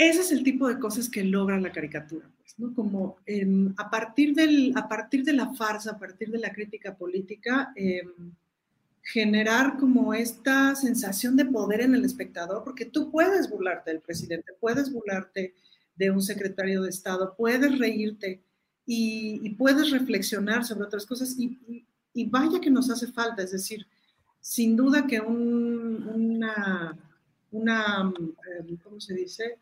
Ese 0.00 0.22
es 0.22 0.32
el 0.32 0.42
tipo 0.42 0.66
de 0.66 0.78
cosas 0.78 1.10
que 1.10 1.22
logra 1.22 1.60
la 1.60 1.70
caricatura. 1.70 2.26
Como 2.74 3.18
em, 3.26 3.74
a, 3.76 3.90
partir 3.90 4.34
del, 4.34 4.72
a 4.74 4.88
partir 4.88 5.22
de 5.22 5.34
la 5.34 5.52
farsa, 5.52 5.90
a 5.90 5.98
partir 5.98 6.30
de 6.30 6.38
la 6.38 6.50
crítica 6.54 6.96
política, 6.96 7.70
em, 7.76 8.32
generar 9.02 9.76
como 9.76 10.14
esta 10.14 10.74
sensación 10.74 11.36
de 11.36 11.44
poder 11.44 11.82
en 11.82 11.94
el 11.94 12.06
espectador, 12.06 12.64
porque 12.64 12.86
tú 12.86 13.10
puedes 13.10 13.50
burlarte 13.50 13.90
del 13.90 14.00
presidente, 14.00 14.54
puedes 14.58 14.90
burlarte 14.90 15.52
de 15.96 16.10
un 16.10 16.22
secretario 16.22 16.80
de 16.80 16.88
Estado, 16.88 17.34
puedes 17.36 17.78
reírte 17.78 18.40
y, 18.86 19.50
puedes 19.50 19.90
reflexionar 19.90 20.64
sobre 20.64 20.86
otras 20.86 21.04
cosas 21.04 21.36
y, 21.38 22.24
vaya 22.30 22.58
que 22.58 22.70
nos 22.70 22.88
hace 22.88 23.08
falta, 23.08 23.42
es 23.42 23.52
decir, 23.52 23.86
sin 24.40 24.76
duda 24.76 25.06
que 25.06 25.20
una, 25.20 26.96
una, 27.50 28.12
em, 28.58 28.76
¿cómo 28.78 28.98
se 28.98 29.12
dice? 29.12 29.58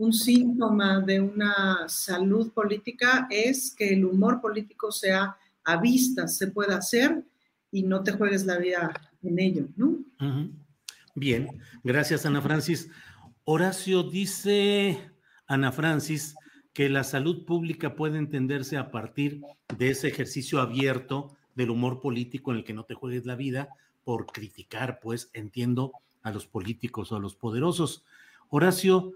Un 0.00 0.14
síntoma 0.14 1.00
de 1.00 1.20
una 1.20 1.86
salud 1.86 2.50
política 2.52 3.28
es 3.30 3.74
que 3.76 3.92
el 3.92 4.06
humor 4.06 4.40
político 4.40 4.90
sea 4.90 5.36
a 5.62 5.76
vista, 5.76 6.26
se 6.26 6.46
pueda 6.46 6.78
hacer 6.78 7.22
y 7.70 7.82
no 7.82 8.02
te 8.02 8.12
juegues 8.12 8.46
la 8.46 8.56
vida 8.56 8.98
en 9.22 9.38
ello, 9.38 9.66
¿no? 9.76 9.98
Bien, 11.14 11.48
gracias 11.84 12.24
Ana 12.24 12.40
Francis. 12.40 12.88
Horacio 13.44 14.02
dice, 14.02 15.10
Ana 15.46 15.70
Francis, 15.70 16.34
que 16.72 16.88
la 16.88 17.04
salud 17.04 17.44
pública 17.44 17.94
puede 17.94 18.16
entenderse 18.16 18.78
a 18.78 18.90
partir 18.90 19.42
de 19.76 19.90
ese 19.90 20.08
ejercicio 20.08 20.62
abierto 20.62 21.36
del 21.54 21.68
humor 21.68 22.00
político 22.00 22.52
en 22.52 22.58
el 22.58 22.64
que 22.64 22.72
no 22.72 22.84
te 22.84 22.94
juegues 22.94 23.26
la 23.26 23.36
vida 23.36 23.68
por 24.04 24.24
criticar, 24.24 24.98
pues 25.02 25.28
entiendo, 25.34 25.92
a 26.22 26.30
los 26.30 26.46
políticos 26.46 27.12
o 27.12 27.16
a 27.16 27.20
los 27.20 27.34
poderosos. 27.34 28.02
Horacio, 28.48 29.14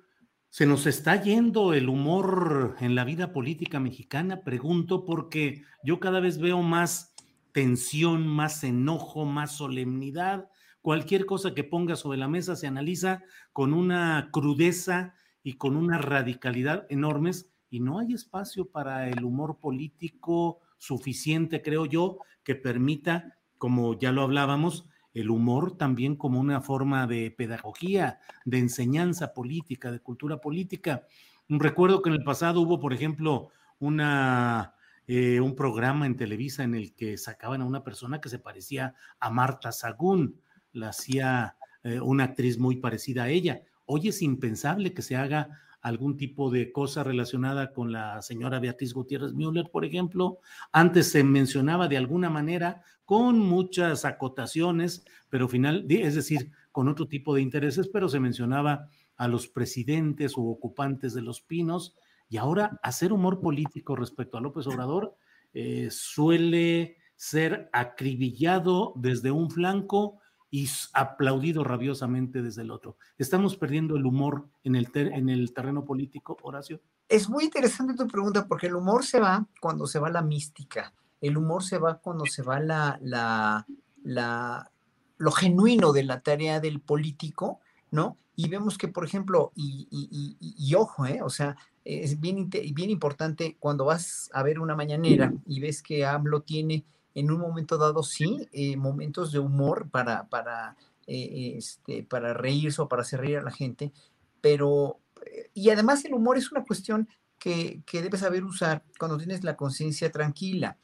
se 0.54 0.66
nos 0.66 0.86
está 0.86 1.20
yendo 1.20 1.74
el 1.74 1.88
humor 1.88 2.76
en 2.78 2.94
la 2.94 3.02
vida 3.02 3.32
política 3.32 3.80
mexicana, 3.80 4.44
pregunto, 4.44 5.04
porque 5.04 5.64
yo 5.82 5.98
cada 5.98 6.20
vez 6.20 6.38
veo 6.38 6.62
más 6.62 7.12
tensión, 7.50 8.28
más 8.28 8.62
enojo, 8.62 9.24
más 9.24 9.56
solemnidad. 9.56 10.48
Cualquier 10.80 11.26
cosa 11.26 11.54
que 11.54 11.64
ponga 11.64 11.96
sobre 11.96 12.18
la 12.18 12.28
mesa 12.28 12.54
se 12.54 12.68
analiza 12.68 13.24
con 13.52 13.74
una 13.74 14.28
crudeza 14.32 15.16
y 15.42 15.54
con 15.54 15.74
una 15.74 15.98
radicalidad 15.98 16.86
enormes 16.88 17.50
y 17.68 17.80
no 17.80 17.98
hay 17.98 18.12
espacio 18.12 18.70
para 18.70 19.08
el 19.08 19.24
humor 19.24 19.58
político 19.58 20.60
suficiente, 20.78 21.62
creo 21.62 21.84
yo, 21.84 22.18
que 22.44 22.54
permita, 22.54 23.40
como 23.58 23.98
ya 23.98 24.12
lo 24.12 24.22
hablábamos, 24.22 24.88
el 25.14 25.30
humor 25.30 25.78
también 25.78 26.16
como 26.16 26.40
una 26.40 26.60
forma 26.60 27.06
de 27.06 27.30
pedagogía, 27.30 28.18
de 28.44 28.58
enseñanza 28.58 29.32
política, 29.32 29.90
de 29.92 30.00
cultura 30.00 30.38
política. 30.38 31.06
Recuerdo 31.48 32.02
que 32.02 32.10
en 32.10 32.16
el 32.16 32.24
pasado 32.24 32.60
hubo, 32.60 32.80
por 32.80 32.92
ejemplo, 32.92 33.48
una, 33.78 34.74
eh, 35.06 35.40
un 35.40 35.54
programa 35.54 36.06
en 36.06 36.16
Televisa 36.16 36.64
en 36.64 36.74
el 36.74 36.94
que 36.94 37.16
sacaban 37.16 37.62
a 37.62 37.66
una 37.66 37.84
persona 37.84 38.20
que 38.20 38.28
se 38.28 38.40
parecía 38.40 38.94
a 39.20 39.30
Marta 39.30 39.70
Sagún, 39.70 40.40
la 40.72 40.88
hacía 40.88 41.56
eh, 41.84 42.00
una 42.00 42.24
actriz 42.24 42.58
muy 42.58 42.76
parecida 42.76 43.24
a 43.24 43.28
ella. 43.28 43.62
Hoy 43.86 44.08
es 44.08 44.20
impensable 44.20 44.94
que 44.94 45.02
se 45.02 45.16
haga 45.16 45.60
algún 45.84 46.16
tipo 46.16 46.50
de 46.50 46.72
cosa 46.72 47.04
relacionada 47.04 47.74
con 47.74 47.92
la 47.92 48.22
señora 48.22 48.58
Beatriz 48.58 48.94
Gutiérrez 48.94 49.34
Müller, 49.34 49.68
por 49.70 49.84
ejemplo. 49.84 50.38
Antes 50.72 51.10
se 51.10 51.22
mencionaba 51.22 51.88
de 51.88 51.98
alguna 51.98 52.30
manera 52.30 52.82
con 53.04 53.38
muchas 53.38 54.06
acotaciones, 54.06 55.04
pero 55.28 55.46
final, 55.46 55.84
es 55.90 56.14
decir, 56.14 56.50
con 56.72 56.88
otro 56.88 57.06
tipo 57.06 57.34
de 57.34 57.42
intereses, 57.42 57.86
pero 57.88 58.08
se 58.08 58.18
mencionaba 58.18 58.88
a 59.18 59.28
los 59.28 59.46
presidentes 59.46 60.38
u 60.38 60.48
ocupantes 60.48 61.12
de 61.12 61.20
los 61.20 61.42
pinos 61.42 61.94
y 62.30 62.38
ahora 62.38 62.80
hacer 62.82 63.12
humor 63.12 63.42
político 63.42 63.94
respecto 63.94 64.38
a 64.38 64.40
López 64.40 64.66
Obrador 64.66 65.14
eh, 65.52 65.88
suele 65.90 66.96
ser 67.14 67.68
acribillado 67.74 68.94
desde 68.96 69.30
un 69.30 69.50
flanco 69.50 70.18
y 70.54 70.70
aplaudido 70.92 71.64
rabiosamente 71.64 72.40
desde 72.40 72.62
el 72.62 72.70
otro. 72.70 72.96
¿Estamos 73.18 73.56
perdiendo 73.56 73.96
el 73.96 74.06
humor 74.06 74.46
en 74.62 74.76
el, 74.76 74.88
en 74.94 75.28
el 75.28 75.52
terreno 75.52 75.84
político, 75.84 76.36
Horacio? 76.42 76.80
Es 77.08 77.28
muy 77.28 77.42
interesante 77.42 77.94
tu 77.94 78.06
pregunta 78.06 78.46
porque 78.46 78.68
el 78.68 78.76
humor 78.76 79.04
se 79.04 79.18
va 79.18 79.44
cuando 79.60 79.88
se 79.88 79.98
va 79.98 80.10
la 80.10 80.22
mística, 80.22 80.94
el 81.20 81.36
humor 81.36 81.64
se 81.64 81.78
va 81.78 81.98
cuando 81.98 82.24
se 82.26 82.42
va 82.42 82.60
la, 82.60 83.00
la, 83.02 83.66
la 84.04 84.70
lo 85.18 85.32
genuino 85.32 85.92
de 85.92 86.04
la 86.04 86.20
tarea 86.20 86.60
del 86.60 86.78
político, 86.78 87.58
¿no? 87.90 88.16
Y 88.36 88.48
vemos 88.48 88.78
que, 88.78 88.86
por 88.86 89.04
ejemplo, 89.04 89.50
y, 89.56 89.88
y, 89.90 90.74
ojo, 90.76 91.04
¿eh? 91.04 91.20
o 91.20 91.30
sea, 91.30 91.56
es 91.84 92.20
bien, 92.20 92.48
bien 92.48 92.90
importante 92.90 93.56
cuando 93.58 93.86
vas 93.86 94.30
a 94.32 94.44
ver 94.44 94.60
una 94.60 94.76
mañanera 94.76 95.32
y 95.46 95.58
ves 95.58 95.82
que 95.82 96.06
AMLO 96.06 96.42
tiene 96.42 96.84
en 97.14 97.30
un 97.30 97.40
momento 97.40 97.78
dado, 97.78 98.02
sí, 98.02 98.48
eh, 98.52 98.76
momentos 98.76 99.32
de 99.32 99.38
humor 99.38 99.88
para, 99.90 100.28
para, 100.28 100.76
eh, 101.06 101.54
este, 101.56 102.02
para 102.02 102.34
reírse 102.34 102.82
o 102.82 102.88
para 102.88 103.02
hacer 103.02 103.20
reír 103.20 103.38
a 103.38 103.42
la 103.42 103.52
gente, 103.52 103.92
pero, 104.40 104.98
eh, 105.24 105.50
y 105.54 105.70
además 105.70 106.04
el 106.04 106.14
humor 106.14 106.36
es 106.36 106.50
una 106.50 106.64
cuestión 106.64 107.08
que, 107.38 107.82
que 107.86 108.02
debes 108.02 108.20
saber 108.20 108.44
usar 108.44 108.82
cuando 108.98 109.16
tienes 109.16 109.44
la 109.44 109.56
conciencia 109.56 110.10
tranquila. 110.10 110.76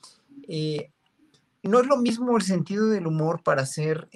no 1.63 1.81
es 1.81 1.87
lo 1.87 1.97
mismo 1.97 2.37
el 2.37 2.43
sentido 2.43 2.89
del 2.89 3.07
humor 3.07 3.43
para 3.43 3.63
hacer 3.63 4.09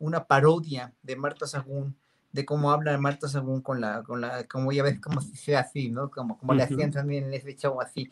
una 0.00 0.24
parodia 0.24 0.92
de 1.02 1.16
Marta 1.16 1.46
Sagún, 1.46 1.96
de 2.32 2.44
cómo 2.44 2.72
habla 2.72 2.98
Marta 2.98 3.28
Sagún 3.28 3.60
con 3.60 3.80
la, 3.80 4.02
con 4.02 4.20
la, 4.20 4.44
como 4.44 4.72
ya 4.72 4.82
ves, 4.82 5.00
como 5.00 5.20
se 5.20 5.36
sea 5.36 5.60
así, 5.60 5.90
¿no? 5.90 6.10
Como, 6.10 6.36
como 6.36 6.52
le 6.54 6.64
hacían 6.64 6.90
también 6.90 7.24
en 7.24 7.34
ese 7.34 7.54
show 7.54 7.80
así, 7.80 8.10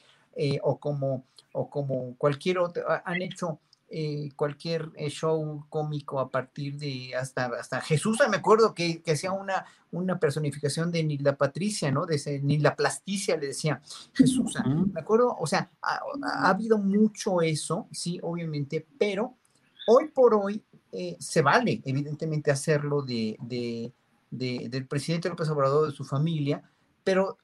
o 0.62 0.78
como 0.78 1.24
o 1.52 1.68
como 1.68 2.16
cualquier 2.16 2.59
otro, 2.59 2.84
han 3.04 3.22
hecho 3.22 3.60
eh, 3.94 4.30
cualquier 4.36 4.90
eh, 4.96 5.10
show 5.10 5.66
cómico 5.68 6.18
a 6.18 6.30
partir 6.30 6.78
de 6.78 7.14
hasta, 7.14 7.46
hasta 7.46 7.80
Jesús, 7.82 8.18
me 8.30 8.38
acuerdo 8.38 8.74
que, 8.74 9.02
que 9.02 9.12
hacía 9.12 9.32
una, 9.32 9.66
una 9.90 10.18
personificación 10.18 10.90
de 10.90 11.04
Nilda 11.04 11.36
Patricia, 11.36 11.90
¿no? 11.90 12.06
De 12.06 12.40
Nilda 12.42 12.74
Plasticia 12.74 13.36
le 13.36 13.48
decía 13.48 13.82
Jesús, 14.14 14.54
me 14.64 15.00
acuerdo, 15.00 15.36
o 15.38 15.46
sea, 15.46 15.70
ha, 15.82 16.48
habido 16.48 16.78
mucho 16.78 17.42
eso, 17.42 17.86
sí, 17.92 18.18
obviamente, 18.22 18.86
pero 18.98 19.34
hoy 19.86 20.09
por 20.09 20.34
hoy 20.34 20.64
eh, 20.90 21.16
se 21.20 21.42
vale, 21.42 21.82
evidentemente, 21.84 22.50
hacerlo 22.50 23.02
de, 23.02 23.36
de, 23.42 23.92
de, 24.30 24.68
del 24.70 24.86
presidente 24.86 25.28
López 25.28 25.50
Obrador, 25.50 25.90
de 25.90 25.94
su 25.94 26.04
familia, 26.04 26.62
pero 27.04 27.36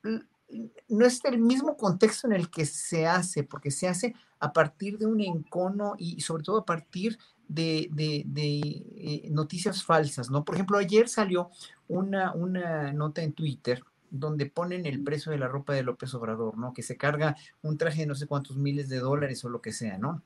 no 0.88 1.04
es 1.04 1.24
el 1.24 1.38
mismo 1.38 1.76
contexto 1.76 2.26
en 2.26 2.32
el 2.32 2.50
que 2.50 2.64
se 2.64 3.06
hace, 3.06 3.42
porque 3.44 3.70
se 3.70 3.88
hace 3.88 4.14
a 4.40 4.52
partir 4.52 4.98
de 4.98 5.06
un 5.06 5.20
encono 5.20 5.94
y 5.98 6.20
sobre 6.20 6.42
todo 6.42 6.58
a 6.58 6.64
partir 6.64 7.18
de, 7.48 7.90
eh, 8.36 9.28
noticias 9.30 9.82
falsas, 9.84 10.30
¿no? 10.30 10.44
Por 10.44 10.54
ejemplo, 10.54 10.78
ayer 10.78 11.08
salió 11.08 11.50
una, 11.88 12.32
una 12.32 12.92
nota 12.92 13.22
en 13.22 13.32
Twitter 13.32 13.82
donde 14.10 14.46
ponen 14.46 14.86
el 14.86 15.02
precio 15.02 15.32
de 15.32 15.38
la 15.38 15.48
ropa 15.48 15.74
de 15.74 15.82
López 15.82 16.14
Obrador, 16.14 16.56
¿no? 16.56 16.72
Que 16.72 16.82
se 16.82 16.96
carga 16.96 17.36
un 17.62 17.76
traje 17.76 18.02
de 18.02 18.06
no 18.06 18.14
sé 18.14 18.26
cuántos 18.26 18.56
miles 18.56 18.88
de 18.88 18.98
dólares 18.98 19.44
o 19.44 19.50
lo 19.50 19.60
que 19.60 19.72
sea, 19.72 19.98
¿no? 19.98 20.22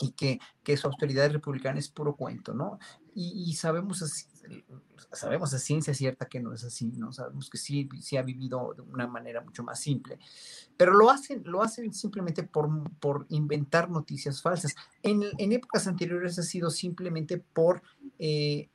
Y 0.00 0.12
que, 0.12 0.40
que 0.62 0.76
su 0.76 0.88
austeridad 0.88 1.30
republicana 1.30 1.78
es 1.78 1.88
puro 1.88 2.16
cuento, 2.16 2.52
¿no? 2.52 2.78
Y, 3.14 3.44
y 3.46 3.54
sabemos 3.54 4.02
así, 4.02 4.26
sabemos 5.12 5.52
a 5.54 5.58
ciencia 5.58 5.94
cierta 5.94 6.26
que 6.26 6.40
no 6.40 6.52
es 6.52 6.64
así, 6.64 6.92
¿no? 6.96 7.12
Sabemos 7.12 7.48
que 7.50 7.58
sí, 7.58 7.88
sí 8.00 8.16
ha 8.16 8.22
vivido 8.22 8.74
de 8.74 8.82
una 8.82 9.06
manera 9.06 9.40
mucho 9.40 9.62
más 9.62 9.80
simple, 9.80 10.18
pero 10.76 10.94
lo 10.94 11.10
hacen, 11.10 11.42
lo 11.44 11.62
hacen 11.62 11.92
simplemente 11.92 12.42
por, 12.42 12.68
por 13.00 13.26
inventar 13.28 13.90
noticias 13.90 14.42
falsas. 14.42 14.74
En, 15.02 15.22
épocas 15.52 15.86
anteriores 15.86 16.38
ha 16.38 16.42
sido 16.42 16.70
simplemente 16.70 17.38
por 17.38 17.82
eh, 18.18 18.68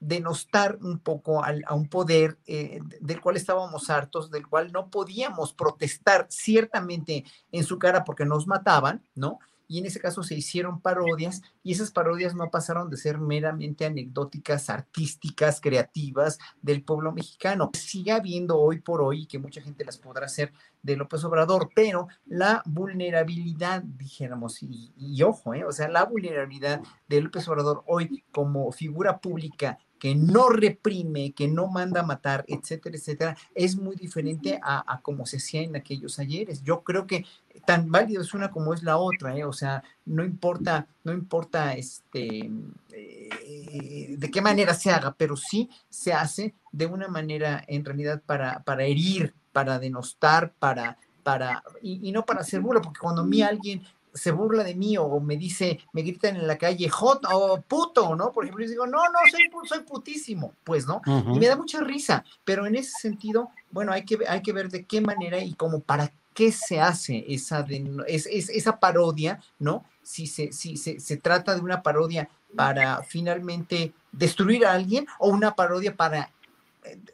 denostar 0.00 0.78
un 0.82 0.98
poco 0.98 1.44
a 1.44 1.74
un 1.74 1.88
poder 1.88 2.38
eh, 2.46 2.80
del 3.00 3.20
cual 3.20 3.36
estábamos 3.36 3.88
hartos, 3.88 4.30
del 4.30 4.48
cual 4.48 4.72
no 4.72 4.90
podíamos 4.90 5.52
protestar 5.52 6.26
ciertamente 6.28 7.24
en 7.52 7.64
su 7.64 7.78
cara 7.78 8.02
porque 8.02 8.24
nos 8.24 8.46
mataban, 8.48 9.02
¿no? 9.14 9.38
Y 9.68 9.78
en 9.78 9.86
ese 9.86 10.00
caso 10.00 10.22
se 10.22 10.34
hicieron 10.34 10.80
parodias 10.80 11.42
y 11.62 11.72
esas 11.72 11.90
parodias 11.90 12.34
no 12.34 12.50
pasaron 12.50 12.90
de 12.90 12.96
ser 12.96 13.18
meramente 13.18 13.84
anecdóticas, 13.84 14.70
artísticas, 14.70 15.60
creativas 15.60 16.38
del 16.60 16.82
pueblo 16.82 17.12
mexicano. 17.12 17.70
Sigue 17.74 18.12
habiendo 18.12 18.58
hoy 18.58 18.80
por 18.80 19.02
hoy, 19.02 19.26
que 19.26 19.38
mucha 19.38 19.62
gente 19.62 19.84
las 19.84 19.98
podrá 19.98 20.26
hacer 20.26 20.52
de 20.82 20.96
López 20.96 21.24
Obrador, 21.24 21.70
pero 21.74 22.08
la 22.26 22.62
vulnerabilidad, 22.66 23.82
dijéramos, 23.82 24.62
y, 24.62 24.92
y 24.96 25.22
ojo, 25.22 25.54
¿eh? 25.54 25.64
o 25.64 25.72
sea, 25.72 25.88
la 25.88 26.04
vulnerabilidad 26.04 26.80
de 27.08 27.20
López 27.20 27.46
Obrador 27.48 27.84
hoy 27.86 28.24
como 28.32 28.72
figura 28.72 29.18
pública 29.18 29.78
que 30.02 30.16
no 30.16 30.48
reprime, 30.48 31.30
que 31.30 31.46
no 31.46 31.68
manda 31.68 32.00
a 32.00 32.04
matar, 32.04 32.44
etcétera, 32.48 32.96
etcétera, 32.96 33.36
es 33.54 33.76
muy 33.76 33.94
diferente 33.94 34.58
a, 34.60 34.82
a 34.92 35.00
como 35.00 35.26
se 35.26 35.36
hacía 35.36 35.62
en 35.62 35.76
aquellos 35.76 36.18
ayeres. 36.18 36.64
Yo 36.64 36.82
creo 36.82 37.06
que 37.06 37.24
tan 37.64 37.88
válido 37.88 38.20
es 38.20 38.34
una 38.34 38.50
como 38.50 38.74
es 38.74 38.82
la 38.82 38.96
otra, 38.96 39.36
¿eh? 39.36 39.44
o 39.44 39.52
sea, 39.52 39.84
no 40.04 40.24
importa, 40.24 40.88
no 41.04 41.12
importa 41.12 41.74
este, 41.74 42.50
eh, 42.90 44.16
de 44.18 44.30
qué 44.32 44.42
manera 44.42 44.74
se 44.74 44.90
haga, 44.90 45.14
pero 45.16 45.36
sí 45.36 45.70
se 45.88 46.12
hace 46.12 46.52
de 46.72 46.86
una 46.86 47.06
manera 47.06 47.62
en 47.68 47.84
realidad 47.84 48.20
para, 48.26 48.64
para 48.64 48.82
herir, 48.82 49.34
para 49.52 49.78
denostar, 49.78 50.52
para, 50.58 50.98
para, 51.22 51.62
y, 51.80 52.08
y 52.08 52.10
no 52.10 52.24
para 52.24 52.40
hacer 52.40 52.60
burla, 52.60 52.82
porque 52.82 52.98
cuando 52.98 53.22
a 53.22 53.26
mí 53.26 53.40
alguien 53.40 53.84
se 54.14 54.30
burla 54.30 54.64
de 54.64 54.74
mí 54.74 54.96
o 54.96 55.20
me 55.20 55.36
dice, 55.36 55.80
me 55.92 56.02
gritan 56.02 56.36
en 56.36 56.46
la 56.46 56.58
calle, 56.58 56.88
hot 56.88 57.24
o 57.32 57.60
puto, 57.62 58.14
¿no? 58.14 58.32
Por 58.32 58.44
ejemplo, 58.44 58.64
yo 58.64 58.70
digo, 58.70 58.86
no, 58.86 58.98
no, 58.98 59.18
soy, 59.30 59.50
soy 59.66 59.80
putísimo, 59.80 60.54
pues, 60.64 60.86
¿no? 60.86 61.00
Y 61.06 61.38
me 61.38 61.46
da 61.46 61.56
mucha 61.56 61.80
risa, 61.80 62.24
pero 62.44 62.66
en 62.66 62.76
ese 62.76 62.92
sentido, 63.00 63.50
bueno, 63.70 63.92
hay 63.92 64.04
que, 64.04 64.18
hay 64.28 64.42
que 64.42 64.52
ver 64.52 64.68
de 64.68 64.84
qué 64.84 65.00
manera 65.00 65.38
y 65.42 65.54
como 65.54 65.80
para 65.80 66.12
qué 66.34 66.52
se 66.52 66.80
hace 66.80 67.24
esa, 67.28 67.66
es, 68.06 68.26
esa 68.26 68.78
parodia, 68.78 69.40
¿no? 69.58 69.84
Si, 70.02 70.26
se, 70.26 70.52
si 70.52 70.76
se, 70.76 71.00
se 71.00 71.16
trata 71.16 71.54
de 71.54 71.60
una 71.60 71.82
parodia 71.82 72.28
para 72.56 73.02
finalmente 73.02 73.92
destruir 74.10 74.66
a 74.66 74.72
alguien 74.72 75.06
o 75.18 75.28
una 75.28 75.54
parodia 75.54 75.96
para 75.96 76.30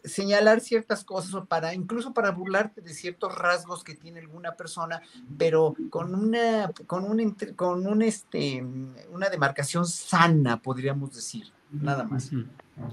señalar 0.05 0.61
ciertas 0.61 1.05
cosas 1.05 1.35
o 1.35 1.45
para 1.45 1.75
incluso 1.75 2.15
para 2.15 2.31
burlarte 2.31 2.81
de 2.81 2.95
ciertos 2.95 3.35
rasgos 3.35 3.85
que 3.85 3.95
tiene 3.95 4.21
alguna 4.21 4.53
persona, 4.53 5.03
pero 5.37 5.75
con 5.91 6.15
una 6.15 6.73
con 6.87 7.05
un 7.05 7.37
con 7.55 7.87
un 7.87 8.03
este 8.03 8.65
una 9.11 9.29
demarcación 9.29 9.87
sana, 9.87 10.61
podríamos 10.61 11.15
decir, 11.15 11.53
nada 11.71 12.05
más. 12.05 12.31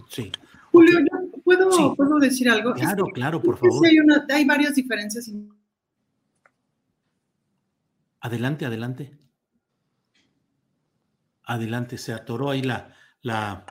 Sí. 0.10 0.32
Julio, 0.72 1.00
puedo, 1.44 1.96
puedo 1.96 2.20
decir 2.20 2.50
algo. 2.50 2.74
Claro, 2.74 3.06
claro, 3.14 3.42
por 3.42 3.58
favor. 3.58 3.88
Hay, 3.88 3.98
hay 4.30 4.46
varias 4.46 4.76
diferencias. 4.76 5.32
Adelante, 8.20 8.66
adelante. 8.66 9.18
Adelante, 11.44 11.98
se 11.98 12.12
atoró 12.12 12.50
ahí 12.50 12.62
la, 12.62 12.94
la, 13.22 13.66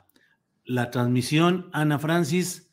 la 0.63 0.89
transmisión. 0.89 1.69
Ana 1.73 1.99
Francis, 1.99 2.64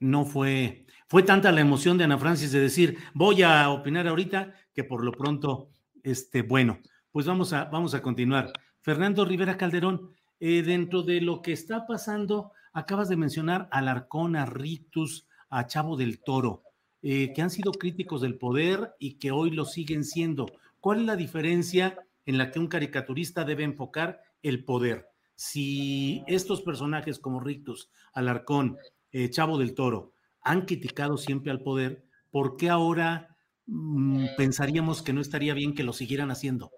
no 0.00 0.24
fue, 0.24 0.86
fue 1.06 1.22
tanta 1.22 1.52
la 1.52 1.60
emoción 1.60 1.98
de 1.98 2.04
Ana 2.04 2.18
Francis 2.18 2.52
de 2.52 2.60
decir, 2.60 2.98
voy 3.14 3.42
a 3.42 3.68
opinar 3.70 4.08
ahorita, 4.08 4.54
que 4.74 4.82
por 4.82 5.04
lo 5.04 5.12
pronto, 5.12 5.68
este, 6.02 6.42
bueno, 6.42 6.80
pues 7.12 7.26
vamos 7.26 7.52
a, 7.52 7.66
vamos 7.66 7.94
a 7.94 8.02
continuar. 8.02 8.52
Fernando 8.80 9.24
Rivera 9.24 9.56
Calderón, 9.56 10.10
eh, 10.40 10.62
dentro 10.62 11.02
de 11.02 11.20
lo 11.20 11.42
que 11.42 11.52
está 11.52 11.86
pasando, 11.86 12.52
acabas 12.72 13.08
de 13.08 13.16
mencionar 13.16 13.68
a 13.70 13.82
Larcón, 13.82 14.36
a 14.36 14.46
Ritus, 14.46 15.26
a 15.50 15.66
Chavo 15.66 15.96
del 15.96 16.20
Toro, 16.20 16.62
eh, 17.02 17.32
que 17.34 17.42
han 17.42 17.50
sido 17.50 17.72
críticos 17.72 18.22
del 18.22 18.38
poder 18.38 18.94
y 18.98 19.14
que 19.18 19.32
hoy 19.32 19.50
lo 19.50 19.64
siguen 19.64 20.04
siendo. 20.04 20.46
¿Cuál 20.80 21.00
es 21.00 21.06
la 21.06 21.16
diferencia 21.16 21.98
en 22.24 22.38
la 22.38 22.50
que 22.50 22.58
un 22.58 22.68
caricaturista 22.68 23.44
debe 23.44 23.64
enfocar 23.64 24.22
el 24.42 24.64
poder? 24.64 25.08
Si 25.34 26.22
estos 26.26 26.62
personajes 26.62 27.18
como 27.18 27.40
Rictus, 27.40 27.90
Alarcón, 28.12 28.78
eh, 29.12 29.30
Chavo 29.30 29.58
del 29.58 29.74
Toro 29.74 30.12
han 30.42 30.62
criticado 30.62 31.16
siempre 31.16 31.50
al 31.50 31.62
poder, 31.62 32.04
¿por 32.30 32.56
qué 32.56 32.70
ahora 32.70 33.36
mm, 33.66 34.26
pensaríamos 34.36 35.02
que 35.02 35.12
no 35.12 35.20
estaría 35.20 35.54
bien 35.54 35.74
que 35.74 35.84
lo 35.84 35.92
siguieran 35.92 36.30
haciendo? 36.30 36.72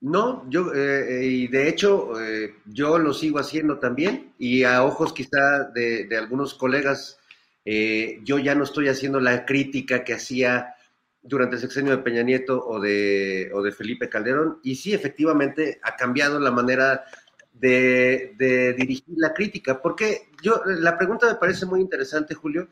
No, 0.00 0.48
yo, 0.48 0.72
eh, 0.74 1.24
y 1.24 1.48
de 1.48 1.68
hecho, 1.68 2.20
eh, 2.20 2.54
yo 2.66 2.98
lo 2.98 3.12
sigo 3.12 3.40
haciendo 3.40 3.78
también, 3.78 4.32
y 4.38 4.62
a 4.62 4.84
ojos 4.84 5.12
quizá 5.12 5.64
de, 5.74 6.08
algunos 6.16 6.54
colegas 6.54 7.18
eh, 7.64 8.20
yo 8.22 8.38
ya 8.38 8.54
no 8.54 8.62
estoy 8.62 8.88
haciendo 8.88 9.18
la 9.20 9.44
crítica 9.44 10.04
que 10.04 10.14
hacía 10.14 10.74
durante 11.20 11.56
el 11.56 11.62
sexenio 11.62 11.96
de 11.96 12.02
Peña 12.02 12.22
Nieto 12.22 12.64
o 12.64 12.80
de, 12.80 13.50
o 13.52 13.60
de 13.60 13.72
Felipe 13.72 14.08
Calderón, 14.08 14.60
y 14.62 14.76
sí, 14.76 14.94
efectivamente, 14.94 15.80
ha 15.82 15.96
cambiado 15.96 16.38
la 16.38 16.52
manera 16.52 17.04
de, 17.52 18.34
dirigir 18.78 19.14
la 19.16 19.34
crítica, 19.34 19.82
porque 19.82 20.27
yo, 20.42 20.62
la 20.64 20.96
pregunta 20.96 21.26
me 21.26 21.34
parece 21.34 21.66
muy 21.66 21.80
interesante, 21.80 22.34
Julio, 22.34 22.68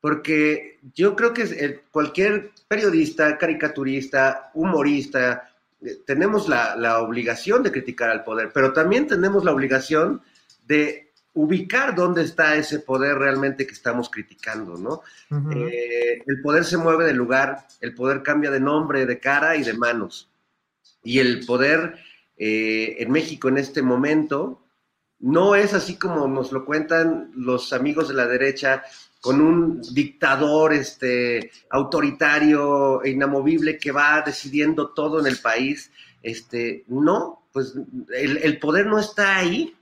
porque 0.00 0.80
yo 0.94 1.14
creo 1.14 1.32
que 1.32 1.82
cualquier 1.90 2.50
periodista, 2.66 3.38
caricaturista, 3.38 4.50
humorista, 4.54 5.50
eh, 5.80 5.98
tenemos 6.04 6.48
la, 6.48 6.74
la, 6.76 7.00
obligación 7.00 7.62
de 7.62 7.70
criticar 7.70 8.10
al 8.10 8.24
poder, 8.24 8.50
pero 8.52 8.72
también 8.72 9.06
tenemos 9.06 9.44
la 9.44 9.52
obligación 9.52 10.22
de 10.66 11.12
ubicar 11.34 11.94
dónde 11.94 12.22
está 12.22 12.56
ese 12.56 12.80
poder 12.80 13.16
realmente 13.16 13.66
que 13.66 13.72
estamos 13.72 14.10
criticando, 14.10 14.76
¿no? 14.76 15.02
Eh, 15.54 16.22
el 16.26 16.42
poder 16.42 16.64
se 16.64 16.76
mueve 16.76 17.06
de 17.06 17.14
lugar, 17.14 17.66
el 17.80 17.94
poder 17.94 18.22
cambia 18.22 18.50
de 18.50 18.60
nombre, 18.60 19.06
de 19.06 19.18
cara 19.18 19.56
y 19.56 19.62
de 19.62 19.72
manos. 19.72 20.30
Y 21.02 21.20
el 21.20 21.44
poder 21.46 21.96
eh, 22.36 22.96
en 22.98 23.10
México 23.10 23.48
en 23.48 23.58
este 23.58 23.82
momento 23.82 24.61
no 25.22 25.54
es 25.54 25.72
así 25.72 25.96
como 25.96 26.28
nos 26.28 26.52
lo 26.52 26.64
cuentan 26.64 27.30
los 27.34 27.72
amigos 27.72 28.08
de 28.08 28.14
la 28.14 28.26
derecha, 28.26 28.82
con 29.20 29.40
un 29.40 29.80
dictador 29.94 30.72
este, 30.72 31.52
autoritario 31.70 33.02
e 33.04 33.10
inamovible 33.10 33.78
que 33.78 33.92
va 33.92 34.20
decidiendo 34.22 34.90
todo 34.90 35.20
en 35.20 35.26
el 35.26 35.38
país. 35.38 35.92
Este, 36.22 36.84
no, 36.88 37.46
pues 37.52 37.74
el, 38.12 38.58
poder 38.58 38.86
no 38.86 38.98
está 38.98 39.36
ahí 39.36 39.76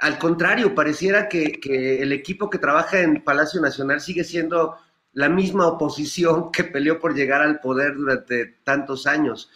al 0.00 0.18
contrario, 0.18 0.74
pareciera 0.74 1.28
que, 1.28 1.60
el 2.00 2.12
equipo 2.12 2.48
que 2.48 2.56
trabaja 2.56 3.00
en 3.00 3.22
Palacio 3.22 3.60
Nacional 3.60 4.00
sigue 4.00 4.24
siendo 4.24 4.76
la 5.12 5.28
misma 5.28 5.66
oposición 5.66 6.50
que 6.52 6.64
peleó 6.64 6.98
por 6.98 7.14
llegar 7.14 7.42
al 7.42 7.60
poder 7.60 7.94
durante 7.94 8.46
tantos 8.64 9.06
años. 9.06 9.50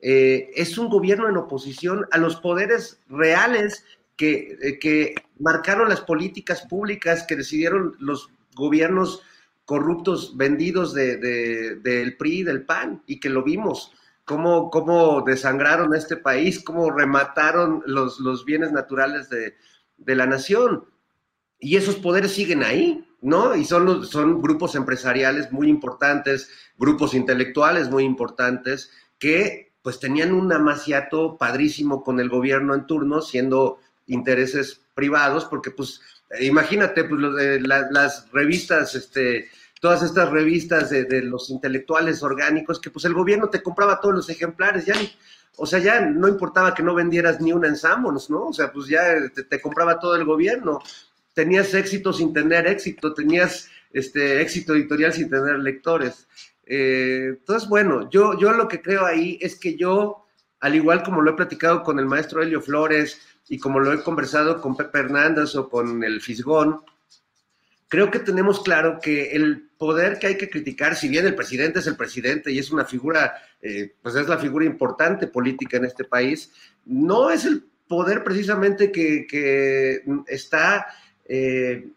Eh, 0.00 0.50
es 0.54 0.78
un 0.78 0.88
gobierno 0.88 1.28
en 1.28 1.36
oposición 1.36 2.06
a 2.12 2.18
los 2.18 2.36
poderes 2.36 3.00
reales 3.08 3.84
que, 4.18 4.58
eh, 4.60 4.78
que 4.78 5.14
marcaron 5.38 5.88
las 5.88 6.02
políticas 6.02 6.62
públicas 6.62 7.24
que 7.26 7.36
decidieron 7.36 7.96
los 8.00 8.30
gobiernos 8.54 9.22
corruptos 9.64 10.36
vendidos 10.36 10.92
del 10.92 11.20
de, 11.20 12.16
PRI 12.18 12.40
y 12.40 12.42
del 12.42 12.64
PAN, 12.64 13.02
y 13.06 13.20
que 13.20 13.30
lo 13.30 13.44
vimos, 13.44 13.92
cómo, 14.24 14.70
cómo 14.70 15.22
desangraron 15.22 15.94
a 15.94 15.98
este 15.98 16.16
país, 16.16 16.62
cómo 16.62 16.90
remataron 16.90 17.82
los, 17.86 18.18
los 18.18 18.44
bienes 18.44 18.72
naturales 18.72 19.30
de, 19.30 19.54
de 19.96 20.16
la 20.16 20.26
nación. 20.26 20.84
Y 21.60 21.76
esos 21.76 21.96
poderes 21.96 22.32
siguen 22.32 22.62
ahí, 22.62 23.06
¿no? 23.20 23.54
Y 23.54 23.64
son, 23.64 24.04
son 24.04 24.42
grupos 24.42 24.74
empresariales 24.74 25.52
muy 25.52 25.68
importantes, 25.68 26.50
grupos 26.76 27.14
intelectuales 27.14 27.90
muy 27.90 28.04
importantes, 28.04 28.90
que 29.18 29.74
pues 29.82 30.00
tenían 30.00 30.32
un 30.32 30.52
amaciato 30.52 31.36
padrísimo 31.38 32.02
con 32.02 32.20
el 32.20 32.28
gobierno 32.28 32.74
en 32.74 32.86
turno, 32.86 33.20
siendo 33.22 33.78
intereses 34.08 34.80
privados, 34.94 35.44
porque 35.44 35.70
pues 35.70 36.00
imagínate, 36.40 37.04
pues 37.04 37.20
las 37.62 38.30
revistas, 38.32 38.94
este, 38.94 39.48
todas 39.80 40.02
estas 40.02 40.30
revistas 40.30 40.90
de, 40.90 41.04
de, 41.04 41.22
los 41.22 41.50
intelectuales 41.50 42.22
orgánicos, 42.22 42.80
que 42.80 42.90
pues 42.90 43.04
el 43.04 43.14
gobierno 43.14 43.48
te 43.48 43.62
compraba 43.62 44.00
todos 44.00 44.14
los 44.16 44.30
ejemplares, 44.30 44.84
ya 44.84 44.94
o 45.60 45.66
sea, 45.66 45.80
ya 45.80 46.00
no 46.00 46.28
importaba 46.28 46.72
que 46.72 46.84
no 46.84 46.94
vendieras 46.94 47.40
ni 47.40 47.52
una 47.52 47.66
en 47.66 47.76
Sammons, 47.76 48.30
¿no? 48.30 48.46
O 48.46 48.52
sea, 48.52 48.72
pues 48.72 48.86
ya 48.86 49.02
te, 49.28 49.60
compraba 49.60 49.98
todo 49.98 50.14
el 50.14 50.24
gobierno. 50.24 50.80
Tenías 51.34 51.74
éxito 51.74 52.12
sin 52.12 52.32
tener 52.32 52.68
éxito, 52.68 53.12
tenías 53.12 53.68
este, 53.92 54.40
éxito 54.40 54.74
editorial 54.74 55.12
sin 55.12 55.28
tener 55.28 55.58
lectores. 55.58 56.28
Eh, 56.64 57.30
entonces, 57.30 57.68
bueno, 57.68 58.08
yo, 58.08 58.38
yo 58.38 58.52
lo 58.52 58.68
que 58.68 58.80
creo 58.80 59.04
ahí 59.04 59.36
es 59.42 59.58
que 59.58 59.76
yo, 59.76 60.27
al 60.60 60.74
igual 60.74 61.02
como 61.02 61.22
lo 61.22 61.30
he 61.30 61.36
platicado 61.36 61.82
con 61.82 61.98
el 61.98 62.06
maestro 62.06 62.42
Helio 62.42 62.60
Flores 62.60 63.20
y 63.48 63.58
como 63.58 63.80
lo 63.80 63.92
he 63.92 64.02
conversado 64.02 64.60
con 64.60 64.76
Pepe 64.76 64.98
Hernández 64.98 65.54
o 65.54 65.68
con 65.68 66.02
el 66.04 66.20
Fisgón, 66.20 66.80
creo 67.88 68.10
que 68.10 68.18
tenemos 68.18 68.60
claro 68.60 68.98
que 69.00 69.32
el 69.32 69.68
poder 69.78 70.18
que 70.18 70.28
hay 70.28 70.36
que 70.36 70.50
criticar, 70.50 70.96
si 70.96 71.08
bien 71.08 71.26
el 71.26 71.34
presidente 71.34 71.78
es 71.78 71.86
el 71.86 71.96
presidente 71.96 72.52
y 72.52 72.58
es 72.58 72.70
una 72.70 72.84
figura, 72.84 73.34
eh, 73.62 73.94
pues 74.02 74.14
es 74.16 74.28
la 74.28 74.38
figura 74.38 74.64
importante 74.64 75.26
política 75.26 75.76
en 75.76 75.86
este 75.86 76.04
país, 76.04 76.52
no 76.84 77.30
es 77.30 77.44
el 77.44 77.64
poder 77.86 78.22
precisamente 78.22 78.92
que, 78.92 80.02
está 80.26 80.86
eh, 81.24 81.88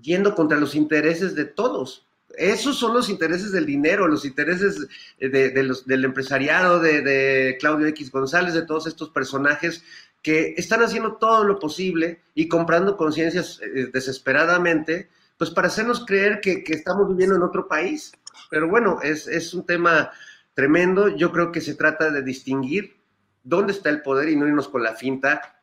yendo 0.00 0.34
contra 0.34 0.58
los 0.58 0.74
intereses 0.74 1.34
de 1.34 1.44
todos. 1.44 2.05
Esos 2.36 2.78
son 2.78 2.94
los 2.94 3.08
intereses 3.08 3.50
del 3.52 3.66
dinero, 3.66 4.06
los 4.06 4.24
intereses 4.24 4.86
de, 5.18 5.62
los, 5.62 5.86
del 5.86 6.04
empresariado, 6.04 6.80
de, 6.80 7.56
Claudio 7.58 7.86
X 7.88 8.10
González, 8.10 8.54
de 8.54 8.66
todos 8.66 8.86
estos 8.86 9.10
personajes 9.10 9.82
que 10.22 10.54
están 10.56 10.82
haciendo 10.82 11.16
todo 11.16 11.44
lo 11.44 11.58
posible 11.58 12.20
y 12.34 12.48
comprando 12.48 12.96
conciencias 12.96 13.60
eh, 13.62 13.90
desesperadamente, 13.92 15.08
pues 15.38 15.50
para 15.50 15.68
hacernos 15.68 16.04
creer 16.04 16.40
que, 16.40 16.64
estamos 16.66 17.08
viviendo 17.08 17.36
en 17.36 17.42
otro 17.42 17.68
país. 17.68 18.12
Pero 18.50 18.68
bueno, 18.68 18.98
es, 19.02 19.54
un 19.54 19.64
tema 19.64 20.10
tremendo. 20.54 21.08
Yo 21.08 21.32
creo 21.32 21.52
que 21.52 21.60
se 21.60 21.74
trata 21.74 22.10
de 22.10 22.22
distinguir 22.22 22.96
dónde 23.44 23.72
está 23.72 23.90
el 23.90 24.02
poder 24.02 24.28
y 24.28 24.36
no 24.36 24.46
irnos 24.46 24.68
con 24.68 24.82
la 24.82 24.94
finta 24.94 25.60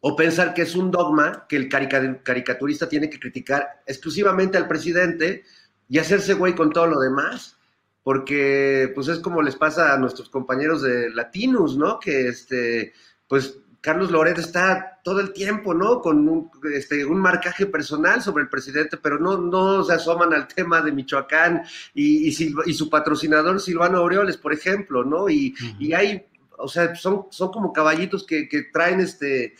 o 0.00 0.14
pensar 0.14 0.54
que 0.54 0.62
es 0.62 0.74
un 0.74 0.90
dogma 0.90 1.46
que 1.48 1.56
el 1.56 1.68
caricaturista 1.68 2.88
tiene 2.88 3.08
que 3.08 3.18
criticar 3.18 3.82
exclusivamente 3.86 4.58
al 4.58 4.68
presidente 4.68 5.44
y 5.88 5.98
hacerse 5.98 6.34
güey 6.34 6.54
con 6.54 6.70
todo 6.70 6.86
lo 6.86 7.00
demás, 7.00 7.56
porque 8.02 8.92
pues 8.94 9.08
es 9.08 9.18
como 9.18 9.42
les 9.42 9.56
pasa 9.56 9.94
a 9.94 9.98
nuestros 9.98 10.28
compañeros 10.28 10.82
de 10.82 11.10
Latinos, 11.10 11.76
¿no? 11.76 11.98
Que 11.98 12.28
este, 12.28 12.92
pues 13.28 13.58
Carlos 13.84 14.10
Loret 14.10 14.38
está 14.38 15.00
todo 15.04 15.20
el 15.20 15.34
tiempo, 15.34 15.74
¿no? 15.74 16.00
Con 16.00 16.26
un, 16.26 16.50
este, 16.72 17.04
un 17.04 17.18
marcaje 17.18 17.66
personal 17.66 18.22
sobre 18.22 18.44
el 18.44 18.48
presidente, 18.48 18.96
pero 18.96 19.18
no, 19.18 19.36
no 19.36 19.84
se 19.84 19.92
asoman 19.92 20.32
al 20.32 20.48
tema 20.48 20.80
de 20.80 20.90
Michoacán 20.90 21.64
y, 21.92 22.28
y, 22.28 22.74
su 22.74 22.88
patrocinador 22.88 23.60
Silvano 23.60 23.98
Aureoles, 23.98 24.38
por 24.38 24.54
ejemplo, 24.54 25.04
¿no? 25.04 25.28
Y, 25.28 25.54
y 25.78 25.92
hay, 25.92 26.26
o 26.56 26.66
sea, 26.66 26.94
son, 26.94 27.26
son 27.28 27.52
como 27.52 27.74
caballitos 27.74 28.24
que, 28.26 28.48
que, 28.48 28.62
traen 28.62 29.00
este, 29.00 29.54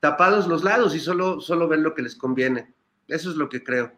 tapados 0.00 0.48
los 0.48 0.64
lados 0.64 0.96
y 0.96 0.98
solo, 0.98 1.40
solo 1.40 1.68
ven 1.68 1.84
lo 1.84 1.94
que 1.94 2.02
les 2.02 2.16
conviene. 2.16 2.74
Eso 3.06 3.30
es 3.30 3.36
lo 3.36 3.48
que 3.48 3.62
creo. 3.62 3.92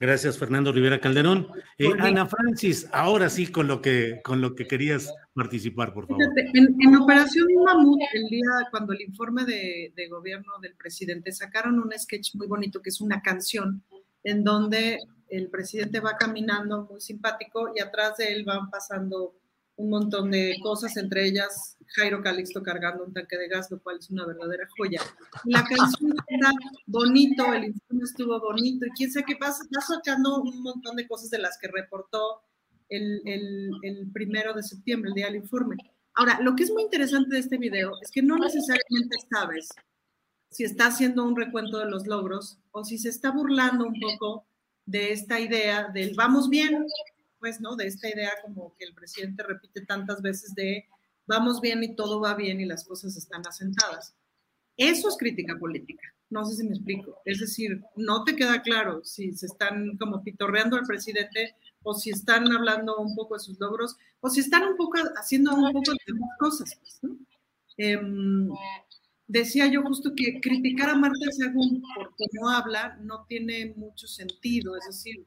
Gracias, 0.00 0.38
Fernando 0.38 0.70
Rivera 0.70 1.00
Calderón. 1.00 1.48
Eh, 1.76 1.90
Ana 1.98 2.26
Francis, 2.26 2.88
ahora 2.92 3.28
sí 3.28 3.48
con 3.48 3.66
lo 3.66 3.82
que, 3.82 4.20
con 4.22 4.40
lo 4.40 4.54
que 4.54 4.66
querías 4.66 5.12
participar, 5.34 5.92
por 5.92 6.06
favor. 6.06 6.22
En, 6.54 6.96
Operación 6.96 7.48
Mamut, 7.64 8.00
el 8.12 8.28
día 8.28 8.48
cuando 8.70 8.92
el 8.92 9.00
informe 9.00 9.44
de, 9.44 9.92
de, 9.96 10.08
gobierno 10.08 10.52
del 10.62 10.74
presidente 10.74 11.32
sacaron 11.32 11.80
un 11.80 11.90
sketch 11.98 12.36
muy 12.36 12.46
bonito 12.46 12.80
que 12.80 12.90
es 12.90 13.00
una 13.00 13.22
canción 13.22 13.82
en 14.22 14.44
donde 14.44 14.98
el 15.28 15.48
presidente 15.48 16.00
va 16.00 16.16
caminando 16.16 16.86
muy 16.88 17.00
simpático 17.00 17.72
y 17.74 17.80
atrás 17.80 18.16
de 18.18 18.32
él 18.32 18.44
van 18.44 18.70
pasando 18.70 19.34
un 19.78 19.90
montón 19.90 20.30
de 20.32 20.56
cosas, 20.60 20.96
entre 20.96 21.24
ellas 21.24 21.76
Jairo 21.94 22.20
Calixto 22.20 22.62
cargando 22.62 23.04
un 23.04 23.14
tanque 23.14 23.38
de 23.38 23.48
gas, 23.48 23.70
lo 23.70 23.80
cual 23.80 23.98
es 23.98 24.10
una 24.10 24.26
verdadera 24.26 24.68
joya. 24.76 25.00
La 25.44 25.64
canción 25.64 26.14
está 26.28 26.50
bonito, 26.86 27.52
el 27.54 27.66
informe 27.66 28.04
estuvo 28.04 28.40
bonito, 28.40 28.86
y 28.86 28.90
quién 28.90 29.10
sabe 29.10 29.26
qué 29.26 29.36
pasa, 29.36 29.62
está 29.62 29.80
sacando 29.80 30.42
un 30.42 30.62
montón 30.62 30.96
de 30.96 31.06
cosas 31.06 31.30
de 31.30 31.38
las 31.38 31.56
que 31.58 31.68
reportó 31.68 32.42
el, 32.88 33.22
el, 33.24 34.10
primero 34.12 34.52
de 34.52 34.64
septiembre, 34.64 35.10
el 35.10 35.14
día 35.14 35.26
del 35.26 35.36
informe. 35.36 35.76
Ahora, 36.14 36.40
lo 36.42 36.56
que 36.56 36.64
es 36.64 36.72
muy 36.72 36.82
interesante 36.82 37.34
de 37.34 37.40
este 37.40 37.56
video 37.56 37.92
es 38.02 38.10
que 38.10 38.22
no 38.22 38.36
necesariamente 38.36 39.16
sabes 39.30 39.68
si 40.50 40.64
está 40.64 40.88
haciendo 40.88 41.24
un 41.24 41.36
recuento 41.36 41.78
de 41.78 41.88
los 41.88 42.06
logros 42.06 42.58
o 42.72 42.84
si 42.84 42.98
se 42.98 43.10
está 43.10 43.30
burlando 43.30 43.86
un 43.86 44.00
poco 44.00 44.44
de 44.86 45.12
esta 45.12 45.38
idea 45.38 45.88
del 45.88 46.14
vamos 46.16 46.48
bien, 46.48 46.84
pues, 47.38 47.60
¿no? 47.60 47.76
De 47.76 47.86
esta 47.86 48.08
idea 48.08 48.30
como 48.42 48.74
que 48.76 48.84
el 48.84 48.94
presidente 48.94 49.42
repite 49.42 49.84
tantas 49.84 50.22
veces 50.22 50.54
de 50.54 50.86
vamos 51.26 51.60
bien 51.60 51.82
y 51.84 51.94
todo 51.94 52.20
va 52.20 52.34
bien 52.34 52.60
y 52.60 52.66
las 52.66 52.84
cosas 52.84 53.16
están 53.16 53.42
asentadas. 53.46 54.14
Eso 54.76 55.08
es 55.08 55.16
crítica 55.16 55.58
política. 55.58 56.14
No 56.30 56.44
sé 56.44 56.56
si 56.56 56.64
me 56.64 56.74
explico. 56.74 57.20
Es 57.24 57.40
decir, 57.40 57.82
no 57.96 58.24
te 58.24 58.36
queda 58.36 58.62
claro 58.62 59.02
si 59.04 59.32
se 59.32 59.46
están 59.46 59.96
como 59.96 60.22
pitorreando 60.22 60.76
al 60.76 60.86
presidente 60.86 61.54
o 61.82 61.94
si 61.94 62.10
están 62.10 62.50
hablando 62.52 62.98
un 62.98 63.14
poco 63.14 63.34
de 63.34 63.40
sus 63.40 63.58
logros 63.58 63.96
o 64.20 64.28
si 64.28 64.40
están 64.40 64.64
un 64.64 64.76
poco 64.76 64.98
haciendo 65.16 65.54
un 65.54 65.72
poco 65.72 65.92
de 65.92 66.14
cosas. 66.38 66.78
Pues, 66.80 67.00
em, 67.78 68.48
decía 69.26 69.66
yo 69.66 69.82
justo 69.82 70.12
que 70.14 70.40
criticar 70.40 70.90
a 70.90 70.96
Marta 70.96 71.30
Según 71.30 71.82
porque 71.94 72.24
no 72.32 72.48
habla 72.50 72.98
no 73.02 73.24
tiene 73.26 73.74
mucho 73.76 74.06
sentido. 74.06 74.76
Es 74.76 74.86
decir, 74.86 75.24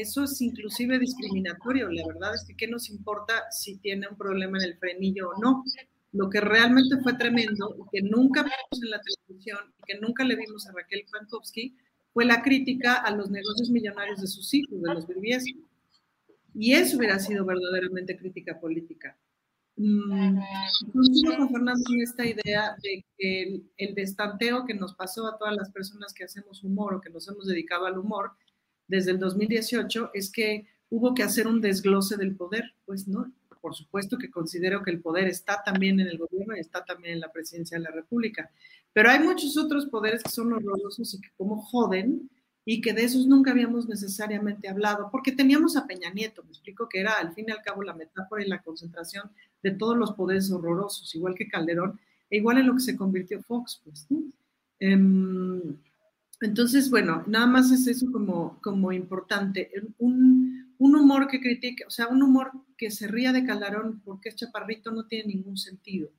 eso 0.00 0.24
es 0.24 0.40
inclusive 0.40 0.98
discriminatorio. 0.98 1.90
La 1.90 2.06
verdad 2.06 2.34
es 2.34 2.44
que 2.46 2.56
qué 2.56 2.68
nos 2.68 2.90
importa 2.90 3.44
si 3.50 3.78
tiene 3.78 4.08
un 4.08 4.16
problema 4.16 4.58
en 4.58 4.64
el 4.64 4.78
frenillo 4.78 5.30
o 5.30 5.40
no. 5.40 5.64
Lo 6.12 6.28
que 6.30 6.40
realmente 6.40 6.96
fue 7.02 7.14
tremendo 7.14 7.76
y 7.78 7.82
que 7.90 8.02
nunca 8.02 8.42
vimos 8.42 8.82
en 8.82 8.90
la 8.90 9.00
televisión 9.00 9.58
y 9.78 9.82
que 9.84 9.98
nunca 10.00 10.24
le 10.24 10.36
vimos 10.36 10.66
a 10.66 10.72
Raquel 10.72 11.04
Pankowski 11.10 11.76
fue 12.12 12.24
la 12.24 12.42
crítica 12.42 12.94
a 12.94 13.10
los 13.10 13.30
negocios 13.30 13.70
millonarios 13.70 14.20
de 14.20 14.26
sus 14.26 14.52
hijos, 14.54 14.80
de 14.80 14.94
los 14.94 15.06
Briviesco. 15.06 15.60
Y 16.54 16.72
eso 16.72 16.96
hubiera 16.96 17.18
sido 17.18 17.44
verdaderamente 17.44 18.16
crítica 18.16 18.58
política. 18.58 19.16
Mm, 19.76 20.38
con 21.36 21.48
Fernando 21.50 21.84
en 21.92 22.00
esta 22.00 22.24
idea 22.24 22.76
de 22.82 23.04
que 23.18 23.42
el, 23.42 23.70
el, 23.76 23.94
destanteo 23.94 24.64
que 24.64 24.72
nos 24.72 24.94
pasó 24.94 25.26
a 25.26 25.36
todas 25.36 25.54
las 25.54 25.70
personas 25.70 26.14
que 26.14 26.24
hacemos 26.24 26.64
humor 26.64 26.94
o 26.94 27.00
que 27.02 27.10
nos 27.10 27.28
hemos 27.28 27.46
dedicado 27.46 27.84
al 27.84 27.98
humor 27.98 28.32
desde 28.88 29.12
el 29.12 29.18
2018 29.18 30.10
es 30.14 30.30
que 30.30 30.66
hubo 30.90 31.14
que 31.14 31.22
hacer 31.22 31.46
un 31.46 31.60
desglose 31.60 32.16
del 32.16 32.36
poder, 32.36 32.74
pues, 32.84 33.08
¿no? 33.08 33.32
Por 33.60 33.74
supuesto 33.74 34.16
que 34.16 34.30
considero 34.30 34.82
que 34.82 34.90
el 34.90 35.00
poder 35.00 35.26
está 35.26 35.62
también 35.64 35.98
en 35.98 36.06
el 36.06 36.18
gobierno 36.18 36.56
y 36.56 36.60
está 36.60 36.84
también 36.84 37.14
en 37.14 37.20
la 37.20 37.32
presidencia 37.32 37.78
de 37.78 37.84
la 37.84 37.90
República, 37.90 38.50
pero 38.92 39.10
hay 39.10 39.18
muchos 39.18 39.56
otros 39.58 39.86
poderes 39.86 40.22
que 40.22 40.30
son 40.30 40.52
horrorosos 40.52 41.14
y 41.14 41.20
que 41.20 41.28
como 41.36 41.60
joden 41.60 42.30
y 42.64 42.80
que 42.80 42.92
de 42.92 43.04
esos 43.04 43.26
nunca 43.26 43.52
habíamos 43.52 43.88
necesariamente 43.88 44.68
hablado, 44.68 45.08
porque 45.10 45.32
teníamos 45.32 45.76
a 45.76 45.86
Peña 45.86 46.10
Nieto, 46.10 46.42
me 46.42 46.50
explico 46.50 46.88
que 46.88 47.00
era 47.00 47.12
al 47.12 47.32
fin 47.32 47.46
y 47.48 47.52
al 47.52 47.62
cabo 47.62 47.82
la 47.82 47.94
metáfora 47.94 48.44
y 48.44 48.48
la 48.48 48.62
concentración 48.62 49.30
de 49.62 49.70
todos 49.70 49.96
los 49.96 50.12
poderes 50.12 50.50
horrorosos, 50.50 51.14
igual 51.14 51.34
que 51.34 51.48
Calderón, 51.48 52.00
e 52.30 52.38
igual 52.38 52.58
en 52.58 52.66
lo 52.66 52.74
que 52.74 52.80
se 52.80 52.96
convirtió 52.96 53.40
Fox, 53.42 53.80
pues. 53.84 54.06
Em, 54.80 55.76
entonces, 56.40 56.90
bueno, 56.90 57.24
nada 57.26 57.46
más 57.46 57.70
es 57.70 57.86
eso 57.86 58.10
como, 58.12 58.58
como 58.62 58.92
importante. 58.92 59.70
Un, 59.98 60.74
un, 60.78 60.96
humor 60.96 61.28
que 61.28 61.40
critique, 61.40 61.84
o 61.86 61.90
sea, 61.90 62.08
un 62.08 62.22
humor 62.22 62.52
que 62.76 62.90
se 62.90 63.08
ría 63.08 63.32
de 63.32 63.44
Calderón 63.44 64.02
porque 64.04 64.28
es 64.28 64.36
chaparrito 64.36 64.90
no 64.90 65.06
tiene 65.06 65.34
ningún 65.34 65.56
sentido. 65.56 66.10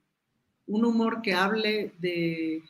Un 0.65 0.85
humor 0.85 1.21
que 1.21 1.33
hable 1.33 1.93
de, 1.99 2.63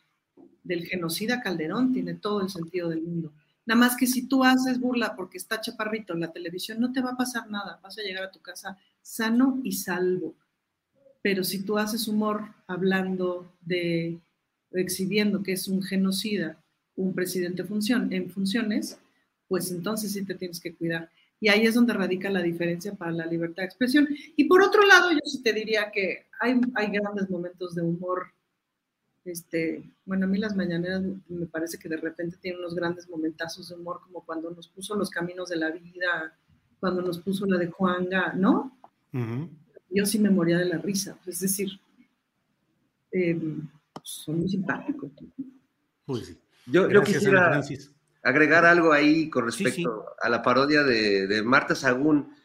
del 0.63 0.85
genocida 0.85 1.41
Calderón 1.41 1.93
tiene 1.93 2.15
todo 2.15 2.41
el 2.41 2.49
sentido 2.49 2.89
del 2.89 3.01
mundo. 3.01 3.31
Nada 3.65 3.79
más 3.79 3.97
que 3.97 4.07
si 4.07 4.27
tú 4.27 4.43
haces 4.43 4.79
burla 4.79 5.15
porque 5.15 5.37
está 5.37 5.59
chaparrito 5.59 6.13
en 6.13 6.21
la 6.21 6.31
televisión, 6.31 6.79
no 6.79 6.91
te 6.91 7.01
va 7.01 7.11
a 7.11 7.17
pasar 7.17 7.49
nada. 7.49 7.79
Vas 7.81 7.97
a 7.97 8.01
llegar 8.01 8.23
a 8.23 8.31
tu 8.31 8.39
casa 8.39 8.77
sano 9.01 9.59
y 9.63 9.73
salvo. 9.73 10.35
Pero 11.21 11.43
si 11.43 11.63
tú 11.63 11.77
haces 11.77 12.07
humor 12.07 12.53
hablando 12.67 13.51
de, 13.61 14.19
exhibiendo 14.71 15.43
que 15.43 15.53
es 15.53 15.67
un 15.67 15.81
genocida, 15.81 16.57
un 16.97 17.13
presidente 17.13 17.63
función, 17.63 18.11
en 18.11 18.29
funciones, 18.29 18.99
pues 19.47 19.71
entonces 19.71 20.11
sí 20.11 20.25
te 20.25 20.35
tienes 20.35 20.59
que 20.59 20.75
cuidar. 20.75 21.09
Y 21.39 21.49
ahí 21.49 21.65
es 21.65 21.75
donde 21.75 21.93
radica 21.93 22.29
la 22.29 22.41
diferencia 22.41 22.93
para 22.95 23.11
la 23.11 23.25
libertad 23.25 23.61
de 23.63 23.67
expresión. 23.67 24.07
Y 24.35 24.45
por 24.45 24.61
otro 24.63 24.85
lado, 24.85 25.11
yo 25.11 25.19
sí 25.23 25.41
te 25.43 25.53
diría 25.53 25.91
que 25.91 26.25
hay, 26.39 26.59
hay 26.73 26.87
grandes 26.87 27.29
momentos 27.29 27.75
de 27.75 27.83
humor. 27.83 28.27
Este, 29.23 29.83
bueno, 30.05 30.25
a 30.25 30.29
mí 30.29 30.39
las 30.39 30.55
mañaneras 30.55 31.03
me 31.27 31.45
parece 31.45 31.77
que 31.77 31.89
de 31.89 31.97
repente 31.97 32.37
tienen 32.41 32.59
unos 32.59 32.73
grandes 32.73 33.07
momentazos 33.07 33.69
de 33.69 33.75
humor, 33.75 34.01
como 34.03 34.25
cuando 34.25 34.49
nos 34.49 34.67
puso 34.67 34.95
los 34.95 35.11
caminos 35.11 35.49
de 35.49 35.57
la 35.57 35.69
vida, 35.69 36.35
cuando 36.79 37.01
nos 37.03 37.19
puso 37.19 37.45
la 37.45 37.57
de 37.57 37.67
Juanga, 37.67 38.33
¿no? 38.33 38.75
Yo 39.89 40.05
sí 40.05 40.17
me 40.17 40.31
moría 40.31 40.57
de 40.57 40.65
la 40.65 40.77
risa. 40.77 41.19
Es 41.27 41.39
decir, 41.39 41.69
em, 43.11 43.67
son 44.01 44.39
muy 44.39 44.49
simpáticos. 44.49 45.11
Pues 46.05 46.25
sí. 46.25 46.37
Yo, 46.67 46.89
yo 46.89 47.01
quisiera 47.01 47.61
agregar 48.23 48.65
algo 48.65 48.91
ahí 48.91 49.29
con 49.29 49.45
respecto 49.45 50.05
a 50.19 50.27
la 50.27 50.41
parodia 50.41 50.83
de, 50.83 51.41
Marta 51.43 51.75
Sagún, 51.75 52.35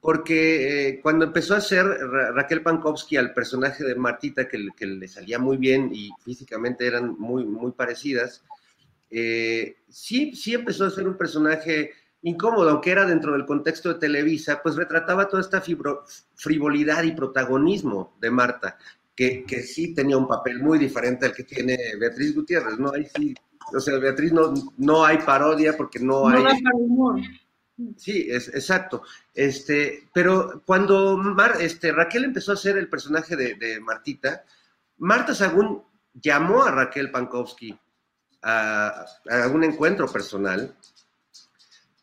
porque 0.00 0.88
eh, 0.88 1.00
cuando 1.00 1.24
empezó 1.24 1.54
a 1.54 1.58
hacer 1.58 1.86
Raquel 1.86 2.62
Pankowski 2.62 3.16
al 3.16 3.32
personaje 3.32 3.84
de 3.84 3.94
Martita, 3.94 4.46
que, 4.46 4.68
que, 4.76 4.86
le 4.86 5.08
salía 5.08 5.38
muy 5.38 5.56
bien 5.56 5.90
y 5.92 6.10
físicamente 6.22 6.86
eran 6.86 7.16
muy, 7.18 7.44
muy 7.44 7.72
parecidas, 7.72 8.44
eh, 9.10 9.76
sí, 9.88 10.34
sí 10.34 10.54
empezó 10.54 10.84
a 10.84 10.90
ser 10.90 11.08
un 11.08 11.16
personaje 11.16 11.92
incómodo, 12.22 12.68
aunque 12.68 12.90
era 12.90 13.06
dentro 13.06 13.32
del 13.32 13.46
contexto 13.46 13.94
de 13.94 13.98
Televisa, 13.98 14.60
pues 14.62 14.76
retrataba 14.76 15.26
toda 15.26 15.42
esta 15.42 15.62
frivolidad 16.34 17.02
y 17.02 17.12
protagonismo 17.12 18.14
de 18.20 18.30
Marta, 18.30 18.76
que, 19.14 19.44
que, 19.44 19.62
sí 19.62 19.94
tenía 19.94 20.18
un 20.18 20.28
papel 20.28 20.60
muy 20.60 20.78
diferente 20.78 21.26
al 21.26 21.32
que 21.32 21.44
tiene 21.44 21.78
Beatriz 21.98 22.34
Gutiérrez, 22.34 22.78
¿no? 22.78 22.92
Ahí 22.92 23.06
sí 23.06 23.34
o 23.72 23.80
sea, 23.80 23.98
Beatriz, 23.98 24.32
no, 24.32 24.52
no 24.78 25.04
hay 25.04 25.18
parodia 25.18 25.76
porque 25.76 25.98
no, 25.98 26.28
hay... 26.28 26.44
humor. 26.74 27.20
Sí, 27.96 28.26
es, 28.28 28.48
exacto. 28.48 29.02
Este, 29.34 30.08
pero 30.12 30.62
cuando 30.66 31.18
este, 31.58 31.92
Raquel 31.92 32.24
empezó 32.24 32.52
a 32.52 32.54
hacer 32.54 32.76
el 32.76 32.88
personaje 32.88 33.36
de, 33.36 33.80
Martita, 33.80 34.44
Marta 34.98 35.34
Sagún 35.34 35.82
llamó 36.12 36.62
a 36.62 36.70
Raquel 36.70 37.10
Pankowski 37.10 37.78
a, 38.42 39.06
a, 39.30 39.48
un 39.48 39.64
encuentro 39.64 40.06
personal, 40.10 40.74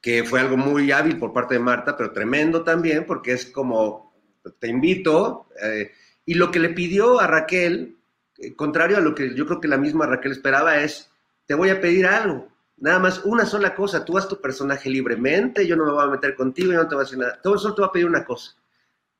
que 0.01 0.23
fue 0.23 0.39
algo 0.39 0.57
muy 0.57 0.91
hábil 0.91 1.19
por 1.19 1.33
parte 1.33 1.55
de 1.55 1.59
Marta, 1.59 1.95
pero 1.95 2.11
tremendo 2.11 2.63
también, 2.63 3.05
porque 3.05 3.33
es 3.33 3.45
como, 3.45 4.13
te 4.59 4.67
invito, 4.67 5.47
eh, 5.61 5.91
y 6.25 6.35
lo 6.35 6.51
que 6.51 6.59
le 6.59 6.69
pidió 6.69 7.19
a 7.19 7.27
Raquel, 7.27 7.97
eh, 8.37 8.55
contrario 8.55 8.97
a 8.97 9.01
lo 9.01 9.13
que 9.13 9.35
yo 9.35 9.45
creo 9.45 9.59
que 9.59 9.67
la 9.67 9.77
misma 9.77 10.05
Raquel 10.05 10.31
esperaba, 10.31 10.77
es 10.77 11.09
te 11.47 11.55
voy 11.55 11.69
a 11.69 11.81
pedir 11.81 12.05
algo. 12.05 12.47
Nada 12.77 12.99
más 12.99 13.21
una 13.25 13.45
sola 13.45 13.73
cosa, 13.73 14.05
tú 14.05 14.17
haz 14.17 14.27
tu 14.27 14.39
personaje 14.39 14.89
libremente, 14.89 15.65
yo 15.65 15.75
no 15.75 15.85
me 15.85 15.91
voy 15.93 16.03
a 16.03 16.11
meter 16.11 16.35
contigo, 16.35 16.71
yo 16.71 16.83
no 16.83 16.87
te 16.87 16.93
voy 16.93 17.01
a 17.01 17.05
decir 17.05 17.17
nada. 17.17 17.41
Todo 17.41 17.57
solo 17.57 17.73
te 17.73 17.81
voy 17.81 17.89
a 17.89 17.91
pedir 17.91 18.05
una 18.05 18.23
cosa. 18.23 18.51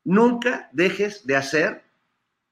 Nunca 0.04 0.70
dejes 0.74 1.26
de 1.26 1.36
hacer 1.36 1.84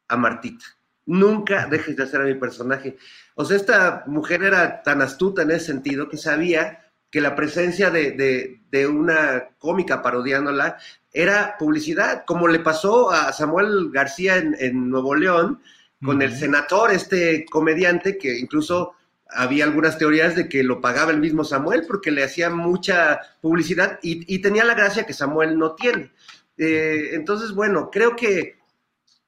a 0.07 0.17
Martita. 0.17 0.65
Nunca 1.05 1.67
dejes 1.67 1.95
de 1.95 2.03
hacer 2.03 2.21
a 2.21 2.25
mi 2.25 2.33
personaje. 2.33 2.97
O 3.35 3.45
sea, 3.45 3.57
esta 3.57 4.03
mujer 4.07 4.43
era 4.43 4.81
tan 4.81 5.01
astuta 5.01 5.43
en 5.43 5.51
ese 5.51 5.67
sentido 5.67 6.09
que 6.09 6.17
sabía 6.17 6.85
que 7.11 7.21
la 7.21 7.35
presencia 7.35 7.91
de, 7.91 8.59
una 8.89 9.49
cómica 9.57 10.01
parodiándola 10.01 10.77
era 11.13 11.55
publicidad, 11.57 12.25
como 12.25 12.47
le 12.47 12.59
pasó 12.59 13.09
a 13.09 13.31
Samuel 13.31 13.89
García 13.91 14.35
en, 14.35 14.89
Nuevo 14.89 15.15
León 15.15 15.61
con 16.03 16.21
el 16.21 16.35
senador, 16.35 16.91
este 16.91 17.45
comediante 17.45 18.17
que 18.17 18.37
incluso 18.37 18.95
había 19.29 19.65
algunas 19.65 19.97
teorías 19.97 20.35
de 20.35 20.47
que 20.47 20.63
lo 20.63 20.81
pagaba 20.81 21.11
el 21.11 21.19
mismo 21.19 21.43
Samuel 21.43 21.83
porque 21.87 22.11
le 22.11 22.23
hacía 22.23 22.49
mucha 22.49 23.19
publicidad 23.41 23.99
y, 24.01 24.39
tenía 24.39 24.63
la 24.63 24.75
gracia 24.75 25.05
que 25.05 25.13
Samuel 25.13 25.57
no 25.57 25.75
tiene. 25.75 26.11
Eh, 26.57 27.09
entonces, 27.13 27.51
bueno, 27.51 27.89
creo 27.91 28.15
que 28.15 28.57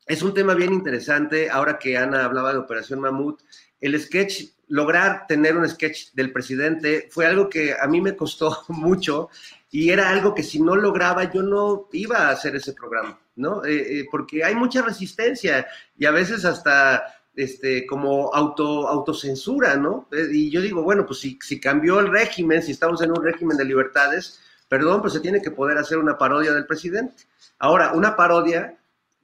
es 0.05 0.21
un 0.21 0.33
tema 0.33 0.53
bien 0.53 0.73
interesante. 0.73 1.49
Ahora 1.49 1.77
que 1.77 1.97
Ana 1.97 2.25
hablaba 2.25 2.53
de 2.53 2.59
Operación 2.59 3.01
Mamut, 3.01 3.41
el 3.81 3.99
sketch, 3.99 4.45
lograr 4.69 5.27
tener 5.27 5.55
un 5.57 5.67
sketch 5.67 6.13
del 6.13 6.31
presidente 6.31 7.07
fue 7.11 7.25
algo 7.25 7.49
que 7.49 7.73
a 7.79 7.87
mí 7.87 8.01
me 8.01 8.15
costó 8.15 8.65
mucho 8.69 9.29
y 9.69 9.89
era 9.89 10.09
algo 10.09 10.33
que 10.33 10.43
si 10.43 10.61
no 10.61 10.75
lograba 10.75 11.31
yo 11.31 11.41
no 11.41 11.89
iba 11.91 12.17
a 12.17 12.31
hacer 12.31 12.55
ese 12.55 12.73
programa, 12.73 13.19
¿no? 13.35 13.65
Eh, 13.65 13.99
eh, 13.99 14.05
porque 14.09 14.43
hay 14.43 14.55
mucha 14.55 14.81
resistencia 14.81 15.67
y 15.97 16.05
a 16.05 16.11
veces 16.11 16.45
hasta 16.45 17.16
este, 17.37 17.85
como 17.85 18.33
auto, 18.33 18.87
autocensura, 18.87 19.77
¿no? 19.77 20.09
Eh, 20.11 20.27
y 20.31 20.49
yo 20.49 20.59
digo, 20.59 20.81
bueno, 20.81 21.05
pues 21.05 21.19
si, 21.19 21.37
si 21.41 21.59
cambió 21.59 21.99
el 21.99 22.07
régimen, 22.07 22.63
si 22.63 22.71
estamos 22.71 23.01
en 23.03 23.11
un 23.11 23.23
régimen 23.23 23.55
de 23.55 23.63
libertades, 23.63 24.41
perdón, 24.67 25.01
pues 25.01 25.13
se 25.13 25.19
tiene 25.19 25.41
que 25.41 25.51
poder 25.51 25.77
hacer 25.77 25.99
una 25.99 26.17
parodia 26.17 26.51
del 26.51 26.65
presidente. 26.65 27.25
Ahora, 27.59 27.93
una 27.93 28.15
parodia 28.15 28.79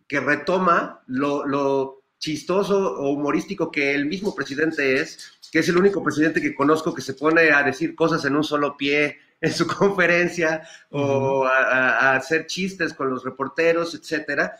que 0.07 0.19
retoma 0.19 1.01
lo, 1.07 1.45
lo 1.47 2.03
chistoso 2.19 2.77
o 2.77 3.09
humorístico 3.09 3.71
que 3.71 3.95
el 3.95 4.05
mismo 4.05 4.35
presidente 4.35 5.01
es, 5.01 5.39
que 5.51 5.59
es 5.59 5.69
el 5.69 5.77
único 5.77 6.03
presidente 6.03 6.39
que 6.39 6.55
conozco 6.55 6.93
que 6.93 7.01
se 7.01 7.15
pone 7.15 7.51
a 7.51 7.63
decir 7.63 7.95
cosas 7.95 8.23
en 8.25 8.35
un 8.35 8.43
solo 8.43 8.77
pie 8.77 9.17
en 9.41 9.51
su 9.51 9.65
conferencia 9.65 10.61
o 10.91 11.45
a, 11.45 11.57
a, 11.57 12.15
hacer 12.15 12.45
chistes 12.45 12.93
con 12.93 13.09
los 13.09 13.23
reporteros, 13.23 13.95
etcétera. 13.95 14.55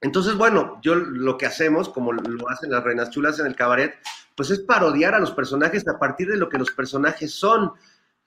Entonces, 0.00 0.34
bueno, 0.34 0.80
yo 0.82 0.94
lo 0.94 1.36
que 1.36 1.46
hacemos, 1.46 1.88
como 1.88 2.12
lo 2.12 2.48
hacen 2.48 2.70
las 2.70 2.82
reinas 2.82 3.10
chulas 3.10 3.38
en 3.38 3.46
el 3.46 3.54
cabaret, 3.54 3.94
pues 4.34 4.50
es 4.50 4.60
parodiar 4.60 5.14
a 5.14 5.18
los 5.18 5.32
personajes 5.32 5.86
a 5.86 5.98
partir 5.98 6.28
de 6.28 6.36
lo 6.36 6.48
que 6.48 6.58
los 6.58 6.70
personajes 6.70 7.34
son. 7.34 7.72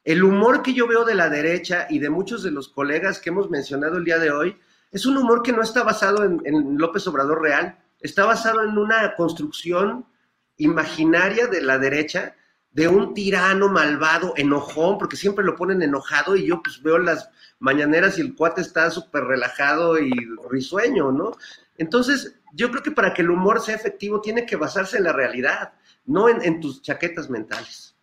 El 0.04 0.24
humor 0.24 0.62
que 0.62 0.74
yo 0.74 0.88
veo 0.88 1.06
de 1.06 1.16
la 1.16 1.30
derecha 1.30 1.88
y 1.90 1.98
de 1.98 2.10
muchos 2.10 2.44
de 2.44 2.52
los 2.52 2.70
colegas 2.70 3.20
que 3.20 3.30
hemos 3.30 3.50
mencionado 3.50 3.98
el 3.98 4.04
día 4.04 4.20
de 4.20 4.30
hoy, 4.30 4.58
es 4.92 5.08
un 5.08 5.18
humor 5.18 5.42
que 5.42 5.52
no 5.52 5.64
está 5.64 5.84
basado 5.84 6.24
en, 6.24 6.78
López 6.78 7.08
Obrador 7.08 7.42
real, 7.42 7.80
está 8.00 8.26
basado 8.26 8.62
en 8.62 8.78
una 8.78 9.16
construcción 9.16 10.06
imaginaria 10.58 11.48
de 11.48 11.62
la 11.62 11.80
derecha, 11.80 12.36
de 12.70 12.88
un 12.88 13.16
tirano 13.16 13.70
malvado, 13.70 14.34
enojón, 14.38 15.00
porque 15.00 15.16
siempre 15.16 15.44
lo 15.44 15.56
ponen 15.56 15.82
enojado 15.82 16.36
y 16.36 16.46
yo 16.46 16.62
pues 16.62 16.82
veo 16.84 17.00
las 17.00 17.30
mañaneras 17.58 18.18
y 18.18 18.22
el 18.22 18.36
cuate 18.36 18.62
está 18.62 18.92
súper 18.92 19.24
relajado 19.24 19.98
y 19.98 20.12
risueño, 20.50 21.12
¿no? 21.12 21.36
Entonces, 21.78 22.40
yo 22.54 22.70
creo 22.70 22.84
que 22.84 22.92
para 22.92 23.14
que 23.14 23.22
el 23.22 23.32
humor 23.32 23.62
sea 23.62 23.76
efectivo 23.76 24.22
tiene 24.22 24.46
que 24.46 24.56
basarse 24.56 24.98
en 24.98 25.04
la 25.04 25.14
realidad, 25.14 25.74
no 26.06 26.30
en, 26.30 26.60
tus 26.60 26.82
chaquetas 26.82 27.30
mentales. 27.30 27.96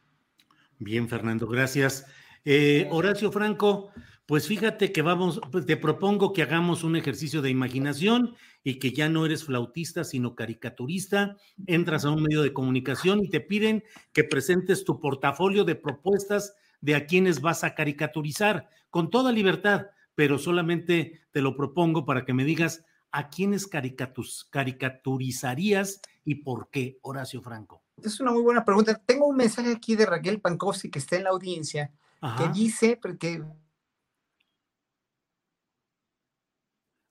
Bien, 0.79 1.09
Fernando, 1.09 1.47
gracias. 1.47 2.07
Eh, 2.45 2.89
Horacio 2.91 3.31
Franco, 3.31 3.91
Pues 4.27 4.47
fíjate 4.47 4.93
que 4.93 5.03
vamos, 5.03 5.41
pues 5.51 5.67
te 5.67 5.77
propongo 5.77 6.33
que 6.33 6.43
hagamos 6.43 6.85
un 6.85 6.95
ejercicio 6.95 7.43
de 7.43 7.51
imaginación 7.51 8.37
y 8.63 8.79
que 8.79 8.93
ya 8.93 9.09
no 9.09 9.27
eres 9.27 9.45
flautista, 9.45 10.05
sino 10.05 10.37
caricaturista. 10.37 11.37
Entras 11.67 12.05
a 12.05 12.11
un 12.11 12.23
medio 12.23 12.43
de 12.43 12.53
comunicación 12.53 13.25
y 13.25 13.29
te 13.29 13.41
piden 13.41 13.83
que 14.13 14.23
presentes 14.23 14.85
tu 14.85 15.01
portafolio 15.01 15.65
de 15.65 15.75
propuestas 15.75 16.55
de 16.81 16.95
a 16.95 17.07
quienes 17.07 17.41
vas 17.41 17.65
a 17.65 17.75
caricaturizar, 17.75 18.69
con 18.89 19.11
toda 19.11 19.33
libertad, 19.33 19.89
pero 20.15 20.39
solamente 20.39 21.23
te 21.33 21.43
lo 21.43 21.57
propongo 21.57 22.05
para 22.05 22.25
que 22.25 22.33
me 22.33 22.45
digas 22.45 22.85
a 23.13 23.29
quiénes 23.29 23.67
caricaturizarías 23.67 26.01
y 26.25 26.37
por 26.37 26.71
qué, 26.71 26.99
Horacio 27.03 27.43
Franco. 27.43 27.83
Es 28.03 28.19
una 28.21 28.33
muy 28.33 28.41
buena 28.43 28.65
pregunta. 28.65 28.95
Tengo 28.95 29.27
un 29.27 29.37
mensaje 29.37 29.73
aquí 29.73 29.97
de 29.97 30.07
Raquel 30.07 30.41
Pankowski 30.41 30.91
que 30.91 30.99
está 30.99 31.17
en 31.17 31.25
la 31.25 31.31
audiencia, 31.31 31.93
que 32.39 32.49
dice 32.49 32.99
que 33.19 33.43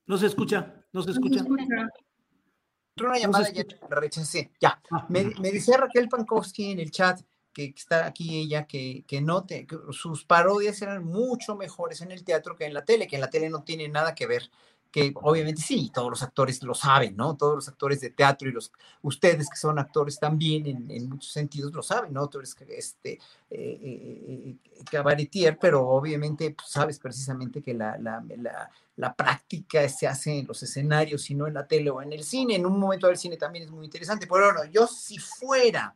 No 0.09 0.17
se 0.17 0.26
escucha, 0.26 0.73
no 0.91 1.03
se 1.03 1.11
escucha. 1.11 1.45
Una 1.45 3.19
llamada 3.19 3.51
ya 3.51 3.63
la 3.89 3.99
rechacé. 3.99 4.51
Ya. 4.59 4.81
Ah, 4.89 5.05
me, 5.07 5.26
me, 5.39 5.51
decía 5.51 5.77
Raquel 5.77 6.09
Pankowski 6.09 6.71
en 6.71 6.80
el 6.80 6.89
chat 6.89 7.21
que 7.53 7.65
está 7.65 8.07
aquí 8.07 8.39
ella, 8.39 8.65
que, 8.65 9.05
que 9.07 9.21
note 9.21 9.67
que 9.67 9.77
sus 9.91 10.26
parodias 10.26 10.81
eran 10.81 11.03
mucho 11.03 11.55
mejores 11.55 12.01
en 12.01 12.11
el 12.11 12.23
teatro 12.23 12.55
que 12.55 12.65
en 12.65 12.73
la 12.73 12.85
tele, 12.85 13.07
que 13.07 13.17
en 13.17 13.21
la 13.21 13.30
tele 13.30 13.49
no 13.49 13.63
tiene 13.63 13.88
nada 13.88 14.15
que 14.15 14.26
ver 14.26 14.49
que 14.91 15.11
obviamente 15.16 15.61
sí, 15.61 15.91
todos 15.94 16.10
los 16.10 16.24
actores 16.24 16.64
lo 16.64 16.74
saben, 16.74 17.16
¿no? 17.16 17.38
Todos 17.38 17.56
los 17.56 17.68
actores 17.68 18.02
de 18.02 18.10
teatro 18.10 18.49
y 18.49 18.52
los 18.52 18.72
ustedes 19.03 19.49
que 19.49 19.56
son 19.56 19.78
actores 19.78 20.20
también 20.20 20.66
en, 20.90 21.10
muchos 21.10 21.32
sentidos 21.32 21.74
lo 21.74 21.84
saben, 21.84 22.14
¿no? 22.14 22.28
Tú 22.28 22.40
eres 22.40 22.56
este, 22.70 23.14
eh, 23.14 23.20
eh, 23.52 24.56
eh, 24.72 24.84
cabaretier, 24.90 25.60
pero 25.60 25.88
obviamente 25.88 26.52
pues, 26.52 26.70
sabes 26.70 26.98
precisamente 26.99 27.61
que 27.61 27.74
la, 27.74 27.98
la, 27.99 28.24
la, 28.38 28.70
la, 28.95 29.14
práctica 29.14 29.88
se 29.90 30.07
hace 30.07 30.40
en 30.40 30.48
los 30.48 30.61
escenarios 30.64 31.30
y 31.30 31.36
no 31.36 31.45
en 31.45 31.53
la 31.53 31.68
tele 31.68 31.91
o 31.91 32.02
en 32.02 32.14
el 32.14 32.24
cine. 32.24 32.56
En 32.56 32.66
un 32.66 32.80
momento 32.80 33.07
del 33.07 33.18
cine 33.18 33.38
también 33.38 33.66
es 33.66 33.72
muy 33.72 33.86
interesante, 33.86 34.28
pero 34.28 34.53
bueno, 34.53 34.72
yo 34.72 34.88
si 34.88 35.18
fuera... 35.18 35.95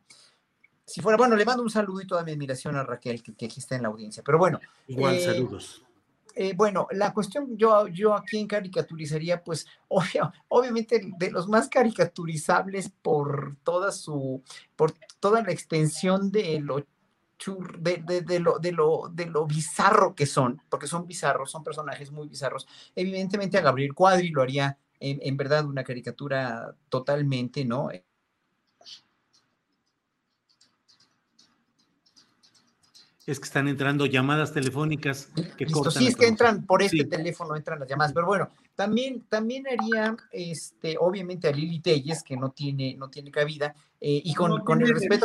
Si 0.86 1.00
fuera, 1.00 1.16
bueno, 1.16 1.34
le 1.34 1.46
mando 1.46 1.62
un 1.62 1.70
saludo 1.70 2.02
y 2.02 2.06
toda 2.06 2.22
mi 2.24 2.32
admiración 2.32 2.76
a 2.76 2.82
Raquel, 2.82 3.22
que, 3.22 3.34
que 3.34 3.46
aquí 3.46 3.58
está 3.58 3.74
en 3.74 3.82
la 3.82 3.88
audiencia. 3.88 4.22
Pero 4.22 4.36
bueno. 4.36 4.60
Igual, 4.86 5.18
saludos 5.18 5.82
eh, 6.34 6.52
bueno, 6.56 6.88
la 6.90 7.12
cuestión, 7.12 7.56
yo, 7.56 7.86
yo 7.88 8.14
aquí 8.14 8.38
en 8.38 8.48
caricaturizaría, 8.48 9.42
pues, 9.42 9.66
obviamente 10.48 11.00
de 11.18 11.30
los 11.30 11.48
más 11.48 11.68
caricaturizables 11.68 12.90
por 12.90 13.56
toda 13.62 13.92
su, 13.92 14.42
por 14.76 14.92
toda 15.20 15.42
la 15.42 15.52
extensión 15.52 16.30
de 16.30 16.60
lo 16.60 16.84
de, 17.78 18.22
de, 18.22 18.40
lo, 18.40 18.58
de, 18.58 18.72
lo, 18.72 19.10
de 19.12 19.26
lo 19.26 19.46
bizarro 19.46 20.14
que 20.14 20.24
son, 20.24 20.62
porque 20.70 20.86
son 20.86 21.06
bizarros, 21.06 21.50
son 21.50 21.62
personajes 21.62 22.10
muy 22.10 22.28
bizarros. 22.28 22.66
Evidentemente 22.94 23.58
a 23.58 23.60
Gabriel 23.60 23.92
Cuadri 23.92 24.30
lo 24.30 24.40
haría 24.40 24.78
en 25.00 25.36
verdad 25.36 25.66
una 25.66 25.84
caricatura 25.84 26.74
totalmente, 26.88 27.66
¿no? 27.66 27.90
Es 33.26 33.40
que 33.40 33.46
están 33.46 33.68
entrando 33.68 34.04
llamadas 34.04 34.52
telefónicas 34.52 35.30
que 35.56 35.64
Listo, 35.64 35.90
Sí, 35.90 36.08
es 36.08 36.16
que 36.16 36.26
entran 36.26 36.66
por 36.66 36.82
este 36.82 37.04
teléfono, 37.04 37.56
entran 37.56 37.80
las 37.80 37.88
llamadas, 37.88 38.12
pero 38.12 38.26
bueno, 38.26 38.50
también, 38.74 39.24
también 39.28 39.64
haría, 39.66 40.14
este, 40.30 40.96
obviamente 40.98 41.48
a 41.48 41.52
Lili 41.52 41.80
Telles, 41.80 42.22
que 42.22 42.36
no 42.36 42.50
tiene, 42.50 42.94
no 42.96 43.08
tiene 43.08 43.30
cabida, 43.30 43.74
eh, 44.06 44.20
y 44.22 44.34
con, 44.34 44.60
con 44.64 44.82
el 44.82 44.88
respeto. 44.88 45.24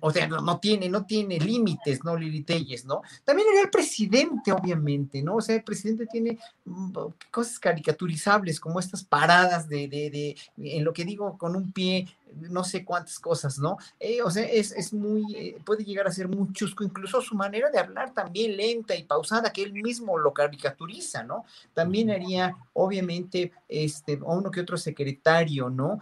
O 0.00 0.10
sea, 0.10 0.26
no, 0.26 0.40
no, 0.40 0.58
tiene, 0.58 0.88
no 0.88 1.06
tiene 1.06 1.38
límites, 1.38 2.02
¿no? 2.02 2.16
Lili 2.16 2.42
Telles, 2.42 2.84
¿no? 2.84 3.02
También 3.22 3.46
haría 3.50 3.62
el 3.62 3.70
presidente, 3.70 4.50
obviamente, 4.50 5.22
¿no? 5.22 5.36
O 5.36 5.40
sea, 5.40 5.54
el 5.54 5.62
presidente 5.62 6.06
tiene 6.06 6.40
mm, 6.64 6.92
cosas 7.30 7.60
caricaturizables, 7.60 8.58
como 8.58 8.80
estas 8.80 9.04
paradas 9.04 9.68
de, 9.68 9.86
de, 9.86 10.10
de, 10.10 10.36
en 10.76 10.82
lo 10.82 10.92
que 10.92 11.04
digo, 11.04 11.38
con 11.38 11.54
un 11.54 11.70
pie 11.70 12.08
no 12.34 12.64
sé 12.64 12.84
cuántas 12.84 13.18
cosas, 13.18 13.58
¿no? 13.58 13.76
Eh, 14.00 14.22
o 14.22 14.30
sea, 14.30 14.44
es, 14.44 14.72
es 14.72 14.92
muy, 14.92 15.24
eh, 15.34 15.58
puede 15.64 15.84
llegar 15.84 16.06
a 16.06 16.12
ser 16.12 16.28
muy 16.28 16.52
chusco, 16.52 16.84
incluso 16.84 17.20
su 17.20 17.34
manera 17.34 17.70
de 17.70 17.78
hablar 17.78 18.12
también 18.12 18.56
lenta 18.56 18.94
y 18.94 19.04
pausada, 19.04 19.52
que 19.52 19.62
él 19.62 19.72
mismo 19.72 20.18
lo 20.18 20.32
caricaturiza, 20.32 21.22
¿no? 21.22 21.44
También 21.74 22.10
haría, 22.10 22.56
obviamente, 22.72 23.52
este, 23.68 24.18
uno 24.22 24.50
que 24.50 24.60
otro 24.60 24.76
secretario, 24.76 25.70
¿no? 25.70 26.00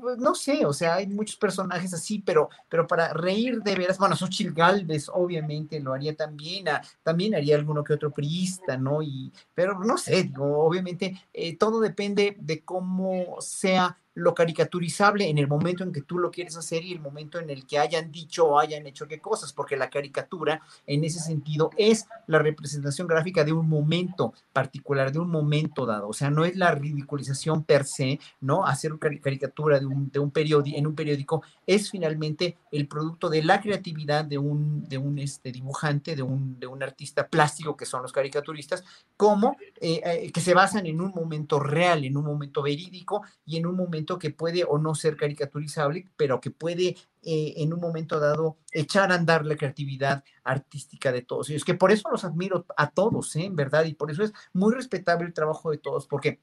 Pues, 0.00 0.18
no 0.18 0.34
sé, 0.34 0.66
o 0.66 0.72
sea, 0.72 0.91
hay 0.96 1.06
muchos 1.06 1.36
personajes 1.36 1.92
así, 1.94 2.22
pero, 2.24 2.48
pero 2.68 2.86
para 2.86 3.12
reír 3.12 3.62
de 3.62 3.74
veras, 3.74 3.98
bueno, 3.98 4.16
Xochitl 4.16 4.52
Galvez, 4.52 5.08
obviamente, 5.12 5.80
lo 5.80 5.94
haría 5.94 6.14
también, 6.14 6.66
también 7.02 7.34
haría 7.34 7.56
alguno 7.56 7.84
que 7.84 7.94
otro 7.94 8.10
priista, 8.10 8.76
¿no? 8.76 9.02
Y, 9.02 9.32
pero 9.54 9.78
no 9.78 9.98
sé, 9.98 10.32
obviamente, 10.38 11.20
todo 11.58 11.80
depende 11.80 12.36
de 12.38 12.64
cómo 12.64 13.36
sea 13.40 13.98
lo 14.14 14.34
caricaturizable 14.34 15.28
en 15.28 15.38
el 15.38 15.48
momento 15.48 15.84
en 15.84 15.92
que 15.92 16.02
tú 16.02 16.18
lo 16.18 16.30
quieres 16.30 16.56
hacer 16.56 16.84
y 16.84 16.92
el 16.92 17.00
momento 17.00 17.38
en 17.38 17.50
el 17.50 17.66
que 17.66 17.78
hayan 17.78 18.12
dicho 18.12 18.46
o 18.46 18.58
hayan 18.58 18.86
hecho 18.86 19.08
qué 19.08 19.20
cosas, 19.20 19.52
porque 19.52 19.76
la 19.76 19.90
caricatura 19.90 20.60
en 20.86 21.04
ese 21.04 21.20
sentido 21.20 21.70
es 21.76 22.06
la 22.26 22.38
representación 22.38 23.06
gráfica 23.06 23.44
de 23.44 23.52
un 23.52 23.68
momento 23.68 24.34
particular, 24.52 25.12
de 25.12 25.18
un 25.18 25.30
momento 25.30 25.86
dado, 25.86 26.08
o 26.08 26.12
sea, 26.12 26.30
no 26.30 26.44
es 26.44 26.56
la 26.56 26.72
ridiculización 26.72 27.64
per 27.64 27.84
se, 27.84 28.20
¿no? 28.40 28.66
Hacer 28.66 28.92
una 28.92 29.00
caricatura 29.20 29.80
de 29.80 29.86
un, 29.86 30.10
de 30.10 30.18
un 30.18 30.30
periódico, 30.30 30.76
en 30.76 30.86
un 30.86 30.94
periódico 30.94 31.42
es 31.66 31.90
finalmente 31.90 32.58
el 32.70 32.88
producto 32.88 33.28
de 33.30 33.42
la 33.42 33.60
creatividad 33.60 34.24
de 34.24 34.38
un, 34.38 34.86
de 34.88 34.98
un 34.98 35.18
este, 35.18 35.52
dibujante, 35.52 36.16
de 36.16 36.22
un, 36.22 36.58
de 36.58 36.66
un 36.66 36.82
artista 36.82 37.26
plástico 37.28 37.76
que 37.76 37.86
son 37.86 38.02
los 38.02 38.12
caricaturistas, 38.12 38.84
como 39.16 39.56
eh, 39.80 40.00
eh, 40.04 40.32
que 40.32 40.40
se 40.40 40.54
basan 40.54 40.86
en 40.86 41.00
un 41.00 41.12
momento 41.14 41.58
real, 41.58 42.04
en 42.04 42.16
un 42.16 42.24
momento 42.24 42.62
verídico 42.62 43.22
y 43.46 43.56
en 43.56 43.66
un 43.66 43.76
momento 43.76 44.01
que 44.18 44.30
puede 44.30 44.64
o 44.64 44.78
no 44.78 44.94
ser 44.94 45.16
caricaturizable, 45.16 46.06
pero 46.16 46.40
que 46.40 46.50
puede 46.50 46.96
eh, 47.22 47.54
en 47.56 47.72
un 47.72 47.80
momento 47.80 48.18
dado 48.18 48.58
echar 48.70 49.12
a 49.12 49.14
andar 49.14 49.44
la 49.46 49.56
creatividad 49.56 50.24
artística 50.44 51.12
de 51.12 51.22
todos 51.22 51.50
ellos, 51.50 51.64
que 51.64 51.74
por 51.74 51.92
eso 51.92 52.08
los 52.10 52.24
admiro 52.24 52.66
a 52.76 52.90
todos, 52.90 53.34
¿eh? 53.36 53.44
en 53.44 53.56
verdad, 53.56 53.84
y 53.84 53.94
por 53.94 54.10
eso 54.10 54.22
es 54.22 54.32
muy 54.52 54.74
respetable 54.74 55.26
el 55.26 55.34
trabajo 55.34 55.70
de 55.70 55.78
todos, 55.78 56.06
porque 56.06 56.40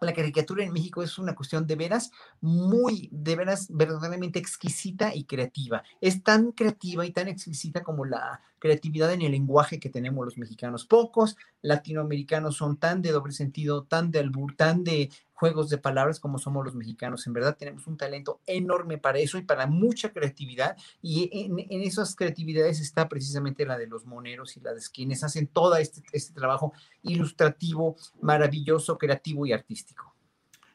la 0.00 0.12
caricatura 0.12 0.64
en 0.64 0.72
México 0.72 1.02
es 1.02 1.18
una 1.18 1.34
cuestión 1.34 1.66
de 1.66 1.76
veras 1.76 2.10
muy, 2.40 3.08
de 3.12 3.36
veras 3.36 3.68
verdaderamente 3.70 4.38
exquisita 4.38 5.14
y 5.14 5.24
creativa. 5.24 5.82
Es 6.00 6.22
tan 6.22 6.52
creativa 6.52 7.06
y 7.06 7.12
tan 7.12 7.28
exquisita 7.28 7.82
como 7.82 8.04
la 8.04 8.40
creatividad 8.58 9.12
en 9.12 9.22
el 9.22 9.32
lenguaje 9.32 9.78
que 9.78 9.90
tenemos 9.90 10.24
los 10.24 10.38
mexicanos. 10.38 10.84
Pocos 10.86 11.36
latinoamericanos 11.62 12.56
son 12.56 12.76
tan 12.76 13.02
de 13.02 13.12
doble 13.12 13.32
sentido, 13.32 13.84
tan 13.84 14.10
de 14.10 14.18
albur, 14.20 14.56
tan 14.56 14.84
de 14.84 15.10
juegos 15.34 15.68
de 15.68 15.78
palabras 15.78 16.20
como 16.20 16.38
somos 16.38 16.64
los 16.64 16.74
mexicanos. 16.74 17.26
En 17.26 17.32
verdad 17.32 17.56
tenemos 17.56 17.86
un 17.86 17.96
talento 17.96 18.40
enorme 18.46 18.98
para 18.98 19.18
eso 19.18 19.36
y 19.36 19.42
para 19.42 19.66
mucha 19.66 20.12
creatividad. 20.12 20.76
Y 21.02 21.28
en, 21.32 21.82
esas 21.82 22.16
creatividades 22.16 22.80
está 22.80 23.08
precisamente 23.08 23.66
la 23.66 23.76
de 23.76 23.86
los 23.86 24.06
moneros 24.06 24.56
y 24.56 24.60
la 24.60 24.72
de 24.72 24.80
quienes 24.92 25.22
hacen 25.24 25.48
todo 25.48 25.76
este, 25.76 26.02
este 26.12 26.32
trabajo 26.32 26.72
ilustrativo, 27.02 27.96
maravilloso, 28.22 28.96
creativo 28.96 29.44
y 29.46 29.52
artístico. 29.52 30.14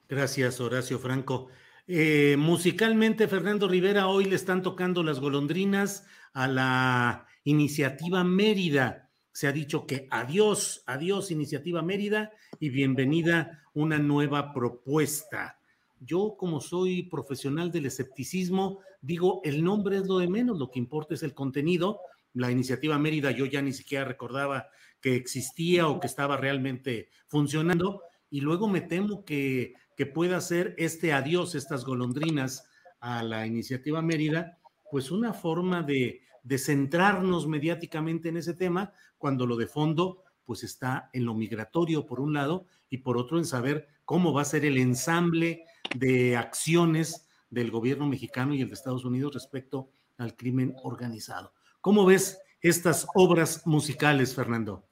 Gracias, 0.08 0.60
Horacio 0.60 1.00
Franco. 1.00 1.48
Eh, 1.88 2.36
musicalmente, 2.38 3.28
Fernando 3.28 3.68
Rivera, 3.68 4.08
hoy 4.08 4.26
le 4.26 4.36
están 4.36 4.62
tocando 4.62 5.04
las 5.04 5.20
golondrinas 5.20 6.06
a 6.34 6.48
la 6.48 7.28
iniciativa 7.44 8.24
Mérida 8.24 9.09
se 9.32 9.48
ha 9.48 9.52
dicho 9.52 9.86
que 9.86 10.08
adiós, 10.10 10.84
adiós 10.86 11.32
Iniciativa 11.32 11.82
Mérida 11.82 12.32
y 12.60 12.70
bienvenida 12.70 13.64
una 13.74 14.00
nueva 14.00 14.54
propuesta. 14.54 15.60
Yo 16.00 16.36
como 16.38 16.62
soy 16.62 17.04
profesional 17.04 17.72
del 17.72 17.86
escepticismo, 17.86 18.80
digo, 19.02 19.42
el 19.44 19.64
nombre 19.64 19.98
es 19.98 20.08
lo 20.08 20.20
de 20.20 20.28
menos, 20.28 20.58
lo 20.58 20.72
que 20.72 20.80
importa 20.80 21.14
es 21.14 21.24
el 21.24 21.34
contenido. 21.34 22.00
La 22.34 22.52
Iniciativa 22.52 22.98
Mérida 22.98 23.32
yo 23.32 23.46
ya 23.46 23.62
ni 23.62 23.74
siquiera 23.74 24.06
recordaba 24.06 24.68
que 25.02 25.16
existía 25.16 25.88
o 25.88 26.00
que 26.00 26.08
estaba 26.08 26.38
realmente 26.38 27.10
funcionando 27.28 28.02
y 28.30 28.42
luego 28.42 28.68
me 28.68 28.82
temo 28.82 29.26
que, 29.26 29.74
que 29.96 30.06
pueda 30.06 30.40
ser 30.42 30.76
este 30.78 31.14
adiós, 31.14 31.56
estas 31.56 31.86
golondrinas 31.86 32.66
a 33.00 33.24
la 33.24 33.46
Iniciativa 33.46 34.02
Mérida, 34.02 34.58
pues 34.92 35.12
una 35.12 35.34
forma 35.34 35.84
de 35.84 36.22
de 36.50 36.58
centrarnos 36.58 37.48
mediáticamente 37.48 38.30
en 38.30 38.38
ese 38.38 38.56
tema, 38.56 38.92
cuando 39.20 39.46
lo 39.46 39.56
de 39.56 39.68
fondo 39.68 40.24
pues 40.46 40.64
está 40.64 41.12
en 41.14 41.24
lo 41.24 41.36
migratorio 41.36 42.08
por 42.08 42.20
un 42.20 42.34
lado 42.34 42.66
y 42.90 42.98
por 42.98 43.18
otro 43.18 43.38
en 43.38 43.46
saber 43.46 43.88
cómo 44.04 44.34
va 44.34 44.42
a 44.42 44.46
ser 44.46 44.66
el 44.66 44.80
ensamble 44.80 45.64
de 45.96 46.36
acciones 46.36 47.28
del 47.52 47.70
gobierno 47.70 48.08
mexicano 48.08 48.56
y 48.56 48.64
el 48.64 48.68
de 48.70 48.74
Estados 48.74 49.06
Unidos 49.06 49.36
respecto 49.36 49.92
al 50.18 50.36
crimen 50.36 50.76
organizado. 50.82 51.54
¿Cómo 51.82 52.04
ves 52.04 52.40
estas 52.62 53.06
obras 53.14 53.68
musicales, 53.68 54.34
Fernando? 54.34 54.84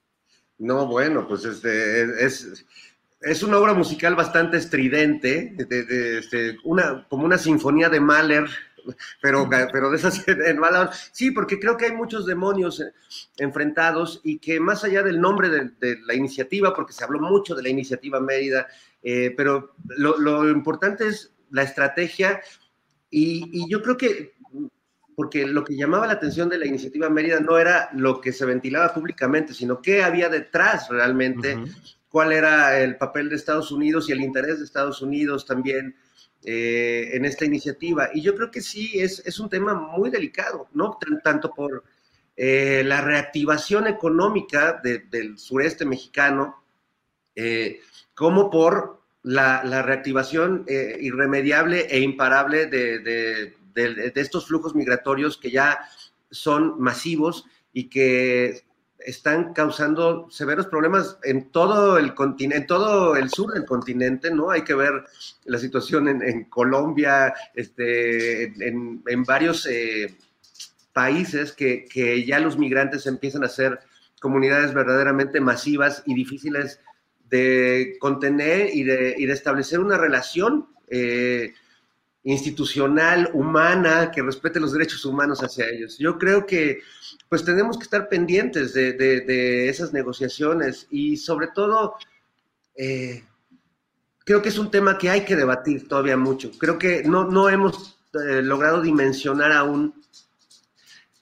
No, 0.59 0.85
bueno, 0.85 1.27
pues 1.27 1.43
este, 1.43 2.23
es, 2.23 2.67
es 3.21 3.41
una 3.41 3.57
obra 3.57 3.73
musical 3.73 4.13
bastante 4.13 4.57
estridente, 4.57 5.55
de, 5.57 6.19
este, 6.19 6.57
una, 6.63 7.07
como 7.09 7.25
una 7.25 7.39
sinfonía 7.39 7.89
de 7.89 7.99
Mahler 7.99 8.47
pero, 9.21 9.49
pero 9.71 9.89
de 9.89 9.97
esas 9.97 10.27
en 10.27 10.59
mala 10.59 10.91
Sí, 11.11 11.31
porque 11.31 11.59
creo 11.59 11.77
que 11.77 11.85
hay 11.85 11.91
muchos 11.93 12.25
demonios 12.25 12.79
eh, 12.79 12.91
enfrentados 13.37 14.21
y 14.23 14.39
que 14.39 14.59
más 14.59 14.83
allá 14.83 15.03
del 15.03 15.19
nombre 15.19 15.49
de, 15.49 15.97
la 16.05 16.13
iniciativa, 16.13 16.73
porque 16.73 16.93
se 16.93 17.03
habló 17.03 17.19
mucho 17.19 17.55
de 17.55 17.63
la 17.63 17.69
iniciativa 17.69 18.19
Mérida, 18.19 18.67
eh, 19.03 19.33
pero 19.35 19.75
lo, 19.85 20.49
importante 20.49 21.07
es 21.07 21.33
la 21.51 21.63
estrategia 21.63 22.41
y, 23.09 23.63
y 23.63 23.69
yo 23.69 23.81
creo 23.81 23.97
que 23.97 24.37
porque 25.17 25.47
lo 25.47 25.63
que 25.63 25.75
llamaba 25.75 26.05
la 26.05 26.13
atención 26.13 26.47
de 26.47 26.59
la 26.59 26.67
iniciativa 26.67 27.09
Mérida 27.09 27.39
no 27.39 27.57
era 27.57 27.89
lo 27.93 28.21
que 28.21 28.31
se 28.31 28.45
ventilaba 28.45 28.93
públicamente, 28.93 29.51
sino 29.51 29.81
qué 29.81 30.03
había 30.03 30.29
detrás 30.29 30.89
realmente, 30.89 31.57
cuál 32.07 32.33
era 32.33 32.79
el 32.79 32.97
papel 32.97 33.27
de 33.27 33.35
Estados 33.35 33.71
Unidos 33.71 34.07
y 34.07 34.11
el 34.11 34.21
interés 34.21 34.59
de 34.59 34.65
Estados 34.65 35.01
Unidos 35.01 35.43
también 35.47 35.95
eh, 36.43 37.09
en 37.13 37.25
esta 37.25 37.45
iniciativa. 37.45 38.09
Y 38.13 38.21
yo 38.21 38.35
creo 38.35 38.51
que 38.51 38.61
sí, 38.61 38.99
es, 38.99 39.21
es 39.25 39.39
un 39.39 39.49
tema 39.49 39.73
muy 39.73 40.09
delicado, 40.09 40.67
¿no? 40.73 40.97
Tanto 41.23 41.53
por 41.53 41.83
eh, 42.35 42.83
la 42.85 43.01
reactivación 43.01 43.87
económica 43.87 44.81
del 44.83 45.37
sureste 45.37 45.85
mexicano, 45.85 46.63
eh, 47.35 47.81
como 48.13 48.49
por 48.49 49.01
la, 49.23 49.61
reactivación 49.81 50.65
irremediable 50.67 51.87
e 51.89 51.99
imparable 51.99 52.67
de 52.67 53.53
de, 53.85 54.11
estos 54.15 54.47
flujos 54.47 54.75
migratorios 54.75 55.37
que 55.37 55.51
ya 55.51 55.79
son 56.31 56.79
masivos 56.81 57.45
y 57.71 57.89
que 57.89 58.63
están 59.07 59.53
causando 59.53 60.27
severos 60.29 60.67
problemas 60.67 61.17
en 61.23 61.49
todo 61.49 61.97
el 61.97 62.13
continente, 62.13 62.57
en 62.57 62.67
todo 62.67 63.15
el 63.15 63.29
sur 63.29 63.53
del 63.53 63.63
continente, 63.63 64.29
¿no? 64.31 64.51
Hay 64.51 64.63
que 64.63 64.75
ver 64.75 65.05
la 65.45 65.57
situación 65.59 66.09
en, 66.09 66.43
Colombia, 66.49 67.33
este, 67.55 68.43
en, 68.67 69.23
varios 69.25 69.65
eh, 69.65 70.13
países 70.91 71.53
que, 71.53 71.85
que, 71.85 72.25
ya 72.25 72.39
los 72.39 72.57
migrantes 72.57 73.07
empiezan 73.07 73.45
a 73.45 73.47
ser 73.47 73.79
comunidades 74.19 74.73
verdaderamente 74.73 75.39
masivas 75.39 76.03
y 76.05 76.13
difíciles 76.13 76.81
de 77.29 77.95
contener 78.01 78.75
y 78.75 78.83
de, 78.83 79.15
y 79.17 79.25
de 79.25 79.33
establecer 79.33 79.79
una 79.79 79.97
relación 79.97 80.67
eh, 80.89 81.53
institucional, 82.27 83.29
humana, 83.33 84.11
que 84.11 84.21
respete 84.21 84.59
los 84.59 84.73
derechos 84.73 85.05
humanos 85.05 85.39
hacia 85.41 85.69
ellos. 85.69 85.97
Yo 85.97 86.17
creo 86.17 86.45
que 86.45 86.81
pues 87.29 87.45
tenemos 87.45 87.77
que 87.77 87.83
estar 87.83 88.09
pendientes 88.09 88.73
de, 88.73 89.69
esas 89.69 89.93
negociaciones 89.93 90.87
y 90.91 91.15
sobre 91.15 91.47
todo 91.47 91.95
eh, 92.75 93.23
creo 94.25 94.41
que 94.41 94.49
es 94.49 94.57
un 94.57 94.69
tema 94.69 94.97
que 94.97 95.09
hay 95.09 95.23
que 95.23 95.37
debatir 95.37 95.87
todavía 95.87 96.17
mucho. 96.17 96.51
Creo 96.57 96.77
que 96.77 97.01
no, 97.03 97.23
no 97.23 97.47
hemos 97.47 97.97
eh, 98.13 98.41
logrado 98.41 98.81
dimensionar 98.81 99.53
aún 99.53 99.93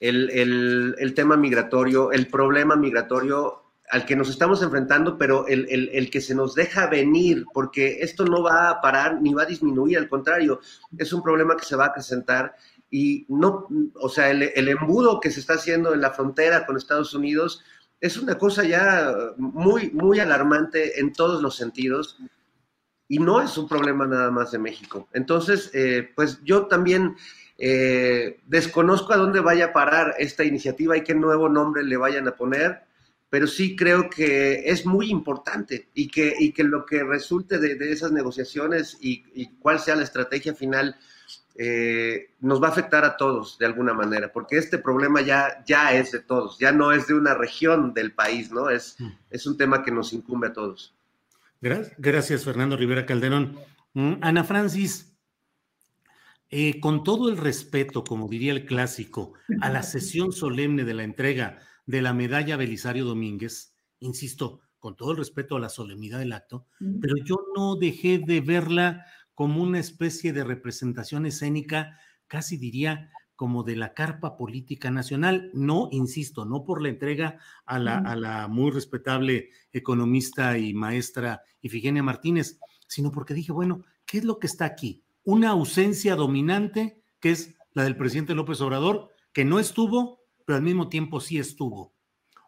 el, 0.00 0.96
el, 0.98 1.14
tema 1.14 1.36
migratorio, 1.36 2.10
el 2.10 2.26
problema 2.26 2.74
migratorio 2.74 3.62
al 3.90 4.04
que 4.04 4.16
nos 4.16 4.28
estamos 4.28 4.62
enfrentando, 4.62 5.16
pero 5.16 5.46
el, 5.46 6.10
que 6.10 6.20
se 6.20 6.34
nos 6.34 6.54
deja 6.54 6.86
venir, 6.86 7.44
porque 7.52 7.98
esto 8.00 8.24
no 8.24 8.42
va 8.42 8.70
a 8.70 8.80
parar 8.80 9.20
ni 9.22 9.32
va 9.32 9.42
a 9.42 9.46
disminuir, 9.46 9.98
al 9.98 10.08
contrario, 10.08 10.60
es 10.96 11.12
un 11.12 11.22
problema 11.22 11.56
que 11.56 11.64
se 11.64 11.76
va 11.76 11.86
a 11.86 11.94
presentar 11.94 12.54
y 12.90 13.26
no, 13.28 13.68
o 13.94 14.08
sea, 14.08 14.30
el, 14.30 14.68
embudo 14.68 15.20
que 15.20 15.30
se 15.30 15.40
está 15.40 15.54
haciendo 15.54 15.94
en 15.94 16.00
la 16.00 16.10
frontera 16.10 16.66
con 16.66 16.76
Estados 16.76 17.14
Unidos 17.14 17.62
es 18.00 18.16
una 18.16 18.38
cosa 18.38 18.64
ya 18.64 19.14
muy, 19.36 19.90
muy 19.90 20.20
alarmante 20.20 21.00
en 21.00 21.12
todos 21.12 21.42
los 21.42 21.56
sentidos 21.56 22.18
y 23.08 23.18
no 23.18 23.40
es 23.40 23.56
un 23.56 23.68
problema 23.68 24.06
nada 24.06 24.30
más 24.30 24.50
de 24.50 24.58
México. 24.58 25.08
Entonces, 25.12 25.70
eh, 25.74 26.10
pues 26.14 26.40
yo 26.42 26.66
también 26.66 27.16
eh, 27.58 28.40
desconozco 28.46 29.12
a 29.12 29.16
dónde 29.16 29.40
vaya 29.40 29.66
a 29.66 29.72
parar 29.72 30.14
esta 30.18 30.44
iniciativa 30.44 30.96
y 30.96 31.04
qué 31.04 31.14
nuevo 31.14 31.48
nombre 31.48 31.84
le 31.84 31.96
vayan 31.96 32.28
a 32.28 32.36
poner 32.36 32.85
pero 33.28 33.46
sí 33.46 33.74
creo 33.74 34.08
que 34.08 34.70
es 34.70 34.86
muy 34.86 35.10
importante 35.10 35.88
y 35.94 36.08
que, 36.08 36.34
y 36.38 36.52
que 36.52 36.64
lo 36.64 36.86
que 36.86 37.02
resulte 37.02 37.58
de, 37.58 37.92
esas 37.92 38.12
negociaciones 38.12 38.96
y, 39.00 39.46
cuál 39.58 39.80
sea 39.80 39.96
la 39.96 40.04
estrategia 40.04 40.54
final 40.54 40.96
eh, 41.56 42.34
nos 42.40 42.62
va 42.62 42.68
a 42.68 42.70
afectar 42.70 43.04
a 43.04 43.16
todos 43.16 43.58
de 43.58 43.66
alguna 43.66 43.94
manera, 43.94 44.32
porque 44.32 44.58
este 44.58 44.78
problema 44.78 45.22
ya, 45.22 45.64
ya 45.66 45.92
es 45.94 46.12
de 46.12 46.20
todos, 46.20 46.58
ya 46.58 46.70
no 46.70 46.92
es 46.92 47.08
de 47.08 47.14
una 47.14 47.34
región 47.34 47.94
del 47.94 48.12
país, 48.12 48.52
¿no? 48.52 48.70
Es, 48.70 48.96
mm. 48.98 49.08
es 49.30 49.46
un 49.46 49.56
tema 49.56 49.82
que 49.82 49.90
nos 49.90 50.12
incumbe 50.12 50.48
a 50.48 50.52
todos. 50.52 50.94
Gracias, 51.60 52.44
Fernando 52.44 52.76
Rivera 52.76 53.06
Calderón. 53.06 53.58
Mm, 53.94 54.14
Ana 54.20 54.44
Francis, 54.44 55.16
eh, 56.50 56.78
con 56.78 57.02
todo 57.02 57.28
el 57.28 57.38
respeto, 57.38 58.04
como 58.04 58.28
diría 58.28 58.52
el 58.52 58.66
clásico, 58.66 59.32
a 59.60 59.70
la 59.70 59.82
sesión 59.82 60.32
solemne 60.32 60.84
de 60.84 60.94
la 60.94 61.02
entrega 61.02 61.58
de 61.86 62.02
la 62.02 62.12
medalla 62.12 62.56
Belisario 62.56 63.04
Domínguez, 63.04 63.74
insisto, 64.00 64.60
con 64.78 64.96
todo 64.96 65.12
el 65.12 65.16
respeto 65.16 65.56
a 65.56 65.60
la 65.60 65.68
solemnidad 65.68 66.18
del 66.18 66.32
acto, 66.32 66.66
pero 67.00 67.14
yo 67.24 67.36
no 67.56 67.76
dejé 67.76 68.18
de 68.18 68.40
verla 68.40 69.06
como 69.34 69.62
una 69.62 69.78
especie 69.78 70.32
de 70.32 70.44
representación 70.44 71.26
escénica, 71.26 71.98
casi 72.26 72.56
diría 72.56 73.10
como 73.36 73.62
de 73.62 73.76
la 73.76 73.94
carpa 73.94 74.36
política 74.36 74.90
nacional. 74.90 75.50
No, 75.52 75.88
insisto, 75.92 76.44
no 76.44 76.64
por 76.64 76.82
la 76.82 76.88
entrega 76.88 77.38
a 77.64 77.78
la, 77.78 77.98
a 77.98 78.16
la 78.16 78.48
muy 78.48 78.70
respetable 78.70 79.50
economista 79.72 80.56
y 80.58 80.72
maestra 80.72 81.42
Ifigenia 81.60 82.02
Martínez, 82.02 82.58
sino 82.86 83.12
porque 83.12 83.34
dije, 83.34 83.52
bueno, 83.52 83.84
¿qué 84.06 84.18
es 84.18 84.24
lo 84.24 84.38
que 84.38 84.46
está 84.46 84.64
aquí? 84.64 85.02
Una 85.22 85.50
ausencia 85.50 86.16
dominante, 86.16 87.02
que 87.20 87.32
es 87.32 87.56
la 87.74 87.84
del 87.84 87.96
presidente 87.96 88.34
López 88.34 88.60
Obrador, 88.60 89.10
que 89.32 89.44
no 89.44 89.58
estuvo 89.58 90.25
pero 90.46 90.56
al 90.56 90.62
mismo 90.62 90.88
tiempo 90.88 91.20
sí 91.20 91.38
estuvo. 91.38 91.92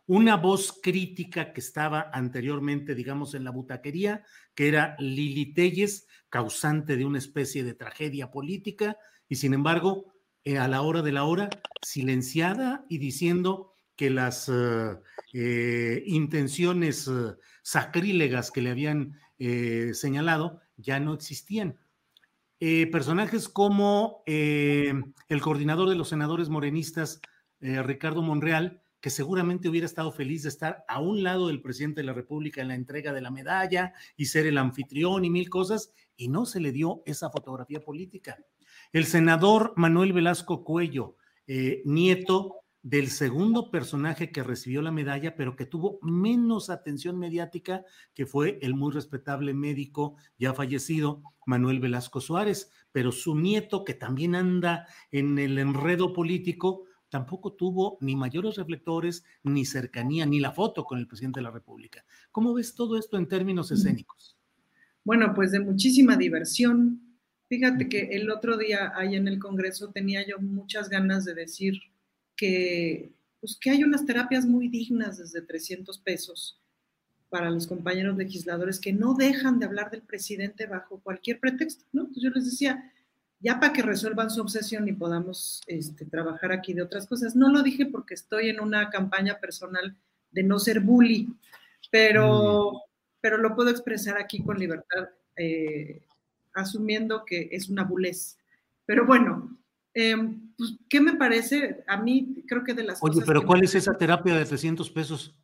Una 0.07 0.37
voz 0.37 0.81
crítica 0.83 1.53
que 1.53 1.61
estaba 1.61 2.09
anteriormente, 2.15 2.95
digamos, 2.95 3.35
en 3.35 3.45
la 3.45 3.51
butaquería, 3.51 4.25
que 4.55 4.69
era 4.69 4.97
Lili 4.99 5.53
Telles, 5.53 6.07
causante 6.31 6.97
de 6.97 7.05
una 7.05 7.19
especie 7.19 7.63
de 7.63 7.75
tragedia 7.75 8.31
política, 8.31 8.97
y 9.29 9.37
sin 9.37 9.53
embargo, 9.53 10.15
eh, 10.45 10.57
a 10.57 10.67
la 10.67 10.81
hora 10.81 11.03
de 11.03 11.13
la 11.13 11.25
hora, 11.25 11.51
silenciada 11.83 12.87
y 12.89 12.97
diciendo 12.97 13.75
que 13.97 14.09
las 14.09 14.49
eh, 14.49 14.97
eh, 15.35 16.03
intenciones 16.07 17.11
sacrílegas 17.63 18.51
que 18.51 18.63
le 18.63 18.71
habían 18.71 19.19
señalado 19.93 20.63
ya 20.77 20.99
no 21.01 21.13
existían. 21.13 21.79
personajes 22.59 23.49
como 23.49 24.23
el 24.27 25.41
coordinador 25.43 25.89
de 25.91 25.95
los 25.95 26.09
senadores 26.09 26.49
morenistas, 26.49 27.21
eh, 27.61 27.83
Ricardo 27.83 28.23
Monreal, 28.23 28.83
que 29.01 29.11
seguramente 29.11 29.69
hubiera 29.69 29.87
estado 29.87 30.11
feliz 30.13 30.43
de 30.43 30.49
estar 30.49 30.85
a 30.89 31.01
un 31.01 31.23
lado 31.23 31.49
del 31.49 31.63
presidente 31.63 32.01
de 32.01 32.07
la 32.07 32.13
República 32.13 32.61
en 32.61 32.69
la 32.69 32.75
entrega 32.75 33.13
de 33.13 33.21
la 33.21 33.31
medalla 33.31 33.93
y 34.17 34.27
ser 34.27 34.47
el 34.47 34.59
anfitrión 34.59 35.25
y 35.25 35.31
mil 35.31 35.49
cosas, 35.49 35.93
y 36.17 36.29
no 36.29 36.47
se 36.47 36.61
le 36.61 36.73
dio 36.73 37.03
esa 37.07 37.31
fotografía 37.31 37.81
política. 37.81 38.37
El 38.93 39.05
senador 39.05 39.73
Manuel 39.77 40.13
Velasco 40.13 40.65
Cuello, 40.65 41.17
eh, 41.47 41.83
nieto 41.85 42.57
del 42.83 43.09
segundo 43.09 43.71
personaje 43.71 44.31
que 44.31 44.43
recibió 44.43 44.83
la 44.83 44.91
medalla, 44.91 45.37
pero 45.37 45.57
que 45.57 45.67
tuvo 45.67 45.99
menos 46.03 46.71
atención 46.71 47.19
mediática, 47.19 47.85
que 48.15 48.25
fue 48.25 48.59
el 48.63 48.75
muy 48.75 48.93
respetable 48.93 49.53
médico 49.53 50.17
ya 50.39 50.55
fallecido, 50.55 51.23
Manuel 51.45 51.81
Velasco 51.81 52.21
Suárez, 52.21 52.71
pero 52.93 53.13
su 53.13 53.35
nieto, 53.35 53.85
que 53.85 53.95
también 53.95 54.35
anda 54.35 54.87
en 55.11 55.39
el 55.39 55.59
enredo 55.59 56.13
político, 56.13 56.85
tampoco 57.09 57.53
tuvo 57.53 57.99
ni 58.01 58.17
mayores 58.17 58.57
reflectores, 58.57 59.25
ni 59.43 59.65
cercanía, 59.65 60.27
ni 60.27 60.41
la 60.41 60.53
foto 60.53 60.85
con 60.85 60.99
el 60.99 61.07
presidente 61.07 61.41
de 61.41 61.45
la 61.45 61.51
República. 61.51 62.05
¿Cómo 62.31 62.55
ves 62.55 62.75
todo 62.75 62.99
esto 62.99 63.17
en 63.17 63.29
términos 63.29 63.71
escénicos? 63.71 64.37
Bueno, 65.05 65.33
pues 65.35 65.53
de 65.53 65.61
muchísima 65.61 66.17
diversión. 66.17 67.01
Fíjate 67.49 67.89
que 67.89 68.11
el 68.13 68.31
otro 68.31 68.59
día 68.59 68.93
ahí 68.95 69.17
en 69.17 69.27
el 69.27 69.39
Congreso 69.39 69.91
tenía 69.91 70.27
yo 70.27 70.39
muchas 70.39 70.91
ganas 70.91 71.25
de 71.25 71.35
decir 71.35 71.81
que, 72.37 73.11
pues, 73.41 73.57
que 73.59 73.71
hay 73.71 73.83
unas 73.85 74.05
terapias 74.05 74.45
muy 74.45 74.69
dignas 74.69 75.19
desde 75.19 75.41
300 75.41 75.99
pesos 75.99 76.61
para 77.31 77.51
los 77.51 77.67
compañeros 77.67 78.17
legisladores 78.17 78.79
que 78.79 78.93
no 78.93 79.15
dejan 79.15 79.59
de 79.59 79.67
hablar 79.67 79.91
del 79.91 80.03
presidente 80.03 80.67
bajo 80.67 81.01
cualquier 81.01 81.41
pretexto, 81.41 81.85
¿no? 81.93 82.03
Entonces 82.03 82.23
yo 82.23 82.31
les 82.31 82.45
decía, 82.45 82.93
ya 83.41 83.61
para 83.61 83.73
que 83.73 83.83
resuelvan 83.83 84.31
su 84.31 84.41
obsesión 84.41 84.89
y 84.89 84.93
podamos 84.93 85.63
este, 85.67 86.05
trabajar 86.05 86.53
aquí 86.53 86.75
de 86.75 86.83
otras 86.83 87.07
cosas. 87.07 87.37
No 87.37 87.51
lo 87.51 87.63
dije 87.63 87.87
porque 87.87 88.15
estoy 88.15 88.49
en 88.49 88.61
una 88.61 88.91
campaña 88.91 89.39
personal 89.39 89.97
de 90.31 90.43
no 90.43 90.59
ser 90.59 90.81
bully, 90.81 91.29
pero, 91.91 92.73
mm. 92.73 92.77
pero 93.21 93.39
lo 93.39 93.55
puedo 93.55 93.71
expresar 93.71 94.19
aquí 94.19 94.43
con 94.43 94.59
libertad, 94.59 95.09
eh, 95.37 96.03
asumiendo 96.53 97.25
que 97.25 97.49
es 97.53 97.69
una 97.69 97.85
bulez. 97.85 98.39
Pero 98.85 99.07
bueno, 99.07 99.57
em, 99.95 100.53
pues, 100.57 100.75
¿qué 100.89 101.01
me 101.01 101.15
parece? 101.15 101.85
A 101.87 101.97
mí 101.97 102.45
creo 102.47 102.65
que 102.65 102.75
de 102.75 102.85
las 102.85 102.99
Oye, 103.03 103.23
pero 103.25 103.45
¿cuál 103.45 103.63
es 103.63 103.75
esa 103.75 103.97
terapia 103.97 104.35
de 104.35 104.45
300 104.45 104.91
pesos? 104.91 105.37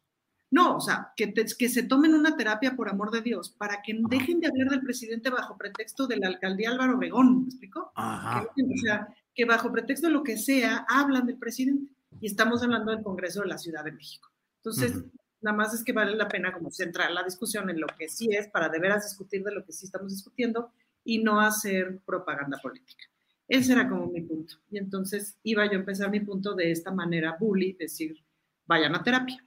No, 0.54 0.76
o 0.76 0.80
sea, 0.80 1.12
que, 1.16 1.34
que 1.34 1.68
se 1.68 1.82
tomen 1.82 2.14
una 2.14 2.36
terapia 2.36 2.76
por 2.76 2.88
amor 2.88 3.10
de 3.10 3.22
Dios, 3.22 3.50
para 3.50 3.82
que 3.82 3.98
dejen 4.08 4.38
de 4.38 4.46
hablar 4.46 4.68
del 4.68 4.82
presidente 4.82 5.28
bajo 5.28 5.58
pretexto 5.58 6.06
de 6.06 6.16
la 6.16 6.28
alcaldía 6.28 6.70
Álvaro 6.70 6.94
Obregón, 6.94 7.40
¿me 7.42 7.46
explico? 7.46 7.90
o 7.96 8.78
sea, 8.80 9.08
que 9.34 9.44
bajo 9.46 9.72
pretexto 9.72 10.06
de 10.06 10.12
lo 10.12 10.22
que 10.22 10.36
sea 10.36 10.86
hablan 10.88 11.26
del 11.26 11.38
presidente. 11.38 11.92
Y 12.20 12.26
estamos 12.26 12.62
hablando 12.62 12.92
del 12.92 13.02
Congreso 13.02 13.40
de 13.40 13.48
la 13.48 13.58
Ciudad 13.58 13.82
de 13.82 13.90
México. 13.90 14.30
Entonces, 14.58 15.02
nada 15.40 15.56
más 15.56 15.74
es 15.74 15.82
que 15.82 15.92
vale 15.92 16.14
la 16.14 16.28
pena 16.28 16.52
como 16.52 16.70
centrar 16.70 17.10
la 17.10 17.24
discusión 17.24 17.68
en 17.68 17.80
lo 17.80 17.88
que 17.88 18.08
sí 18.08 18.28
es 18.30 18.46
para 18.46 18.68
de 18.68 18.78
veras 18.78 19.02
discutir 19.02 19.42
de 19.42 19.50
lo 19.50 19.64
que 19.64 19.72
sí 19.72 19.86
estamos 19.86 20.12
discutiendo 20.12 20.70
y 21.02 21.18
no 21.18 21.40
hacer 21.40 21.98
propaganda 22.06 22.60
política. 22.62 23.06
Ese 23.48 23.72
era 23.72 23.88
como 23.88 24.06
mi 24.06 24.20
punto. 24.20 24.54
Y 24.70 24.78
entonces 24.78 25.36
iba 25.42 25.66
yo 25.66 25.72
a 25.72 25.80
empezar 25.80 26.10
mi 26.10 26.20
punto 26.20 26.54
de 26.54 26.70
esta 26.70 26.92
manera 26.92 27.36
bully, 27.40 27.72
decir, 27.72 28.24
vayan 28.66 28.94
a 28.94 29.02
terapia. 29.02 29.44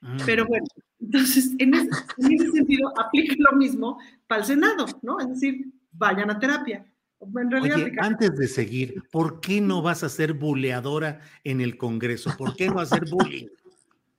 Mm. 0.00 0.18
Pero 0.24 0.46
bueno, 0.46 0.66
entonces 1.00 1.52
en 1.58 1.74
ese, 1.74 1.90
en 2.18 2.32
ese 2.32 2.50
sentido 2.50 2.92
aplica 2.98 3.34
lo 3.38 3.56
mismo 3.56 3.98
para 4.26 4.42
el 4.42 4.46
Senado, 4.46 4.86
¿no? 5.02 5.18
Es 5.20 5.28
decir, 5.28 5.66
vayan 5.92 6.30
a 6.30 6.38
terapia. 6.38 6.84
En 7.20 7.50
realidad, 7.50 7.76
Oye, 7.76 7.92
antes 7.98 8.36
de 8.36 8.46
seguir, 8.46 9.02
¿por 9.10 9.40
qué 9.40 9.60
no 9.60 9.82
vas 9.82 10.04
a 10.04 10.08
ser 10.08 10.34
buleadora 10.34 11.20
en 11.42 11.60
el 11.60 11.76
Congreso? 11.76 12.30
¿Por 12.38 12.54
qué 12.54 12.68
no 12.68 12.78
hacer 12.78 13.06
bullying? 13.10 13.48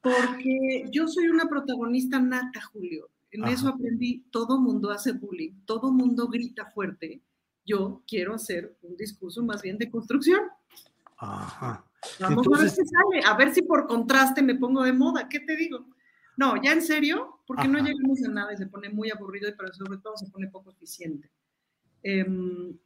Porque 0.01 0.85
yo 0.91 1.07
soy 1.07 1.27
una 1.27 1.45
protagonista 1.45 2.19
nata, 2.19 2.61
Julio. 2.61 3.09
En 3.31 3.43
Ajá. 3.43 3.53
eso 3.53 3.67
aprendí, 3.69 4.25
todo 4.31 4.59
mundo 4.59 4.91
hace 4.91 5.13
bullying, 5.13 5.53
todo 5.65 5.91
mundo 5.91 6.27
grita 6.27 6.65
fuerte. 6.71 7.21
Yo 7.65 8.01
quiero 8.07 8.33
hacer 8.33 8.75
un 8.81 8.97
discurso 8.97 9.43
más 9.43 9.61
bien 9.61 9.77
de 9.77 9.89
construcción. 9.89 10.41
Ajá. 11.17 11.85
Vamos 12.19 12.47
a 12.47 12.61
ver 12.61 12.69
qué 12.69 12.83
sale, 12.85 13.25
a 13.25 13.35
ver 13.35 13.53
si 13.53 13.61
por 13.61 13.87
contraste 13.87 14.41
me 14.41 14.55
pongo 14.55 14.83
de 14.83 14.93
moda, 14.93 15.27
¿qué 15.27 15.39
te 15.39 15.55
digo? 15.55 15.85
No, 16.37 16.61
ya 16.61 16.71
en 16.71 16.81
serio, 16.81 17.41
porque 17.45 17.67
no 17.67 17.79
llegamos 17.79 18.23
a 18.23 18.29
nada 18.29 18.53
y 18.53 18.57
se 18.57 18.67
pone 18.67 18.89
muy 18.89 19.11
aburrido, 19.11 19.51
pero 19.57 19.73
sobre 19.73 19.97
todo 19.97 20.15
se 20.15 20.27
pone 20.27 20.47
poco 20.47 20.71
eficiente. 20.71 21.29
Em, 22.01 22.77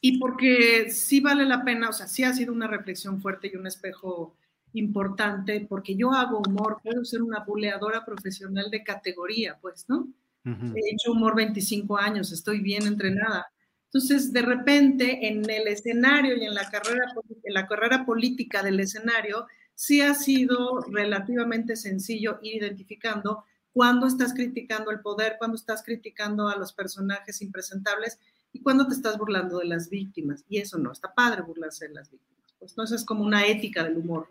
y 0.00 0.18
porque 0.18 0.90
sí 0.90 1.20
vale 1.20 1.44
la 1.44 1.64
pena, 1.64 1.88
o 1.88 1.92
sea, 1.92 2.06
sí 2.06 2.22
ha 2.22 2.32
sido 2.32 2.52
una 2.52 2.68
reflexión 2.68 3.20
fuerte 3.20 3.50
y 3.52 3.56
un 3.56 3.66
espejo 3.66 4.36
importante, 4.74 5.66
porque 5.68 5.96
yo 5.96 6.12
hago 6.12 6.42
humor, 6.46 6.80
puedo 6.82 7.04
ser 7.04 7.22
una 7.22 7.40
buleadora 7.40 8.04
profesional 8.04 8.70
de 8.70 8.84
categoría, 8.84 9.58
pues, 9.60 9.86
¿no? 9.88 10.08
He 10.44 10.92
hecho 10.92 11.12
humor 11.12 11.34
25 11.34 11.96
años, 11.96 12.30
estoy 12.30 12.60
bien 12.60 12.86
entrenada. 12.86 13.46
Entonces, 13.94 14.32
de 14.32 14.42
repente, 14.42 15.28
en 15.28 15.48
el 15.48 15.68
escenario 15.68 16.36
y 16.36 16.44
en 16.44 16.52
la 16.52 16.68
carrera, 16.68 17.14
en 17.44 17.54
la 17.54 17.68
carrera 17.68 18.04
política 18.04 18.60
del 18.60 18.80
escenario, 18.80 19.46
sí 19.76 20.00
ha 20.00 20.14
sido 20.14 20.80
relativamente 20.90 21.76
sencillo 21.76 22.40
ir 22.42 22.56
identificando 22.56 23.44
cuándo 23.72 24.08
estás 24.08 24.34
criticando 24.34 24.90
el 24.90 24.98
poder, 24.98 25.36
cuándo 25.38 25.54
estás 25.54 25.84
criticando 25.84 26.48
a 26.48 26.56
los 26.56 26.72
personajes 26.72 27.40
impresentables 27.40 28.18
y 28.52 28.62
cuándo 28.62 28.88
te 28.88 28.94
estás 28.94 29.16
burlando 29.16 29.58
de 29.58 29.66
las 29.66 29.88
víctimas. 29.88 30.44
Y 30.48 30.58
eso 30.58 30.76
no 30.76 30.90
está 30.90 31.14
padre 31.14 31.42
burlarse 31.42 31.86
de 31.86 31.94
las 31.94 32.10
víctimas. 32.10 32.52
Pues 32.58 32.76
no, 32.76 32.82
eso 32.82 32.96
es 32.96 33.04
como 33.04 33.22
una 33.22 33.46
ética 33.46 33.84
del 33.84 33.98
humor. 33.98 34.26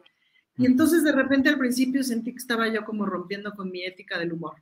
Y 0.57 0.65
entonces 0.65 1.05
de 1.05 1.13
repente 1.13 1.47
al 1.47 1.57
principio 1.57 2.03
sentí 2.03 2.33
que 2.33 2.39
estaba 2.39 2.67
yo 2.67 2.83
como 2.83 3.05
rompiendo 3.05 3.53
con 3.53 3.71
mi 3.71 3.85
ética 3.85 4.19
del 4.19 4.33
humor. 4.33 4.55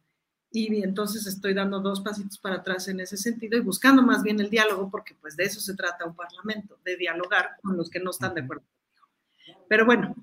Y 0.53 0.83
entonces 0.83 1.25
estoy 1.27 1.53
dando 1.53 1.79
dos 1.79 2.01
pasitos 2.01 2.37
para 2.37 2.57
atrás 2.57 2.89
en 2.89 2.99
ese 2.99 3.15
sentido 3.15 3.57
y 3.57 3.61
buscando 3.61 4.01
más 4.01 4.21
bien 4.21 4.39
el 4.41 4.49
diálogo, 4.49 4.89
porque 4.91 5.15
pues 5.15 5.37
de 5.37 5.45
eso 5.45 5.61
se 5.61 5.75
trata 5.75 6.05
un 6.05 6.15
parlamento, 6.15 6.77
de 6.83 6.97
dialogar 6.97 7.51
con 7.61 7.77
los 7.77 7.89
que 7.89 8.01
no 8.01 8.11
están 8.11 8.33
de 8.35 8.41
acuerdo. 8.41 8.65
Pero 9.69 9.85
bueno, 9.85 10.13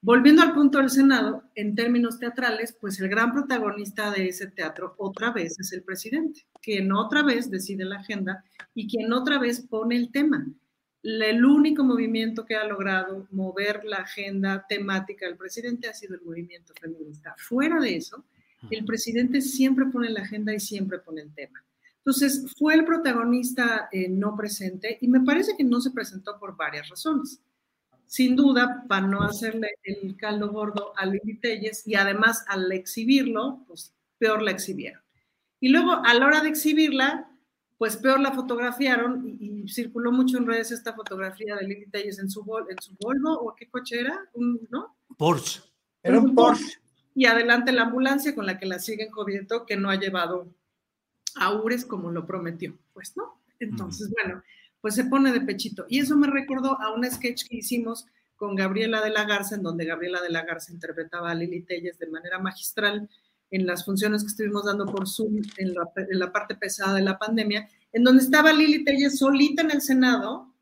volviendo 0.00 0.42
al 0.42 0.54
punto 0.54 0.78
del 0.78 0.88
Senado, 0.88 1.42
en 1.56 1.74
términos 1.74 2.20
teatrales, 2.20 2.76
pues 2.80 3.00
el 3.00 3.08
gran 3.08 3.32
protagonista 3.32 4.12
de 4.12 4.28
ese 4.28 4.46
teatro 4.46 4.94
otra 4.98 5.32
vez 5.32 5.58
es 5.58 5.72
el 5.72 5.82
presidente, 5.82 6.46
quien 6.62 6.92
otra 6.92 7.24
vez 7.24 7.50
decide 7.50 7.84
la 7.84 7.96
agenda 7.96 8.44
y 8.74 8.88
quien 8.88 9.12
otra 9.12 9.40
vez 9.40 9.60
pone 9.60 9.96
el 9.96 10.12
tema. 10.12 10.46
El 11.02 11.44
único 11.44 11.82
movimiento 11.82 12.44
que 12.44 12.54
ha 12.54 12.64
logrado 12.64 13.26
mover 13.32 13.84
la 13.84 13.96
agenda 13.96 14.64
temática 14.68 15.26
del 15.26 15.36
presidente 15.36 15.88
ha 15.88 15.94
sido 15.94 16.14
el 16.14 16.22
movimiento 16.22 16.72
feminista. 16.80 17.34
Fuera 17.36 17.80
de 17.80 17.96
eso, 17.96 18.24
el 18.70 18.84
presidente 18.84 19.40
siempre 19.40 19.86
pone 19.86 20.10
la 20.10 20.22
agenda 20.22 20.54
y 20.54 20.60
siempre 20.60 20.98
pone 20.98 21.22
el 21.22 21.34
tema. 21.34 21.64
Entonces, 21.98 22.44
fue 22.58 22.74
el 22.74 22.84
protagonista 22.84 23.88
eh, 23.92 24.08
no 24.08 24.36
presente 24.36 24.98
y 25.00 25.08
me 25.08 25.20
parece 25.20 25.56
que 25.56 25.64
no 25.64 25.80
se 25.80 25.90
presentó 25.92 26.38
por 26.38 26.56
varias 26.56 26.88
razones. 26.88 27.40
Sin 28.06 28.36
duda, 28.36 28.84
para 28.88 29.06
no 29.06 29.22
hacerle 29.22 29.70
el 29.84 30.16
caldo 30.16 30.50
gordo 30.50 30.92
a 30.96 31.06
Lili 31.06 31.38
Telles 31.38 31.86
y 31.86 31.94
además 31.94 32.44
al 32.48 32.70
exhibirlo, 32.72 33.64
pues 33.66 33.94
peor 34.18 34.42
la 34.42 34.50
exhibieron. 34.50 35.00
Y 35.60 35.68
luego, 35.68 35.92
a 35.92 36.12
la 36.14 36.26
hora 36.26 36.40
de 36.40 36.48
exhibirla, 36.48 37.30
pues 37.78 37.96
peor 37.96 38.20
la 38.20 38.32
fotografiaron 38.32 39.24
y, 39.40 39.62
y 39.62 39.68
circuló 39.68 40.12
mucho 40.12 40.38
en 40.38 40.46
redes 40.46 40.72
esta 40.72 40.92
fotografía 40.92 41.56
de 41.56 41.66
Lili 41.66 41.86
Telles 41.86 42.18
en 42.18 42.28
su, 42.28 42.40
en 42.68 42.76
su 42.82 42.94
Volvo 43.00 43.32
o 43.32 43.54
qué 43.54 43.68
coche 43.70 44.00
era, 44.00 44.20
Un- 44.34 44.60
¿no? 44.70 44.96
Porsche. 45.16 45.62
Era 46.02 46.18
un 46.20 46.34
Porsche. 46.34 46.81
Y 47.14 47.26
adelante 47.26 47.72
la 47.72 47.82
ambulancia 47.82 48.34
con 48.34 48.46
la 48.46 48.58
que 48.58 48.66
la 48.66 48.78
siguen 48.78 49.10
cobiendo 49.10 49.66
que 49.66 49.76
no 49.76 49.90
ha 49.90 49.96
llevado 49.96 50.54
a 51.36 51.52
Ures 51.52 51.84
como 51.84 52.10
lo 52.10 52.26
prometió. 52.26 52.78
Pues 52.92 53.16
no. 53.16 53.40
Entonces, 53.58 54.10
bueno, 54.10 54.42
pues 54.80 54.94
se 54.94 55.04
pone 55.04 55.32
de 55.32 55.40
pechito. 55.40 55.86
Y 55.88 56.00
eso 56.00 56.16
me 56.16 56.26
recordó 56.26 56.80
a 56.80 56.92
un 56.92 57.04
sketch 57.04 57.46
que 57.48 57.56
hicimos 57.56 58.06
con 58.36 58.56
Gabriela 58.56 59.00
de 59.00 59.10
la 59.10 59.24
Garza, 59.24 59.54
en 59.54 59.62
donde 59.62 59.84
Gabriela 59.84 60.20
de 60.20 60.30
la 60.30 60.44
Garza 60.44 60.72
interpretaba 60.72 61.30
a 61.30 61.34
Lili 61.34 61.62
Telles 61.62 61.98
de 61.98 62.08
manera 62.08 62.40
magistral 62.40 63.08
en 63.52 63.66
las 63.66 63.84
funciones 63.84 64.22
que 64.22 64.28
estuvimos 64.28 64.64
dando 64.64 64.86
por 64.86 65.06
Zoom 65.06 65.42
en 65.58 65.74
la, 65.74 65.88
en 65.96 66.18
la 66.18 66.32
parte 66.32 66.56
pesada 66.56 66.94
de 66.94 67.02
la 67.02 67.18
pandemia, 67.18 67.68
en 67.92 68.02
donde 68.02 68.24
estaba 68.24 68.52
Lili 68.52 68.84
Telles 68.84 69.18
solita 69.18 69.62
en 69.62 69.70
el 69.70 69.80
Senado, 69.80 70.52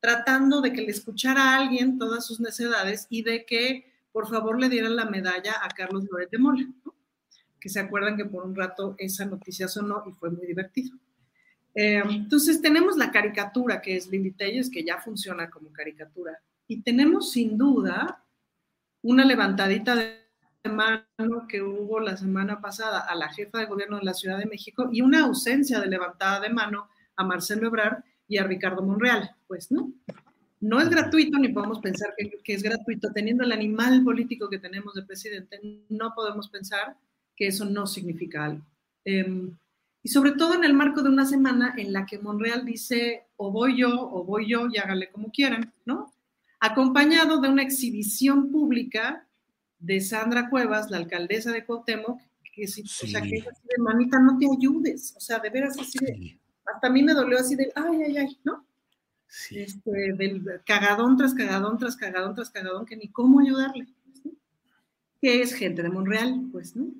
tratando 0.00 0.62
de 0.62 0.72
que 0.72 0.80
le 0.80 0.92
escuchara 0.92 1.42
a 1.42 1.58
alguien 1.58 1.98
todas 1.98 2.24
sus 2.24 2.40
necedades 2.40 3.06
y 3.10 3.22
de 3.22 3.44
que 3.44 3.92
por 4.16 4.28
favor 4.28 4.58
le 4.58 4.70
dieran 4.70 4.96
la 4.96 5.04
medalla 5.04 5.56
a 5.62 5.68
Carlos 5.68 6.06
Loret 6.10 6.30
de 6.30 6.38
Mola, 6.38 6.66
¿no? 6.86 6.94
que 7.60 7.68
se 7.68 7.80
acuerdan 7.80 8.16
que 8.16 8.24
por 8.24 8.46
un 8.46 8.56
rato 8.56 8.94
esa 8.96 9.26
noticia 9.26 9.68
sonó 9.68 10.04
y 10.06 10.12
fue 10.12 10.30
muy 10.30 10.46
divertido. 10.46 10.96
Eh, 11.74 12.02
entonces 12.02 12.62
tenemos 12.62 12.96
la 12.96 13.10
caricatura 13.10 13.82
que 13.82 13.94
es 13.94 14.06
Lili 14.06 14.30
Telles, 14.30 14.70
que 14.70 14.82
ya 14.82 15.02
funciona 15.02 15.50
como 15.50 15.70
caricatura, 15.70 16.40
y 16.66 16.80
tenemos 16.80 17.30
sin 17.30 17.58
duda 17.58 18.24
una 19.02 19.22
levantadita 19.22 19.94
de 19.94 20.16
mano 20.64 21.46
que 21.46 21.60
hubo 21.60 22.00
la 22.00 22.16
semana 22.16 22.58
pasada 22.58 23.00
a 23.00 23.14
la 23.14 23.28
jefa 23.28 23.58
de 23.58 23.66
gobierno 23.66 23.98
de 23.98 24.04
la 24.06 24.14
Ciudad 24.14 24.38
de 24.38 24.46
México 24.46 24.88
y 24.90 25.02
una 25.02 25.24
ausencia 25.24 25.78
de 25.78 25.88
levantada 25.88 26.40
de 26.40 26.48
mano 26.48 26.88
a 27.16 27.22
Marcelo 27.22 27.66
Ebrard 27.66 28.02
y 28.26 28.38
a 28.38 28.44
Ricardo 28.44 28.80
Monreal. 28.80 29.36
Pues 29.46 29.70
no, 29.70 29.92
no 30.60 30.80
es 30.80 30.88
gratuito 30.88 31.38
ni 31.38 31.48
podemos 31.48 31.80
pensar 31.80 32.14
que, 32.16 32.38
que 32.42 32.54
es 32.54 32.62
gratuito. 32.62 33.12
Teniendo 33.12 33.44
el 33.44 33.52
animal 33.52 34.02
político 34.04 34.48
que 34.48 34.58
tenemos 34.58 34.94
de 34.94 35.02
presidente, 35.02 35.60
no 35.88 36.14
podemos 36.14 36.48
pensar 36.48 36.96
que 37.36 37.48
eso 37.48 37.64
no 37.64 37.86
significa 37.86 38.44
algo. 38.46 38.62
Eh, 39.04 39.50
y 40.02 40.08
sobre 40.08 40.32
todo 40.32 40.54
en 40.54 40.64
el 40.64 40.72
marco 40.72 41.02
de 41.02 41.08
una 41.08 41.26
semana 41.26 41.74
en 41.76 41.92
la 41.92 42.06
que 42.06 42.18
Monreal 42.18 42.64
dice 42.64 43.24
o 43.36 43.50
voy 43.50 43.78
yo 43.78 43.90
o 43.90 44.24
voy 44.24 44.48
yo 44.48 44.68
y 44.72 44.78
hágale 44.78 45.10
como 45.10 45.30
quieran, 45.30 45.72
¿no? 45.84 46.12
Acompañado 46.60 47.40
de 47.40 47.48
una 47.48 47.62
exhibición 47.62 48.50
pública 48.50 49.26
de 49.78 50.00
Sandra 50.00 50.48
Cuevas, 50.48 50.90
la 50.90 50.98
alcaldesa 50.98 51.52
de 51.52 51.64
Cuauhtémoc, 51.64 52.20
que 52.54 52.66
si, 52.66 52.82
o 52.82 52.86
sea, 52.86 53.20
que 53.20 53.36
es 53.36 53.46
así 53.46 53.62
de 53.68 53.82
manita, 53.82 54.18
no 54.18 54.38
te 54.38 54.46
ayudes, 54.46 55.12
o 55.16 55.20
sea, 55.20 55.38
de 55.40 55.50
veras 55.50 55.76
así 55.78 55.98
de, 55.98 56.38
hasta 56.64 56.86
a 56.86 56.90
mí 56.90 57.02
me 57.02 57.12
dolió 57.12 57.38
así 57.38 57.54
de, 57.54 57.70
ay, 57.74 58.02
ay, 58.02 58.16
ay, 58.16 58.38
¿no? 58.44 58.64
Este, 59.50 60.12
del 60.14 60.42
cagadón 60.64 61.16
tras 61.16 61.34
cagadón 61.34 61.78
tras 61.78 61.96
cagadón 61.96 62.34
tras 62.34 62.50
cagadón, 62.50 62.86
que 62.86 62.96
ni 62.96 63.08
cómo 63.08 63.40
ayudarle, 63.40 63.86
pues. 64.04 64.34
Que 65.20 65.42
es 65.42 65.52
gente 65.54 65.82
de 65.82 65.88
Monreal, 65.88 66.48
pues, 66.52 66.76
¿no? 66.76 66.92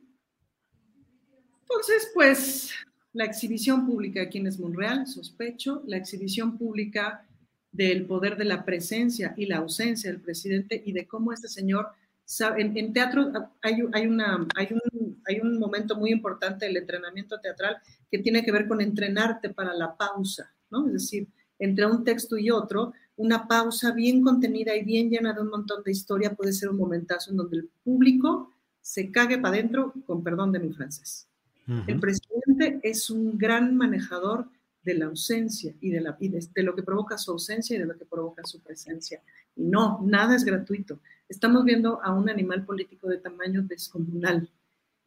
Entonces, 1.62 2.10
pues, 2.14 2.70
la 3.12 3.24
exhibición 3.24 3.86
pública 3.86 4.20
de 4.20 4.28
quién 4.28 4.46
es 4.46 4.58
Monreal, 4.58 5.06
sospecho, 5.06 5.82
la 5.86 5.96
exhibición 5.96 6.58
pública 6.58 7.26
del 7.72 8.06
poder 8.06 8.36
de 8.36 8.44
la 8.44 8.64
presencia 8.64 9.34
y 9.36 9.46
la 9.46 9.58
ausencia 9.58 10.10
del 10.10 10.20
presidente 10.20 10.82
y 10.84 10.92
de 10.92 11.06
cómo 11.06 11.32
este 11.32 11.48
señor 11.48 11.88
sabe, 12.24 12.62
en, 12.62 12.76
en 12.76 12.92
teatro 12.92 13.30
hay, 13.62 13.82
hay, 13.92 14.06
una, 14.06 14.46
hay, 14.54 14.68
un, 14.70 15.22
hay 15.26 15.40
un 15.40 15.58
momento 15.58 15.96
muy 15.96 16.10
importante 16.10 16.66
del 16.66 16.76
entrenamiento 16.76 17.38
teatral 17.40 17.78
que 18.10 18.18
tiene 18.18 18.44
que 18.44 18.52
ver 18.52 18.66
con 18.66 18.80
entrenarte 18.80 19.50
para 19.50 19.74
la 19.74 19.96
pausa, 19.96 20.52
¿no? 20.70 20.86
Es 20.86 20.92
decir, 20.94 21.28
entre 21.58 21.86
un 21.86 22.04
texto 22.04 22.36
y 22.36 22.50
otro, 22.50 22.92
una 23.16 23.48
pausa 23.48 23.92
bien 23.92 24.22
contenida 24.22 24.76
y 24.76 24.84
bien 24.84 25.10
llena 25.10 25.32
de 25.32 25.40
un 25.40 25.48
montón 25.48 25.82
de 25.82 25.92
historia 25.92 26.34
puede 26.34 26.52
ser 26.52 26.68
un 26.68 26.76
momentazo 26.76 27.30
en 27.30 27.38
donde 27.38 27.56
el 27.58 27.70
público 27.82 28.52
se 28.80 29.10
cague 29.10 29.38
para 29.38 29.56
adentro, 29.56 29.94
con 30.06 30.22
perdón 30.22 30.52
de 30.52 30.60
mi 30.60 30.72
francés. 30.72 31.26
Uh 31.66 31.72
-huh. 31.72 31.84
El 31.88 31.98
presidente 32.00 32.78
es 32.82 33.10
un 33.10 33.36
gran 33.36 33.76
manejador 33.76 34.48
de 34.84 34.94
la 34.94 35.06
ausencia 35.06 35.74
y, 35.80 35.90
de, 35.90 36.00
la, 36.00 36.16
y 36.20 36.28
de, 36.28 36.46
de, 36.54 36.62
lo 36.62 36.74
que 36.76 36.82
provoca 36.84 37.18
su 37.18 37.32
ausencia 37.32 37.74
y 37.74 37.80
de 37.80 37.86
lo 37.86 37.98
que 37.98 38.04
provoca 38.04 38.44
su 38.44 38.60
presencia. 38.60 39.20
Y 39.56 39.64
no, 39.64 40.00
nada 40.04 40.36
es 40.36 40.44
gratuito. 40.44 41.00
Estamos 41.28 41.64
viendo 41.64 42.00
a 42.02 42.14
un 42.14 42.30
animal 42.30 42.64
político 42.64 43.08
de 43.08 43.18
tamaño 43.18 43.62
descomunal. 43.62 44.48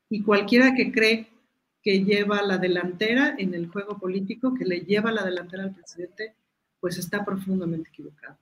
Y 0.10 0.22
cualquiera 0.24 0.74
que 0.76 0.92
cree 0.92 1.30
que 1.82 2.04
lleva 2.04 2.42
la 2.42 2.58
delantera 2.58 3.36
en 3.38 3.54
el 3.54 3.68
juego 3.68 3.98
político, 3.98 4.54
que 4.54 4.66
le 4.66 4.82
lleva 4.82 5.12
la 5.12 5.24
delantera 5.24 5.64
al 5.64 5.74
presidente, 5.74 6.36
pues 6.80 6.98
está 6.98 7.26
profundamente 7.26 7.90
equivocado. 7.90 8.38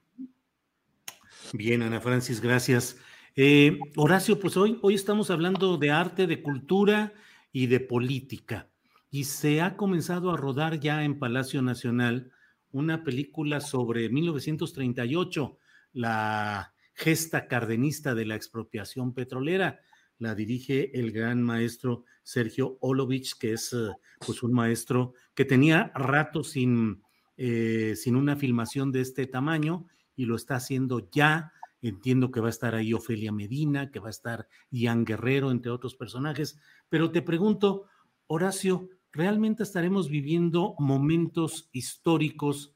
Bien, 1.53 1.81
Ana 1.81 2.01
Francis, 2.01 2.41
gracias. 2.41 2.97
Eh, 3.35 3.79
Horacio, 3.95 4.39
pues 4.39 4.57
hoy, 4.57 4.79
hoy 4.81 4.95
estamos 4.95 5.29
hablando 5.29 5.77
de 5.77 5.91
arte, 5.91 6.27
de 6.27 6.41
cultura 6.41 7.13
y 7.51 7.67
de 7.67 7.79
política. 7.79 8.69
Y 9.09 9.25
se 9.25 9.61
ha 9.61 9.77
comenzado 9.77 10.31
a 10.31 10.37
rodar 10.37 10.79
ya 10.79 11.03
en 11.03 11.19
Palacio 11.19 11.61
Nacional 11.61 12.31
una 12.71 13.03
película 13.03 13.61
sobre 13.61 14.09
1938, 14.09 15.57
la 15.93 16.73
gesta 16.93 17.47
cardenista 17.47 18.15
de 18.15 18.25
la 18.25 18.35
expropiación 18.35 19.13
petrolera. 19.13 19.79
La 20.19 20.35
dirige 20.35 20.99
el 20.99 21.11
gran 21.11 21.41
maestro 21.43 22.03
Sergio 22.23 22.77
Olovich, 22.81 23.37
que 23.37 23.53
es 23.53 23.71
eh, 23.71 23.91
pues 24.25 24.43
un 24.43 24.51
maestro 24.51 25.13
que 25.35 25.45
tenía 25.45 25.91
rato 25.95 26.43
sin, 26.43 27.03
eh, 27.37 27.93
sin 27.95 28.15
una 28.15 28.35
filmación 28.35 28.91
de 28.91 29.01
este 29.01 29.27
tamaño 29.27 29.85
y 30.15 30.25
lo 30.25 30.35
está 30.35 30.55
haciendo 30.55 31.09
ya. 31.11 31.53
Entiendo 31.81 32.31
que 32.31 32.39
va 32.39 32.47
a 32.47 32.49
estar 32.49 32.73
ahí 32.73 32.93
Ofelia 32.93 33.31
Medina, 33.31 33.91
que 33.91 33.99
va 33.99 34.07
a 34.07 34.09
estar 34.09 34.47
Ian 34.71 35.05
Guerrero, 35.05 35.51
entre 35.51 35.71
otros 35.71 35.95
personajes. 35.95 36.59
Pero 36.89 37.11
te 37.11 37.21
pregunto, 37.21 37.85
Horacio, 38.25 38.89
¿realmente 39.11 39.63
estaremos 39.63 40.09
viviendo 40.09 40.75
momentos 40.79 41.69
históricos 41.71 42.73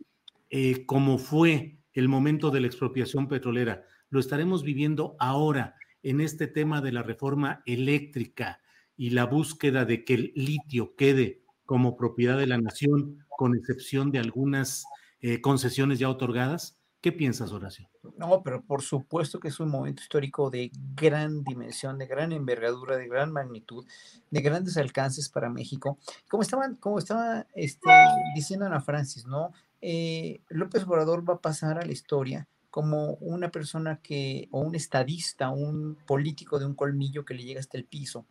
eh, 0.49 0.85
como 0.85 1.17
fue 1.17 1.79
el 1.93 2.07
momento 2.07 2.51
de 2.51 2.61
la 2.61 2.67
expropiación 2.67 3.27
petrolera? 3.27 3.83
¿Lo 4.09 4.19
estaremos 4.19 4.63
viviendo 4.63 5.15
ahora 5.19 5.75
en 6.03 6.21
este 6.21 6.47
tema 6.47 6.81
de 6.81 6.91
la 6.91 7.03
reforma 7.03 7.63
eléctrica 7.65 8.61
y 8.95 9.11
la 9.11 9.25
búsqueda 9.25 9.85
de 9.85 10.03
que 10.03 10.13
el 10.13 10.31
litio 10.35 10.95
quede 10.95 11.40
como 11.65 11.95
propiedad 11.95 12.37
de 12.37 12.47
la 12.47 12.57
nación, 12.57 13.25
con 13.37 13.55
excepción 13.55 14.11
de 14.11 14.19
algunas 14.19 14.85
eh, 15.21 15.41
concesiones 15.41 15.99
ya 15.99 16.09
otorgadas? 16.09 16.77
¿Qué 17.01 17.11
piensas, 17.11 17.51
Horacio? 17.51 17.89
No, 18.17 18.43
pero 18.43 18.63
por 18.63 18.83
supuesto 18.83 19.39
que 19.39 19.47
es 19.47 19.59
un 19.59 19.69
momento 19.69 20.03
histórico 20.03 20.51
de 20.51 20.71
gran 20.95 21.43
dimensión, 21.43 21.97
de 21.97 22.05
gran 22.05 22.31
envergadura, 22.31 22.95
de 22.95 23.07
gran 23.07 23.31
magnitud, 23.31 23.87
de 24.29 24.41
grandes 24.41 24.77
alcances 24.77 25.27
para 25.27 25.49
México. 25.49 25.97
Como 26.29 26.43
estaban, 26.43 26.75
como 26.75 26.99
estaba 26.99 27.47
este, 27.55 27.89
diciendo 28.35 28.67
Ana 28.67 28.81
Francis, 28.81 29.25
¿no? 29.25 29.51
Eh, 29.81 30.41
López 30.49 30.83
Obrador 30.83 31.27
va 31.27 31.35
a 31.35 31.41
pasar 31.41 31.79
a 31.79 31.85
la 31.85 31.91
historia 31.91 32.47
como 32.69 33.15
una 33.15 33.49
persona 33.49 33.99
que, 34.01 34.47
o 34.51 34.61
un 34.61 34.75
estadista, 34.75 35.49
un 35.49 35.97
político 36.05 36.59
de 36.59 36.67
un 36.67 36.75
colmillo 36.75 37.25
que 37.25 37.33
le 37.33 37.43
llega 37.43 37.59
hasta 37.59 37.77
el 37.77 37.85
piso, 37.85 38.25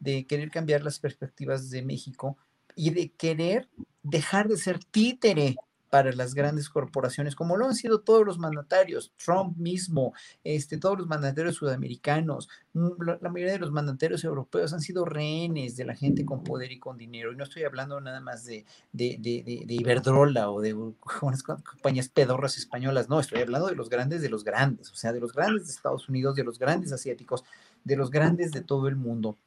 de 0.00 0.26
querer 0.26 0.50
cambiar 0.50 0.82
las 0.82 0.98
perspectivas 0.98 1.68
de 1.68 1.82
México 1.82 2.38
y 2.74 2.90
de 2.90 3.10
querer 3.10 3.68
dejar 4.02 4.48
de 4.48 4.56
ser 4.56 4.78
títere 4.84 5.56
para 5.94 6.12
las 6.12 6.34
grandes 6.34 6.68
corporaciones, 6.68 7.36
como 7.36 7.56
lo 7.56 7.66
han 7.66 7.76
sido 7.76 8.00
todos 8.00 8.26
los 8.26 8.36
mandatarios, 8.36 9.12
Trump 9.16 9.56
mismo, 9.56 10.12
este, 10.42 10.76
todos 10.76 10.98
los 10.98 11.06
mandatarios 11.06 11.54
sudamericanos, 11.54 12.48
mm, 12.72 12.88
la, 13.20 13.30
mayoría 13.30 13.52
de 13.52 13.60
los 13.60 13.70
mandatarios 13.70 14.24
europeos 14.24 14.72
han 14.72 14.80
sido 14.80 15.04
rehenes 15.04 15.76
de 15.76 15.84
la 15.84 15.94
gente 15.94 16.24
con 16.24 16.42
poder 16.42 16.72
y 16.72 16.80
con 16.80 16.98
dinero. 16.98 17.32
Y 17.32 17.36
no 17.36 17.44
estoy 17.44 17.62
hablando 17.62 18.00
nada 18.00 18.20
más 18.20 18.44
de, 18.44 18.64
de, 18.92 19.18
de, 19.20 19.72
Iberdrola 19.72 20.50
o 20.50 20.60
de 20.60 20.74
unas 21.22 21.44
compañías 21.44 22.08
pedorras 22.08 22.58
españolas, 22.58 23.08
no, 23.08 23.20
estoy 23.20 23.42
hablando 23.42 23.68
de 23.68 23.76
los 23.76 23.88
grandes 23.88 24.20
de 24.20 24.30
los 24.30 24.42
grandes, 24.42 24.90
o 24.90 24.96
sea, 24.96 25.12
de 25.12 25.20
los 25.20 25.32
grandes 25.32 25.68
de 25.68 25.74
Estados 25.74 26.08
Unidos, 26.08 26.34
de 26.34 26.42
los 26.42 26.58
grandes 26.58 26.90
asiáticos, 26.90 27.44
de 27.84 27.94
los 27.94 28.10
grandes 28.10 28.50
de 28.50 28.62
todo 28.62 28.88
el 28.88 28.96
mundo 28.96 29.38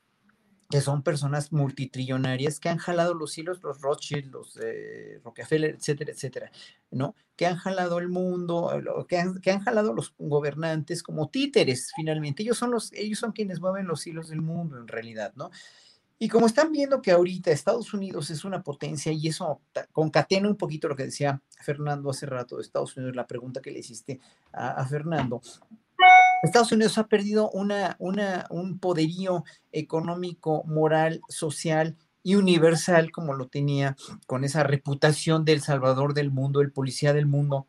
que 0.70 0.82
son 0.82 1.02
personas 1.02 1.54
multitrillonarias 1.54 2.60
que 2.60 2.70
han 2.70 2.78
jalado 2.78 3.14
los 3.14 3.38
hilos, 3.38 3.64
los 3.64 3.82
Rothschild, 3.82 4.32
los 4.32 4.58
eh, 4.62 5.22
Rockefeller, 5.24 5.76
etcétera, 5.76 6.12
etcétera, 6.12 6.52
¿no? 6.92 7.16
Que 7.38 7.46
han 7.46 7.56
jalado 7.56 8.00
el 8.00 8.10
mundo, 8.10 9.06
que 9.08 9.18
han, 9.18 9.40
que 9.40 9.52
han 9.52 9.62
jalado 9.62 9.94
los 9.94 10.14
gobernantes 10.18 11.04
como 11.04 11.30
títeres, 11.30 11.94
finalmente. 11.96 12.44
Ellos 12.44 12.58
son, 12.58 12.72
los, 12.72 12.92
ellos 12.94 13.20
son 13.20 13.32
quienes 13.32 13.62
mueven 13.62 13.88
los 13.88 14.06
hilos 14.08 14.28
del 14.30 14.42
mundo, 14.42 14.78
en 14.78 14.88
realidad, 14.88 15.34
¿no? 15.36 15.52
Y 16.20 16.30
como 16.30 16.48
están 16.48 16.72
viendo 16.72 17.02
que 17.02 17.12
ahorita 17.12 17.52
Estados 17.52 17.94
Unidos 17.94 18.32
es 18.32 18.44
una 18.44 18.64
potencia 18.64 19.12
y 19.12 19.28
eso 19.28 19.62
concatena 19.92 20.50
un 20.50 20.58
poquito 20.58 20.88
lo 20.88 20.96
que 20.96 21.04
decía 21.04 21.42
Fernando 21.62 22.10
hace 22.10 22.26
rato 22.26 22.58
de 22.58 22.64
Estados 22.64 22.98
Unidos, 22.98 23.16
la 23.16 23.28
pregunta 23.28 23.62
que 23.62 23.70
le 23.70 23.80
hiciste 23.80 24.20
a 24.52 24.84
Fernando, 24.88 25.42
Estados 26.44 26.72
Unidos 26.72 26.98
ha 26.98 27.08
perdido 27.08 27.50
una, 27.52 27.98
un 28.50 28.80
poderío 28.80 29.44
económico, 29.72 30.64
moral, 30.66 31.22
social 31.30 31.98
y 32.24 32.36
universal 32.36 33.12
como 33.12 33.34
lo 33.34 33.48
tenía 33.48 33.96
con 34.26 34.44
esa 34.44 34.64
reputación 34.64 35.46
del 35.46 35.62
salvador 35.62 36.14
del 36.14 36.32
mundo, 36.32 36.62
el 36.62 36.72
policía 36.72 37.14
del 37.14 37.26
mundo. 37.26 37.68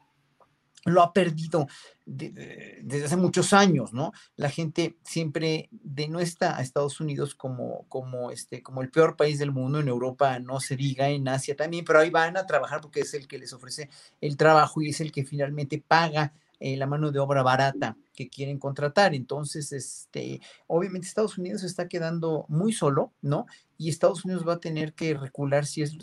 Lo 0.84 1.02
ha 1.02 1.12
perdido 1.12 1.66
desde 2.06 3.04
hace 3.04 3.16
muchos 3.16 3.52
años, 3.52 3.92
¿no? 3.92 4.12
La 4.36 4.48
gente 4.48 4.96
siempre 5.04 5.68
denuestra 5.70 6.56
a 6.56 6.62
Estados 6.62 7.00
Unidos 7.00 7.34
como, 7.34 7.84
como, 7.88 8.30
este, 8.30 8.62
como 8.62 8.80
el 8.82 8.90
peor 8.90 9.16
país 9.16 9.38
del 9.38 9.52
mundo, 9.52 9.80
en 9.80 9.88
Europa 9.88 10.38
no 10.38 10.60
se 10.60 10.76
diga, 10.76 11.08
en 11.08 11.28
Asia 11.28 11.54
también, 11.56 11.84
pero 11.84 11.98
ahí 11.98 12.10
van 12.10 12.36
a 12.36 12.46
trabajar 12.46 12.80
porque 12.80 13.00
es 13.00 13.12
el 13.12 13.28
que 13.28 13.38
les 13.38 13.52
ofrece 13.52 13.90
el 14.20 14.36
trabajo 14.36 14.80
y 14.80 14.90
es 14.90 15.00
el 15.00 15.12
que 15.12 15.24
finalmente 15.24 15.82
paga 15.86 16.32
eh, 16.60 16.76
la 16.76 16.86
mano 16.86 17.12
de 17.12 17.18
obra 17.20 17.42
barata 17.42 17.96
que 18.14 18.28
quieren 18.28 18.58
contratar. 18.58 19.14
Entonces, 19.14 19.72
este, 19.72 20.40
obviamente 20.66 21.06
Estados 21.06 21.38
Unidos 21.38 21.62
está 21.62 21.88
quedando 21.88 22.46
muy 22.48 22.72
solo, 22.72 23.12
¿no? 23.22 23.46
Y 23.76 23.88
Estados 23.88 24.24
Unidos 24.24 24.46
va 24.46 24.54
a 24.54 24.60
tener 24.60 24.92
que 24.92 25.14
recular 25.14 25.66
si 25.66 25.82
es, 25.82 25.96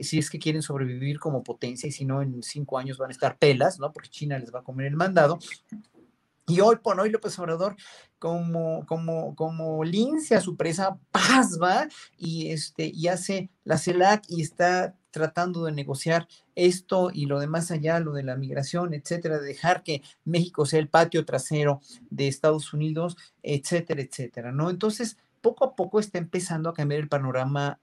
si, 0.00 0.18
es 0.18 0.30
que 0.30 0.38
quieren 0.38 0.62
sobrevivir 0.62 1.18
como 1.18 1.42
potencia 1.42 1.88
y 1.88 1.92
si 1.92 2.04
no, 2.04 2.22
en 2.22 2.42
cinco 2.42 2.78
años 2.78 2.98
van 2.98 3.10
a 3.10 3.12
estar 3.12 3.36
pelas, 3.36 3.80
¿no? 3.80 3.92
Porque 3.92 4.08
China 4.08 4.38
les 4.38 4.54
va 4.54 4.60
a 4.60 4.64
comer 4.64 4.86
el 4.86 4.96
mandado. 4.96 5.38
Y 6.48 6.60
hoy 6.60 6.76
por 6.76 7.00
hoy 7.00 7.10
López 7.10 7.36
Obrador, 7.40 7.74
como, 8.20 8.86
como, 8.86 9.34
como 9.34 9.82
lince 9.82 10.36
a 10.36 10.40
su 10.40 10.56
presa, 10.56 10.98
paz 11.10 11.58
va 11.60 11.88
y, 12.16 12.52
este, 12.52 12.86
y 12.94 13.08
hace 13.08 13.50
la 13.64 13.78
CELAC 13.78 14.24
y 14.28 14.42
está 14.42 14.94
tratando 15.10 15.64
de 15.64 15.72
negociar 15.72 16.28
esto 16.54 17.10
y 17.12 17.26
lo 17.26 17.40
demás 17.40 17.70
allá, 17.70 17.98
lo 17.98 18.12
de 18.12 18.22
la 18.22 18.36
migración, 18.36 18.94
etcétera, 18.94 19.38
de 19.38 19.46
dejar 19.46 19.82
que 19.82 20.02
México 20.24 20.66
sea 20.66 20.78
el 20.78 20.88
patio 20.88 21.24
trasero 21.24 21.80
de 22.10 22.28
Estados 22.28 22.72
Unidos, 22.72 23.16
etcétera, 23.42 24.02
etcétera, 24.02 24.52
¿no? 24.52 24.70
Entonces, 24.70 25.16
poco 25.40 25.64
a 25.64 25.74
poco 25.74 25.98
está 25.98 26.18
empezando 26.18 26.68
a 26.68 26.74
cambiar 26.74 27.00
el 27.00 27.08
panorama 27.08 27.80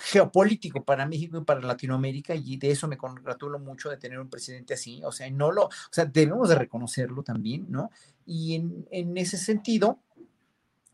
geopolítico 0.00 0.84
para 0.84 1.06
México 1.06 1.38
y 1.38 1.44
para 1.44 1.60
Latinoamérica 1.60 2.34
y 2.34 2.56
de 2.56 2.70
eso 2.70 2.88
me 2.88 2.96
congratulo 2.96 3.58
mucho 3.58 3.90
de 3.90 3.96
tener 3.96 4.18
un 4.18 4.28
presidente 4.28 4.74
así, 4.74 5.02
o 5.04 5.12
sea, 5.12 5.30
no 5.30 5.52
lo, 5.52 5.66
o 5.66 5.70
sea, 5.90 6.04
debemos 6.06 6.48
de 6.48 6.54
reconocerlo 6.56 7.22
también, 7.22 7.66
¿no? 7.68 7.90
Y 8.26 8.54
en, 8.54 8.86
en 8.90 9.16
ese 9.16 9.36
sentido, 9.36 9.98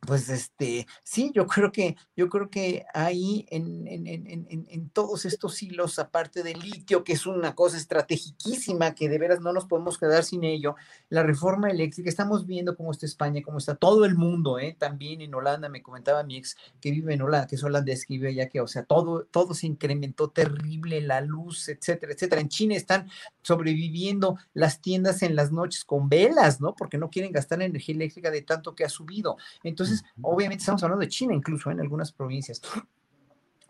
pues 0.07 0.29
este, 0.29 0.87
sí, 1.03 1.33
yo 1.35 1.47
creo 1.47 1.73
que, 1.73 1.97
yo 2.17 2.29
creo 2.29 2.49
que 2.49 2.87
ahí 2.95 3.47
en, 3.51 3.87
en, 3.87 4.07
en, 4.07 4.47
en, 4.49 4.91
todos 4.91 5.25
estos 5.25 5.63
hilos, 5.63 5.99
aparte 5.99 6.43
del 6.43 6.61
litio, 6.61 7.05
que 7.05 7.13
es 7.13 7.27
una 7.27 7.55
cosa 7.55 7.77
estrategiquísima, 7.77 8.95
que 8.95 9.09
de 9.09 9.19
veras 9.19 9.41
no 9.41 9.53
nos 9.53 9.67
podemos 9.67 9.99
quedar 9.99 10.25
sin 10.25 10.45
ello, 10.45 10.77
la 11.09 11.23
reforma 11.23 11.71
eléctrica, 11.71 12.09
estamos 12.09 12.47
viendo 12.47 12.77
cómo 12.77 12.93
está 12.93 13.07
España, 13.07 13.43
cómo 13.45 13.59
está 13.59 13.75
todo 13.75 14.05
el 14.05 14.15
mundo, 14.15 14.59
¿eh? 14.59 14.77
también 14.79 15.21
en 15.21 15.35
Holanda, 15.35 15.69
me 15.69 15.83
comentaba 15.83 16.23
mi 16.23 16.37
ex 16.37 16.57
que 16.81 16.91
vive 16.91 17.15
en 17.15 17.23
Holanda, 17.23 17.47
que 17.47 17.57
es 17.57 17.65
holandés, 17.65 18.07
que 18.07 18.15
vive 18.15 18.29
allá, 18.29 18.49
que, 18.49 18.61
o 18.61 18.69
sea, 18.69 18.85
todo, 18.85 19.25
todo 19.25 19.55
se 19.55 19.67
incrementó 19.67 20.31
terrible, 20.31 21.01
la 21.01 21.21
luz, 21.21 21.69
etcétera, 21.69 22.13
etcétera. 22.13 22.41
En 22.41 22.49
China 22.49 22.77
están 22.77 23.09
sobreviviendo 23.43 24.39
las 24.55 24.81
tiendas 24.81 25.23
en 25.23 25.37
las 25.37 25.53
noches 25.53 25.85
con 25.85 26.09
velas, 26.09 26.61
¿no? 26.61 26.75
Porque 26.75 26.99
no 26.99 27.11
quieren 27.11 27.33
gastar 27.33 27.61
energía 27.63 27.95
eléctrica 27.95 28.31
de 28.31 28.43
tanto 28.43 28.75
que 28.75 28.85
ha 28.85 28.89
subido. 28.89 29.37
Entonces, 29.63 29.96
obviamente 30.23 30.63
estamos 30.63 30.83
hablando 30.83 31.05
de 31.05 31.09
China, 31.09 31.35
incluso 31.35 31.71
en 31.71 31.81
algunas 31.81 32.13
provincias 32.13 32.61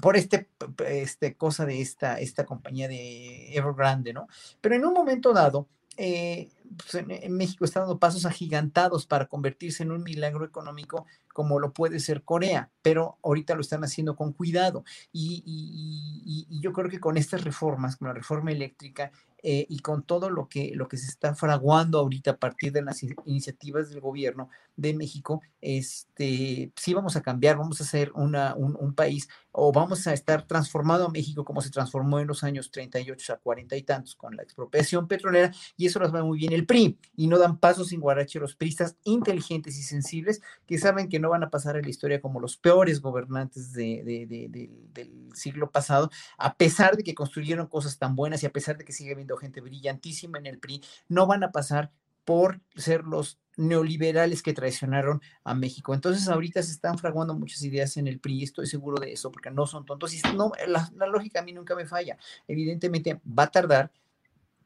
por 0.01 0.16
este, 0.16 0.48
este 0.86 1.36
cosa 1.36 1.65
de 1.65 1.81
esta, 1.81 2.20
esta 2.20 2.44
compañía 2.44 2.89
de 2.89 3.57
Evergrande, 3.57 4.12
¿no? 4.12 4.28
Pero 4.61 4.74
en 4.74 4.85
un 4.85 4.93
momento 4.93 5.32
dado, 5.32 5.69
eh, 5.97 6.51
pues, 6.77 7.03
en, 7.09 7.32
México 7.36 7.65
está 7.65 7.81
dando 7.81 7.98
pasos 7.98 8.27
agigantados 8.27 9.07
para 9.07 9.27
convertirse 9.27 9.82
en 9.82 9.93
un 9.93 10.03
milagro 10.03 10.44
económico 10.44 11.07
como 11.32 11.59
lo 11.59 11.73
puede 11.73 12.01
ser 12.01 12.23
Corea, 12.23 12.70
pero 12.82 13.19
ahorita 13.23 13.55
lo 13.55 13.62
están 13.62 13.85
haciendo 13.85 14.16
con 14.16 14.32
cuidado. 14.32 14.85
Y, 15.12 15.43
y 15.47 16.61
yo 16.61 16.73
creo 16.73 16.90
que 16.90 17.01
con 17.01 17.16
estas 17.16 17.44
reformas, 17.44 17.97
con 17.97 18.09
la 18.09 18.15
reforma 18.15 18.53
eléctrica, 18.53 19.12
eh, 19.48 19.65
y 19.69 19.78
con 19.78 20.03
todo 20.03 20.28
lo 20.28 20.48
que, 20.48 20.73
lo 20.74 20.89
que 20.89 20.97
se 20.97 21.07
está 21.07 21.32
fraguando 21.36 22.01
ahorita 22.01 22.32
a 22.32 22.36
partir 22.36 22.73
de 22.73 22.82
las 22.82 23.05
iniciativas 23.27 23.90
del 23.90 24.01
gobierno 24.01 24.51
de 24.77 24.94
México, 24.94 25.43
este, 25.61 26.70
sí 26.77 26.94
vamos 26.94 27.16
a 27.16 27.23
cambiar, 27.23 27.57
vamos 27.57 27.81
a 27.81 27.85
ser 27.85 28.12
una, 28.15 28.55
un, 28.55 28.94
país 28.94 29.28
o 29.51 29.73
vamos 29.73 30.07
a 30.07 30.12
estar 30.12 30.47
transformado 30.47 31.07
a 31.07 31.11
México 31.11 31.44
como 31.44 31.61
se 31.61 31.70
transformó 31.70 32.20
en 32.20 32.28
los 32.28 32.44
años 32.44 32.70
38 32.70 33.32
a 33.32 33.36
40 33.39 33.77
y 33.77 33.82
tantos 33.82 34.15
con 34.15 34.36
la 34.36 34.43
expropiación 34.43 35.09
petrolera 35.09 35.53
y 35.77 35.86
eso 35.86 35.98
nos 35.98 36.15
va 36.15 36.23
muy 36.23 36.39
bien. 36.39 36.53
El 36.53 36.66
PRI 36.66 36.98
y 37.16 37.27
no 37.27 37.39
dan 37.39 37.59
pasos 37.59 37.89
sin 37.89 38.01
guarache 38.01 38.39
los 38.39 38.55
priistas 38.55 38.97
inteligentes 39.05 39.78
y 39.78 39.82
sensibles 39.82 40.40
que 40.66 40.78
saben 40.78 41.09
que 41.09 41.19
no 41.19 41.31
van 41.31 41.43
a 41.43 41.51
pasar 41.51 41.77
en 41.77 41.82
la 41.82 41.90
historia 41.90 42.20
como 42.20 42.39
los 42.39 42.57
peores 42.57 43.01
gobernantes 43.01 43.73
del 43.73 45.31
siglo 45.35 45.70
pasado, 45.70 46.11
a 46.39 46.55
pesar 46.55 46.97
de 46.97 47.03
que 47.03 47.15
construyeron 47.15 47.66
cosas 47.66 47.98
tan 47.98 48.15
buenas 48.15 48.43
y 48.43 48.47
a 48.47 48.53
pesar 48.53 48.77
de 48.77 48.85
que 48.85 48.93
sigue 48.93 49.12
habiendo 49.12 49.36
gente 49.36 49.61
brillantísima 49.61 50.39
en 50.39 50.47
el 50.47 50.59
PRI, 50.59 50.82
no 51.09 51.27
van 51.27 51.43
a 51.44 51.53
pasar 51.53 51.90
por 52.24 52.61
ser 52.74 53.05
los 53.05 53.39
neoliberales 53.56 54.42
que 54.42 54.52
traicionaron 54.52 55.20
a 55.44 55.54
México. 55.54 55.94
Entonces 55.94 56.28
ahorita 56.28 56.62
se 56.62 56.72
están 56.72 56.98
fraguando 56.98 57.34
muchas 57.34 57.62
ideas 57.62 57.96
en 57.96 58.06
el 58.06 58.20
PRI, 58.20 58.44
estoy 58.44 58.66
seguro 58.66 59.00
de 59.00 59.12
eso, 59.12 59.30
porque 59.30 59.50
no 59.50 59.66
son 59.66 59.84
tontos 59.84 60.14
y 60.14 60.20
no, 60.34 60.52
la, 60.66 60.90
la 60.96 61.06
lógica 61.06 61.40
a 61.40 61.42
mí 61.42 61.52
nunca 61.52 61.74
me 61.74 61.86
falla. 61.86 62.18
Evidentemente 62.46 63.20
va 63.26 63.44
a 63.44 63.50
tardar, 63.50 63.90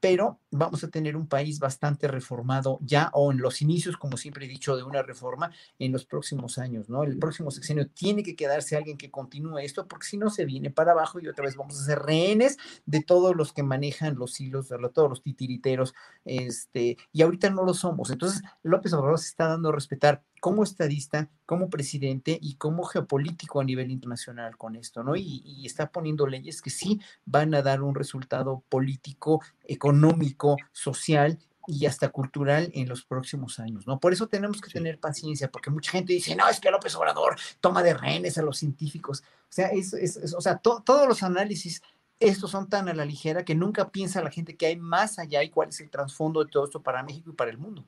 pero 0.01 0.41
vamos 0.51 0.83
a 0.83 0.89
tener 0.89 1.17
un 1.17 1.29
país 1.29 1.59
bastante 1.59 2.09
reformado 2.09 2.79
ya 2.83 3.11
o 3.13 3.31
en 3.31 3.39
los 3.39 3.63
inicios, 3.63 3.97
como 3.97 4.17
siempre 4.17 4.47
he 4.47 4.49
dicho, 4.49 4.77
de 4.77 4.83
una 4.83 5.03
reforma 5.03 5.53
en 5.79 5.93
los 5.93 6.07
próximos 6.07 6.59
años, 6.59 6.89
¿no? 6.89 7.05
El 7.05 7.19
próximo 7.19 7.51
sexenio 7.51 7.89
tiene 7.89 8.23
que 8.23 8.35
quedarse 8.35 8.77
alguien 8.77 8.97
que 8.97 9.11
continúe 9.11 9.59
esto, 9.59 9.87
porque 9.87 10.07
si 10.07 10.17
no 10.17 10.31
se 10.31 10.47
viene 10.47 10.71
para 10.71 10.93
abajo 10.93 11.21
y 11.21 11.29
otra 11.29 11.45
vez 11.45 11.57
vamos 11.57 11.79
a 11.79 11.85
ser 11.85 11.99
rehenes 12.01 12.57
de 12.87 13.03
todos 13.03 13.37
los 13.37 13.53
que 13.53 13.63
manejan 13.63 14.17
los 14.17 14.41
hilos, 14.41 14.69
de 14.69 14.79
todos 14.93 15.11
los 15.11 15.23
titiriteros, 15.23 15.95
este, 16.25 16.97
y 17.13 17.23
ahorita 17.23 17.51
no 17.51 17.65
lo 17.65 17.75
somos. 17.75 18.11
Entonces, 18.11 18.43
López 18.63 18.93
Obrador 18.95 19.19
se 19.19 19.29
está 19.29 19.49
dando 19.49 19.69
a 19.69 19.73
respetar 19.73 20.25
como 20.41 20.65
estadista, 20.65 21.29
como 21.47 21.71
presidente 21.71 22.39
y 22.41 22.55
como 22.57 22.85
geopolítico 22.85 23.61
a 23.61 23.65
nivel 23.65 23.91
internacional 23.91 24.57
con 24.57 24.75
esto, 24.75 25.05
¿no? 25.05 25.17
Y, 25.17 25.43
y, 25.45 25.67
está 25.67 25.91
poniendo 25.91 26.27
leyes 26.27 26.63
que 26.63 26.71
sí 26.71 27.01
van 27.25 27.55
a 27.55 27.63
dar 27.63 27.83
un 27.83 27.95
resultado 27.95 28.65
político, 28.69 29.43
económico, 29.65 30.57
social 30.73 31.39
y 31.67 31.87
hasta 31.87 32.09
cultural 32.09 32.71
en 32.75 32.89
los 32.89 33.05
próximos 33.05 33.61
años, 33.61 33.87
¿no? 33.87 34.01
Por 34.01 34.13
eso 34.13 34.27
tenemos 34.27 34.61
que 34.61 34.71
tener 34.71 34.99
paciencia, 34.99 35.51
porque 35.51 35.71
mucha 35.71 35.93
gente 35.93 36.13
dice, 36.13 36.35
no, 36.35 36.49
es 36.49 36.59
que 36.59 36.71
López 36.71 36.95
Obrador 36.97 37.37
toma 37.61 37.83
de 37.83 37.95
rehenes 37.95 38.39
a 38.39 38.43
los 38.43 38.59
científicos. 38.59 39.23
O 39.23 39.53
sea, 39.53 39.69
es, 39.69 39.93
es, 39.93 40.17
es 40.17 40.35
o 40.35 40.41
sea 40.41 40.59
todos 40.59 41.07
los 41.07 41.23
análisis 41.23 41.83
estos 42.21 42.51
son 42.51 42.69
tan 42.69 42.89
a 42.89 42.95
la 42.95 43.07
ligera 43.07 43.45
que 43.45 43.55
nunca 43.55 43.91
piensa 43.91 44.23
la 44.23 44.31
gente 44.31 44.55
que 44.57 44.67
hay 44.67 44.77
más 44.77 45.19
allá 45.19 45.43
y 45.43 45.49
cuál 45.49 45.71
es 45.71 45.81
el 45.81 45.91
trasfondo 45.91 46.45
de 46.45 46.51
todo 46.51 46.67
esto 46.67 46.83
para 46.83 47.03
México 47.03 47.31
y 47.31 47.35
para 47.35 47.51
el 47.51 47.57
mundo. 47.57 47.87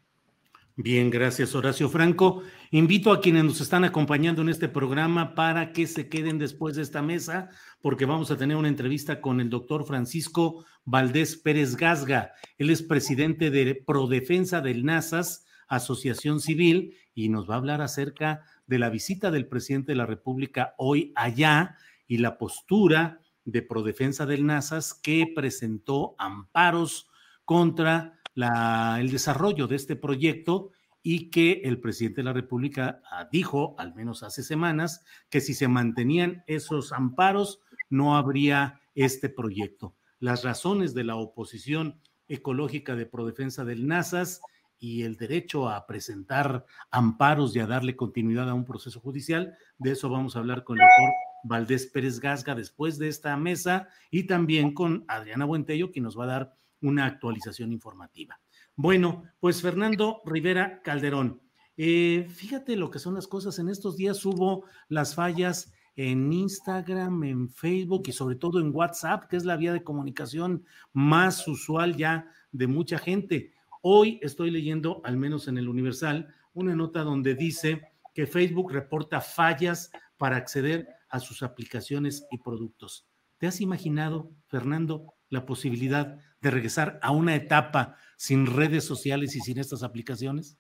Bien, 0.77 1.11
gracias 1.11 1.55
Horacio 1.55 1.90
Franco. 1.90 2.44
Invito 2.70 3.12
a 3.12 3.20
quienes 3.20 3.44
nos 3.44 3.61
están 3.61 3.85
acompañando 3.85 4.40
en 4.40 4.49
este 4.49 4.70
programa 4.70 5.35
para 5.35 5.70
que 5.74 5.86
se 5.86 6.09
queden 6.09 6.39
después 6.39 6.77
de 6.77 6.82
esta 6.82 7.03
mesa, 7.03 7.51
porque 7.82 8.07
vamos 8.07 8.31
a 8.31 8.39
tener 8.39 8.57
una 8.57 8.69
entrevista 8.69 9.20
con 9.20 9.43
el 9.43 9.51
doctor 9.51 9.85
Francisco 9.85 10.65
Valdés 10.86 11.36
Pérez 11.36 11.77
Gasga. 11.77 12.32
Él 12.57 12.70
es 12.70 12.82
presidente 12.82 13.51
de 13.51 13.74
Prodefensa 13.74 14.62
del 14.62 14.86
NASAS, 14.86 15.44
Asociación 15.69 16.40
Civil, 16.40 16.97
y 17.15 17.28
nos 17.28 17.51
va 17.51 17.57
a 17.57 17.59
hablar 17.59 17.82
acerca 17.82 18.40
de 18.66 18.78
la 18.78 18.89
visita 18.89 19.31
del 19.31 19.49
presidente 19.49 19.93
de 19.93 19.97
la 19.97 20.07
República 20.07 20.74
hoy 20.78 21.12
allá 21.16 21.77
y 22.07 22.16
la 22.16 22.39
postura 22.39 23.20
de 23.44 23.61
Prodefensa 23.61 24.24
del 24.24 24.47
NASAS 24.47 24.94
que 24.94 25.31
presentó 25.35 26.15
amparos 26.16 27.11
contra 27.44 28.22
la, 28.34 28.98
el 29.00 29.10
desarrollo 29.10 29.66
de 29.66 29.76
este 29.76 29.96
proyecto 29.96 30.70
y 31.02 31.30
que 31.30 31.62
el 31.64 31.80
presidente 31.80 32.20
de 32.20 32.24
la 32.24 32.32
República 32.32 33.02
ah, 33.10 33.28
dijo, 33.30 33.74
al 33.78 33.94
menos 33.94 34.22
hace 34.22 34.42
semanas, 34.42 35.04
que 35.30 35.40
si 35.40 35.54
se 35.54 35.68
mantenían 35.68 36.44
esos 36.46 36.92
amparos, 36.92 37.60
no 37.90 38.16
habría 38.16 38.80
este 38.94 39.28
proyecto. 39.28 39.94
Las 40.20 40.44
razones 40.44 40.94
de 40.94 41.04
la 41.04 41.16
oposición 41.16 42.00
ecológica 42.28 42.94
de 42.94 43.06
Prodefensa 43.06 43.64
del 43.64 43.86
NASAS 43.86 44.40
y 44.78 45.02
el 45.02 45.16
derecho 45.16 45.68
a 45.68 45.86
presentar 45.86 46.66
amparos 46.90 47.54
y 47.54 47.60
a 47.60 47.66
darle 47.66 47.96
continuidad 47.96 48.48
a 48.48 48.54
un 48.54 48.64
proceso 48.64 49.00
judicial, 49.00 49.56
de 49.78 49.92
eso 49.92 50.09
vamos 50.09 50.36
a 50.36 50.38
hablar 50.38 50.64
con 50.64 50.78
el 50.78 50.86
doctor 50.86 51.14
Valdés 51.44 51.86
Pérez 51.86 52.20
Gasga 52.20 52.54
después 52.54 52.98
de 52.98 53.09
esta 53.09 53.36
mesa 53.36 53.88
y 54.10 54.24
también 54.24 54.74
con 54.74 55.04
Adriana 55.09 55.44
Buentello, 55.44 55.90
quien 55.90 56.04
nos 56.04 56.18
va 56.18 56.24
a 56.24 56.28
dar 56.28 56.56
una 56.82 57.06
actualización 57.06 57.72
informativa. 57.72 58.40
Bueno, 58.76 59.24
pues 59.40 59.62
Fernando 59.62 60.22
Rivera 60.24 60.82
Calderón, 60.82 61.40
eh, 61.76 62.28
fíjate 62.30 62.76
lo 62.76 62.90
que 62.90 62.98
son 62.98 63.14
las 63.14 63.26
cosas. 63.26 63.59
En 63.59 63.68
estos 63.68 63.96
días 63.96 64.24
hubo 64.26 64.64
las 64.88 65.14
fallas 65.14 65.72
en 65.96 66.32
Instagram, 66.32 67.24
en 67.24 67.48
Facebook 67.50 68.04
y 68.06 68.12
sobre 68.12 68.36
todo 68.36 68.60
en 68.60 68.74
WhatsApp, 68.74 69.24
que 69.28 69.36
es 69.36 69.44
la 69.44 69.56
vía 69.56 69.72
de 69.72 69.84
comunicación 69.84 70.64
más 70.92 71.46
usual 71.48 71.96
ya 71.96 72.30
de 72.50 72.66
mucha 72.66 72.98
gente. 72.98 73.52
Hoy 73.82 74.18
estoy 74.22 74.50
leyendo, 74.50 75.00
al 75.04 75.16
menos 75.16 75.48
en 75.48 75.59
el 75.59 75.68
Universal, 75.68 76.34
una 76.54 76.74
nota 76.74 77.02
donde 77.02 77.34
dice 77.34 77.92
que 78.14 78.26
Facebook 78.26 78.72
reporta 78.72 79.20
fallas 79.20 79.90
para 80.16 80.36
acceder 80.36 80.88
a 81.09 81.18
sus 81.20 81.42
aplicaciones 81.42 82.26
y 82.30 82.38
productos. 82.38 83.06
¿Te 83.38 83.46
has 83.46 83.60
imaginado, 83.60 84.30
Fernando, 84.46 85.14
la 85.32 85.46
posibilidad 85.46 86.18
de 86.40 86.50
regresar 86.50 86.98
a 87.02 87.10
una 87.10 87.34
etapa 87.34 87.96
sin 88.16 88.46
redes 88.46 88.84
sociales 88.84 89.34
y 89.34 89.40
sin 89.40 89.59
estas 89.59 89.82
aplicaciones? 89.82 90.59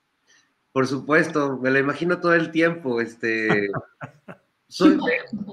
Por 0.72 0.86
supuesto, 0.86 1.58
me 1.58 1.70
lo 1.70 1.78
imagino 1.78 2.20
todo 2.20 2.34
el 2.34 2.50
tiempo. 2.50 3.00
Este, 3.00 3.68
soy, 4.68 4.98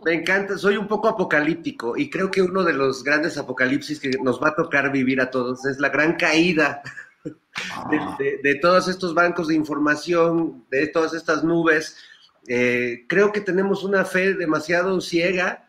me, 0.05 0.13
encanta, 0.13 0.57
soy 0.57 0.77
un 0.77 0.87
poco 0.87 1.09
apocalíptico 1.09 1.97
y 1.97 2.09
creo 2.09 2.31
que 2.31 2.41
uno 2.41 2.63
de 2.63 2.73
los 2.73 3.03
grandes 3.03 3.37
apocalipsis 3.37 3.99
que 3.99 4.11
nos 4.23 4.41
va 4.41 4.49
a 4.49 4.55
tocar 4.55 4.91
vivir 4.91 5.19
a 5.19 5.29
todos 5.29 5.65
es 5.65 5.79
la 5.79 5.89
gran 5.89 6.15
caída 6.15 6.81
de, 7.25 7.33
ah. 7.73 8.15
de, 8.17 8.39
de 8.41 8.55
todos 8.55 8.87
estos 8.87 9.13
bancos 9.13 9.49
de 9.49 9.55
información, 9.55 10.65
de 10.71 10.87
todas 10.87 11.13
estas 11.13 11.43
nubes. 11.43 11.97
Eh, 12.47 13.05
creo 13.09 13.33
que 13.33 13.41
tenemos 13.41 13.83
una 13.83 14.05
fe 14.05 14.33
demasiado 14.33 15.01
ciega 15.01 15.68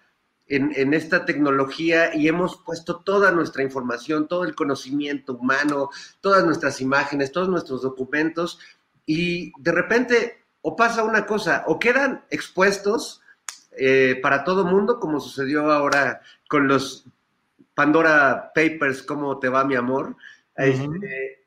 en, 0.50 0.94
esta 0.94 1.24
tecnología 1.24 2.14
y 2.14 2.26
hemos 2.26 2.56
puesto 2.56 2.96
toda 2.96 3.30
nuestra 3.30 3.62
información, 3.62 4.26
todo 4.26 4.44
el 4.44 4.54
conocimiento 4.54 5.34
humano, 5.34 5.90
todas 6.20 6.44
nuestras 6.44 6.80
imágenes, 6.80 7.30
todos 7.30 7.48
nuestros 7.48 7.82
documentos 7.82 8.58
y 9.06 9.52
de 9.58 9.72
repente 9.72 10.44
o 10.62 10.76
pasa 10.76 11.04
una 11.04 11.24
cosa, 11.24 11.64
o 11.68 11.78
quedan 11.78 12.24
expuestos 12.30 13.22
eh, 13.78 14.18
para 14.20 14.44
todo 14.44 14.64
mundo, 14.64 15.00
como 15.00 15.20
sucedió 15.20 15.70
ahora 15.70 16.20
con 16.48 16.68
los 16.68 17.06
Pandora 17.72 18.52
Papers, 18.54 19.02
¿cómo 19.02 19.38
te 19.38 19.48
va 19.48 19.64
mi 19.64 19.76
amor? 19.76 20.16
Este, 20.56 21.39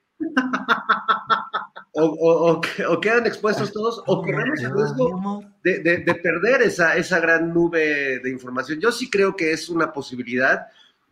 o, 1.93 2.61
quedan 3.01 3.27
expuestos 3.27 3.71
todos, 3.71 4.01
o 4.07 4.21
corremos 4.21 4.59
el 4.61 4.73
riesgo 4.73 5.43
de, 5.63 6.19
perder 6.21 6.63
esa, 6.63 6.95
esa 6.97 7.19
gran 7.19 7.53
nube 7.53 8.19
de 8.19 8.29
información. 8.29 8.79
Yo 8.79 8.91
sí 8.91 9.09
creo 9.09 9.35
que 9.35 9.51
es 9.51 9.69
una 9.69 9.93
posibilidad, 9.93 10.67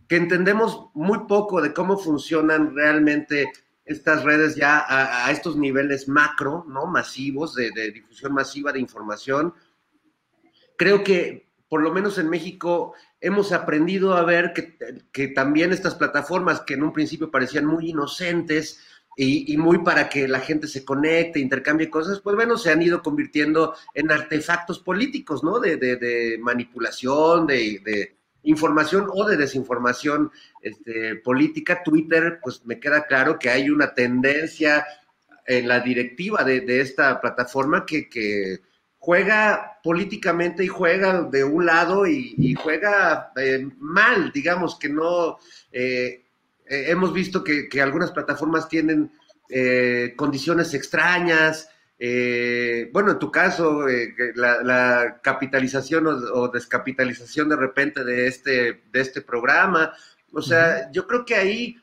que 0.08 0.16
entendemos 0.16 0.88
muy 0.94 1.20
poco 1.28 1.62
de 1.62 1.74
cómo 1.74 1.98
funcionan 1.98 2.76
realmente 2.76 3.52
estas 3.86 4.24
redes 4.24 4.56
ya 4.56 4.84
a, 4.88 5.32
estos 5.32 5.56
niveles 5.56 6.08
macro, 6.08 6.66
¿no? 6.68 6.86
Masivos, 6.86 7.56
de, 7.56 7.72
difusión 7.94 8.34
masiva 8.34 8.72
de 8.72 8.80
información. 8.80 9.54
Creo 10.78 11.04
que 11.04 11.50
por 11.70 11.82
lo 11.82 11.92
menos 11.94 12.18
en 12.18 12.30
México 12.30 12.94
hemos 13.22 13.54
aprendido 13.54 14.14
a 14.16 14.24
ver 14.24 14.52
que, 14.54 14.78
que 15.14 15.30
también 15.30 15.72
estas 15.72 15.96
plataformas 15.96 16.60
que 16.62 16.74
en 16.74 16.84
un 16.84 16.92
principio 16.92 17.32
parecían 17.32 17.66
muy 17.66 17.92
inocentes, 17.92 18.82
y, 19.16 19.58
muy 19.58 19.80
para 19.80 20.08
que 20.10 20.28
la 20.28 20.40
gente 20.40 20.68
se 20.68 20.86
conecte, 20.86 21.40
intercambie 21.40 21.90
cosas, 21.90 22.22
pues 22.22 22.36
bueno, 22.36 22.58
se 22.58 22.72
han 22.72 22.82
ido 22.82 23.02
convirtiendo 23.02 23.76
en 23.94 24.12
artefactos 24.12 24.80
políticos, 24.80 25.44
¿no? 25.44 25.60
De, 25.60 25.78
de, 25.78 26.38
manipulación, 26.40 27.46
de, 27.46 28.16
información 28.44 29.08
o 29.14 29.28
de 29.28 29.38
desinformación 29.38 30.32
este, 30.62 31.16
política. 31.18 31.84
Twitter, 31.84 32.40
pues 32.42 32.66
me 32.66 32.80
queda 32.80 33.06
claro 33.06 33.38
que 33.38 33.50
hay 33.50 33.70
una 33.70 33.94
tendencia 33.94 34.86
en 35.46 35.68
la 35.68 35.82
directiva 35.82 36.44
de, 36.44 36.82
esta 36.82 37.20
plataforma 37.20 37.86
que, 37.86 38.10
que, 38.10 38.62
juega 38.98 39.80
políticamente 39.84 40.64
y 40.64 40.68
juega 40.68 41.24
de 41.24 41.44
un 41.44 41.66
lado 41.66 42.06
y, 42.06 42.54
juega 42.54 43.32
eh, 43.36 43.68
mal, 43.78 44.32
digamos, 44.32 44.78
que 44.80 44.90
no... 44.90 45.38
Eh, 45.72 46.24
eh, 46.72 46.90
hemos 46.90 47.12
visto 47.12 47.44
que, 47.44 47.68
algunas 47.82 48.12
plataformas 48.12 48.70
tienen 48.70 49.12
eh, 49.50 50.14
condiciones 50.16 50.74
extrañas. 50.74 51.68
Eh, 52.00 52.90
bueno, 52.94 53.12
en 53.12 53.20
tu 53.20 53.30
caso, 53.30 53.86
la, 54.36 55.20
capitalización 55.22 56.08
o, 56.08 56.48
descapitalización 56.48 57.50
de 57.50 57.58
repente 57.58 58.06
de 58.06 58.26
este, 58.26 58.84
de 58.90 59.02
este 59.02 59.22
programa. 59.22 59.94
O 60.32 60.42
sea, 60.42 60.90
yo 60.94 61.06
creo 61.08 61.26
que 61.26 61.36
ahí, 61.36 61.76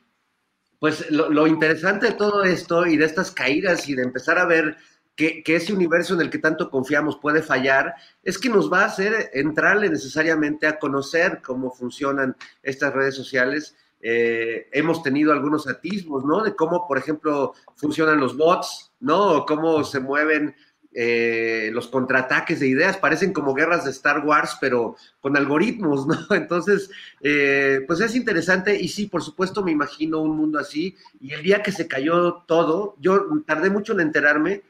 pues 0.79 1.11
lo, 1.11 1.45
interesante 1.45 2.07
de 2.07 2.13
todo 2.13 2.43
esto 2.43 2.87
y 2.87 2.97
de 2.97 3.05
estas 3.05 3.29
caídas 3.29 3.87
y 3.87 3.93
de 3.93 4.01
empezar 4.01 4.39
a 4.39 4.45
ver 4.45 4.75
que, 5.15 5.43
que, 5.43 5.57
ese 5.57 5.71
universo 5.71 6.15
en 6.15 6.21
el 6.21 6.31
que 6.31 6.39
tanto 6.39 6.71
confiamos 6.71 7.19
puede 7.21 7.43
fallar, 7.43 7.93
es 8.23 8.39
que 8.39 8.49
nos 8.49 8.73
va 8.73 8.81
a 8.81 8.87
hacer 8.87 9.29
entrarle 9.33 9.87
necesariamente 9.87 10.65
a 10.65 10.79
conocer 10.79 11.41
cómo 11.43 11.69
funcionan 11.69 12.35
estas 12.63 12.91
redes 12.91 13.13
sociales 13.13 13.75
eh, 14.01 14.67
hemos 14.71 15.03
tenido 15.03 15.31
algunos 15.31 15.67
atismos, 15.67 16.23
¿no? 16.25 16.43
De 16.43 16.55
cómo, 16.55 16.87
por 16.87 16.97
ejemplo, 16.97 17.53
funcionan 17.75 18.19
los 18.19 18.37
bots, 18.37 18.91
¿no? 18.99 19.37
O 19.37 19.45
cómo 19.45 19.83
se 19.83 19.99
mueven 19.99 20.55
eh, 20.91 21.69
los 21.71 21.87
contraataques 21.87 22.59
de 22.59 22.67
ideas, 22.67 22.97
parecen 22.97 23.31
como 23.31 23.53
guerras 23.53 23.85
de 23.85 23.91
Star 23.91 24.25
Wars, 24.25 24.57
pero 24.59 24.95
con 25.19 25.37
algoritmos, 25.37 26.07
¿no? 26.29 26.35
Entonces, 26.35 26.89
eh, 27.21 27.81
pues 27.85 27.99
es 27.99 28.15
interesante 28.15 28.75
y 28.75 28.87
sí, 28.87 29.05
por 29.05 29.21
supuesto 29.21 29.63
me 29.63 29.71
imagino 29.71 30.19
un 30.19 30.35
mundo 30.35 30.59
así 30.59 30.95
y 31.19 31.33
el 31.33 31.43
día 31.43 31.61
que 31.61 31.71
se 31.71 31.87
cayó 31.87 32.43
todo, 32.47 32.95
yo 32.99 33.23
tardé 33.45 33.69
mucho 33.69 33.93
en 33.93 33.99
enterarme, 33.99 34.63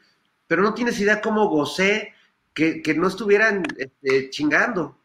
pero 0.48 0.62
no 0.62 0.74
tienes 0.74 1.00
idea 1.00 1.22
cómo 1.22 1.48
gocé 1.48 2.14
que, 2.54 2.94
no 2.98 3.08
estuvieran 3.08 3.64
este, 3.78 4.30
chingando. 4.30 4.98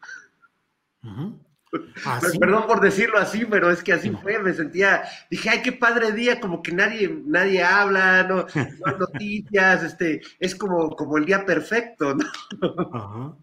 Ah, 2.05 2.19
perdón 2.39 2.65
por 2.67 2.81
decirlo 2.81 3.17
así, 3.17 3.45
pero 3.45 3.71
es 3.71 3.83
que 3.83 3.93
así 3.93 4.09
fue, 4.09 4.39
me 4.39 4.53
sentía, 4.53 5.03
dije, 5.29 5.49
ay, 5.49 5.61
qué 5.61 5.71
padre 5.71 6.11
día, 6.11 6.39
como 6.39 6.61
que 6.61 6.71
nadie, 6.71 7.21
nadie 7.25 7.63
habla, 7.63 8.23
no, 8.23 8.45
no 8.55 8.85
hay 8.85 8.99
noticias, 8.99 9.83
este, 9.83 10.21
es 10.39 10.55
como, 10.55 10.95
como 10.95 11.17
el 11.17 11.25
día 11.25 11.45
perfecto, 11.45 12.15
¿no? 12.15 13.39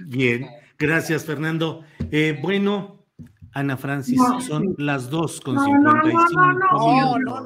Bien, 0.00 0.46
gracias 0.78 1.24
Fernando. 1.24 1.84
Eh, 2.10 2.38
bueno, 2.42 3.06
Ana 3.52 3.76
Francis, 3.76 4.20
son 4.46 4.74
las 4.76 5.08
dos 5.08 5.40
con 5.40 5.54
no, 5.54 5.66
no, 5.66 5.92
no, 6.02 7.18
no, 7.18 7.18
no, 7.18 7.44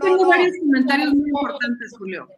Tengo 0.00 0.28
varios 0.28 0.56
comentarios 0.58 1.14
muy 1.14 1.28
importantes, 1.28 1.94
Julio. 1.96 2.28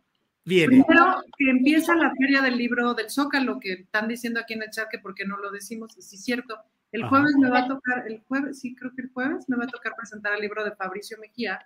Bien. 0.44 0.68
Primero, 0.68 1.22
que 1.38 1.48
empieza 1.48 1.94
la 1.94 2.12
feria 2.16 2.42
del 2.42 2.58
libro 2.58 2.92
del 2.92 3.08
Zócalo, 3.08 3.58
que 3.58 3.72
están 3.72 4.08
diciendo 4.08 4.40
aquí 4.40 4.52
en 4.52 4.62
el 4.62 4.70
chat 4.70 4.88
que 4.90 4.98
por 4.98 5.14
qué 5.14 5.24
no 5.24 5.38
lo 5.38 5.50
decimos, 5.50 5.94
sí 5.98 6.16
es 6.16 6.22
cierto, 6.22 6.58
el 6.94 7.04
jueves 7.08 7.34
me 7.36 7.50
va 7.50 7.64
a 7.64 7.68
tocar, 7.68 8.06
el 8.06 8.22
jueves, 8.28 8.60
sí, 8.60 8.74
creo 8.76 8.92
que 8.94 9.02
el 9.02 9.10
jueves 9.12 9.48
me 9.48 9.56
va 9.56 9.64
a 9.64 9.66
tocar 9.66 9.94
presentar 9.96 10.34
el 10.34 10.42
libro 10.42 10.64
de 10.64 10.76
Fabricio 10.76 11.18
Mejía, 11.18 11.58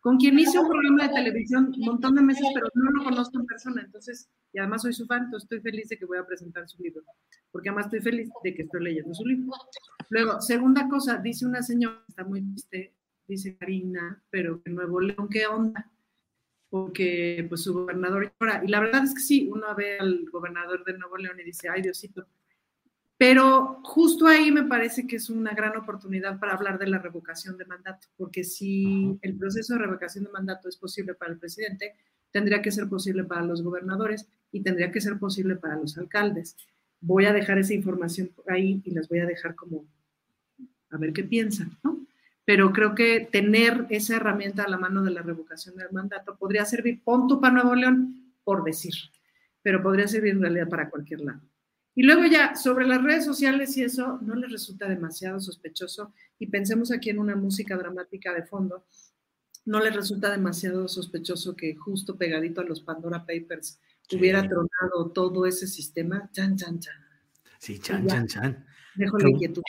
con 0.00 0.16
quien 0.18 0.36
hice 0.36 0.58
un 0.58 0.68
programa 0.68 1.06
de 1.06 1.14
televisión 1.14 1.72
un 1.78 1.84
montón 1.84 2.16
de 2.16 2.22
meses, 2.22 2.44
pero 2.52 2.66
no 2.74 2.90
lo 2.90 3.04
conozco 3.04 3.38
en 3.38 3.46
persona, 3.46 3.82
entonces, 3.82 4.28
y 4.52 4.58
además 4.58 4.82
soy 4.82 4.92
su 4.92 5.06
fan, 5.06 5.24
entonces 5.24 5.44
estoy 5.44 5.60
feliz 5.60 5.88
de 5.88 5.98
que 5.98 6.04
voy 6.04 6.18
a 6.18 6.26
presentar 6.26 6.68
su 6.68 6.82
libro, 6.82 7.04
porque 7.52 7.68
además 7.68 7.86
estoy 7.86 8.00
feliz 8.00 8.28
de 8.42 8.54
que 8.54 8.62
estoy 8.62 8.82
leyendo 8.82 9.14
su 9.14 9.24
libro. 9.24 9.52
Luego, 10.10 10.40
segunda 10.40 10.88
cosa, 10.88 11.18
dice 11.18 11.46
una 11.46 11.62
señora, 11.62 12.02
está 12.08 12.24
muy 12.24 12.42
triste, 12.42 12.92
dice 13.28 13.56
Karina, 13.56 14.20
pero 14.30 14.62
en 14.64 14.74
Nuevo 14.74 15.00
León, 15.00 15.28
¿qué 15.30 15.46
onda? 15.46 15.88
Porque 16.70 17.46
pues 17.48 17.62
su 17.62 17.72
gobernador 17.72 18.32
llora, 18.40 18.62
y 18.64 18.68
la 18.68 18.80
verdad 18.80 19.04
es 19.04 19.14
que 19.14 19.20
sí, 19.20 19.48
uno 19.48 19.72
ve 19.76 20.00
al 20.00 20.24
gobernador 20.32 20.84
de 20.84 20.98
Nuevo 20.98 21.18
León 21.18 21.38
y 21.38 21.44
dice, 21.44 21.68
ay 21.68 21.82
Diosito, 21.82 22.26
pero 23.22 23.78
justo 23.84 24.26
ahí 24.26 24.50
me 24.50 24.64
parece 24.64 25.06
que 25.06 25.14
es 25.14 25.30
una 25.30 25.54
gran 25.54 25.76
oportunidad 25.76 26.40
para 26.40 26.54
hablar 26.54 26.76
de 26.76 26.88
la 26.88 26.98
revocación 26.98 27.56
de 27.56 27.64
mandato, 27.64 28.08
porque 28.16 28.42
si 28.42 29.16
el 29.22 29.36
proceso 29.36 29.74
de 29.74 29.78
revocación 29.78 30.24
de 30.24 30.32
mandato 30.32 30.68
es 30.68 30.76
posible 30.76 31.14
para 31.14 31.30
el 31.30 31.38
presidente, 31.38 31.94
tendría 32.32 32.60
que 32.60 32.72
ser 32.72 32.88
posible 32.88 33.22
para 33.22 33.42
los 33.42 33.62
gobernadores 33.62 34.26
y 34.50 34.60
tendría 34.62 34.90
que 34.90 35.00
ser 35.00 35.20
posible 35.20 35.54
para 35.54 35.76
los 35.76 35.96
alcaldes. 35.96 36.56
Voy 37.00 37.26
a 37.26 37.32
dejar 37.32 37.58
esa 37.58 37.74
información 37.74 38.32
ahí 38.48 38.82
y 38.84 38.90
las 38.90 39.08
voy 39.08 39.20
a 39.20 39.26
dejar 39.26 39.54
como 39.54 39.84
a 40.90 40.98
ver 40.98 41.12
qué 41.12 41.22
piensan, 41.22 41.78
¿no? 41.84 42.04
Pero 42.44 42.72
creo 42.72 42.96
que 42.96 43.28
tener 43.30 43.86
esa 43.90 44.16
herramienta 44.16 44.64
a 44.64 44.68
la 44.68 44.78
mano 44.78 45.00
de 45.04 45.12
la 45.12 45.22
revocación 45.22 45.76
del 45.76 45.92
mandato 45.92 46.34
podría 46.36 46.64
servir, 46.64 47.04
punto 47.04 47.40
para 47.40 47.54
Nuevo 47.54 47.76
León, 47.76 48.32
por 48.42 48.64
decir, 48.64 48.94
pero 49.62 49.80
podría 49.80 50.08
servir 50.08 50.32
en 50.32 50.42
realidad 50.42 50.68
para 50.68 50.90
cualquier 50.90 51.20
lado. 51.20 51.51
Y 51.94 52.04
luego 52.04 52.24
ya, 52.24 52.54
sobre 52.56 52.86
las 52.86 53.02
redes 53.02 53.24
sociales 53.24 53.76
y 53.76 53.84
eso, 53.84 54.18
no 54.22 54.34
les 54.34 54.50
resulta 54.50 54.88
demasiado 54.88 55.40
sospechoso, 55.40 56.14
y 56.38 56.46
pensemos 56.46 56.90
aquí 56.90 57.10
en 57.10 57.18
una 57.18 57.36
música 57.36 57.76
dramática 57.76 58.32
de 58.32 58.44
fondo, 58.44 58.86
no 59.64 59.80
les 59.80 59.94
resulta 59.94 60.30
demasiado 60.30 60.88
sospechoso 60.88 61.54
que 61.54 61.76
justo 61.76 62.16
pegadito 62.16 62.60
a 62.60 62.64
los 62.64 62.80
Pandora 62.80 63.24
Papers 63.26 63.78
hubiera 64.12 64.42
tronado 64.42 65.10
todo 65.14 65.46
ese 65.46 65.66
sistema. 65.66 66.28
Chan, 66.32 66.56
chan, 66.56 66.80
chan. 66.80 66.94
Sí, 67.58 67.78
chan, 67.78 68.06
chan, 68.06 68.26
chan. 68.26 68.66
Dejo 68.96 69.18
la 69.18 69.30
inquietud. 69.30 69.62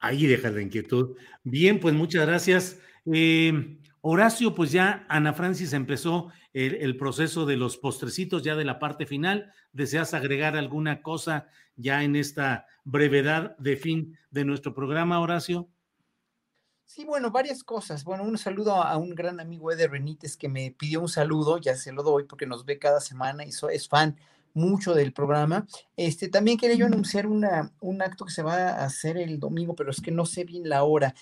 Ahí 0.00 0.26
deja 0.26 0.50
la 0.50 0.60
inquietud. 0.60 1.16
Bien, 1.44 1.80
pues 1.80 1.94
muchas 1.94 2.26
gracias. 2.26 2.78
Eh, 3.06 3.78
Horacio, 4.06 4.54
pues 4.54 4.70
ya 4.70 5.06
Ana 5.08 5.32
Francis 5.32 5.72
empezó 5.72 6.30
el, 6.52 6.94
proceso 6.98 7.46
de 7.46 7.56
los 7.56 7.78
postrecitos 7.78 8.42
ya 8.42 8.54
de 8.54 8.66
la 8.66 8.78
parte 8.78 9.06
final. 9.06 9.50
¿Deseas 9.72 10.12
agregar 10.12 10.58
alguna 10.58 11.00
cosa 11.00 11.48
ya 11.76 12.02
en 12.02 12.14
esta 12.14 12.66
brevedad 12.84 13.56
de 13.56 13.78
fin 13.78 14.18
de 14.30 14.44
nuestro 14.44 14.74
programa, 14.74 15.20
Horacio? 15.20 15.70
Sí, 16.84 17.06
bueno, 17.06 17.30
varias 17.30 17.64
cosas. 17.64 18.04
Bueno, 18.04 18.24
un 18.24 18.36
saludo 18.36 18.74
a 18.74 18.94
un 18.98 19.14
gran 19.14 19.40
amigo 19.40 19.72
Eder 19.72 19.88
Benítez 19.88 20.36
que 20.36 20.50
me 20.50 20.70
pidió 20.70 21.00
un 21.00 21.08
saludo, 21.08 21.56
ya 21.56 21.74
se 21.74 21.90
lo 21.90 22.02
doy 22.02 22.24
porque 22.24 22.44
nos 22.44 22.66
ve 22.66 22.78
cada 22.78 23.00
semana 23.00 23.46
y 23.46 23.52
es 23.70 23.88
fan 23.88 24.18
mucho 24.54 24.94
del 24.94 25.12
programa. 25.12 25.66
Este, 25.96 26.28
también 26.28 26.56
quería 26.56 26.76
yo 26.76 26.86
anunciar 26.86 27.26
una, 27.26 27.72
un 27.80 28.00
acto 28.00 28.24
que 28.24 28.32
se 28.32 28.42
va 28.42 28.70
a 28.70 28.84
hacer 28.84 29.18
el 29.18 29.38
domingo, 29.38 29.74
pero 29.74 29.90
es 29.90 30.00
que 30.00 30.10
no 30.10 30.24
sé 30.24 30.44
bien 30.44 30.68
la 30.68 30.84
hora, 30.84 31.14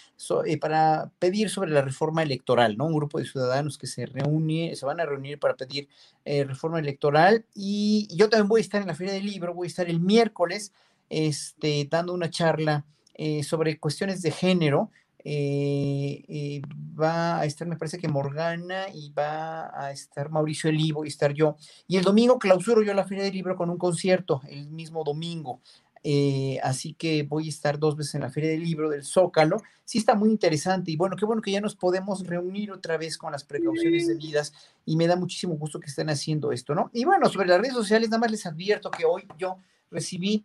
eh, 0.46 0.58
para 0.58 1.10
pedir 1.18 1.50
sobre 1.50 1.70
la 1.70 1.82
reforma 1.82 2.22
electoral, 2.22 2.76
¿no? 2.76 2.86
Un 2.86 2.94
grupo 2.94 3.18
de 3.18 3.24
ciudadanos 3.24 3.78
que 3.78 3.86
se 3.86 4.06
reúne, 4.06 4.76
se 4.76 4.86
van 4.86 5.00
a 5.00 5.06
reunir 5.06 5.38
para 5.38 5.56
pedir 5.56 5.88
eh, 6.24 6.44
reforma 6.44 6.78
electoral 6.78 7.44
y 7.54 8.08
yo 8.14 8.28
también 8.28 8.48
voy 8.48 8.60
a 8.60 8.62
estar 8.62 8.80
en 8.80 8.88
la 8.88 8.94
Feria 8.94 9.14
del 9.14 9.26
Libro, 9.26 9.54
voy 9.54 9.66
a 9.66 9.68
estar 9.68 9.88
el 9.88 9.98
miércoles 9.98 10.72
este, 11.08 11.86
dando 11.90 12.14
una 12.14 12.30
charla 12.30 12.84
eh, 13.14 13.42
sobre 13.42 13.78
cuestiones 13.78 14.22
de 14.22 14.30
género 14.30 14.90
eh, 15.24 16.24
eh, 16.28 16.62
va 17.00 17.38
a 17.38 17.44
estar, 17.44 17.66
me 17.68 17.76
parece 17.76 17.98
que 17.98 18.08
Morgana, 18.08 18.86
y 18.92 19.10
va 19.10 19.70
a 19.78 19.92
estar 19.92 20.30
Mauricio 20.30 20.70
Elivo 20.70 21.04
y 21.04 21.08
estar 21.08 21.32
yo. 21.32 21.56
Y 21.86 21.96
el 21.96 22.04
domingo 22.04 22.38
clausuro 22.38 22.82
yo 22.82 22.94
la 22.94 23.04
Feria 23.04 23.24
del 23.24 23.34
Libro 23.34 23.56
con 23.56 23.70
un 23.70 23.78
concierto, 23.78 24.40
el 24.48 24.68
mismo 24.70 25.04
domingo. 25.04 25.60
Eh, 26.04 26.58
así 26.64 26.94
que 26.94 27.22
voy 27.22 27.46
a 27.46 27.50
estar 27.50 27.78
dos 27.78 27.96
veces 27.96 28.16
en 28.16 28.22
la 28.22 28.30
Feria 28.30 28.50
del 28.50 28.64
Libro 28.64 28.90
del 28.90 29.04
Zócalo. 29.04 29.58
Sí 29.84 29.98
está 29.98 30.16
muy 30.16 30.30
interesante 30.30 30.90
y 30.90 30.96
bueno, 30.96 31.14
qué 31.16 31.24
bueno 31.24 31.42
que 31.42 31.52
ya 31.52 31.60
nos 31.60 31.76
podemos 31.76 32.26
reunir 32.26 32.72
otra 32.72 32.96
vez 32.96 33.16
con 33.16 33.30
las 33.30 33.44
precauciones 33.44 34.08
debidas 34.08 34.52
y 34.84 34.96
me 34.96 35.06
da 35.06 35.14
muchísimo 35.14 35.54
gusto 35.54 35.78
que 35.78 35.86
estén 35.86 36.10
haciendo 36.10 36.50
esto, 36.50 36.74
¿no? 36.74 36.90
Y 36.92 37.04
bueno, 37.04 37.28
sobre 37.28 37.48
las 37.48 37.60
redes 37.60 37.74
sociales, 37.74 38.08
nada 38.08 38.20
más 38.20 38.30
les 38.30 38.46
advierto 38.46 38.90
que 38.90 39.04
hoy 39.04 39.24
yo 39.38 39.58
recibí 39.90 40.44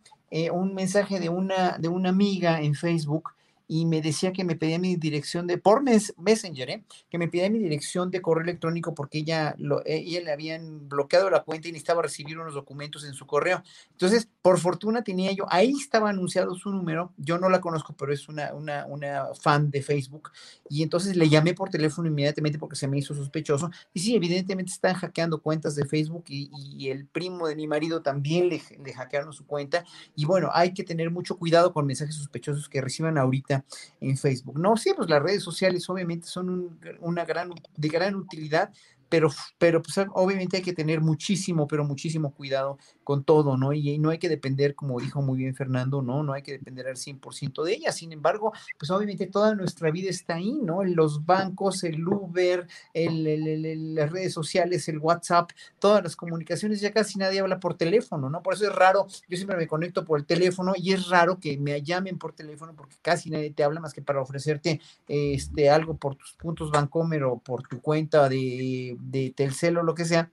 un 0.51 0.73
mensaje 0.75 1.19
de 1.19 1.29
una, 1.29 1.77
de 1.79 1.87
una 1.87 2.09
amiga 2.09 2.61
en 2.61 2.75
Facebook 2.75 3.31
y 3.67 3.85
me 3.85 4.01
decía 4.01 4.31
que 4.31 4.43
me 4.43 4.55
pedía 4.55 4.79
mi 4.79 4.95
dirección 4.95 5.45
de, 5.45 5.57
por 5.57 5.83
Messenger, 5.83 6.69
¿eh? 6.69 6.83
que 7.09 7.17
me 7.17 7.27
pedía 7.27 7.49
mi 7.49 7.59
dirección 7.59 8.09
de 8.11 8.21
correo 8.21 8.43
electrónico 8.43 8.93
porque 8.95 9.19
ella, 9.19 9.55
lo, 9.57 9.81
eh, 9.81 9.97
ella 9.97 10.21
le 10.21 10.31
habían 10.31 10.87
bloqueado 10.87 11.29
la 11.29 11.43
cuenta 11.43 11.67
y 11.67 11.71
necesitaba 11.71 12.01
recibir 12.01 12.39
unos 12.39 12.53
documentos 12.53 13.03
en 13.03 13.13
su 13.13 13.25
correo. 13.25 13.61
Entonces, 13.91 14.29
por 14.41 14.59
fortuna 14.59 15.03
tenía 15.03 15.31
yo, 15.33 15.45
ahí 15.49 15.73
estaba 15.77 16.09
anunciado 16.09 16.55
su 16.55 16.71
número, 16.71 17.13
yo 17.17 17.37
no 17.37 17.49
la 17.49 17.59
conozco, 17.59 17.93
pero 17.97 18.13
es 18.13 18.29
una, 18.29 18.53
una, 18.53 18.85
una 18.85 19.25
fan 19.39 19.69
de 19.69 19.81
Facebook, 19.81 20.31
y 20.69 20.83
entonces 20.83 21.15
le 21.15 21.27
llamé 21.27 21.53
por 21.53 21.69
teléfono 21.69 22.07
inmediatamente 22.07 22.59
porque 22.59 22.75
se 22.75 22.87
me 22.87 22.97
hizo 22.97 23.13
sospechoso. 23.13 23.69
Y 23.93 23.99
sí, 23.99 24.15
evidentemente 24.15 24.71
están 24.71 24.95
hackeando 24.95 25.41
cuentas 25.41 25.75
de 25.75 25.85
Facebook 25.85 26.25
y, 26.27 26.47
el 26.87 27.05
primo 27.05 27.47
de 27.47 27.55
mi 27.55 27.67
marido 27.67 28.01
también 28.01 28.47
le, 28.47 28.61
le 28.83 28.93
hackearon 28.93 29.33
su 29.33 29.45
cuenta. 29.45 29.83
Y 30.15 30.25
bueno, 30.25 30.49
hay 30.53 30.73
que 30.73 30.83
tener 30.83 31.11
mucho 31.11 31.37
cuidado 31.37 31.73
con 31.73 31.85
mensajes 31.85 32.15
sospechosos 32.15 32.69
que 32.69 32.79
reciban 32.79 33.17
ahorita 33.17 33.56
en 34.01 34.17
Facebook. 34.17 34.59
No, 34.59 34.77
sí, 34.77 34.93
pues 34.95 35.09
las 35.09 35.21
redes 35.21 35.43
sociales 35.43 35.89
obviamente 35.89 36.27
son 36.27 36.79
una 36.99 37.25
gran, 37.25 37.51
de 37.75 37.89
gran 37.89 38.15
utilidad, 38.15 38.71
pero, 39.09 39.29
pero 39.57 39.81
pues 39.81 39.97
obviamente 40.13 40.57
hay 40.57 40.63
que 40.63 40.73
tener 40.73 41.01
muchísimo, 41.01 41.67
pero 41.67 41.83
muchísimo 41.85 42.33
cuidado 42.33 42.77
con 43.03 43.23
todo, 43.23 43.57
¿no? 43.57 43.73
Y, 43.73 43.97
no 43.99 44.09
hay 44.09 44.17
que 44.17 44.29
depender, 44.29 44.75
como 44.75 44.99
dijo 44.99 45.21
muy 45.21 45.37
bien 45.37 45.55
Fernando, 45.55 46.01
¿no? 46.01 46.23
No 46.23 46.33
hay 46.33 46.41
que 46.41 46.51
depender 46.51 46.87
al 46.87 46.97
100% 46.97 47.63
de 47.63 47.73
ella. 47.73 47.91
Sin 47.91 48.11
embargo, 48.11 48.51
pues 48.77 48.91
obviamente 48.91 49.27
toda 49.27 49.55
nuestra 49.55 49.91
vida 49.91 50.09
está 50.09 50.35
ahí, 50.35 50.59
¿no? 50.61 50.83
Los 50.83 51.25
bancos, 51.25 51.83
el 51.83 52.05
Uber, 52.07 52.67
las 52.93 54.11
redes 54.11 54.33
sociales, 54.33 54.87
el 54.89 54.99
WhatsApp, 54.99 55.51
todas 55.79 56.03
las 56.03 56.15
comunicaciones, 56.15 56.81
ya 56.81 56.91
casi 56.91 57.17
nadie 57.17 57.39
habla 57.39 57.59
por 57.59 57.75
teléfono, 57.75 58.29
¿no? 58.29 58.43
Por 58.43 58.55
eso 58.55 58.65
es 58.65 58.75
raro, 58.75 59.07
yo 59.29 59.37
siempre 59.37 59.57
me 59.57 59.67
conecto 59.67 60.03
por 60.03 60.19
el 60.19 60.25
teléfono 60.25 60.73
y 60.75 60.91
es 60.91 61.07
raro 61.07 61.39
que 61.39 61.57
me 61.57 61.81
llamen 61.81 62.17
por 62.17 62.33
teléfono 62.33 62.73
porque 62.75 62.97
casi 63.01 63.29
nadie 63.29 63.51
te 63.51 63.63
habla 63.63 63.79
más 63.79 63.93
que 63.93 64.01
para 64.01 64.21
ofrecerte 64.21 64.81
este, 65.07 65.69
algo 65.69 65.95
por 65.95 66.15
tus 66.15 66.33
puntos 66.33 66.71
Bancomer 66.71 67.23
o 67.23 67.37
por 67.37 67.67
tu 67.67 67.81
cuenta 67.81 68.27
de, 68.29 68.96
de 68.99 69.33
Telcel 69.35 69.77
o 69.77 69.83
lo 69.83 69.95
que 69.95 70.05
sea 70.05 70.31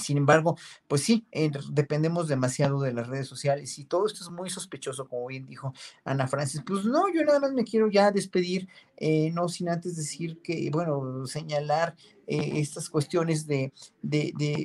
sin 0.00 0.16
embargo, 0.16 0.56
pues 0.88 1.02
sí, 1.02 1.26
eh, 1.30 1.50
dependemos 1.70 2.28
demasiado 2.28 2.80
de 2.80 2.92
las 2.92 3.06
redes 3.06 3.28
sociales 3.28 3.78
y 3.78 3.84
todo 3.84 4.06
esto 4.06 4.24
es 4.24 4.30
muy 4.30 4.50
sospechoso, 4.50 5.06
como 5.06 5.26
bien 5.26 5.46
dijo 5.46 5.72
Ana 6.04 6.26
Francis. 6.26 6.62
Pues 6.66 6.84
no, 6.84 7.12
yo 7.12 7.24
nada 7.24 7.38
más 7.38 7.52
me 7.52 7.64
quiero 7.64 7.88
ya 7.88 8.10
despedir, 8.10 8.68
eh, 8.96 9.30
no 9.32 9.48
sin 9.48 9.68
antes 9.68 9.96
decir 9.96 10.40
que, 10.42 10.70
bueno, 10.72 11.26
señalar 11.26 11.94
eh, 12.32 12.60
estas 12.60 12.88
cuestiones 12.88 13.48
de, 13.48 13.72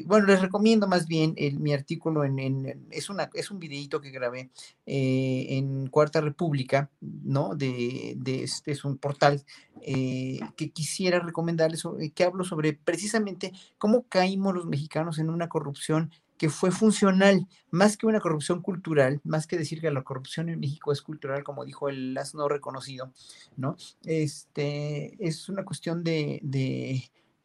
bueno, 0.06 0.28
les 0.28 0.40
recomiendo 0.40 0.88
más 0.88 1.08
bien 1.08 1.34
mi 1.60 1.74
artículo 1.74 2.24
en, 2.24 2.86
es, 2.92 3.10
una, 3.10 3.32
es 3.34 3.50
un 3.50 3.58
videito 3.58 4.02
que 4.02 4.12
grabé 4.12 4.52
eh, 4.86 5.48
en 5.50 5.88
Cuarta 5.88 6.22
República, 6.22 6.92
¿no? 7.02 7.56
De, 7.56 8.14
de 8.18 8.44
este 8.44 8.72
es 8.72 8.86
un 8.86 9.00
portal 9.00 9.44
eh, 9.82 10.40
que 10.56 10.70
quisiera 10.70 11.20
recomendarles, 11.20 11.84
que 12.14 12.24
hablo 12.24 12.44
sobre 12.44 12.74
precisamente 12.74 13.52
cómo 13.80 14.04
caímos 14.10 14.54
los 14.54 14.68
mexicanos 14.68 15.18
en 15.18 15.32
una 15.32 15.50
corrupción 15.50 16.12
que 16.38 16.50
fue 16.50 16.70
funcional, 16.72 17.48
más 17.72 17.98
que 17.98 18.06
una 18.06 18.20
corrupción 18.20 18.62
cultural, 18.62 19.22
más 19.24 19.48
que 19.48 19.58
decir 19.58 19.82
que 19.82 19.90
la 19.90 20.04
corrupción 20.04 20.50
en 20.50 20.60
México 20.60 20.92
es 20.92 21.02
cultural, 21.02 21.44
como 21.44 21.66
dijo 21.66 21.90
el 21.90 22.18
asno 22.18 22.48
reconocido, 22.48 23.12
¿no? 23.58 23.76
Este, 24.04 25.16
es 25.26 25.50
una 25.50 25.64
cuestión 25.64 26.04
de, 26.04 26.42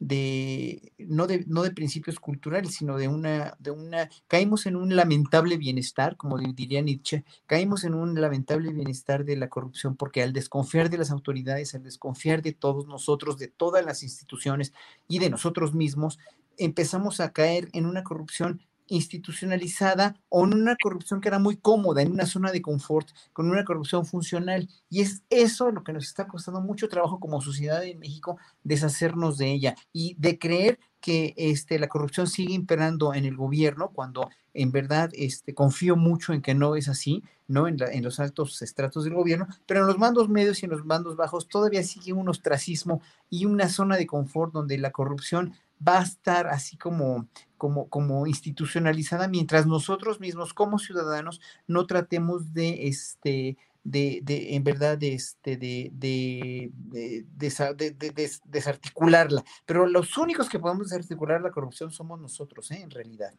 de, 0.01 0.93
no 0.97 1.27
de, 1.27 1.45
no 1.45 1.61
de 1.61 1.69
principios 1.69 2.19
culturales, 2.19 2.73
sino 2.73 2.97
de 2.97 3.07
una, 3.07 3.55
de 3.59 3.69
una, 3.69 4.09
caímos 4.27 4.65
en 4.65 4.75
un 4.75 4.95
lamentable 4.95 5.57
bienestar, 5.57 6.17
como 6.17 6.39
diría 6.39 6.81
Nietzsche, 6.81 7.23
caímos 7.45 7.83
en 7.83 7.93
un 7.93 8.19
lamentable 8.19 8.73
bienestar 8.73 9.25
de 9.25 9.37
la 9.37 9.47
corrupción, 9.47 9.95
porque 9.95 10.23
al 10.23 10.33
desconfiar 10.33 10.89
de 10.89 10.97
las 10.97 11.11
autoridades, 11.11 11.75
al 11.75 11.83
desconfiar 11.83 12.41
de 12.41 12.51
todos 12.51 12.87
nosotros, 12.87 13.37
de 13.37 13.47
todas 13.47 13.85
las 13.85 14.01
instituciones 14.01 14.73
y 15.07 15.19
de 15.19 15.29
nosotros 15.29 15.75
mismos, 15.75 16.17
empezamos 16.57 17.19
a 17.19 17.31
caer 17.31 17.69
en 17.73 17.85
una 17.85 18.03
corrupción 18.03 18.59
institucionalizada 18.91 20.15
o 20.27 20.43
en 20.45 20.53
una 20.53 20.75
corrupción 20.75 21.21
que 21.21 21.29
era 21.29 21.39
muy 21.39 21.55
cómoda, 21.55 22.01
en 22.01 22.11
una 22.11 22.25
zona 22.25 22.51
de 22.51 22.61
confort, 22.61 23.07
con 23.31 23.49
una 23.49 23.63
corrupción 23.63 24.05
funcional. 24.05 24.67
Y 24.89 25.01
es 25.01 25.23
eso 25.29 25.71
lo 25.71 25.83
que 25.83 25.93
nos 25.93 26.05
está 26.05 26.27
costando 26.27 26.59
mucho 26.59 26.89
trabajo 26.89 27.19
como 27.19 27.41
sociedad 27.41 27.83
en 27.85 27.99
México, 27.99 28.37
deshacernos 28.63 29.37
de 29.37 29.51
ella 29.51 29.75
y 29.93 30.15
de 30.19 30.37
creer 30.37 30.77
que 30.99 31.33
este, 31.37 31.79
la 31.79 31.87
corrupción 31.87 32.27
sigue 32.27 32.53
imperando 32.53 33.13
en 33.13 33.25
el 33.25 33.35
gobierno 33.35 33.91
cuando 33.93 34.29
en 34.53 34.71
verdad 34.71 35.09
este, 35.13 35.53
confío 35.53 35.95
mucho 35.95 36.33
en 36.33 36.41
que 36.41 36.53
no 36.53 36.75
es 36.75 36.89
así, 36.89 37.23
¿no? 37.47 37.67
En, 37.67 37.77
en, 37.81 38.03
los 38.03 38.19
altos 38.19 38.61
estratos 38.61 39.05
del 39.05 39.13
gobierno, 39.13 39.47
pero 39.65 39.79
en 39.79 39.87
los 39.87 39.97
mandos 39.97 40.27
medios 40.27 40.61
y 40.61 40.65
en 40.65 40.71
los 40.71 40.85
mandos 40.85 41.15
bajos 41.15 41.47
todavía 41.47 41.81
sigue 41.83 42.11
un 42.11 42.27
ostracismo 42.27 43.01
y 43.29 43.45
una 43.45 43.69
zona 43.69 43.95
de 43.95 44.05
confort 44.05 44.53
donde 44.53 44.77
la 44.77 44.91
corrupción 44.91 45.53
va 45.85 45.99
a 45.99 46.03
estar 46.03 46.47
así 46.47 46.77
como, 46.77 47.27
como, 47.57 47.89
como 47.89 48.27
institucionalizada 48.27 49.27
mientras 49.27 49.65
nosotros 49.65 50.19
mismos 50.19 50.53
como 50.53 50.79
ciudadanos 50.79 51.41
no 51.67 51.85
tratemos 51.85 52.53
de, 52.53 52.87
este, 52.87 53.57
de, 53.83 54.19
de 54.23 54.55
en 54.55 54.63
verdad, 54.63 54.97
de, 54.97 55.13
este, 55.13 55.57
de, 55.57 55.91
de, 55.93 56.71
de, 56.73 58.31
desarticularla. 58.45 59.43
Pero 59.65 59.87
los 59.87 60.17
únicos 60.17 60.49
que 60.49 60.59
podemos 60.59 60.89
desarticular 60.89 61.41
la 61.41 61.51
corrupción 61.51 61.91
somos 61.91 62.19
nosotros, 62.19 62.69
¿eh? 62.71 62.81
en 62.81 62.91
realidad. 62.91 63.33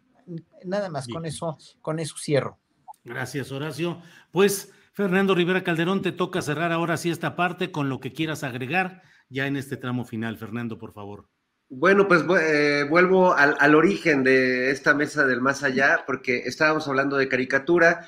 Nada 0.64 0.88
más, 0.88 1.08
con 1.08 1.26
eso, 1.26 1.58
con 1.80 1.98
eso 1.98 2.16
cierro. 2.16 2.58
Gracias, 3.04 3.50
Horacio. 3.50 4.00
Pues, 4.30 4.72
Fernando 4.92 5.34
Rivera 5.34 5.64
Calderón, 5.64 6.02
te 6.02 6.12
toca 6.12 6.42
cerrar 6.42 6.70
ahora 6.70 6.96
sí 6.96 7.10
esta 7.10 7.34
parte 7.34 7.72
con 7.72 7.88
lo 7.88 7.98
que 7.98 8.12
quieras 8.12 8.44
agregar 8.44 9.02
ya 9.28 9.46
en 9.46 9.56
este 9.56 9.76
tramo 9.76 10.04
final. 10.04 10.36
Fernando, 10.36 10.78
por 10.78 10.92
favor. 10.92 11.28
Bueno, 11.74 12.06
pues 12.06 12.22
eh, 12.38 12.84
vuelvo 12.86 13.32
al, 13.32 13.74
origen 13.74 14.22
de 14.22 14.70
esta 14.70 14.92
mesa 14.92 15.24
del 15.26 15.40
más 15.40 15.62
allá, 15.62 16.04
porque 16.06 16.42
estábamos 16.44 16.86
hablando 16.86 17.16
de 17.16 17.30
caricatura. 17.30 18.06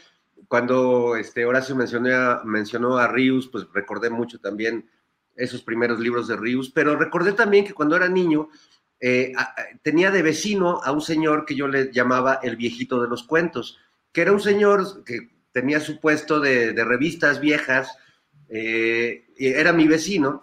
Cuando 0.49 1.17
este, 1.17 1.47
Horacio 1.47 1.75
mencionó, 1.75 2.45
mencionó 2.45 2.99
a 2.99 3.09
Rius, 3.09 3.49
pues 3.49 3.67
recordé 3.73 4.11
mucho 4.11 4.39
también 4.39 4.91
esos 5.35 5.63
primeros 5.63 5.99
libros 5.99 6.29
de 6.29 6.37
Rius, 6.37 6.71
pero 6.73 6.95
recordé 6.95 7.33
también 7.33 7.65
que 7.65 7.73
cuando 7.73 7.97
era 7.97 8.07
niño 8.07 8.51
eh, 9.01 9.33
tenía 9.81 10.11
de 10.11 10.21
vecino 10.21 10.83
a 10.85 10.93
un 10.93 11.01
señor 11.01 11.47
que 11.47 11.55
yo 11.55 11.67
le 11.67 11.91
llamaba 11.91 12.41
el 12.43 12.57
viejito 12.57 13.01
de 13.01 13.09
los 13.09 13.23
cuentos, 13.23 13.79
que 14.13 14.21
era 14.21 14.33
un 14.33 14.41
señor 14.41 15.05
que 15.05 15.31
tenía 15.53 15.81
su 15.81 16.01
puesto 16.01 16.39
de, 16.39 16.75
de 16.75 16.85
revistas 16.85 17.41
viejas, 17.41 17.97
eh, 18.51 19.25
era 19.39 19.73
mi 19.73 19.89
vecino, 19.89 20.39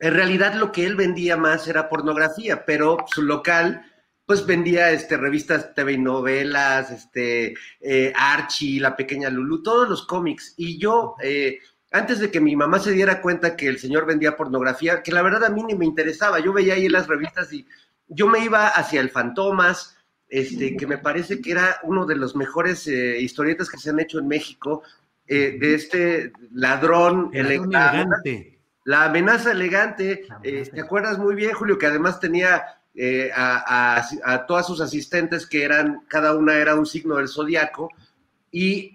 en 0.00 0.14
realidad 0.14 0.54
lo 0.54 0.72
que 0.72 0.86
él 0.86 0.96
vendía 0.96 1.36
más 1.36 1.68
era 1.68 1.88
pornografía, 1.88 2.64
pero 2.64 2.96
su 3.06 3.22
local 3.22 3.86
pues 4.24 4.46
vendía 4.46 4.92
este, 4.92 5.16
revistas 5.16 5.74
TV 5.74 5.94
y 5.94 5.98
novelas, 5.98 6.90
este, 6.90 7.54
eh, 7.80 8.12
Archie, 8.16 8.80
La 8.80 8.96
Pequeña 8.96 9.28
Lulu, 9.28 9.62
todos 9.62 9.88
los 9.88 10.06
cómics. 10.06 10.54
Y 10.56 10.78
yo, 10.78 11.16
eh, 11.20 11.58
antes 11.90 12.20
de 12.20 12.30
que 12.30 12.40
mi 12.40 12.54
mamá 12.54 12.78
se 12.78 12.92
diera 12.92 13.20
cuenta 13.20 13.56
que 13.56 13.66
el 13.66 13.78
señor 13.78 14.06
vendía 14.06 14.36
pornografía, 14.36 15.02
que 15.02 15.12
la 15.12 15.22
verdad 15.22 15.44
a 15.44 15.50
mí 15.50 15.64
ni 15.64 15.74
me 15.74 15.84
interesaba, 15.84 16.38
yo 16.38 16.52
veía 16.52 16.74
ahí 16.74 16.88
las 16.88 17.08
revistas 17.08 17.52
y 17.52 17.66
yo 18.06 18.28
me 18.28 18.38
iba 18.44 18.68
hacia 18.68 19.00
el 19.00 19.10
Fantomas, 19.10 19.96
este, 20.28 20.76
que 20.76 20.86
me 20.86 20.98
parece 20.98 21.40
que 21.40 21.50
era 21.50 21.80
uno 21.82 22.06
de 22.06 22.14
los 22.14 22.36
mejores 22.36 22.86
eh, 22.86 23.20
historietas 23.20 23.68
que 23.68 23.78
se 23.78 23.90
han 23.90 23.98
hecho 23.98 24.20
en 24.20 24.28
México, 24.28 24.84
eh, 25.26 25.56
de 25.58 25.74
este 25.74 26.32
ladrón 26.52 27.30
elegante 27.32 28.59
la 28.84 29.04
amenaza 29.04 29.52
elegante, 29.52 30.26
eh, 30.42 30.70
¿te 30.72 30.80
acuerdas 30.80 31.18
muy 31.18 31.34
bien, 31.34 31.52
Julio, 31.52 31.78
que 31.78 31.86
además 31.86 32.20
tenía 32.20 32.64
eh, 32.94 33.30
a, 33.34 33.98
a, 33.98 34.04
a, 34.24 34.46
todas 34.46 34.66
sus 34.66 34.80
asistentes 34.80 35.46
que 35.46 35.64
eran, 35.64 36.04
cada 36.08 36.34
una 36.34 36.56
era 36.56 36.74
un 36.74 36.86
signo 36.86 37.16
del 37.16 37.28
zodiaco, 37.28 37.90
y 38.50 38.92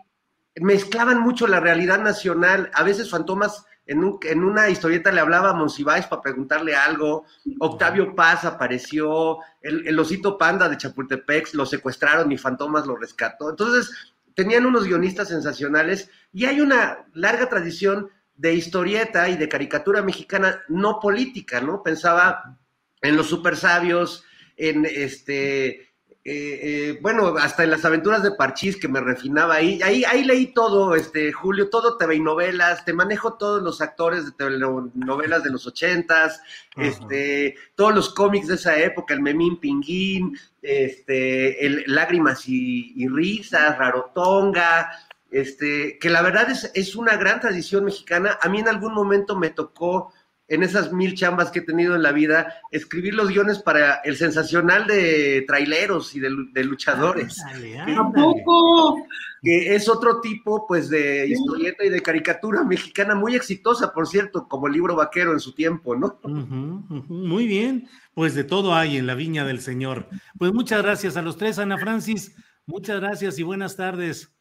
mezclaban 0.56 1.22
mucho 1.22 1.48
la 1.48 1.60
realidad 1.60 2.00
nacional. 2.02 2.72
A 2.74 2.84
veces 2.84 3.10
Fantomas 3.10 3.66
en, 3.86 4.04
un, 4.04 4.20
en 4.24 4.44
una 4.44 4.70
historieta 4.70 5.12
le 5.12 5.22
hablaba 5.22 5.52
a 5.52 5.54
Monsiváis 5.54 6.08
para 6.08 6.22
preguntarle 6.22 6.76
algo, 6.76 7.26
Octavio 7.60 8.16
Paz 8.16 8.44
apareció, 8.46 9.38
el, 9.62 9.88
el 9.88 10.00
osito 10.00 10.38
panda 10.38 10.68
de 10.68 10.78
Chapultepec 10.78 11.54
lo 11.54 11.66
secuestraron 11.66 12.32
y 12.32 12.38
Fantomas 12.38 12.88
lo 12.88 12.96
rescató. 12.96 13.50
Entonces, 13.50 13.92
tenían 14.34 14.66
unos 14.66 14.86
guionistas 14.86 15.30
sensacionales 15.30 16.10
y 16.34 16.46
hay 16.46 16.62
una 16.62 17.06
larga 17.14 17.48
tradición 17.48 18.10
de 18.36 18.54
historieta 18.54 19.30
y 19.30 19.38
de 19.38 19.50
caricatura 19.50 20.02
mexicana 20.02 20.62
no 20.68 21.00
política, 21.00 21.62
¿no? 21.62 21.82
Pensaba 21.84 22.58
en 23.02 23.16
los 23.16 23.28
super 23.28 23.56
sabios, 23.56 24.24
en 24.58 24.86
este, 24.86 25.86
eh, 26.28 26.60
eh, 26.64 27.00
bueno, 27.02 27.36
hasta 27.38 27.64
en 27.64 27.70
las 27.70 27.86
aventuras 27.86 28.24
de 28.24 28.32
Parchís 28.32 28.78
que 28.78 28.88
me 28.88 29.00
refinaba 29.00 29.56
ahí, 29.56 29.80
ahí, 29.84 30.04
ahí 30.06 30.24
leí 30.24 30.54
todo, 30.54 30.96
este, 30.96 31.32
Julio, 31.32 31.70
todo 31.70 31.98
TV 31.98 32.16
y 32.16 32.20
novelas, 32.20 32.84
te 32.84 32.94
manejo 32.94 33.36
todos 33.36 33.62
los 33.62 33.80
actores 33.80 34.26
de 34.26 34.32
telenovelas 34.32 35.44
de 35.44 35.52
los 35.52 35.68
ochentas, 35.68 36.42
este, 36.78 37.56
todos 37.76 37.94
los 37.94 38.14
cómics 38.14 38.48
de 38.48 38.56
esa 38.56 38.76
época, 38.80 39.14
el 39.14 39.22
Memín 39.22 39.60
Pinguín, 39.60 40.36
este, 40.64 41.64
el 41.64 41.84
Lágrimas 41.86 42.50
y, 42.50 42.94
y 42.96 43.08
Risas, 43.08 43.78
Rarotonga, 43.78 44.90
este, 45.36 45.98
que 46.00 46.10
la 46.10 46.22
verdad 46.22 46.50
es, 46.50 46.72
es, 46.74 46.96
una 46.96 47.18
gran 47.18 47.42
tradición 47.42 47.84
mexicana. 47.84 48.40
A 48.42 48.48
mí 48.48 48.60
en 48.60 48.70
algún 48.70 48.94
momento 48.94 49.36
me 49.36 49.50
tocó, 49.50 50.14
en 50.48 50.64
esas 50.64 50.94
mil 50.94 51.14
chambas 51.14 51.52
que 51.52 51.60
he 51.60 51.64
tenido 51.64 51.94
en 51.94 52.04
la 52.04 52.14
vida, 52.14 52.54
escribir 52.72 53.16
los 53.16 53.28
guiones 53.28 53.60
para 53.60 53.96
el 54.06 54.16
sensacional 54.16 54.88
de 54.88 55.44
traileros 55.46 56.16
y 56.16 56.22
de, 56.22 56.30
de 56.54 56.64
luchadores. 56.64 57.42
¿A 57.44 58.12
poco? 58.14 59.06
Que 59.42 59.76
es 59.76 59.90
otro 59.90 60.22
tipo, 60.22 60.66
pues, 60.68 60.90
de 60.90 61.28
historieta 61.28 61.84
y 61.84 61.90
de 61.90 62.02
caricatura 62.02 62.64
mexicana 62.64 63.14
muy 63.14 63.36
exitosa, 63.36 63.92
por 63.92 64.08
cierto, 64.08 64.48
como 64.48 64.70
libro 64.70 64.96
vaquero 64.96 65.34
en 65.34 65.42
su 65.42 65.54
tiempo, 65.54 65.98
¿no? 65.98 66.18
Uh 66.24 66.30
-huh, 66.30 66.86
uh 66.90 67.04
-huh. 67.04 67.28
Muy 67.28 67.46
bien, 67.46 67.90
pues 68.14 68.36
de 68.36 68.46
todo 68.46 68.74
hay 68.74 68.96
en 68.96 69.06
la 69.06 69.16
viña 69.16 69.44
del 69.44 69.60
Señor. 69.60 70.08
Pues 70.38 70.54
muchas 70.54 70.82
gracias 70.82 71.18
a 71.18 71.22
los 71.22 71.36
tres, 71.36 71.60
Ana 71.60 71.78
Francis. 71.78 72.34
Muchas 72.66 73.02
gracias 73.02 73.38
y 73.38 73.44
buenas 73.44 73.76
tardes. 73.76 74.32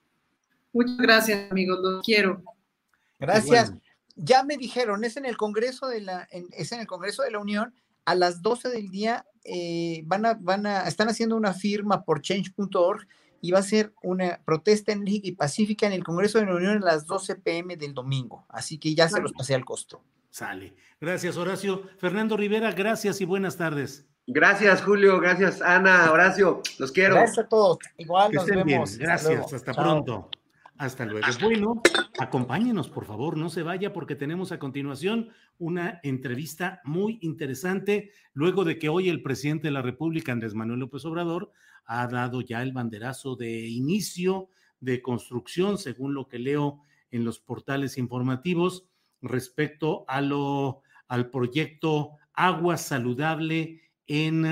Muchas 0.74 0.98
gracias, 0.98 1.50
amigos, 1.50 1.78
los 1.80 2.04
quiero. 2.04 2.42
Gracias. 3.18 3.70
Bueno. 3.70 3.82
Ya 4.16 4.42
me 4.42 4.56
dijeron, 4.56 5.04
es 5.04 5.16
en 5.16 5.24
el 5.24 5.36
Congreso 5.36 5.86
de 5.86 6.00
la, 6.00 6.28
en, 6.30 6.46
es 6.52 6.72
en 6.72 6.80
el 6.80 6.86
Congreso 6.86 7.22
de 7.22 7.30
la 7.30 7.38
Unión, 7.38 7.74
a 8.04 8.14
las 8.14 8.42
12 8.42 8.68
del 8.68 8.90
día 8.90 9.24
eh, 9.44 10.02
van 10.06 10.26
a, 10.26 10.34
van 10.34 10.66
a, 10.66 10.82
están 10.88 11.08
haciendo 11.08 11.36
una 11.36 11.52
firma 11.52 12.04
por 12.04 12.22
change.org 12.22 13.06
y 13.40 13.50
va 13.50 13.58
a 13.58 13.62
ser 13.62 13.92
una 14.02 14.40
protesta 14.44 14.92
enérgica 14.92 15.28
y 15.28 15.32
pacífica 15.32 15.86
en 15.86 15.92
el 15.92 16.02
Congreso 16.02 16.38
de 16.38 16.46
la 16.46 16.54
Unión 16.54 16.82
a 16.82 16.84
las 16.84 17.06
12 17.06 17.36
pm 17.36 17.76
del 17.76 17.94
domingo. 17.94 18.46
Así 18.48 18.78
que 18.78 18.94
ya 18.94 19.08
se 19.08 19.20
los 19.20 19.32
pasé 19.32 19.54
al 19.54 19.64
costo. 19.64 20.02
Sale. 20.30 20.74
Gracias, 21.00 21.36
Horacio. 21.36 21.82
Fernando 21.98 22.36
Rivera, 22.36 22.72
gracias 22.72 23.20
y 23.20 23.24
buenas 23.24 23.56
tardes. 23.56 24.06
Gracias, 24.26 24.82
Julio. 24.82 25.20
Gracias, 25.20 25.60
Ana, 25.60 26.10
Horacio. 26.10 26.62
Los 26.78 26.90
quiero. 26.90 27.14
Gracias 27.14 27.38
a 27.38 27.48
todos. 27.48 27.78
Igual 27.98 28.30
que 28.30 28.36
nos 28.36 28.46
vemos. 28.46 28.96
Bien. 28.96 29.08
Gracias. 29.08 29.40
Hasta, 29.40 29.56
hasta 29.56 29.74
pronto. 29.74 30.30
Hasta 30.78 31.04
luego. 31.04 31.26
Bueno, 31.40 31.82
acompáñenos, 32.18 32.90
por 32.90 33.04
favor, 33.04 33.36
no 33.36 33.48
se 33.48 33.62
vaya 33.62 33.92
porque 33.92 34.16
tenemos 34.16 34.50
a 34.50 34.58
continuación 34.58 35.30
una 35.58 36.00
entrevista 36.02 36.80
muy 36.84 37.18
interesante, 37.22 38.10
luego 38.32 38.64
de 38.64 38.78
que 38.78 38.88
hoy 38.88 39.08
el 39.08 39.22
presidente 39.22 39.68
de 39.68 39.72
la 39.72 39.82
República, 39.82 40.32
Andrés 40.32 40.54
Manuel 40.54 40.80
López 40.80 41.04
Obrador, 41.04 41.52
ha 41.86 42.06
dado 42.08 42.40
ya 42.40 42.62
el 42.62 42.72
banderazo 42.72 43.36
de 43.36 43.68
inicio 43.68 44.48
de 44.80 45.00
construcción, 45.00 45.78
según 45.78 46.14
lo 46.14 46.28
que 46.28 46.40
leo 46.40 46.80
en 47.12 47.24
los 47.24 47.38
portales 47.38 47.96
informativos, 47.96 48.88
respecto 49.22 50.04
a 50.08 50.20
lo, 50.20 50.82
al 51.06 51.30
proyecto 51.30 52.16
Agua 52.32 52.78
Saludable 52.78 53.80
en 54.08 54.42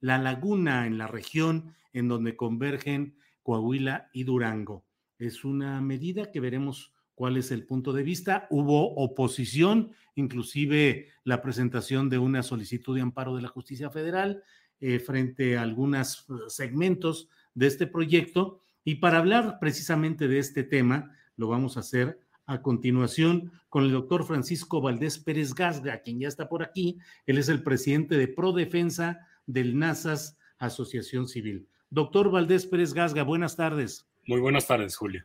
la 0.00 0.18
laguna, 0.18 0.86
en 0.86 0.96
la 0.96 1.08
región 1.08 1.74
en 1.92 2.06
donde 2.06 2.36
convergen 2.36 3.16
Coahuila 3.42 4.08
y 4.12 4.22
Durango 4.24 4.84
es 5.26 5.44
una 5.44 5.80
medida 5.80 6.30
que 6.30 6.40
veremos 6.40 6.92
cuál 7.14 7.36
es 7.36 7.50
el 7.50 7.64
punto 7.64 7.92
de 7.92 8.02
vista. 8.02 8.46
Hubo 8.50 8.94
oposición, 8.94 9.92
inclusive 10.14 11.08
la 11.24 11.42
presentación 11.42 12.08
de 12.08 12.18
una 12.18 12.42
solicitud 12.42 12.96
de 12.96 13.02
amparo 13.02 13.36
de 13.36 13.42
la 13.42 13.48
justicia 13.48 13.90
federal 13.90 14.42
eh, 14.80 14.98
frente 14.98 15.56
a 15.56 15.62
algunos 15.62 16.26
segmentos 16.48 17.28
de 17.54 17.68
este 17.68 17.86
proyecto. 17.86 18.60
Y 18.84 18.96
para 18.96 19.18
hablar 19.18 19.58
precisamente 19.60 20.26
de 20.26 20.38
este 20.38 20.64
tema, 20.64 21.12
lo 21.36 21.48
vamos 21.48 21.76
a 21.76 21.80
hacer 21.80 22.18
a 22.46 22.60
continuación 22.60 23.52
con 23.68 23.84
el 23.84 23.92
doctor 23.92 24.24
Francisco 24.24 24.80
Valdés 24.80 25.18
Pérez 25.18 25.54
Gasga, 25.54 26.02
quien 26.02 26.18
ya 26.18 26.28
está 26.28 26.48
por 26.48 26.62
aquí. 26.62 26.98
Él 27.26 27.38
es 27.38 27.48
el 27.48 27.62
presidente 27.62 28.16
de 28.16 28.28
Prodefensa 28.28 29.20
del 29.46 29.78
NASAS 29.78 30.36
Asociación 30.58 31.28
Civil. 31.28 31.68
Doctor 31.90 32.30
Valdés 32.30 32.66
Pérez 32.66 32.94
Gasga, 32.94 33.22
buenas 33.22 33.54
tardes. 33.54 34.08
Muy 34.26 34.40
buenas 34.40 34.66
tardes, 34.66 34.96
Julio. 34.96 35.24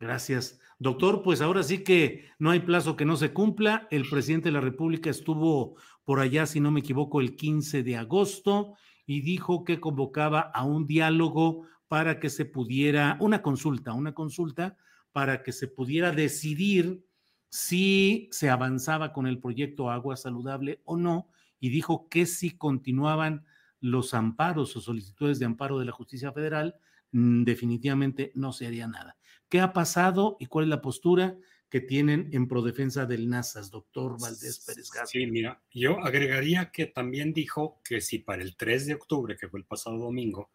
Gracias. 0.00 0.60
Doctor, 0.78 1.22
pues 1.22 1.40
ahora 1.40 1.62
sí 1.62 1.82
que 1.82 2.28
no 2.38 2.50
hay 2.50 2.60
plazo 2.60 2.96
que 2.96 3.04
no 3.04 3.16
se 3.16 3.32
cumpla. 3.32 3.88
El 3.90 4.08
presidente 4.08 4.48
de 4.48 4.52
la 4.52 4.60
República 4.60 5.10
estuvo 5.10 5.76
por 6.04 6.20
allá, 6.20 6.46
si 6.46 6.60
no 6.60 6.70
me 6.70 6.80
equivoco, 6.80 7.20
el 7.20 7.34
15 7.34 7.82
de 7.82 7.96
agosto 7.96 8.74
y 9.08 9.22
dijo 9.22 9.64
que 9.64 9.80
convocaba 9.80 10.40
a 10.40 10.64
un 10.64 10.86
diálogo 10.86 11.66
para 11.88 12.20
que 12.20 12.28
se 12.28 12.44
pudiera, 12.44 13.16
una 13.20 13.40
consulta, 13.40 13.94
una 13.94 14.12
consulta 14.12 14.76
para 15.12 15.42
que 15.42 15.52
se 15.52 15.66
pudiera 15.66 16.12
decidir 16.12 17.04
si 17.48 18.28
se 18.30 18.50
avanzaba 18.50 19.14
con 19.14 19.26
el 19.26 19.40
proyecto 19.40 19.90
Agua 19.90 20.16
Saludable 20.16 20.82
o 20.84 20.98
no, 20.98 21.30
y 21.58 21.70
dijo 21.70 22.08
que 22.10 22.26
si 22.26 22.58
continuaban 22.58 23.46
los 23.80 24.12
amparos 24.12 24.76
o 24.76 24.80
solicitudes 24.82 25.38
de 25.38 25.46
amparo 25.46 25.78
de 25.78 25.86
la 25.86 25.92
justicia 25.92 26.30
federal, 26.30 26.74
definitivamente 27.12 28.32
no 28.34 28.52
se 28.52 28.66
haría 28.66 28.86
nada. 28.86 29.16
¿Qué 29.48 29.60
ha 29.60 29.72
pasado 29.72 30.36
y 30.40 30.46
cuál 30.46 30.64
es 30.64 30.68
la 30.70 30.82
postura 30.82 31.36
que 31.70 31.80
tienen 31.80 32.30
en 32.32 32.48
prodefensa 32.48 33.06
del 33.06 33.28
NASAS, 33.28 33.70
doctor 33.70 34.20
Valdés 34.20 34.64
Pérez 34.66 34.90
Gato? 34.90 35.06
Sí, 35.06 35.26
mira, 35.26 35.62
yo 35.72 35.98
agregaría 36.04 36.70
que 36.70 36.86
también 36.86 37.32
dijo 37.32 37.80
que 37.84 38.00
si 38.00 38.18
para 38.18 38.42
el 38.42 38.56
3 38.56 38.86
de 38.86 38.94
octubre, 38.94 39.36
que 39.36 39.48
fue 39.48 39.60
el 39.60 39.66
pasado 39.66 39.98
domingo, 39.98 40.50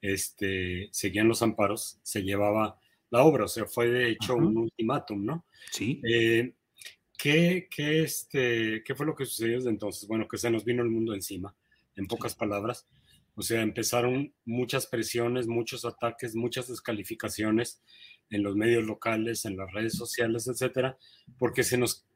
este, 0.00 0.88
seguían 0.92 1.28
los 1.28 1.42
amparos, 1.42 1.98
se 2.02 2.22
llevaba 2.22 2.78
la 3.10 3.22
obra, 3.22 3.44
o 3.44 3.48
sea, 3.48 3.66
fue 3.66 3.88
de 3.88 4.10
hecho 4.10 4.34
un 4.34 4.56
ultimátum, 4.56 5.24
¿no? 5.24 5.44
Sí. 5.70 6.02
Eh, 6.02 6.54
¿qué, 7.16 7.68
qué, 7.74 8.02
este, 8.02 8.82
¿Qué 8.84 8.94
fue 8.94 9.06
lo 9.06 9.14
que 9.14 9.24
sucedió 9.24 9.56
desde 9.56 9.70
entonces? 9.70 10.08
Bueno, 10.08 10.26
que 10.28 10.36
se 10.36 10.50
nos 10.50 10.64
vino 10.64 10.82
el 10.82 10.90
mundo 10.90 11.14
encima, 11.14 11.54
en 11.96 12.06
pocas 12.06 12.34
palabras. 12.34 12.86
O 13.36 13.42
sea, 13.42 13.62
empezaron 13.62 14.32
muchas 14.44 14.86
presiones, 14.86 15.46
muchos 15.46 15.84
ataques, 15.84 16.36
muchas 16.36 16.68
descalificaciones 16.68 17.82
en 18.30 18.42
los 18.42 18.56
medios 18.56 18.84
locales, 18.84 19.44
en 19.44 19.56
las 19.56 19.72
redes 19.72 19.94
sociales, 19.94 20.46
etcétera, 20.46 20.96
porque 21.38 21.64
se 21.64 21.78
nos 21.78 22.06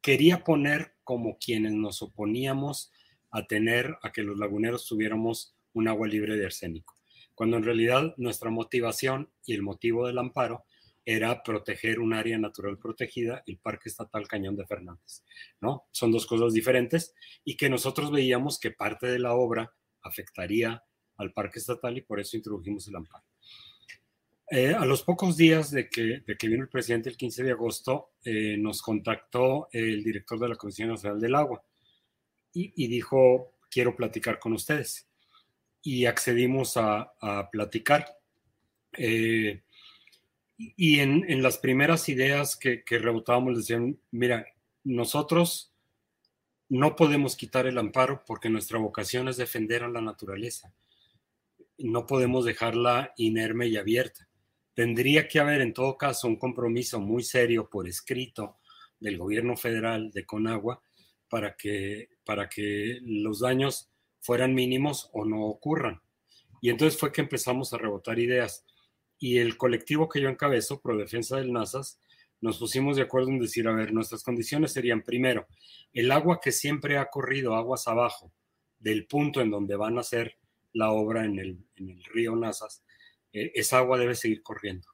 quería 0.00 0.42
poner 0.44 0.94
como 1.04 1.38
quienes 1.38 1.72
nos 1.72 2.02
oponíamos 2.02 2.92
a 3.30 3.46
tener, 3.46 3.96
a 4.02 4.12
que 4.12 4.22
los 4.22 4.38
laguneros 4.38 4.86
tuviéramos 4.86 5.56
un 5.72 5.88
agua 5.88 6.06
libre 6.06 6.36
de 6.36 6.46
arsénico, 6.46 6.94
cuando 7.34 7.56
en 7.56 7.64
realidad 7.64 8.14
nuestra 8.16 8.50
motivación 8.50 9.30
y 9.44 9.54
el 9.54 9.62
motivo 9.62 10.06
del 10.06 10.18
amparo 10.18 10.64
era 11.04 11.42
proteger 11.42 12.00
un 12.00 12.14
área 12.14 12.38
natural 12.38 12.78
protegida, 12.78 13.42
el 13.46 13.58
Parque 13.58 13.88
Estatal 13.88 14.26
Cañón 14.26 14.56
de 14.56 14.66
Fernández, 14.66 15.24
¿no? 15.60 15.84
Son 15.90 16.10
dos 16.10 16.26
cosas 16.26 16.54
diferentes 16.54 17.14
y 17.44 17.56
que 17.56 17.68
nosotros 17.68 18.10
veíamos 18.10 18.58
que 18.58 18.70
parte 18.70 19.06
de 19.06 19.18
la 19.18 19.34
obra 19.34 19.74
afectaría 20.04 20.82
al 21.16 21.32
Parque 21.32 21.58
Estatal 21.58 21.96
y 21.96 22.02
por 22.02 22.20
eso 22.20 22.36
introdujimos 22.36 22.86
el 22.88 22.96
amparo. 22.96 23.24
Eh, 24.50 24.74
a 24.74 24.84
los 24.84 25.02
pocos 25.02 25.36
días 25.36 25.70
de 25.70 25.88
que, 25.88 26.22
de 26.26 26.36
que, 26.36 26.48
vino 26.48 26.62
el 26.62 26.68
presidente 26.68 27.08
el 27.08 27.16
15 27.16 27.44
de 27.44 27.50
agosto, 27.52 28.12
eh, 28.24 28.56
nos 28.58 28.82
contactó 28.82 29.68
el 29.72 30.04
director 30.04 30.38
de 30.38 30.48
la 30.48 30.56
Comisión 30.56 30.90
Nacional 30.90 31.18
del 31.18 31.34
Agua 31.34 31.64
y, 32.52 32.72
y 32.76 32.88
dijo, 32.88 33.54
quiero 33.70 33.96
platicar 33.96 34.38
con 34.38 34.52
ustedes. 34.52 35.08
Y 35.82 36.06
accedimos 36.06 36.76
a, 36.76 37.14
a 37.20 37.50
platicar. 37.50 38.06
Eh, 38.96 39.62
y 40.56 41.00
en, 41.00 41.28
en, 41.28 41.42
las 41.42 41.58
primeras 41.58 42.08
ideas 42.08 42.56
que, 42.56 42.84
que 42.84 42.98
rebotábamos 42.98 43.56
decían, 43.56 43.98
mira, 44.12 44.46
nosotros 44.84 45.73
no 46.68 46.96
podemos 46.96 47.36
quitar 47.36 47.66
el 47.66 47.78
amparo 47.78 48.24
porque 48.26 48.50
nuestra 48.50 48.78
vocación 48.78 49.28
es 49.28 49.36
defender 49.36 49.82
a 49.82 49.88
la 49.88 50.00
naturaleza. 50.00 50.72
No 51.78 52.06
podemos 52.06 52.44
dejarla 52.44 53.12
inerme 53.16 53.66
y 53.66 53.76
abierta. 53.76 54.28
Tendría 54.74 55.28
que 55.28 55.40
haber 55.40 55.60
en 55.60 55.72
todo 55.72 55.96
caso 55.96 56.26
un 56.26 56.36
compromiso 56.36 57.00
muy 57.00 57.22
serio 57.22 57.68
por 57.68 57.86
escrito 57.86 58.58
del 58.98 59.18
gobierno 59.18 59.56
federal 59.56 60.10
de 60.10 60.24
Conagua 60.24 60.82
para 61.28 61.56
que, 61.56 62.08
para 62.24 62.48
que 62.48 62.98
los 63.02 63.40
daños 63.40 63.90
fueran 64.20 64.54
mínimos 64.54 65.10
o 65.12 65.24
no 65.24 65.42
ocurran. 65.44 66.00
Y 66.60 66.70
entonces 66.70 66.98
fue 66.98 67.12
que 67.12 67.20
empezamos 67.20 67.72
a 67.72 67.78
rebotar 67.78 68.18
ideas. 68.18 68.64
Y 69.18 69.38
el 69.38 69.56
colectivo 69.56 70.08
que 70.08 70.20
yo 70.20 70.28
encabezo, 70.28 70.80
Pro 70.80 70.96
Defensa 70.96 71.36
del 71.36 71.52
NASAS, 71.52 71.98
nos 72.44 72.58
pusimos 72.58 72.96
de 72.96 73.02
acuerdo 73.02 73.30
en 73.30 73.38
decir, 73.38 73.66
a 73.66 73.72
ver, 73.72 73.94
nuestras 73.94 74.22
condiciones 74.22 74.70
serían, 74.70 75.00
primero, 75.00 75.46
el 75.94 76.12
agua 76.12 76.40
que 76.42 76.52
siempre 76.52 76.98
ha 76.98 77.06
corrido 77.06 77.54
aguas 77.54 77.88
abajo 77.88 78.34
del 78.78 79.06
punto 79.06 79.40
en 79.40 79.50
donde 79.50 79.76
van 79.76 79.96
a 79.96 80.02
hacer 80.02 80.36
la 80.74 80.92
obra 80.92 81.24
en 81.24 81.38
el, 81.38 81.64
en 81.76 81.88
el 81.88 82.04
río 82.04 82.36
Nazas, 82.36 82.84
eh, 83.32 83.50
esa 83.54 83.78
agua 83.78 83.96
debe 83.96 84.14
seguir 84.14 84.42
corriendo. 84.42 84.86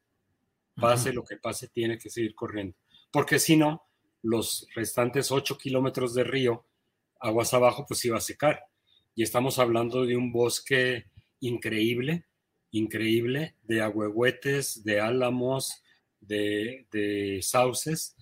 Pase 0.76 1.12
lo 1.12 1.24
que 1.24 1.38
pase, 1.38 1.66
tiene 1.66 1.98
que 1.98 2.08
seguir 2.08 2.36
corriendo. 2.36 2.76
Porque 3.10 3.40
si 3.40 3.56
no, 3.56 3.82
los 4.22 4.68
restantes 4.76 5.32
8 5.32 5.58
kilómetros 5.58 6.14
de 6.14 6.22
río, 6.22 6.64
aguas 7.18 7.52
abajo, 7.52 7.84
pues 7.84 8.04
iba 8.04 8.16
a 8.16 8.20
secar. 8.20 8.62
Y 9.16 9.24
estamos 9.24 9.58
hablando 9.58 10.06
de 10.06 10.16
un 10.16 10.30
bosque 10.30 11.06
increíble, 11.40 12.26
increíble, 12.70 13.56
de 13.64 13.82
ahuehuetes, 13.82 14.84
de 14.84 15.00
álamos, 15.00 15.82
de, 16.20 16.86
de 16.90 17.40
sauces, 17.42 18.16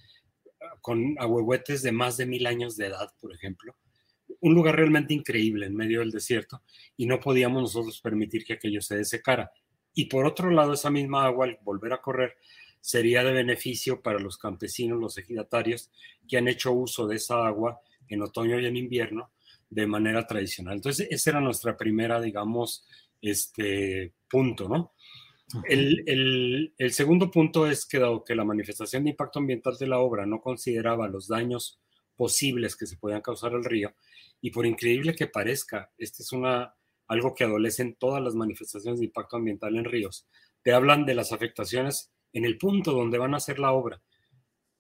con 0.80 1.16
ahuehuetes 1.18 1.82
de 1.82 1.92
más 1.92 2.16
de 2.16 2.26
mil 2.26 2.46
años 2.46 2.76
de 2.76 2.86
edad, 2.86 3.12
por 3.20 3.32
ejemplo. 3.32 3.76
Un 4.40 4.54
lugar 4.54 4.76
realmente 4.76 5.14
increíble 5.14 5.66
en 5.66 5.74
medio 5.74 6.00
del 6.00 6.10
desierto 6.10 6.62
y 6.96 7.06
no 7.06 7.18
podíamos 7.20 7.62
nosotros 7.62 8.00
permitir 8.00 8.44
que 8.44 8.54
aquello 8.54 8.80
se 8.80 8.96
desecara. 8.96 9.50
Y 9.94 10.06
por 10.06 10.26
otro 10.26 10.50
lado, 10.50 10.74
esa 10.74 10.90
misma 10.90 11.24
agua, 11.24 11.46
al 11.46 11.58
volver 11.62 11.92
a 11.92 12.00
correr, 12.00 12.36
sería 12.80 13.24
de 13.24 13.32
beneficio 13.32 14.00
para 14.00 14.18
los 14.18 14.38
campesinos, 14.38 15.00
los 15.00 15.18
ejidatarios, 15.18 15.90
que 16.28 16.38
han 16.38 16.48
hecho 16.48 16.72
uso 16.72 17.06
de 17.06 17.16
esa 17.16 17.46
agua 17.46 17.80
en 18.08 18.22
otoño 18.22 18.60
y 18.60 18.66
en 18.66 18.76
invierno 18.76 19.32
de 19.70 19.86
manera 19.86 20.26
tradicional. 20.26 20.76
Entonces, 20.76 21.08
esa 21.10 21.30
era 21.30 21.40
nuestra 21.40 21.76
primera, 21.76 22.20
digamos, 22.20 22.86
este 23.20 24.12
punto, 24.30 24.68
¿no? 24.68 24.92
El, 25.64 26.04
el, 26.06 26.74
el, 26.76 26.92
segundo 26.92 27.30
punto 27.30 27.66
es 27.70 27.86
que 27.86 27.98
dado 27.98 28.22
que 28.22 28.34
la 28.34 28.44
manifestación 28.44 29.04
de 29.04 29.10
impacto 29.10 29.38
ambiental 29.38 29.78
de 29.78 29.86
la 29.86 29.98
obra 29.98 30.26
no 30.26 30.42
consideraba 30.42 31.08
los 31.08 31.26
daños 31.26 31.80
posibles 32.16 32.76
que 32.76 32.86
se 32.86 32.98
podían 32.98 33.22
causar 33.22 33.54
al 33.54 33.64
río, 33.64 33.94
y 34.42 34.50
por 34.50 34.66
increíble 34.66 35.14
que 35.14 35.26
parezca, 35.26 35.90
este 35.96 36.22
es 36.22 36.32
una, 36.32 36.74
algo 37.06 37.34
que 37.34 37.44
adolecen 37.44 37.94
todas 37.94 38.22
las 38.22 38.34
manifestaciones 38.34 39.00
de 39.00 39.06
impacto 39.06 39.36
ambiental 39.36 39.76
en 39.76 39.84
ríos, 39.84 40.26
te 40.62 40.72
hablan 40.72 41.06
de 41.06 41.14
las 41.14 41.32
afectaciones 41.32 42.12
en 42.32 42.44
el 42.44 42.58
punto 42.58 42.92
donde 42.92 43.16
van 43.16 43.32
a 43.32 43.38
hacer 43.38 43.58
la 43.58 43.72
obra, 43.72 44.02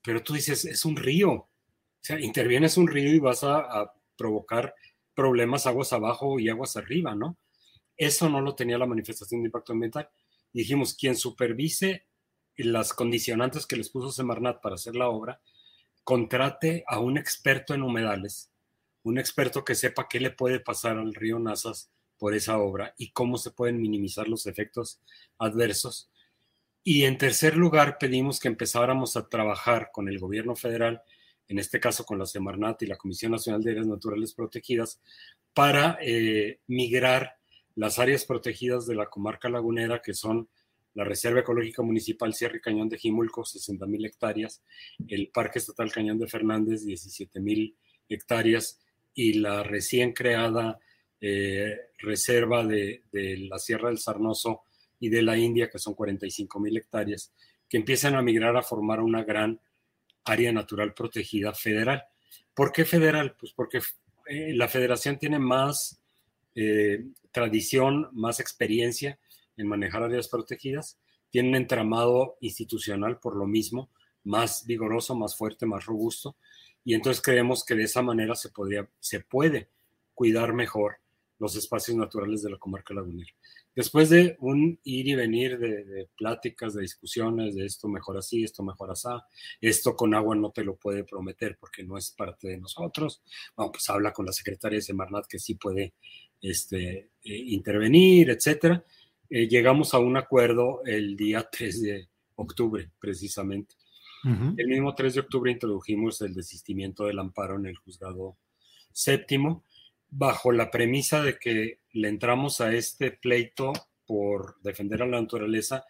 pero 0.02 0.22
tú 0.22 0.34
dices, 0.34 0.66
es 0.66 0.84
un 0.84 0.96
río, 0.96 1.30
o 1.30 1.48
sea, 2.00 2.20
intervienes 2.20 2.76
un 2.76 2.88
río 2.88 3.14
y 3.14 3.20
vas 3.20 3.42
a, 3.42 3.58
a 3.58 3.92
provocar 4.16 4.74
problemas 5.14 5.66
aguas 5.66 5.92
abajo 5.94 6.38
y 6.38 6.50
aguas 6.50 6.76
arriba, 6.76 7.14
¿no? 7.14 7.38
Eso 7.96 8.28
no 8.28 8.40
lo 8.40 8.54
tenía 8.54 8.78
la 8.78 8.86
manifestación 8.86 9.40
de 9.42 9.46
impacto 9.46 9.72
ambiental 9.72 10.08
dijimos, 10.58 10.94
quien 10.94 11.14
supervise 11.14 12.04
las 12.56 12.92
condicionantes 12.92 13.64
que 13.64 13.76
les 13.76 13.90
puso 13.90 14.10
Semarnat 14.10 14.60
para 14.60 14.74
hacer 14.74 14.96
la 14.96 15.08
obra, 15.08 15.40
contrate 16.02 16.82
a 16.88 16.98
un 16.98 17.16
experto 17.16 17.74
en 17.74 17.82
humedales, 17.82 18.50
un 19.04 19.18
experto 19.18 19.64
que 19.64 19.76
sepa 19.76 20.08
qué 20.08 20.18
le 20.18 20.32
puede 20.32 20.58
pasar 20.58 20.98
al 20.98 21.14
río 21.14 21.38
Nazas 21.38 21.92
por 22.18 22.34
esa 22.34 22.58
obra 22.58 22.92
y 22.98 23.12
cómo 23.12 23.38
se 23.38 23.52
pueden 23.52 23.80
minimizar 23.80 24.28
los 24.28 24.46
efectos 24.46 25.00
adversos. 25.38 26.10
Y 26.82 27.04
en 27.04 27.18
tercer 27.18 27.56
lugar, 27.56 27.98
pedimos 27.98 28.40
que 28.40 28.48
empezáramos 28.48 29.16
a 29.16 29.28
trabajar 29.28 29.90
con 29.92 30.08
el 30.08 30.18
gobierno 30.18 30.56
federal, 30.56 31.02
en 31.46 31.60
este 31.60 31.78
caso 31.78 32.04
con 32.04 32.18
la 32.18 32.26
Semarnat 32.26 32.82
y 32.82 32.86
la 32.86 32.96
Comisión 32.96 33.30
Nacional 33.30 33.62
de 33.62 33.70
Áreas 33.70 33.86
Naturales 33.86 34.34
Protegidas, 34.34 35.00
para 35.54 35.98
eh, 36.00 36.58
migrar 36.66 37.37
las 37.78 38.00
áreas 38.00 38.24
protegidas 38.24 38.86
de 38.86 38.96
la 38.96 39.06
comarca 39.06 39.48
lagunera, 39.48 40.02
que 40.02 40.12
son 40.12 40.48
la 40.94 41.04
Reserva 41.04 41.40
Ecológica 41.40 41.80
Municipal 41.80 42.34
Sierra 42.34 42.56
y 42.56 42.60
Cañón 42.60 42.88
de 42.88 42.98
Jimulco, 42.98 43.44
60 43.44 43.86
mil 43.86 44.04
hectáreas, 44.04 44.64
el 45.06 45.28
Parque 45.28 45.60
Estatal 45.60 45.92
Cañón 45.92 46.18
de 46.18 46.26
Fernández, 46.26 46.84
17 46.84 47.38
mil 47.38 47.76
hectáreas, 48.08 48.80
y 49.14 49.34
la 49.34 49.62
recién 49.62 50.12
creada 50.12 50.80
eh, 51.20 51.76
Reserva 51.98 52.66
de, 52.66 53.04
de, 53.12 53.38
la 53.48 53.60
Sierra 53.60 53.90
del 53.90 53.98
Sarnoso 53.98 54.62
y 54.98 55.08
de 55.08 55.22
la 55.22 55.38
India, 55.38 55.70
que 55.70 55.78
son 55.78 55.94
45 55.94 56.58
mil 56.58 56.76
hectáreas, 56.76 57.32
que 57.68 57.76
empiezan 57.76 58.16
a 58.16 58.22
migrar 58.22 58.56
a 58.56 58.62
formar 58.62 58.98
una 58.98 59.22
gran 59.22 59.60
área 60.24 60.52
natural 60.52 60.94
protegida 60.94 61.54
federal. 61.54 62.02
¿Por 62.54 62.72
qué 62.72 62.84
federal? 62.84 63.36
Pues 63.38 63.52
porque 63.52 63.78
eh, 64.26 64.52
la 64.52 64.66
federación 64.66 65.16
tiene 65.16 65.38
más 65.38 66.00
eh, 66.60 67.04
tradición, 67.32 68.08
más 68.12 68.40
experiencia 68.40 69.18
en 69.56 69.68
manejar 69.68 70.02
áreas 70.02 70.28
protegidas, 70.28 70.98
tiene 71.30 71.50
un 71.50 71.56
entramado 71.56 72.36
institucional 72.40 73.18
por 73.18 73.36
lo 73.36 73.46
mismo, 73.46 73.90
más 74.24 74.66
vigoroso, 74.66 75.14
más 75.14 75.36
fuerte, 75.36 75.66
más 75.66 75.86
robusto, 75.86 76.36
y 76.84 76.94
entonces 76.94 77.22
creemos 77.22 77.64
que 77.64 77.74
de 77.74 77.84
esa 77.84 78.02
manera 78.02 78.34
se, 78.34 78.50
podría, 78.50 78.88
se 79.00 79.20
puede 79.20 79.68
cuidar 80.14 80.52
mejor 80.52 80.96
los 81.38 81.54
espacios 81.56 81.96
naturales 81.96 82.42
de 82.42 82.50
la 82.50 82.58
comarca 82.58 82.94
lagunera. 82.94 83.30
Después 83.74 84.10
de 84.10 84.36
un 84.40 84.80
ir 84.82 85.06
y 85.06 85.14
venir 85.14 85.56
de, 85.58 86.08
pláticas, 86.16 86.74
de 86.74 86.82
discusiones, 86.82 87.54
de 87.54 87.64
esto 87.64 87.86
mejor 87.86 88.16
así, 88.16 88.42
esto 88.42 88.64
mejor 88.64 88.90
así, 88.90 89.08
esto 89.60 89.94
con 89.94 90.14
agua 90.14 90.34
no 90.34 90.50
te 90.50 90.64
lo 90.64 90.74
puede 90.74 91.04
prometer 91.04 91.56
porque 91.60 91.84
no 91.84 91.96
es 91.96 92.10
parte 92.10 92.48
de 92.48 92.58
nosotros. 92.58 93.22
Bueno, 93.56 93.70
pues 93.70 93.88
habla 93.88 94.12
con 94.12 94.26
la 94.26 94.32
secretaria 94.32 94.78
de 94.78 94.82
Semarnat 94.82 95.26
que 95.28 95.38
sí 95.38 95.54
puede 95.54 95.94
este, 96.40 97.10
eh, 97.22 97.36
intervenir, 97.36 98.30
etcétera. 98.30 98.84
Eh, 99.30 99.48
llegamos 99.48 99.94
a 99.94 99.98
un 99.98 100.16
acuerdo 100.16 100.82
el 100.84 101.16
día 101.16 101.48
3 101.52 101.82
de 101.82 102.08
octubre, 102.36 102.90
precisamente. 102.98 103.74
El 104.24 104.66
mismo 104.66 104.96
3 104.96 105.14
de 105.14 105.20
octubre 105.20 105.50
introdujimos 105.50 106.20
el 106.22 106.34
desistimiento 106.34 107.04
del 107.04 107.20
amparo 107.20 107.54
en 107.54 107.66
el 107.66 107.76
juzgado 107.76 108.36
séptimo 108.92 109.64
bajo 110.10 110.50
la 110.50 110.72
premisa 110.72 111.22
de 111.22 111.38
que 111.38 111.80
le 111.92 112.08
entramos 112.08 112.60
a 112.60 112.72
este 112.72 113.12
pleito 113.12 113.72
por 114.06 114.60
defender 114.60 115.02
a 115.02 115.06
la 115.06 115.20
naturaleza 115.20 115.84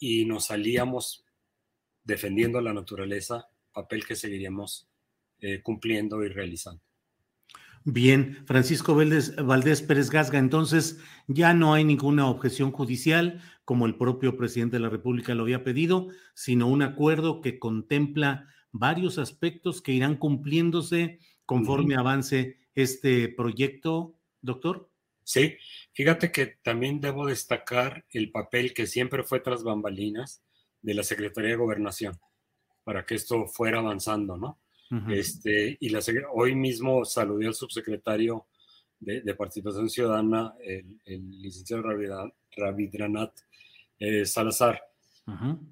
y 0.00 0.24
nos 0.24 0.46
salíamos 0.46 1.24
defendiendo 2.02 2.58
a 2.58 2.62
la 2.62 2.72
naturaleza, 2.72 3.48
papel 3.72 4.04
que 4.04 4.16
seguiríamos 4.16 4.88
eh, 5.40 5.62
cumpliendo 5.62 6.24
y 6.24 6.28
realizando. 6.28 6.82
Bien, 7.84 8.44
Francisco 8.46 8.94
Valdés, 8.94 9.34
Valdés, 9.36 9.80
Pérez 9.80 10.10
Gasga, 10.10 10.38
entonces 10.38 10.98
ya 11.28 11.54
no 11.54 11.72
hay 11.72 11.82
ninguna 11.82 12.28
objeción 12.28 12.72
judicial, 12.72 13.40
como 13.64 13.86
el 13.86 13.96
propio 13.96 14.36
presidente 14.36 14.76
de 14.76 14.80
la 14.80 14.90
República 14.90 15.34
lo 15.34 15.44
había 15.44 15.64
pedido, 15.64 16.08
sino 16.34 16.66
un 16.66 16.82
acuerdo 16.82 17.40
que 17.40 17.58
contempla 17.58 18.48
varios 18.70 19.16
aspectos 19.16 19.80
que 19.80 19.92
irán 19.92 20.16
cumpliéndose 20.16 21.20
conforme 21.46 21.96
avance 21.96 22.58
este 22.74 23.28
proyecto, 23.28 24.14
doctor? 24.42 24.90
Sí, 25.24 25.56
fíjate 25.92 26.32
que 26.32 26.58
también 26.62 27.00
debo 27.00 27.26
destacar 27.26 28.04
el 28.10 28.30
papel 28.30 28.74
que 28.74 28.86
siempre 28.86 29.22
fue 29.22 29.40
tras 29.40 29.62
bambalinas 29.62 30.42
de 30.82 30.94
la 30.94 31.02
Secretaría 31.02 31.50
de 31.50 31.56
Gobernación 31.56 32.20
para 32.84 33.06
que 33.06 33.14
esto 33.14 33.46
fuera 33.46 33.78
avanzando, 33.78 34.36
¿no? 34.36 34.58
Este, 35.08 35.76
y 35.80 35.88
la, 35.88 36.00
hoy 36.32 36.54
mismo 36.54 37.04
saludé 37.04 37.46
al 37.46 37.54
subsecretario 37.54 38.46
de, 38.98 39.34
Participación 39.34 39.88
Ciudadana, 39.88 40.54
el, 40.64 41.40
licenciado 41.42 41.82
Ravidranat 42.56 43.32
eh, 43.98 44.24
Salazar, 44.26 44.82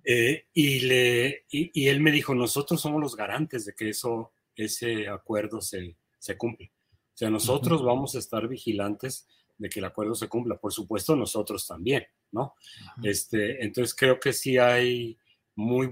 eh, 0.05 0.47
y, 0.53 0.81
le, 0.81 1.45
y, 1.51 1.89
él 1.89 2.01
me 2.01 2.13
dijo, 2.13 2.35
nosotros 2.35 2.81
somos 2.81 3.01
los 3.01 3.17
garantes 3.17 3.65
de 3.65 3.75
que 3.75 3.89
eso, 3.89 4.33
ese 4.55 5.09
acuerdo 5.09 5.61
se, 5.61 5.97
se 6.19 6.37
cumple. 6.37 6.73
O 7.15 7.19
sea, 7.19 7.31
nosotros 7.31 7.83
vamos 7.83 8.15
a 8.15 8.21
estar 8.21 8.47
vigilantes 8.47 9.27
de 9.57 9.69
que 9.69 9.81
el 9.81 9.87
acuerdo 9.87 10.15
se 10.15 10.29
cumpla. 10.29 10.57
Por 10.57 10.73
supuesto, 10.73 11.17
nosotros 11.17 11.67
también, 11.67 12.07
¿no? 12.31 12.55
este, 13.03 13.65
entonces 13.65 13.95
creo 13.95 14.21
que 14.21 14.33
sí 14.33 14.57
hay 14.57 15.19
muy 15.57 15.91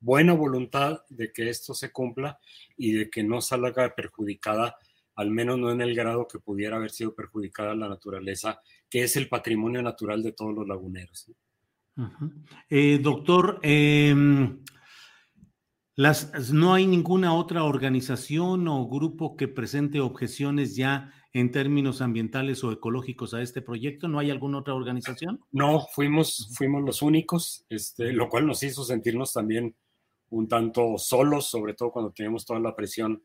buena 0.00 0.32
voluntad 0.32 1.00
de 1.08 1.32
que 1.32 1.48
esto 1.48 1.74
se 1.74 1.92
cumpla 1.92 2.38
y 2.76 2.92
de 2.92 3.10
que 3.10 3.22
no 3.22 3.40
salga 3.40 3.94
perjudicada, 3.94 4.76
al 5.14 5.30
menos 5.30 5.58
no 5.58 5.70
en 5.70 5.80
el 5.80 5.94
grado 5.94 6.28
que 6.28 6.38
pudiera 6.38 6.76
haber 6.76 6.90
sido 6.90 7.14
perjudicada 7.14 7.74
la 7.74 7.88
naturaleza, 7.88 8.60
que 8.88 9.02
es 9.02 9.16
el 9.16 9.28
patrimonio 9.28 9.82
natural 9.82 10.22
de 10.22 10.32
todos 10.32 10.54
los 10.54 10.66
laguneros. 10.66 11.30
Eh, 12.68 12.98
doctor, 13.02 13.58
em, 13.62 14.62
las, 15.94 16.52
¿No 16.52 16.74
hay 16.74 16.86
ninguna 16.86 17.32
otra 17.34 17.64
organización 17.64 18.68
o 18.68 18.86
grupo 18.86 19.34
que 19.34 19.48
presente 19.48 20.00
objeciones 20.00 20.76
ya 20.76 21.10
en 21.32 21.50
términos 21.50 22.02
ambientales 22.02 22.62
o 22.64 22.70
ecológicos 22.70 23.32
a 23.32 23.40
este 23.40 23.62
proyecto? 23.62 24.06
¿No 24.06 24.18
hay 24.18 24.30
alguna 24.30 24.58
otra 24.58 24.74
organización? 24.74 25.40
No, 25.52 25.86
fuimos, 25.94 26.52
fuimos 26.54 26.82
los 26.84 27.00
únicos, 27.00 27.64
este, 27.70 28.12
lo 28.12 28.28
cual 28.28 28.46
nos 28.46 28.62
hizo 28.62 28.84
sentirnos 28.84 29.32
también 29.32 29.74
un 30.30 30.48
tanto 30.48 30.98
solos, 30.98 31.46
sobre 31.46 31.74
todo 31.74 31.90
cuando 31.90 32.12
tenemos 32.12 32.44
toda 32.44 32.60
la 32.60 32.74
presión 32.74 33.22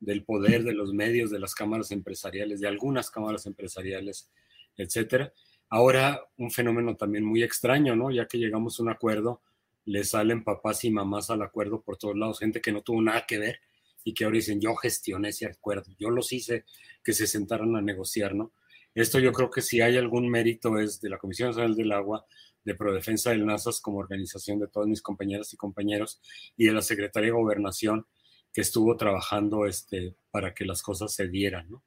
del 0.00 0.24
poder 0.24 0.64
de 0.64 0.74
los 0.74 0.92
medios, 0.92 1.30
de 1.30 1.38
las 1.38 1.54
cámaras 1.54 1.90
empresariales, 1.90 2.60
de 2.60 2.68
algunas 2.68 3.10
cámaras 3.10 3.46
empresariales, 3.46 4.30
etcétera. 4.76 5.32
Ahora 5.68 6.20
un 6.36 6.50
fenómeno 6.50 6.96
también 6.96 7.24
muy 7.24 7.42
extraño, 7.42 7.96
¿no? 7.96 8.10
Ya 8.10 8.26
que 8.26 8.38
llegamos 8.38 8.78
a 8.78 8.82
un 8.82 8.90
acuerdo 8.90 9.42
le 9.86 10.04
salen 10.04 10.44
papás 10.44 10.84
y 10.84 10.90
mamás 10.90 11.30
al 11.30 11.42
acuerdo 11.42 11.80
por 11.80 11.96
todos 11.96 12.16
lados, 12.16 12.40
gente 12.40 12.60
que 12.60 12.72
no 12.72 12.82
tuvo 12.82 13.00
nada 13.00 13.24
que 13.26 13.38
ver 13.38 13.60
y 14.04 14.12
que 14.14 14.24
ahora 14.24 14.36
dicen, 14.36 14.60
yo 14.60 14.74
gestioné 14.74 15.30
ese 15.30 15.46
acuerdo, 15.46 15.92
yo 15.98 16.10
los 16.10 16.32
hice 16.32 16.64
que 17.02 17.12
se 17.12 17.26
sentaran 17.26 17.74
a 17.76 17.80
negociar, 17.80 18.34
¿no? 18.34 18.52
Esto 18.94 19.18
yo 19.18 19.32
creo 19.32 19.50
que 19.50 19.62
si 19.62 19.80
hay 19.80 19.96
algún 19.96 20.28
mérito 20.28 20.78
es 20.78 21.00
de 21.00 21.08
la 21.08 21.18
Comisión 21.18 21.50
Nacional 21.50 21.76
del 21.76 21.92
Agua, 21.92 22.26
de 22.66 22.74
Prodefensa 22.74 23.30
del 23.30 23.46
NASAS 23.46 23.80
como 23.80 23.98
organización 23.98 24.58
de 24.58 24.66
todas 24.66 24.88
mis 24.88 25.00
compañeras 25.00 25.52
y 25.52 25.56
compañeros 25.56 26.20
y 26.56 26.66
de 26.66 26.72
la 26.72 26.82
Secretaría 26.82 27.28
de 27.28 27.36
Gobernación 27.36 28.06
que 28.52 28.60
estuvo 28.60 28.96
trabajando 28.96 29.66
este, 29.66 30.16
para 30.32 30.52
que 30.52 30.64
las 30.64 30.82
cosas 30.82 31.14
se 31.14 31.28
dieran, 31.28 31.70
¿no? 31.70 31.84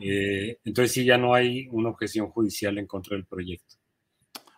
Eh, 0.00 0.58
entonces 0.64 0.92
sí, 0.92 1.04
ya 1.04 1.16
no 1.16 1.34
hay 1.34 1.68
una 1.70 1.88
objeción 1.88 2.28
judicial 2.28 2.76
en 2.76 2.86
contra 2.86 3.16
del 3.16 3.24
proyecto. 3.24 3.76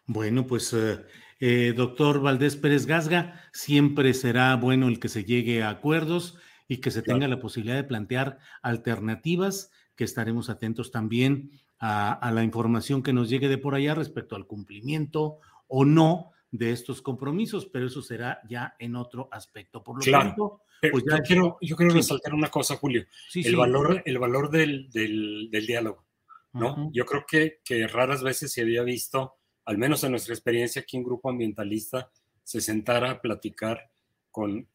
Bueno, 0.07 0.47
pues 0.47 0.73
eh, 0.73 1.05
eh, 1.39 1.73
doctor 1.77 2.21
Valdés 2.21 2.57
Pérez 2.57 2.87
Gasga, 2.87 3.41
siempre 3.53 4.13
será 4.15 4.57
bueno 4.57 4.89
el 4.89 4.99
que 4.99 5.09
se 5.09 5.25
llegue 5.25 5.63
a 5.63 5.71
acuerdos 5.71 6.37
y 6.67 6.79
que 6.79 6.91
se 6.91 7.03
tenga 7.03 7.29
la 7.29 7.39
posibilidad 7.39 7.77
de 7.77 7.85
plantear 7.85 8.39
alternativas, 8.63 9.71
que 9.95 10.05
estaremos 10.05 10.51
atentos 10.51 10.91
también 10.91 11.53
a, 11.81 12.31
la 12.33 12.45
información 12.45 13.03
que 13.03 13.13
nos 13.13 13.31
llegue 13.31 13.49
de 13.49 13.59
por 13.59 13.75
allá 13.75 13.95
respecto 13.95 14.37
al 14.37 14.47
cumplimiento 14.47 15.39
o 15.71 15.85
no 15.85 16.33
de 16.51 16.73
estos 16.73 17.01
compromisos, 17.01 17.67
pero 17.67 17.87
eso 17.87 18.03
será 18.03 18.41
ya 18.49 18.75
en 18.79 18.97
otro 18.97 19.29
aspecto. 19.33 19.83
Por 19.83 20.05
lo 20.05 20.13
tanto, 20.13 20.63
pues 20.81 21.05
yo 21.09 21.19
quiero, 21.25 21.59
yo 21.63 21.77
quiero 21.77 21.95
resaltar 21.95 22.35
una 22.35 22.51
cosa, 22.51 22.77
Julio, 22.77 23.07
el, 23.35 23.57
Valor, 23.57 24.03
el 24.05 24.19
valor 24.19 24.51
del, 24.51 24.91
diálogo, 25.51 26.05
¿no? 26.53 26.91
Yo 26.93 27.07
creo 27.07 27.25
que, 27.27 27.61
que 27.65 27.87
raras 27.87 28.23
veces 28.23 28.53
se 28.53 28.61
había 28.61 28.83
visto 28.83 29.41
al 29.71 29.79
menos 29.79 30.03
en 30.03 30.11
nuestra 30.11 30.35
experiencia 30.35 30.83
aquí 30.83 30.97
en 30.97 31.05
Grupo 31.05 31.31
Ambientalista, 31.31 32.11
se 32.43 32.61
sentara 32.61 33.13
a 33.13 33.21
platicar 33.21 33.89
con, 34.31 34.69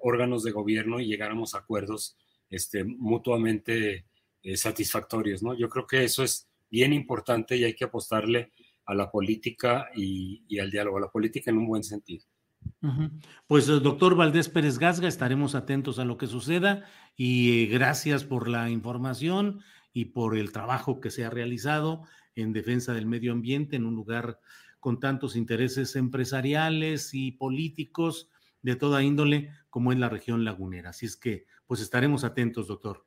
órganos 0.00 0.42
de 0.42 0.50
gobierno 0.50 0.98
y 0.98 1.06
llegáramos 1.06 1.54
a 1.54 1.58
acuerdos 1.58 2.16
este, 2.48 2.82
mutuamente 2.82 4.06
eh, 4.42 4.56
satisfactorios, 4.56 5.42
¿no? 5.42 5.54
Yo 5.54 5.68
creo 5.68 5.86
que 5.86 6.02
eso 6.02 6.24
es 6.24 6.48
bien 6.68 6.92
importante 6.92 7.56
y 7.56 7.62
hay 7.62 7.74
que 7.74 7.84
apostarle 7.84 8.50
a 8.84 8.94
la 8.94 9.10
política 9.10 9.88
y, 9.94 10.58
al 10.58 10.70
diálogo, 10.70 10.98
a 10.98 11.02
la 11.02 11.10
política 11.10 11.50
en 11.50 11.58
un 11.58 11.66
buen 11.66 11.84
sentido. 11.84 12.24
Pues 13.46 13.68
eh, 13.68 13.80
doctor 13.80 14.16
Valdés 14.16 14.48
Pérez 14.48 14.78
Gasga, 14.78 15.08
estaremos 15.08 15.54
atentos 15.54 15.98
a 15.98 16.04
lo 16.04 16.18
que 16.18 16.26
suceda 16.26 16.84
y 17.16 17.64
eh, 17.64 17.66
gracias 17.66 18.24
por 18.24 18.48
la 18.48 18.68
información 18.70 19.60
y 19.92 20.06
por 20.06 20.36
el 20.36 20.52
trabajo 20.52 21.00
que 21.00 21.10
se 21.10 21.24
ha 21.24 21.30
realizado 21.30 22.02
en 22.34 22.52
defensa 22.52 22.92
del 22.92 23.06
medio 23.06 23.32
ambiente 23.32 23.76
en 23.76 23.86
un 23.86 23.94
lugar 23.94 24.40
con 24.78 24.98
tantos 24.98 25.36
intereses 25.36 25.96
empresariales 25.96 27.14
y 27.14 27.32
políticos 27.32 28.28
de 28.62 28.76
toda 28.76 29.02
índole 29.02 29.52
como 29.68 29.92
es 29.92 29.98
la 29.98 30.08
región 30.08 30.44
lagunera. 30.44 30.90
Así 30.90 31.06
es 31.06 31.16
que, 31.16 31.46
pues 31.66 31.80
estaremos 31.80 32.24
atentos, 32.24 32.66
doctor. 32.66 33.06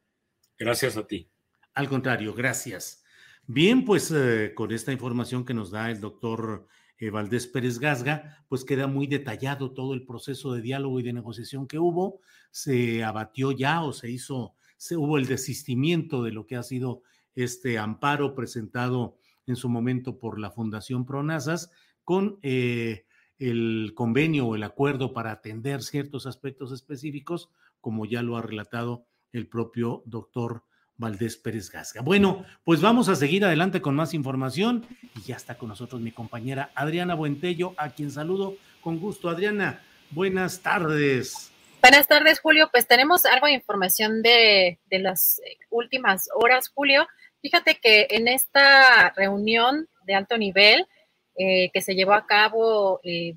Gracias 0.57 0.97
a 0.97 1.05
ti. 1.05 1.29
Al 1.73 1.89
contrario, 1.89 2.33
gracias. 2.33 3.02
Bien, 3.47 3.83
pues 3.83 4.09
eh, 4.09 4.53
con 4.55 4.71
esta 4.71 4.93
información 4.93 5.43
que 5.43 5.53
nos 5.53 5.69
da 5.69 5.91
el 5.91 5.99
doctor 5.99 6.65
eh, 6.97 7.09
Valdés 7.09 7.45
Pérez 7.45 7.77
Gasga, 7.77 8.45
pues 8.47 8.63
queda 8.63 8.87
muy 8.87 9.05
detallado 9.05 9.73
todo 9.73 9.93
el 9.93 10.05
proceso 10.05 10.53
de 10.53 10.61
diálogo 10.61 11.01
y 11.01 11.03
de 11.03 11.11
negociación 11.11 11.67
que 11.67 11.77
hubo. 11.77 12.21
Se 12.51 13.03
abatió 13.03 13.51
ya 13.51 13.83
o 13.83 13.91
se 13.91 14.09
hizo, 14.09 14.55
se 14.77 14.95
hubo 14.95 15.17
el 15.17 15.25
desistimiento 15.25 16.23
de 16.23 16.31
lo 16.31 16.47
que 16.47 16.55
ha 16.55 16.63
sido 16.63 17.01
este 17.35 17.77
amparo 17.77 18.33
presentado 18.33 19.17
en 19.45 19.57
su 19.57 19.67
momento 19.67 20.19
por 20.19 20.39
la 20.39 20.49
Fundación 20.51 21.05
Pronasas 21.05 21.69
con 22.05 22.39
eh, 22.43 23.05
el 23.39 23.91
convenio 23.93 24.47
o 24.47 24.55
el 24.55 24.63
acuerdo 24.63 25.11
para 25.11 25.33
atender 25.33 25.81
ciertos 25.81 26.27
aspectos 26.27 26.71
específicos, 26.71 27.49
como 27.81 28.05
ya 28.05 28.21
lo 28.21 28.37
ha 28.37 28.41
relatado 28.41 29.05
el 29.33 29.49
propio 29.49 30.01
doctor 30.05 30.63
Valdés 30.97 31.37
Pérez 31.37 31.69
Gasga. 31.69 32.01
Bueno, 32.01 32.45
pues 32.63 32.81
vamos 32.81 33.09
a 33.09 33.15
seguir 33.15 33.43
adelante 33.45 33.81
con 33.81 33.95
más 33.95 34.13
información 34.13 34.85
y 35.15 35.21
ya 35.21 35.35
está 35.35 35.57
con 35.57 35.69
nosotros 35.69 36.01
mi 36.01 36.11
compañera 36.11 36.71
Adriana 36.75 37.15
Buentello, 37.15 37.73
a 37.77 37.89
quien 37.89 38.11
saludo 38.11 38.55
con 38.81 38.99
gusto. 38.99 39.29
Adriana, 39.29 39.81
buenas 40.11 40.61
tardes. 40.61 41.51
Buenas 41.81 42.07
tardes, 42.07 42.39
Julio. 42.39 42.69
Pues 42.71 42.87
tenemos 42.87 43.25
algo 43.25 43.47
de 43.47 43.53
información 43.53 44.21
de, 44.21 44.79
las 44.89 45.41
últimas 45.69 46.29
horas, 46.33 46.69
Julio. 46.73 47.07
Fíjate 47.41 47.77
que 47.81 48.07
en 48.09 48.29
esta 48.29 49.09
reunión 49.17 49.89
de 50.05 50.15
alto 50.15 50.37
nivel 50.37 50.87
eh, 51.35 51.71
que 51.73 51.81
se 51.81 51.95
llevó 51.95 52.13
a 52.13 52.25
cabo 52.25 53.01
eh, 53.03 53.35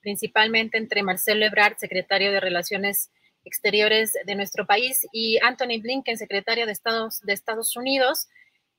principalmente 0.00 0.78
entre 0.78 1.02
Marcelo 1.02 1.44
Ebrard, 1.44 1.76
secretario 1.76 2.32
de 2.32 2.40
Relaciones 2.40 3.10
Exteriores 3.44 4.12
de 4.24 4.34
nuestro 4.34 4.66
país, 4.66 5.06
y 5.12 5.38
Anthony 5.42 5.80
Blinken, 5.80 6.18
secretario 6.18 6.66
de 6.66 6.72
Estados, 6.72 7.20
de 7.20 7.32
Estados 7.32 7.76
Unidos, 7.76 8.28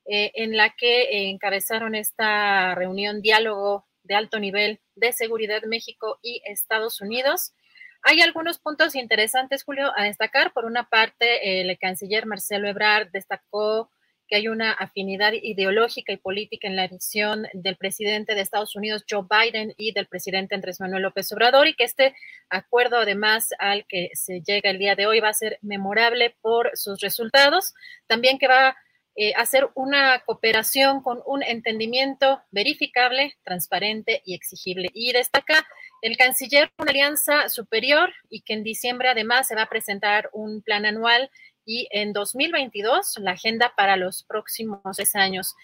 en 0.04 0.56
la 0.56 0.74
que 0.76 1.30
encabezaron 1.30 1.94
esta 1.94 2.74
reunión 2.74 3.22
diálogo 3.22 3.86
de 4.04 4.14
alto 4.14 4.38
nivel 4.38 4.80
de 4.94 5.12
seguridad 5.12 5.62
México 5.64 6.18
y 6.22 6.42
Estados 6.44 7.00
Unidos. 7.00 7.54
Hay 8.02 8.20
algunos 8.20 8.58
puntos 8.60 8.94
interesantes, 8.94 9.64
Julio, 9.64 9.90
a 9.96 10.04
destacar. 10.04 10.52
Por 10.52 10.64
una 10.64 10.88
parte, 10.88 11.60
el 11.60 11.76
canciller 11.78 12.24
Marcelo 12.24 12.68
Ebrard 12.68 13.10
destacó 13.10 13.90
que 14.28 14.36
hay 14.36 14.48
una 14.48 14.72
afinidad 14.72 15.32
ideológica 15.32 16.12
y 16.12 16.16
política 16.16 16.68
en 16.68 16.76
la 16.76 16.84
elección 16.84 17.46
del 17.52 17.76
presidente 17.76 18.34
de 18.34 18.40
Estados 18.40 18.76
Unidos, 18.76 19.04
Joe 19.08 19.26
Biden, 19.28 19.74
y 19.76 19.92
del 19.92 20.06
presidente 20.06 20.54
Andrés 20.54 20.80
Manuel 20.80 21.02
López 21.02 21.30
Obrador, 21.32 21.68
y 21.68 21.74
que 21.74 21.84
este 21.84 22.14
acuerdo, 22.50 22.98
además, 22.98 23.50
al 23.58 23.86
que 23.86 24.10
se 24.14 24.40
llega 24.40 24.70
el 24.70 24.78
día 24.78 24.94
de 24.94 25.06
hoy, 25.06 25.20
va 25.20 25.28
a 25.28 25.34
ser 25.34 25.58
memorable 25.62 26.36
por 26.40 26.70
sus 26.74 27.00
resultados. 27.00 27.74
También 28.06 28.38
que 28.38 28.48
va 28.48 28.76
eh, 29.18 29.32
a 29.34 29.40
hacer 29.40 29.70
una 29.74 30.20
cooperación 30.26 31.02
con 31.02 31.22
un 31.24 31.42
entendimiento 31.42 32.42
verificable, 32.50 33.34
transparente 33.44 34.20
y 34.26 34.34
exigible. 34.34 34.90
Y 34.92 35.12
destaca 35.12 35.66
el 36.02 36.18
canciller 36.18 36.70
una 36.76 36.90
alianza 36.90 37.48
superior 37.48 38.12
y 38.28 38.42
que 38.42 38.52
en 38.52 38.62
diciembre 38.62 39.08
además 39.08 39.48
se 39.48 39.54
va 39.54 39.62
a 39.62 39.68
presentar 39.70 40.28
un 40.34 40.60
plan 40.60 40.84
anual 40.84 41.30
y 41.66 41.88
en 41.90 42.14
2022 42.14 43.18
la 43.18 43.32
agenda 43.32 43.74
para 43.76 43.96
los 43.96 44.22
próximos 44.22 44.80
tres 44.96 45.14
años. 45.14 45.54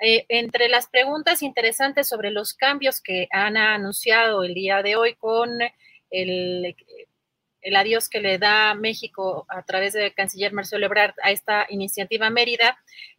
Eh, 0.00 0.26
entre 0.28 0.68
las 0.68 0.88
preguntas 0.88 1.42
interesantes 1.42 2.08
sobre 2.08 2.32
los 2.32 2.54
cambios 2.54 3.00
que 3.00 3.28
han 3.30 3.56
anunciado 3.56 4.42
el 4.42 4.52
día 4.52 4.82
de 4.82 4.96
hoy 4.96 5.14
con 5.14 5.60
el, 6.10 6.76
el 7.62 7.76
adiós 7.76 8.08
que 8.08 8.20
le 8.20 8.38
da 8.38 8.74
México 8.74 9.46
a 9.48 9.62
través 9.62 9.92
del 9.92 10.12
canciller 10.12 10.52
Marcelo 10.52 10.86
Ebrard 10.86 11.14
a 11.22 11.30
esta 11.30 11.66
iniciativa 11.70 12.28
Mérida, 12.30 12.76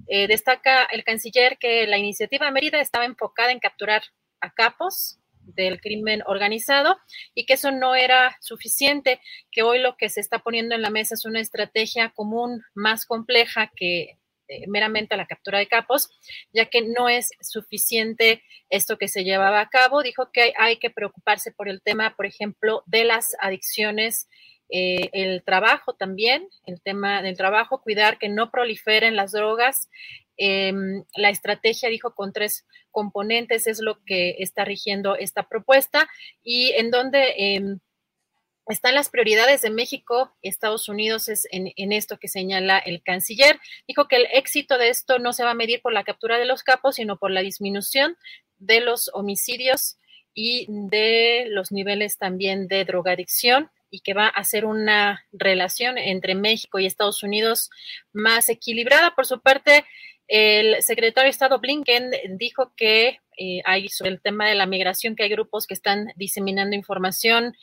eh, 0.08 0.28
destaca 0.28 0.84
el 0.84 1.06
canciller 1.06 1.58
que 1.58 1.88
la 1.88 1.98
iniciativa 1.98 2.52
Mérida 2.52 2.82
estaba 2.82 3.06
enfocada 3.06 3.52
en 3.52 3.60
capturar 3.60 4.04
a 4.42 4.52
capos 4.52 5.20
del 5.46 5.82
crimen 5.82 6.24
organizado 6.26 6.98
y 7.34 7.46
que 7.46 7.54
eso 7.54 7.72
no 7.72 7.96
era 7.96 8.38
suficiente, 8.42 9.20
que 9.52 9.64
hoy 9.64 9.80
lo 9.80 9.98
que 9.98 10.10
se 10.10 10.20
está 10.20 10.40
poniendo 10.40 10.76
en 10.76 10.82
la 10.82 10.90
mesa 10.90 11.16
es 11.16 11.26
una 11.26 11.40
estrategia 11.40 12.10
común 12.10 12.64
más 12.74 13.06
compleja 13.06 13.72
que 13.76 14.18
eh, 14.50 14.66
meramente 14.68 15.16
la 15.16 15.26
captura 15.26 15.60
de 15.60 15.68
capos, 15.68 16.10
ya 16.52 16.66
que 16.66 16.82
no 16.82 17.08
es 17.08 17.32
suficiente 17.42 18.44
esto 18.70 18.98
que 18.98 19.08
se 19.08 19.24
llevaba 19.24 19.62
a 19.62 19.70
cabo. 19.70 20.04
Dijo 20.04 20.32
que 20.32 20.54
hay 20.58 20.78
que 20.78 20.90
preocuparse 20.90 21.52
por 21.52 21.70
el 21.70 21.82
tema, 21.82 22.16
por 22.16 22.26
ejemplo, 22.26 22.84
de 22.86 23.06
las 23.06 23.36
adicciones 23.40 24.28
eh, 24.70 25.10
el 25.14 25.44
trabajo 25.44 25.94
también, 25.94 26.48
el 26.66 26.82
tema 26.82 27.22
del 27.22 27.38
trabajo, 27.38 27.82
cuidar 27.82 28.18
que 28.18 28.28
no 28.28 28.50
proliferen 28.50 29.16
las 29.16 29.32
drogas 29.32 29.90
Em, 30.38 31.04
la 31.16 31.30
estrategia, 31.30 31.90
dijo, 31.90 32.16
con 32.16 32.34
tres 32.34 32.66
componentes 32.92 33.68
es 33.68 33.80
lo 33.80 34.04
que 34.04 34.38
está 34.40 34.66
rigiendo 34.66 35.16
esta 35.16 35.48
propuesta 35.48 36.10
y 36.44 36.72
en 36.72 36.90
donde 36.90 37.36
em, 37.38 37.80
están 38.68 38.96
las 38.96 39.10
prioridades 39.10 39.62
de 39.62 39.70
México 39.70 40.36
Estados 40.42 40.90
Unidos 40.90 41.28
es 41.28 41.48
en, 41.52 41.72
en, 41.76 41.92
esto 41.92 42.18
que 42.18 42.30
señala 42.30 42.80
el 42.80 43.04
canciller. 43.04 43.60
Dijo 43.88 44.08
que 44.08 44.16
el 44.16 44.28
éxito 44.34 44.78
de 44.78 44.90
esto 44.90 45.20
no 45.20 45.34
se 45.34 45.44
va 45.44 45.52
a 45.52 45.56
medir 45.56 45.82
por 45.82 45.94
la 45.94 46.04
captura 46.04 46.38
de 46.38 46.46
los 46.46 46.64
capos, 46.64 46.96
sino 46.96 47.18
por 47.18 47.30
la 47.30 47.42
disminución 47.42 48.18
de 48.58 48.80
los 48.80 49.12
homicidios 49.14 49.98
y 50.34 50.66
de 50.70 51.46
los 51.50 51.72
niveles 51.72 52.18
también 52.18 52.68
de 52.68 52.86
drogadicción 52.86 53.70
y 53.94 54.00
que 54.00 54.16
va 54.16 54.28
a 54.28 54.44
ser 54.44 54.66
una 54.66 55.24
relación 55.32 56.00
entre 56.00 56.34
México 56.34 56.80
y 56.80 56.88
Estados 56.88 57.22
Unidos 57.22 57.70
más 58.12 58.50
equilibrada. 58.50 59.14
Por 59.14 59.28
su 59.28 59.40
parte, 59.40 59.86
el 60.36 60.82
secretario 60.82 61.28
de 61.28 61.30
Estado 61.30 61.60
Blinken 61.60 62.10
dijo 62.40 62.74
que 62.76 63.20
eh, 63.38 63.62
hay 63.66 63.88
sobre 63.90 64.10
el 64.10 64.20
tema 64.20 64.50
de 64.50 64.56
la 64.56 64.66
migración, 64.66 65.16
que 65.16 65.22
hay 65.22 65.30
grupos 65.30 65.68
que 65.68 65.76
están 65.76 66.12
diseminando 66.16 66.76
información 66.76 67.56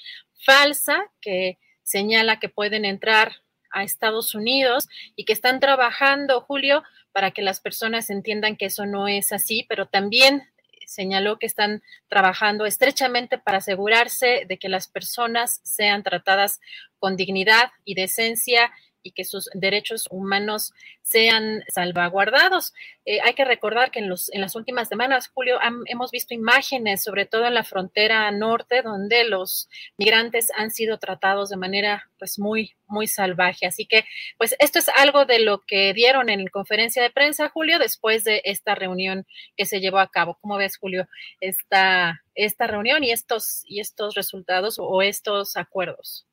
falsa, 0.44 1.10
que 1.20 1.58
señala 1.82 2.38
que 2.38 2.48
pueden 2.48 2.84
entrar 2.84 3.32
a 3.72 3.82
Estados 3.82 4.36
Unidos 4.36 4.86
y 5.16 5.24
que 5.24 5.32
están 5.32 5.58
trabajando, 5.58 6.42
Julio, 6.42 6.84
para 7.10 7.32
que 7.32 7.42
las 7.42 7.58
personas 7.58 8.08
entiendan 8.08 8.56
que 8.56 8.66
eso 8.66 8.86
no 8.86 9.08
es 9.08 9.32
así, 9.32 9.66
pero 9.68 9.86
también 9.86 10.44
señaló 10.86 11.40
que 11.40 11.46
están 11.46 11.82
trabajando 12.06 12.66
estrechamente 12.66 13.36
para 13.36 13.58
asegurarse 13.58 14.44
de 14.46 14.58
que 14.58 14.68
las 14.68 14.86
personas 14.86 15.60
sean 15.64 16.04
tratadas 16.04 16.60
con 17.00 17.16
dignidad 17.16 17.72
y 17.84 17.94
decencia 17.94 18.70
y 19.02 19.12
que 19.12 19.24
sus 19.24 19.48
derechos 19.54 20.06
humanos 20.10 20.72
sean 21.02 21.62
salvaguardados. 21.72 22.74
Eh, 23.04 23.20
hay 23.22 23.34
que 23.34 23.44
recordar 23.44 23.90
que 23.90 24.00
en, 24.00 24.08
los, 24.08 24.32
en 24.32 24.40
las 24.40 24.54
últimas 24.54 24.88
semanas, 24.88 25.28
Julio, 25.28 25.58
hemos 25.86 26.10
visto 26.10 26.34
imágenes, 26.34 27.02
sobre 27.02 27.26
todo 27.26 27.46
en 27.46 27.54
la 27.54 27.64
frontera 27.64 28.30
norte, 28.30 28.82
donde 28.82 29.24
los 29.24 29.68
migrantes 29.96 30.50
han 30.56 30.70
sido 30.70 30.98
tratados 30.98 31.50
de 31.50 31.56
manera 31.56 32.10
pues 32.18 32.38
muy, 32.38 32.74
muy 32.86 33.06
salvaje. 33.06 33.66
Así 33.66 33.86
que, 33.86 34.04
pues 34.38 34.54
esto 34.58 34.78
es 34.78 34.88
algo 34.90 35.24
de 35.24 35.40
lo 35.40 35.60
que 35.60 35.94
dieron 35.94 36.28
en 36.28 36.44
la 36.44 36.50
conferencia 36.50 37.02
de 37.02 37.10
prensa, 37.10 37.48
Julio, 37.48 37.78
después 37.78 38.24
de 38.24 38.42
esta 38.44 38.74
reunión 38.74 39.26
que 39.56 39.66
se 39.66 39.80
llevó 39.80 39.98
a 39.98 40.10
cabo. 40.10 40.38
¿Cómo 40.40 40.56
ves, 40.56 40.76
Julio, 40.76 41.08
esta, 41.40 42.22
esta 42.34 42.66
reunión 42.66 43.02
y 43.04 43.10
estos, 43.10 43.62
y 43.66 43.80
estos 43.80 44.14
resultados 44.14 44.76
o 44.78 45.02
estos 45.02 45.56
acuerdos? 45.56 46.26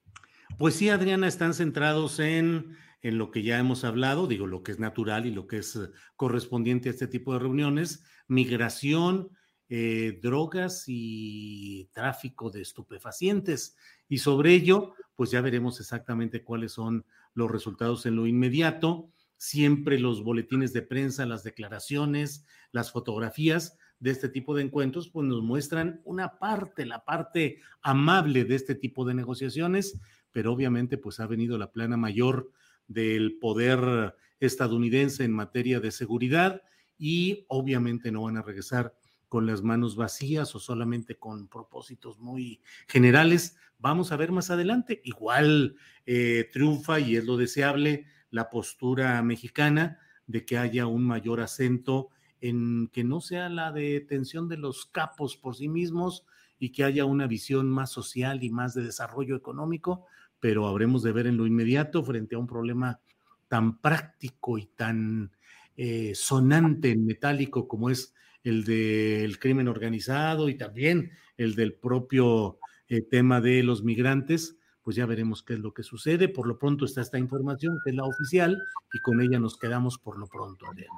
Pues 0.57 0.73
sí, 0.73 0.89
Adriana, 0.89 1.27
están 1.27 1.53
centrados 1.53 2.19
en, 2.19 2.77
en 3.03 3.19
lo 3.19 3.29
que 3.29 3.43
ya 3.43 3.59
hemos 3.59 3.83
hablado, 3.83 4.25
digo, 4.25 4.47
lo 4.47 4.63
que 4.63 4.71
es 4.71 4.79
natural 4.79 5.27
y 5.27 5.31
lo 5.31 5.45
que 5.45 5.59
es 5.59 5.75
eh, 5.75 5.89
correspondiente 6.15 6.89
a 6.89 6.93
este 6.93 7.05
tipo 7.05 7.33
de 7.33 7.39
reuniones, 7.39 8.03
migración, 8.27 9.29
eh, 9.69 10.19
drogas 10.19 10.85
y 10.87 11.89
tráfico 11.93 12.49
de 12.49 12.61
estupefacientes. 12.61 13.77
Y 14.09 14.17
sobre 14.17 14.53
ello, 14.53 14.93
pues 15.15 15.29
ya 15.29 15.41
veremos 15.41 15.79
exactamente 15.79 16.43
cuáles 16.43 16.71
son 16.71 17.05
los 17.35 17.51
resultados 17.51 18.07
en 18.07 18.15
lo 18.15 18.25
inmediato. 18.25 19.11
Siempre 19.37 19.99
los 19.99 20.23
boletines 20.23 20.73
de 20.73 20.81
prensa, 20.81 21.27
las 21.27 21.43
declaraciones, 21.43 22.47
las 22.71 22.91
fotografías 22.91 23.77
de 23.99 24.11
este 24.11 24.29
tipo 24.29 24.55
de 24.55 24.63
encuentros, 24.63 25.09
pues 25.09 25.27
nos 25.27 25.41
muestran 25.41 26.01
una 26.03 26.39
parte, 26.39 26.85
la 26.85 27.03
parte 27.03 27.59
amable 27.81 28.45
de 28.45 28.55
este 28.55 28.75
tipo 28.75 29.05
de 29.05 29.13
negociaciones, 29.13 29.99
pero 30.37 30.53
obviamente 30.53 30.99
pues 30.99 31.19
ha 31.19 31.25
venido 31.25 31.57
la 31.57 31.71
plana 31.71 31.97
mayor 31.97 32.51
del 32.87 33.39
poder 33.39 34.13
estadounidense 34.39 35.23
en 35.23 35.31
materia 35.31 35.79
de 35.79 35.89
seguridad 35.89 36.61
y 36.99 37.47
obviamente 37.47 38.11
no 38.11 38.21
van 38.21 38.37
a 38.37 38.43
regresar 38.43 38.93
con 39.29 39.47
las 39.47 39.63
manos 39.63 39.95
vacías 39.95 40.53
o 40.53 40.59
solamente 40.59 41.17
con 41.17 41.47
propósitos 41.47 42.19
muy 42.19 42.61
generales. 42.87 43.57
Vamos 43.79 44.11
a 44.11 44.15
ver 44.15 44.31
más 44.31 44.51
adelante. 44.51 45.01
Igual 45.05 45.75
eh, 46.05 46.47
triunfa 46.53 46.99
y 46.99 47.15
es 47.15 47.25
lo 47.25 47.35
deseable 47.35 48.05
la 48.29 48.51
postura 48.51 49.19
mexicana 49.23 49.97
de 50.27 50.45
que 50.45 50.59
haya 50.59 50.85
un 50.85 51.03
mayor 51.03 51.41
acento 51.41 52.09
en 52.41 52.89
que 52.93 53.03
no 53.03 53.21
sea 53.21 53.49
la 53.49 53.71
detención 53.71 54.47
de 54.49 54.57
los 54.57 54.85
capos 54.85 55.35
por 55.35 55.55
sí 55.55 55.67
mismos 55.67 56.27
y 56.59 56.71
que 56.71 56.83
haya 56.83 57.05
una 57.05 57.27
visión 57.27 57.69
más 57.69 57.91
social 57.91 58.43
y 58.43 58.49
más 58.49 58.73
de 58.73 58.83
desarrollo 58.83 59.35
económico, 59.35 60.05
pero 60.39 60.67
habremos 60.67 61.03
de 61.03 61.11
ver 61.11 61.27
en 61.27 61.37
lo 61.37 61.45
inmediato 61.45 62.03
frente 62.03 62.35
a 62.35 62.39
un 62.39 62.47
problema 62.47 62.99
tan 63.47 63.79
práctico 63.79 64.57
y 64.57 64.65
tan 64.65 65.31
eh, 65.75 66.13
sonante 66.15 66.91
en 66.91 67.05
metálico 67.05 67.67
como 67.67 67.89
es 67.89 68.13
el 68.43 68.63
del 68.63 69.39
crimen 69.39 69.67
organizado 69.67 70.49
y 70.49 70.55
también 70.55 71.11
el 71.37 71.55
del 71.55 71.73
propio 71.73 72.59
eh, 72.87 73.01
tema 73.01 73.41
de 73.41 73.63
los 73.63 73.83
migrantes, 73.83 74.57
pues 74.81 74.95
ya 74.95 75.05
veremos 75.05 75.43
qué 75.43 75.53
es 75.53 75.59
lo 75.59 75.73
que 75.73 75.83
sucede. 75.83 76.29
Por 76.29 76.47
lo 76.47 76.57
pronto 76.57 76.85
está 76.85 77.01
esta 77.01 77.19
información, 77.19 77.77
que 77.83 77.91
es 77.91 77.95
la 77.95 78.05
oficial, 78.05 78.57
y 78.93 78.99
con 78.99 79.21
ella 79.21 79.39
nos 79.39 79.57
quedamos 79.57 79.97
por 79.97 80.17
lo 80.17 80.27
pronto, 80.27 80.65
Adriana. 80.65 80.97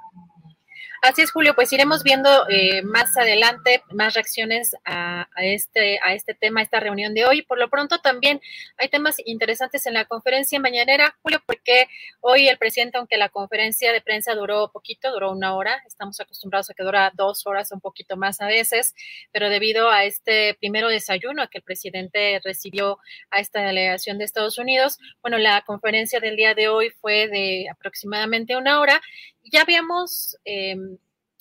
Así 1.01 1.21
es, 1.21 1.31
Julio, 1.31 1.55
pues 1.55 1.71
iremos 1.71 2.03
viendo 2.03 2.29
eh, 2.49 2.81
más 2.81 3.15
adelante 3.15 3.83
más 3.91 4.13
reacciones 4.15 4.75
a, 4.83 5.27
este, 5.37 5.97
a 6.03 6.13
este 6.13 6.33
tema, 6.33 6.59
a 6.59 6.63
esta 6.63 6.79
reunión 6.81 7.13
de 7.13 7.25
hoy. 7.25 7.41
Por 7.41 7.57
lo 7.57 7.69
pronto 7.69 7.99
también 7.99 8.41
hay 8.77 8.89
temas 8.89 9.15
interesantes 9.25 9.85
en 9.85 9.93
la 9.93 10.05
conferencia 10.05 10.59
mañanera, 10.59 11.15
Julio, 11.21 11.41
porque 11.45 11.87
hoy 12.19 12.49
el 12.49 12.57
presidente, 12.57 12.97
aunque 12.97 13.17
la 13.17 13.29
conferencia 13.29 13.93
de 13.93 14.01
prensa 14.01 14.35
duró 14.35 14.71
poquito, 14.71 15.11
duró 15.11 15.31
una 15.31 15.55
hora, 15.55 15.81
estamos 15.87 16.19
acostumbrados 16.19 16.69
a 16.69 16.73
que 16.73 16.83
dura 16.83 17.11
dos 17.15 17.47
horas, 17.47 17.71
un 17.71 17.79
poquito 17.79 18.17
más 18.17 18.41
a 18.41 18.47
veces, 18.47 18.93
pero 19.31 19.49
debido 19.49 19.89
a 19.89 20.03
este 20.03 20.55
primero 20.55 20.89
desayuno 20.89 21.49
que 21.49 21.59
el 21.59 21.63
presidente 21.63 22.41
recibió 22.43 22.99
a 23.31 23.39
esta 23.39 23.61
delegación 23.61 24.17
de 24.17 24.25
Estados 24.25 24.57
Unidos, 24.57 24.99
bueno, 25.21 25.37
la 25.37 25.61
conferencia 25.61 26.19
del 26.19 26.35
día 26.35 26.53
de 26.55 26.67
hoy 26.67 26.89
fue 26.89 27.27
de 27.27 27.67
aproximadamente 27.71 28.57
una 28.57 28.81
hora 28.81 29.01
ya 29.43 29.61
habíamos 29.61 30.37
em, 30.45 30.97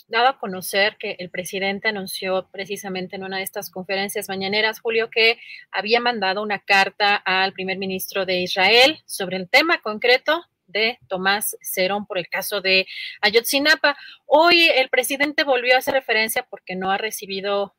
dado 0.09 0.29
a 0.29 0.39
conocer 0.39 0.97
que 0.99 1.17
el 1.19 1.31
presidente 1.31 1.89
anunció 1.89 2.49
precisamente 2.51 3.17
en 3.17 3.25
una 3.25 3.39
de 3.39 3.43
estas 3.43 3.71
conferencias 3.71 4.29
mañaneras, 4.29 4.81
Julio, 4.81 5.11
que 5.11 5.39
había 5.71 6.01
mandado 6.01 6.43
una 6.43 6.59
carta 6.61 7.17
al 7.17 7.53
primer 7.53 7.79
ministro 7.79 8.25
de 8.25 8.41
Israel 8.41 9.03
sobre 9.07 9.37
el 9.37 9.49
tema 9.49 9.81
concreto 9.83 10.45
de 10.67 10.99
Tomás 11.09 11.57
Cerón 11.63 12.07
por 12.07 12.19
el 12.19 12.29
caso 12.29 12.61
de 12.61 12.87
Ayotzinapa. 13.21 13.97
Hoy 14.27 14.69
el 14.69 14.89
presidente 14.89 15.45
volvió 15.45 15.75
a 15.75 15.79
hacer 15.79 15.95
referencia 15.95 16.47
porque 16.49 16.77
no 16.77 16.91
ha 16.91 16.99
recibido 16.99 17.75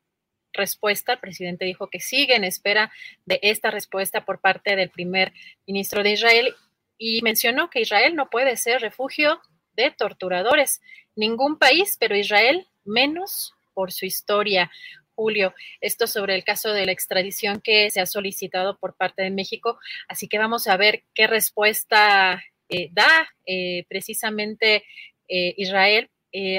respuesta. 0.53 1.13
El 1.13 1.19
presidente 1.19 1.65
dijo 1.65 1.89
que 1.89 1.99
sigue 1.99 2.35
en 2.35 2.43
espera 2.43 2.91
de 3.25 3.39
esta 3.43 3.71
respuesta 3.71 4.25
por 4.25 4.39
parte 4.39 4.75
del 4.75 4.89
primer 4.89 5.33
ministro 5.67 6.03
de 6.03 6.11
Israel 6.11 6.55
y 6.97 7.21
mencionó 7.21 7.69
que 7.69 7.81
Israel 7.81 8.15
no 8.15 8.29
puede 8.29 8.57
ser 8.57 8.81
refugio 8.81 9.39
de 9.73 9.91
torturadores. 9.91 10.81
Ningún 11.15 11.57
país, 11.57 11.97
pero 11.99 12.15
Israel 12.15 12.67
menos 12.83 13.53
por 13.73 13.91
su 13.91 14.05
historia. 14.05 14.71
Julio, 15.15 15.53
esto 15.81 16.07
sobre 16.07 16.35
el 16.35 16.43
caso 16.43 16.71
de 16.71 16.85
la 16.85 16.93
extradición 16.93 17.61
que 17.61 17.89
se 17.91 17.99
ha 17.99 18.05
solicitado 18.05 18.77
por 18.77 18.95
parte 18.95 19.21
de 19.21 19.31
México. 19.31 19.77
Así 20.07 20.27
que 20.27 20.37
vamos 20.37 20.67
a 20.67 20.77
ver 20.77 21.03
qué 21.13 21.27
respuesta 21.27 22.41
eh, 22.69 22.89
da 22.91 23.27
eh, 23.45 23.85
precisamente 23.89 24.83
eh, 25.27 25.53
Israel. 25.57 26.09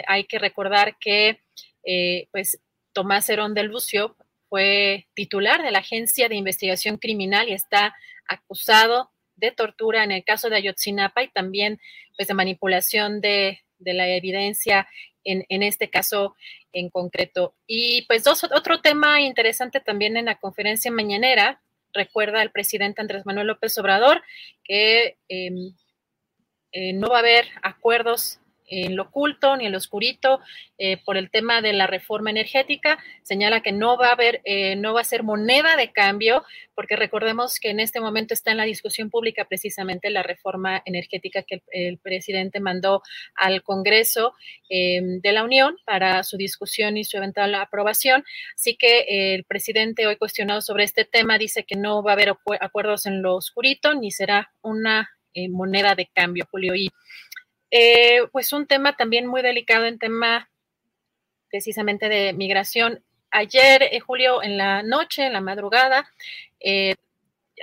hay 0.07 0.25
que 0.25 0.39
recordar 0.39 0.97
que 0.99 1.41
pues 2.33 2.61
Tomás 2.93 3.29
Herón 3.29 3.55
del 3.55 3.67
Lucio 3.67 4.17
fue 4.49 5.07
titular 5.15 5.63
de 5.63 5.71
la 5.71 5.79
Agencia 5.79 6.29
de 6.29 6.35
Investigación 6.35 6.99
Criminal 6.99 7.49
y 7.49 7.53
está 7.53 7.95
acusado 8.29 9.11
de 9.41 9.51
tortura 9.53 10.05
en 10.05 10.13
el 10.13 10.25
caso 10.25 10.49
de 10.49 10.57
Ayotzinapa 10.57 11.23
y 11.23 11.29
también 11.29 11.81
pues, 12.17 12.29
de 12.29 12.35
manipulación 12.35 13.21
de, 13.21 13.61
la 13.79 14.09
evidencia 14.09 14.87
en, 15.25 15.45
en, 15.49 15.63
este 15.63 15.89
caso 15.89 16.37
en 16.73 16.91
concreto. 16.91 17.55
Y 17.67 18.03
pues 18.03 18.25
dos, 18.25 18.45
otro 18.45 18.81
tema 18.81 19.21
interesante 19.21 19.81
también 19.81 20.17
en 20.17 20.27
la 20.27 20.39
conferencia 20.39 20.91
mañanera, 20.91 21.61
recuerda 21.93 22.43
el 22.43 22.51
presidente 22.51 23.01
Andrés 23.01 23.27
Manuel 23.27 23.49
López 23.49 23.77
Obrador 23.79 24.23
que 24.65 25.17
em, 25.29 25.75
eh, 26.73 26.93
no 26.93 27.09
va 27.09 27.17
a 27.17 27.21
haber 27.21 27.49
acuerdos 27.63 28.39
en 28.71 28.97
lo 28.97 29.05
oculto 29.05 29.57
ni 29.57 29.67
en 29.67 29.73
lo 29.73 29.79
oscurito 29.79 30.41
eh, 30.79 30.97
por 31.05 31.17
el 31.17 31.31
tema 31.31 31.61
de 31.61 31.73
la 31.73 31.87
reforma 31.87 32.31
energética. 32.31 32.99
Señala 33.23 33.61
que 33.61 33.73
no 33.73 33.99
va 33.99 34.09
a 34.09 34.13
haber, 34.13 34.41
eh, 34.45 34.77
no 34.77 34.95
va 34.95 35.03
a 35.03 35.05
ser 35.05 35.25
moneda 35.25 35.77
de 35.77 35.93
cambio, 35.93 36.45
porque 36.75 36.97
recordemos 36.97 37.59
que 37.59 37.71
en 37.71 37.81
este 37.81 38.01
momento 38.01 38.33
está 38.33 38.53
en 38.53 38.57
la 38.59 38.65
discusión 38.65 39.11
pública 39.11 39.45
precisamente 39.45 40.09
la 40.09 40.23
reforma 40.23 40.83
energética 40.87 41.43
que 41.43 41.63
el, 41.73 41.99
presidente 41.99 42.61
mandó 42.61 43.03
al 43.35 43.63
Congreso 43.63 44.33
em, 44.69 45.21
de 45.21 45.33
la 45.33 45.43
Unión 45.43 45.77
para 45.85 46.23
su 46.23 46.37
discusión 46.37 46.97
y 46.97 47.05
su 47.05 47.17
eventual 47.17 47.55
aprobación. 47.57 48.25
Así 48.55 48.77
que 48.77 49.01
eh, 49.01 49.35
el 49.35 49.45
presidente 49.45 50.07
hoy 50.07 50.17
cuestionado 50.17 50.61
sobre 50.61 50.85
este 50.85 51.05
tema 51.05 51.37
dice 51.37 51.65
que 51.65 51.77
no 51.77 52.03
va 52.03 52.13
a 52.13 52.15
haber 52.15 52.35
acuerdos 52.61 53.07
en 53.07 53.23
lo 53.23 53.37
oscurito 53.37 53.95
ni 53.95 54.11
será 54.11 54.53
una 54.63 55.11
moneda 55.51 55.95
de 55.95 56.07
cambio, 56.13 56.45
Julio. 56.51 56.75
Y 56.75 56.91
eh, 57.71 58.23
pues 58.33 58.53
un 58.53 58.67
tema 58.67 58.97
también 58.97 59.27
muy 59.27 59.43
delicado 59.43 59.87
en 59.87 59.99
tema 59.99 60.51
precisamente 61.49 62.09
de 62.09 62.33
migración. 62.33 63.05
Ayer, 63.31 63.83
eh, 63.83 64.01
Julio, 64.01 64.43
en 64.43 64.57
la 64.57 64.83
noche, 64.83 65.27
en 65.27 65.33
la 65.33 65.41
madrugada, 65.41 66.11
eh, 66.59 66.95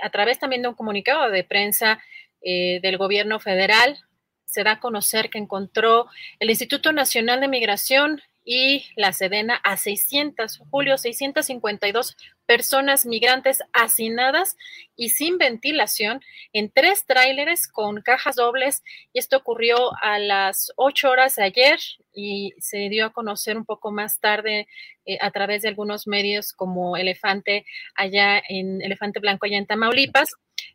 a 0.02 0.10
través 0.10 0.38
también 0.38 0.62
de 0.62 0.68
un 0.68 0.74
comunicado 0.74 1.30
de 1.30 1.44
prensa 1.44 2.00
del 2.40 2.96
gobierno 2.96 3.40
federal, 3.40 3.98
se 4.44 4.62
da 4.62 4.72
a 4.72 4.80
conocer 4.80 5.28
que 5.28 5.38
encontró 5.38 6.06
el 6.38 6.48
Instituto 6.48 6.92
Nacional 6.92 7.40
de 7.40 7.48
Migración 7.48 8.22
y 8.50 8.86
la 8.96 9.12
Sedena 9.12 9.56
a 9.56 9.76
600, 9.76 10.62
Julio, 10.70 10.96
652 10.96 12.16
personas 12.46 13.04
migrantes 13.04 13.62
hacinadas 13.74 14.56
y 14.96 15.10
sin 15.10 15.36
ventilación 15.36 16.22
en 16.54 16.70
tres 16.70 17.04
tráileres 17.04 17.68
con 17.68 18.00
cajas 18.00 18.36
dobles. 18.36 18.82
Y 19.12 19.18
esto 19.18 19.36
ocurrió 19.36 19.90
a 20.00 20.18
las 20.18 20.72
8 20.76 21.10
horas 21.10 21.36
de 21.36 21.44
ayer 21.44 21.78
y 22.14 22.54
se 22.58 22.88
dio 22.88 23.04
a 23.04 23.12
conocer 23.12 23.58
un 23.58 23.66
poco 23.66 23.90
más 23.90 24.18
tarde 24.18 24.66
eh, 25.04 25.18
a 25.20 25.30
través 25.30 25.60
de 25.60 25.68
algunos 25.68 26.06
medios 26.06 26.54
como 26.54 26.96
Elefante 26.96 27.66
allá 27.94 28.42
en 28.48 28.80
Elefante 28.80 29.20
Blanco 29.20 29.44
allá 29.44 29.58
en 29.58 29.66
Tamaulipas. 29.66 30.30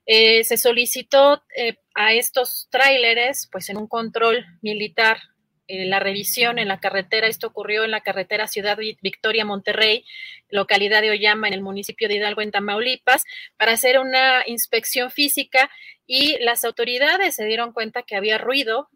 Eh, 0.06 0.44
se 0.44 0.58
solicitó 0.58 1.42
eh, 1.58 1.78
a 1.96 2.14
estos 2.14 2.68
tráileres 2.70 3.50
pues 3.52 3.68
en 3.70 3.78
un 3.78 3.88
control 3.88 4.46
militar 4.62 5.18
eh, 5.68 5.86
la 5.86 6.00
revisión 6.00 6.60
en 6.60 6.68
la 6.68 6.80
carretera. 6.80 7.28
Esto 7.28 7.48
ocurrió 7.48 7.84
en 7.84 7.92
la 7.92 8.02
carretera 8.02 8.48
Ciudad 8.48 8.78
Victoria 9.02 9.46
Monterrey, 9.46 10.06
localidad 10.50 11.02
de 11.02 11.12
Oyama, 11.12 11.48
en 11.48 11.54
el 11.54 11.62
municipio 11.62 12.08
de 12.08 12.16
Hidalgo, 12.16 12.42
en 12.42 12.52
Tamaulipas, 12.52 13.24
para 13.58 13.72
hacer 13.72 14.00
una 14.00 14.44
inspección 14.46 15.12
física 15.12 15.70
y 16.06 16.38
las 16.40 16.66
autoridades 16.66 17.36
se 17.36 17.46
dieron 17.46 17.72
cuenta 17.72 18.04
que 18.04 18.16
había 18.16 18.38
ruido 18.38 18.90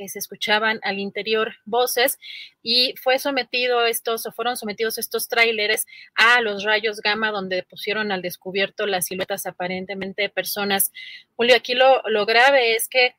que 0.00 0.08
se 0.08 0.18
escuchaban 0.18 0.80
al 0.82 0.98
interior 0.98 1.56
voces 1.64 2.18
y 2.62 2.94
fue 3.02 3.18
sometido 3.18 3.84
estos 3.84 4.24
o 4.26 4.32
fueron 4.32 4.56
sometidos 4.56 4.96
estos 4.96 5.28
tráileres 5.28 5.86
a 6.14 6.40
los 6.40 6.64
rayos 6.64 7.00
gamma 7.00 7.30
donde 7.30 7.64
pusieron 7.64 8.10
al 8.10 8.22
descubierto 8.22 8.86
las 8.86 9.06
siluetas 9.06 9.44
aparentemente 9.46 10.22
de 10.22 10.28
personas. 10.30 10.90
Julio, 11.36 11.54
aquí 11.54 11.74
lo, 11.74 12.02
lo 12.08 12.24
grave 12.24 12.76
es 12.76 12.88
que 12.88 13.14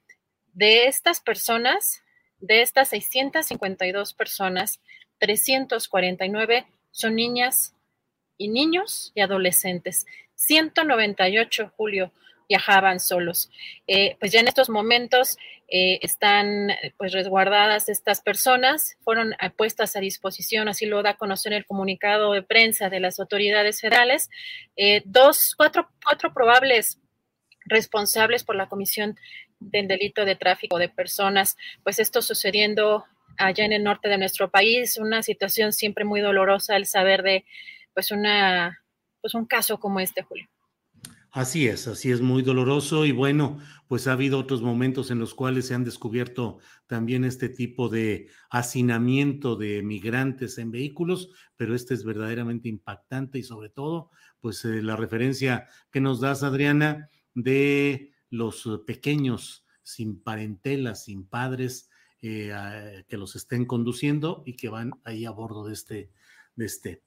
de 0.54 0.88
estas 0.88 1.22
personas 1.22 2.04
de 2.42 2.62
estas 2.62 2.90
652 2.90 4.14
personas, 4.14 4.82
349 5.20 6.66
son 6.92 7.16
niñas 7.16 7.76
y 8.38 8.50
niños 8.50 9.12
y 9.16 9.22
adolescentes. 9.22 10.06
198, 10.36 11.72
Julio, 11.78 12.12
viajaban 12.50 13.00
solos. 13.00 13.50
Eh, 13.88 14.18
pues 14.20 14.32
ya 14.34 14.42
en 14.42 14.48
estos 14.50 14.70
momentos 14.70 15.38
eh, 15.70 16.00
están 16.02 16.68
pues 16.98 17.14
resguardadas 17.14 17.88
estas 17.88 18.20
personas, 18.20 18.98
fueron 19.04 19.34
puestas 19.56 19.96
a 19.96 20.02
disposición, 20.02 20.68
así 20.68 20.86
lo 20.86 21.02
da 21.02 21.12
a 21.12 21.18
conocer 21.18 21.54
el 21.54 21.66
comunicado 21.66 22.34
de 22.34 22.44
prensa 22.44 22.90
de 22.90 23.00
las 23.00 23.22
autoridades 23.22 23.80
federales. 23.80 24.30
Eh, 24.76 25.02
dos, 25.06 25.54
cuatro, 25.56 25.90
cuatro 26.06 26.34
probables 26.34 27.00
responsables 27.66 28.44
por 28.44 28.58
la 28.58 28.68
comisión 28.68 29.18
del 29.62 29.88
delito 29.88 30.26
de 30.26 30.36
tráfico 30.36 30.78
de 30.78 30.90
personas, 30.90 31.56
pues 31.84 32.00
esto 32.00 32.22
sucediendo 32.22 33.06
allá 33.38 33.64
en 33.64 33.72
el 33.72 33.84
norte 33.84 34.10
de 34.10 34.18
nuestro 34.18 34.52
país, 34.52 34.98
una 34.98 35.24
situación 35.24 35.72
siempre 35.72 36.04
muy 36.04 36.20
dolorosa 36.20 36.76
el 36.76 36.86
saber 36.86 37.24
de 37.24 37.46
pues 37.94 38.12
una 38.12 38.82
pues 39.22 39.36
un 39.36 39.46
caso 39.46 39.80
como 39.80 40.00
este, 40.00 40.24
Julio. 40.24 40.48
Así 41.34 41.68
es, 41.68 41.88
así 41.88 42.12
es 42.12 42.20
muy 42.20 42.44
doloroso 42.44 43.06
y 43.06 43.14
bueno, 43.14 43.58
pues 43.88 44.08
ha 44.08 44.14
habido 44.14 44.38
otros 44.38 44.62
momentos 44.62 45.12
en 45.12 45.20
los 45.20 45.34
cuales 45.34 45.68
se 45.68 45.74
han 45.74 45.86
descubierto 45.86 46.60
también 46.88 47.24
este 47.24 47.48
tipo 47.48 47.88
de 47.88 48.28
hacinamiento 48.50 49.56
de 49.56 49.82
migrantes 49.82 50.58
en 50.58 50.72
vehículos, 50.72 51.30
pero 51.56 51.74
este 51.74 51.94
es 51.94 52.04
verdaderamente 52.04 52.68
impactante 52.68 53.40
y 53.40 53.44
sobre 53.44 53.70
todo, 53.70 54.10
pues 54.42 54.66
eh, 54.66 54.82
la 54.82 54.98
referencia 54.98 55.68
que 55.90 56.02
nos 56.02 56.20
das, 56.20 56.44
Adriana, 56.44 57.08
de 57.34 58.12
los 58.32 58.66
eh, 58.66 58.80
pequeños 58.86 59.64
sin 59.84 60.20
parentela, 60.20 60.96
sin 60.96 61.26
padres, 61.26 61.90
eh, 62.24 63.04
que 63.08 63.18
los 63.18 63.36
estén 63.36 63.66
conduciendo 63.66 64.44
y 64.46 64.56
que 64.56 64.70
van 64.70 64.94
ahí 65.04 65.26
a 65.26 65.32
bordo 65.32 65.66
de 65.66 65.74
este, 65.74 66.10
de 66.56 66.66
este, 66.66 67.02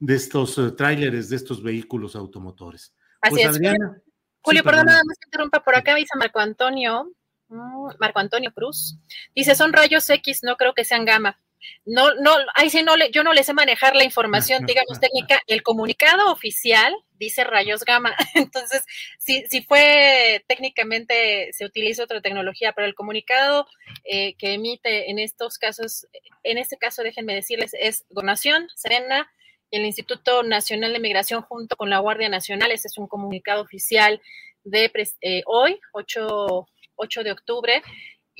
de 0.00 0.14
estos 0.14 0.56
uh, 0.58 0.74
tráileres, 0.74 1.28
de 1.28 1.36
estos 1.36 1.62
vehículos 1.62 2.16
automotores. 2.16 2.94
Así 3.20 3.34
pues, 3.34 3.44
es. 3.44 3.56
Adriana, 3.56 4.02
Julio, 4.40 4.62
perdón, 4.62 4.86
nada 4.86 5.02
más 5.04 5.18
que 5.18 5.26
interrumpa 5.26 5.62
por 5.62 5.74
acá, 5.74 5.94
dice 5.94 6.16
Marco 6.18 6.38
Antonio, 6.38 7.10
mm, 7.48 7.88
Marco 7.98 8.18
Antonio 8.18 8.52
Cruz. 8.54 8.98
Dice, 9.34 9.54
son 9.54 9.72
rayos 9.72 10.08
X, 10.08 10.40
no 10.42 10.56
creo 10.56 10.74
que 10.74 10.84
sean 10.84 11.04
gamma. 11.04 11.40
No, 11.84 12.14
no, 12.14 12.36
ahí 12.54 12.70
sí 12.70 12.82
no 12.82 12.96
le, 12.96 13.10
yo 13.10 13.22
no 13.22 13.32
le 13.32 13.44
sé 13.44 13.52
manejar 13.54 13.96
la 13.96 14.04
información, 14.04 14.66
digamos, 14.66 15.00
técnica. 15.00 15.42
El 15.46 15.62
comunicado 15.62 16.30
oficial 16.32 16.94
dice 17.18 17.44
rayos 17.44 17.84
gamma. 17.84 18.14
Entonces, 18.34 18.84
si, 19.18 19.44
si 19.46 19.62
fue 19.62 20.44
técnicamente, 20.46 21.52
se 21.52 21.64
utiliza 21.64 22.04
otra 22.04 22.20
tecnología, 22.20 22.72
pero 22.72 22.86
el 22.86 22.94
comunicado 22.94 23.66
eh, 24.04 24.34
que 24.36 24.54
emite 24.54 25.10
en 25.10 25.18
estos 25.18 25.58
casos, 25.58 26.06
en 26.42 26.58
este 26.58 26.76
caso, 26.76 27.02
déjenme 27.02 27.34
decirles, 27.34 27.72
es 27.78 28.04
Gonación, 28.10 28.68
Serena, 28.74 29.30
el 29.70 29.84
Instituto 29.84 30.42
Nacional 30.42 30.92
de 30.92 31.00
Migración 31.00 31.42
junto 31.42 31.76
con 31.76 31.90
la 31.90 31.98
Guardia 31.98 32.28
Nacional. 32.28 32.70
Este 32.70 32.88
es 32.88 32.98
un 32.98 33.06
comunicado 33.06 33.62
oficial 33.62 34.20
de 34.64 34.90
eh, 35.20 35.42
hoy, 35.46 35.78
8, 35.92 36.66
8 36.96 37.22
de 37.22 37.32
octubre 37.32 37.82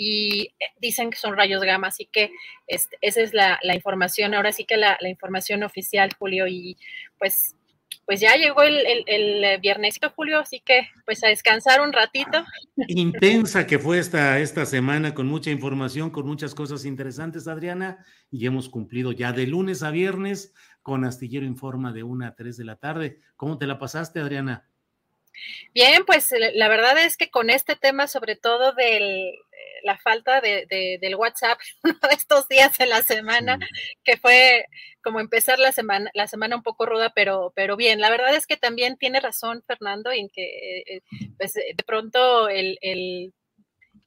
y 0.01 0.55
eh, 0.61 0.67
dicen 0.81 1.11
que 1.11 1.19
son 1.19 1.37
rayos 1.37 1.61
gamma, 1.63 1.89
así 1.89 2.09
que 2.11 2.31
este, 2.69 2.97
esa 3.01 3.21
es 3.21 3.35
la, 3.35 3.59
información, 3.75 4.33
ahora 4.33 4.53
sí 4.53 4.65
que 4.65 4.77
la, 4.77 4.97
información 5.09 5.65
oficial, 5.65 6.11
Julio, 6.17 6.47
y 6.47 6.79
pues 7.19 7.57
pues 8.07 8.21
ya 8.21 8.37
llegó 8.37 8.63
el, 8.63 8.87
el, 8.87 9.45
el, 9.45 9.61
viernesito, 9.61 10.11
Julio, 10.17 10.41
así 10.41 10.61
que 10.61 10.89
pues 11.05 11.23
a 11.25 11.29
descansar 11.29 11.83
un 11.83 11.93
ratito. 11.93 12.43
Intensa 12.87 13.67
que 13.67 13.79
fue 13.79 13.99
esta, 13.99 14.39
esta 14.39 14.65
semana, 14.65 15.13
con 15.13 15.27
mucha 15.27 15.51
información, 15.51 16.09
con 16.09 16.27
muchas 16.27 16.55
cosas 16.55 16.87
interesantes, 16.87 17.49
Adriana, 17.49 18.03
y 18.31 18.47
hemos 18.47 18.71
cumplido 18.71 19.13
ya 19.13 19.33
de 19.33 19.47
lunes 19.47 19.83
a 19.83 19.91
viernes 19.91 20.55
con 20.81 21.05
Astillero 21.05 21.45
Informa 21.45 21.93
de 21.93 22.03
1 22.03 22.27
a 22.27 22.35
3 22.35 22.57
de 22.57 22.65
la 22.65 22.77
tarde. 22.77 23.19
¿Cómo 23.37 23.59
te 23.59 23.67
la 23.67 23.79
pasaste, 23.79 24.21
Adriana? 24.21 24.68
Bien, 25.75 26.05
pues 26.05 26.33
la 26.55 26.69
verdad 26.69 26.99
es 26.99 27.17
que 27.17 27.31
con 27.31 27.51
este 27.51 27.77
tema, 27.77 28.07
sobre 28.07 28.37
todo 28.37 28.73
de 28.73 29.35
la 29.85 29.99
falta 29.99 30.41
de, 30.41 30.99
del 31.01 31.17
WhatsApp, 31.17 31.59
uno 31.85 31.99
de 32.03 32.15
estos 32.15 32.49
días 32.49 32.79
en 32.81 32.91
la 32.91 33.03
semana, 33.03 33.59
que 34.05 34.17
fue 34.17 34.67
como 35.03 35.21
empezar 35.21 35.59
la 35.59 35.73
semana, 35.73 36.11
la 36.15 36.27
semana 36.27 36.57
un 36.57 36.63
poco 36.63 36.87
ruda, 36.87 37.13
pero, 37.15 37.53
pero 37.55 37.77
bien. 37.77 38.01
La 38.01 38.11
verdad 38.11 38.35
es 38.35 38.47
que 38.47 38.57
también 38.57 38.97
tiene 38.97 39.21
razón 39.21 39.63
Fernando 39.67 40.11
en 40.11 40.29
que 40.29 40.79
eh, 40.87 41.03
pues, 41.39 41.55
de 41.55 41.85
pronto 41.87 42.49
el, 42.49 42.79
el, 42.83 43.33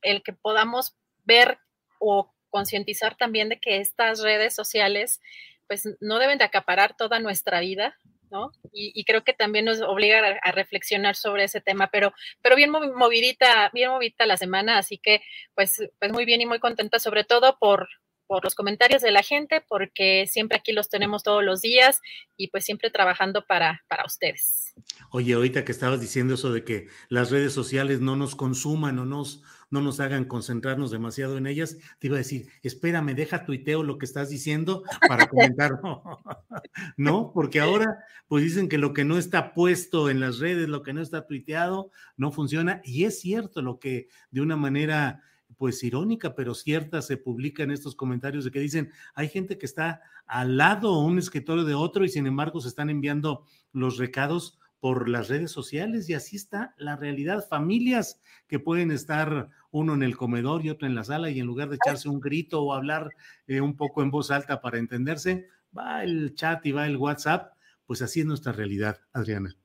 el 0.01 0.22
que 0.24 0.34
podamos 0.34 0.95
ver 1.24 1.58
o 2.00 2.34
concientizar 2.50 3.16
también 3.16 3.50
de 3.50 3.60
que 3.60 3.77
estas 3.77 4.22
redes 4.22 4.53
sociales 4.53 5.22
pues 5.68 5.88
no 6.01 6.19
deben 6.19 6.38
de 6.38 6.43
acaparar 6.43 6.98
toda 6.98 7.19
nuestra 7.19 7.61
vida, 7.61 7.98
¿no? 8.32 8.51
Y, 8.72 9.03
creo 9.03 9.24
que 9.24 9.34
también 9.34 9.66
nos 9.66 9.82
obliga 9.82 10.40
a, 10.42 10.51
reflexionar 10.51 11.16
sobre 11.16 11.43
ese 11.43 11.61
tema, 11.61 11.90
pero, 11.92 12.14
pero 12.42 12.56
bien 12.56 12.72
movidita, 12.72 13.69
bien 13.74 13.90
movidita 13.92 14.26
la 14.26 14.38
semana, 14.38 14.77
así 14.77 14.98
que 14.98 15.22
pues, 15.56 15.84
pues 16.00 16.11
muy 16.11 16.26
bien 16.26 16.42
y 16.42 16.45
muy 16.45 16.60
contenta, 16.60 17.00
sobre 17.00 17.24
todo 17.24 17.58
por, 17.60 17.90
por 18.32 18.45
los 18.45 18.56
comentarios 18.56 19.01
de 19.01 19.11
la 19.11 19.24
gente, 19.24 19.61
porque 19.68 20.26
siempre 20.26 20.58
aquí 20.58 20.72
los 20.72 20.88
tenemos 20.88 21.22
todos 21.22 21.43
los 21.43 21.60
días 21.60 22.00
y 22.38 22.48
pues 22.48 22.64
siempre 22.64 22.90
trabajando 22.90 23.45
para, 23.45 23.84
para 23.90 24.06
ustedes. 24.06 24.74
Oye, 25.10 25.34
ahorita 25.34 25.66
que 25.66 25.74
estabas 25.74 26.00
diciendo 26.00 26.35
eso 26.35 26.53
de 26.53 26.64
que 26.64 26.88
las 27.10 27.30
redes 27.30 27.51
sociales 27.51 28.00
no 28.00 28.16
nos 28.16 28.38
consuman 28.38 28.98
o 29.00 29.06
nos, 29.06 29.43
no 29.69 29.82
nos 29.82 30.00
hagan 30.00 30.24
concentrarnos 30.24 30.92
demasiado 30.92 31.38
en 31.38 31.45
ellas, 31.45 31.76
te 32.00 32.08
iba 32.08 32.16
a 32.16 32.19
decir, 32.19 32.48
espérame, 32.64 33.16
deja 33.16 33.43
tuiteo 33.43 33.84
lo 33.84 33.98
que 33.98 34.06
estás 34.06 34.30
diciendo 34.30 34.84
para 35.10 35.27
comentar. 35.27 35.72
no, 36.95 37.34
porque 37.34 37.60
ahora 37.60 37.98
pues 38.30 38.45
dicen 38.45 38.69
que 38.69 38.77
lo 38.77 38.93
que 38.93 39.03
no 39.03 39.18
está 39.18 39.53
puesto 39.53 40.10
en 40.10 40.22
las 40.22 40.40
redes, 40.40 40.69
lo 40.69 40.84
que 40.84 40.93
no 40.93 41.01
está 41.01 41.27
tuiteado, 41.27 41.92
no 42.16 42.32
funciona. 42.32 42.82
Y 42.85 43.03
es 43.03 43.19
cierto 43.19 43.61
lo 43.61 43.77
que 43.77 44.08
de 44.30 44.40
una 44.40 44.56
manera 44.56 45.22
pues 45.61 45.83
irónica, 45.83 46.33
pero 46.33 46.56
cierta, 46.56 47.03
se 47.03 47.17
publica 47.17 47.61
en 47.61 47.69
estos 47.69 47.93
comentarios 47.93 48.43
de 48.43 48.49
que 48.49 48.59
dicen, 48.59 48.91
hay 49.14 49.30
gente 49.30 49.59
que 49.59 49.67
está 49.67 50.01
al 50.25 50.57
lado 50.57 50.98
un 51.01 51.19
escritorio 51.19 51.65
de 51.65 51.75
otro 51.75 52.03
y 52.03 52.09
sin 52.09 52.25
embargo 52.25 52.59
se 52.61 52.67
están 52.67 52.90
enviando 52.90 53.45
los 53.72 53.99
recados 53.99 54.57
por 54.80 55.07
las 55.07 55.30
redes 55.30 55.51
sociales 55.51 56.09
y 56.09 56.15
así 56.15 56.35
está 56.35 56.73
la 56.80 56.95
realidad. 56.95 57.45
Familias 57.48 58.19
que 58.48 58.57
pueden 58.57 58.90
estar 58.90 59.49
uno 59.69 59.93
en 59.93 60.01
el 60.01 60.17
comedor 60.17 60.65
y 60.65 60.72
otro 60.72 60.88
en 60.88 60.95
la 60.95 61.03
sala 61.03 61.30
y 61.30 61.40
en 61.40 61.45
lugar 61.45 61.69
de 61.69 61.75
echarse 61.75 62.09
un 62.09 62.19
grito 62.19 62.64
o 62.64 62.73
hablar 62.73 63.11
eh, 63.45 63.61
un 63.61 63.77
poco 63.77 64.01
en 64.01 64.09
voz 64.09 64.31
alta 64.31 64.61
para 64.61 64.80
entenderse, 64.80 65.45
va 65.77 66.03
el 66.03 66.33
chat 66.33 66.65
y 66.65 66.72
va 66.72 66.88
el 66.88 66.98
WhatsApp. 66.98 67.53
Pues 67.85 68.01
así 68.01 68.22
es 68.22 68.25
nuestra 68.25 68.51
realidad, 68.51 68.99
Adriana. 69.14 69.56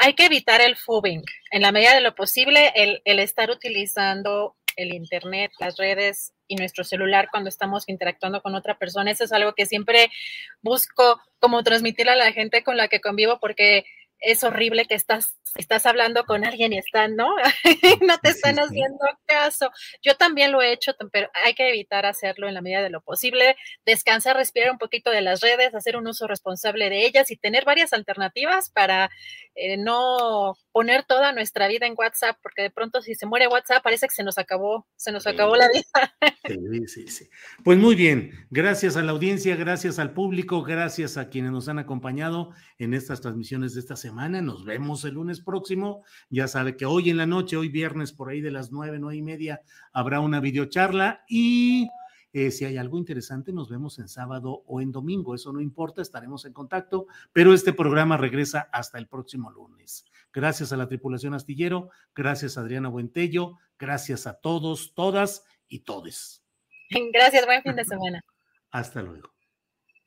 Hay 0.00 0.12
que 0.12 0.26
evitar 0.26 0.60
el 0.60 0.76
fubing. 0.76 1.22
En 1.50 1.62
la 1.62 1.72
medida 1.72 1.94
de 1.94 2.02
lo 2.02 2.14
posible, 2.14 2.70
el, 2.74 3.00
el 3.06 3.18
estar 3.18 3.50
utilizando 3.50 4.56
el 4.76 4.94
Internet, 4.94 5.52
las 5.58 5.76
redes 5.76 6.32
y 6.46 6.56
nuestro 6.56 6.84
celular 6.84 7.28
cuando 7.30 7.48
estamos 7.48 7.88
interactuando 7.88 8.42
con 8.42 8.54
otra 8.54 8.78
persona. 8.78 9.10
Eso 9.10 9.24
es 9.24 9.32
algo 9.32 9.54
que 9.54 9.66
siempre 9.66 10.10
busco 10.62 11.20
como 11.38 11.62
transmitir 11.62 12.08
a 12.08 12.16
la 12.16 12.32
gente 12.32 12.62
con 12.62 12.76
la 12.76 12.88
que 12.88 13.00
convivo 13.00 13.38
porque 13.40 13.84
es 14.20 14.42
horrible 14.44 14.86
que 14.86 14.94
estás, 14.94 15.36
estás 15.56 15.86
hablando 15.86 16.24
con 16.24 16.44
alguien 16.44 16.72
y 16.72 16.78
están, 16.78 17.16
¿no? 17.16 17.28
no 18.06 18.18
te 18.18 18.30
están 18.30 18.56
haciendo 18.56 19.04
caso. 19.26 19.70
Yo 20.02 20.16
también 20.16 20.52
lo 20.52 20.62
he 20.62 20.72
hecho, 20.72 20.92
pero 21.12 21.28
hay 21.44 21.54
que 21.54 21.68
evitar 21.68 22.06
hacerlo 22.06 22.48
en 22.48 22.54
la 22.54 22.62
medida 22.62 22.82
de 22.82 22.90
lo 22.90 23.00
posible. 23.00 23.56
Descansar, 23.84 24.36
respirar 24.36 24.70
un 24.70 24.78
poquito 24.78 25.10
de 25.10 25.20
las 25.20 25.40
redes, 25.40 25.74
hacer 25.74 25.96
un 25.96 26.06
uso 26.06 26.26
responsable 26.26 26.90
de 26.90 27.06
ellas 27.06 27.30
y 27.30 27.36
tener 27.36 27.64
varias 27.64 27.92
alternativas 27.92 28.70
para 28.70 29.10
eh, 29.54 29.76
no 29.76 30.56
poner 30.72 31.04
toda 31.04 31.32
nuestra 31.32 31.68
vida 31.68 31.86
en 31.86 31.94
WhatsApp, 31.96 32.36
porque 32.42 32.62
de 32.62 32.70
pronto 32.70 33.00
si 33.00 33.14
se 33.14 33.26
muere 33.26 33.48
WhatsApp 33.48 33.82
parece 33.82 34.06
que 34.06 34.14
se 34.14 34.24
nos 34.24 34.38
acabó, 34.38 34.86
se 34.96 35.12
nos 35.12 35.26
acabó 35.26 35.56
la 35.56 35.68
vida. 35.68 36.14
sí, 36.46 36.86
sí, 36.86 37.08
sí. 37.08 37.30
Pues 37.64 37.78
muy 37.78 37.94
bien, 37.94 38.46
gracias 38.50 38.96
a 38.96 39.02
la 39.02 39.12
audiencia, 39.12 39.56
gracias 39.56 39.98
al 39.98 40.12
público, 40.12 40.62
gracias 40.62 41.16
a 41.16 41.28
quienes 41.28 41.52
nos 41.52 41.68
han 41.68 41.78
acompañado 41.78 42.50
en 42.78 42.94
estas 42.94 43.20
transmisiones 43.20 43.74
de 43.74 43.80
esta 43.80 43.96
semana. 44.06 44.40
Nos 44.40 44.64
vemos 44.64 45.04
el 45.04 45.14
lunes 45.14 45.40
próximo. 45.40 46.04
Ya 46.30 46.46
sabe 46.46 46.76
que 46.76 46.86
hoy 46.86 47.10
en 47.10 47.16
la 47.16 47.26
noche, 47.26 47.56
hoy 47.56 47.68
viernes, 47.68 48.12
por 48.12 48.28
ahí 48.28 48.40
de 48.40 48.52
las 48.52 48.70
nueve, 48.70 48.98
nueve 49.00 49.16
y 49.16 49.22
media, 49.22 49.62
habrá 49.92 50.20
una 50.20 50.38
videocharla 50.38 51.24
y 51.28 51.88
eh, 52.32 52.52
si 52.52 52.64
hay 52.64 52.76
algo 52.76 52.98
interesante, 52.98 53.52
nos 53.52 53.68
vemos 53.68 53.98
en 53.98 54.06
sábado 54.06 54.62
o 54.66 54.80
en 54.80 54.92
domingo. 54.92 55.34
Eso 55.34 55.52
no 55.52 55.60
importa, 55.60 56.02
estaremos 56.02 56.44
en 56.44 56.52
contacto, 56.52 57.08
pero 57.32 57.52
este 57.52 57.72
programa 57.72 58.16
regresa 58.16 58.68
hasta 58.72 58.98
el 58.98 59.08
próximo 59.08 59.50
lunes. 59.50 60.04
Gracias 60.32 60.72
a 60.72 60.76
la 60.76 60.86
tripulación 60.86 61.34
astillero, 61.34 61.90
gracias 62.14 62.56
a 62.56 62.60
Adriana 62.60 62.88
Buentello, 62.88 63.58
gracias 63.76 64.28
a 64.28 64.34
todos, 64.34 64.94
todas 64.94 65.44
y 65.66 65.80
todes. 65.80 66.44
Gracias, 67.12 67.44
buen 67.44 67.62
fin 67.62 67.74
de 67.74 67.84
semana. 67.84 68.20
Hasta 68.70 69.02
luego. 69.02 69.35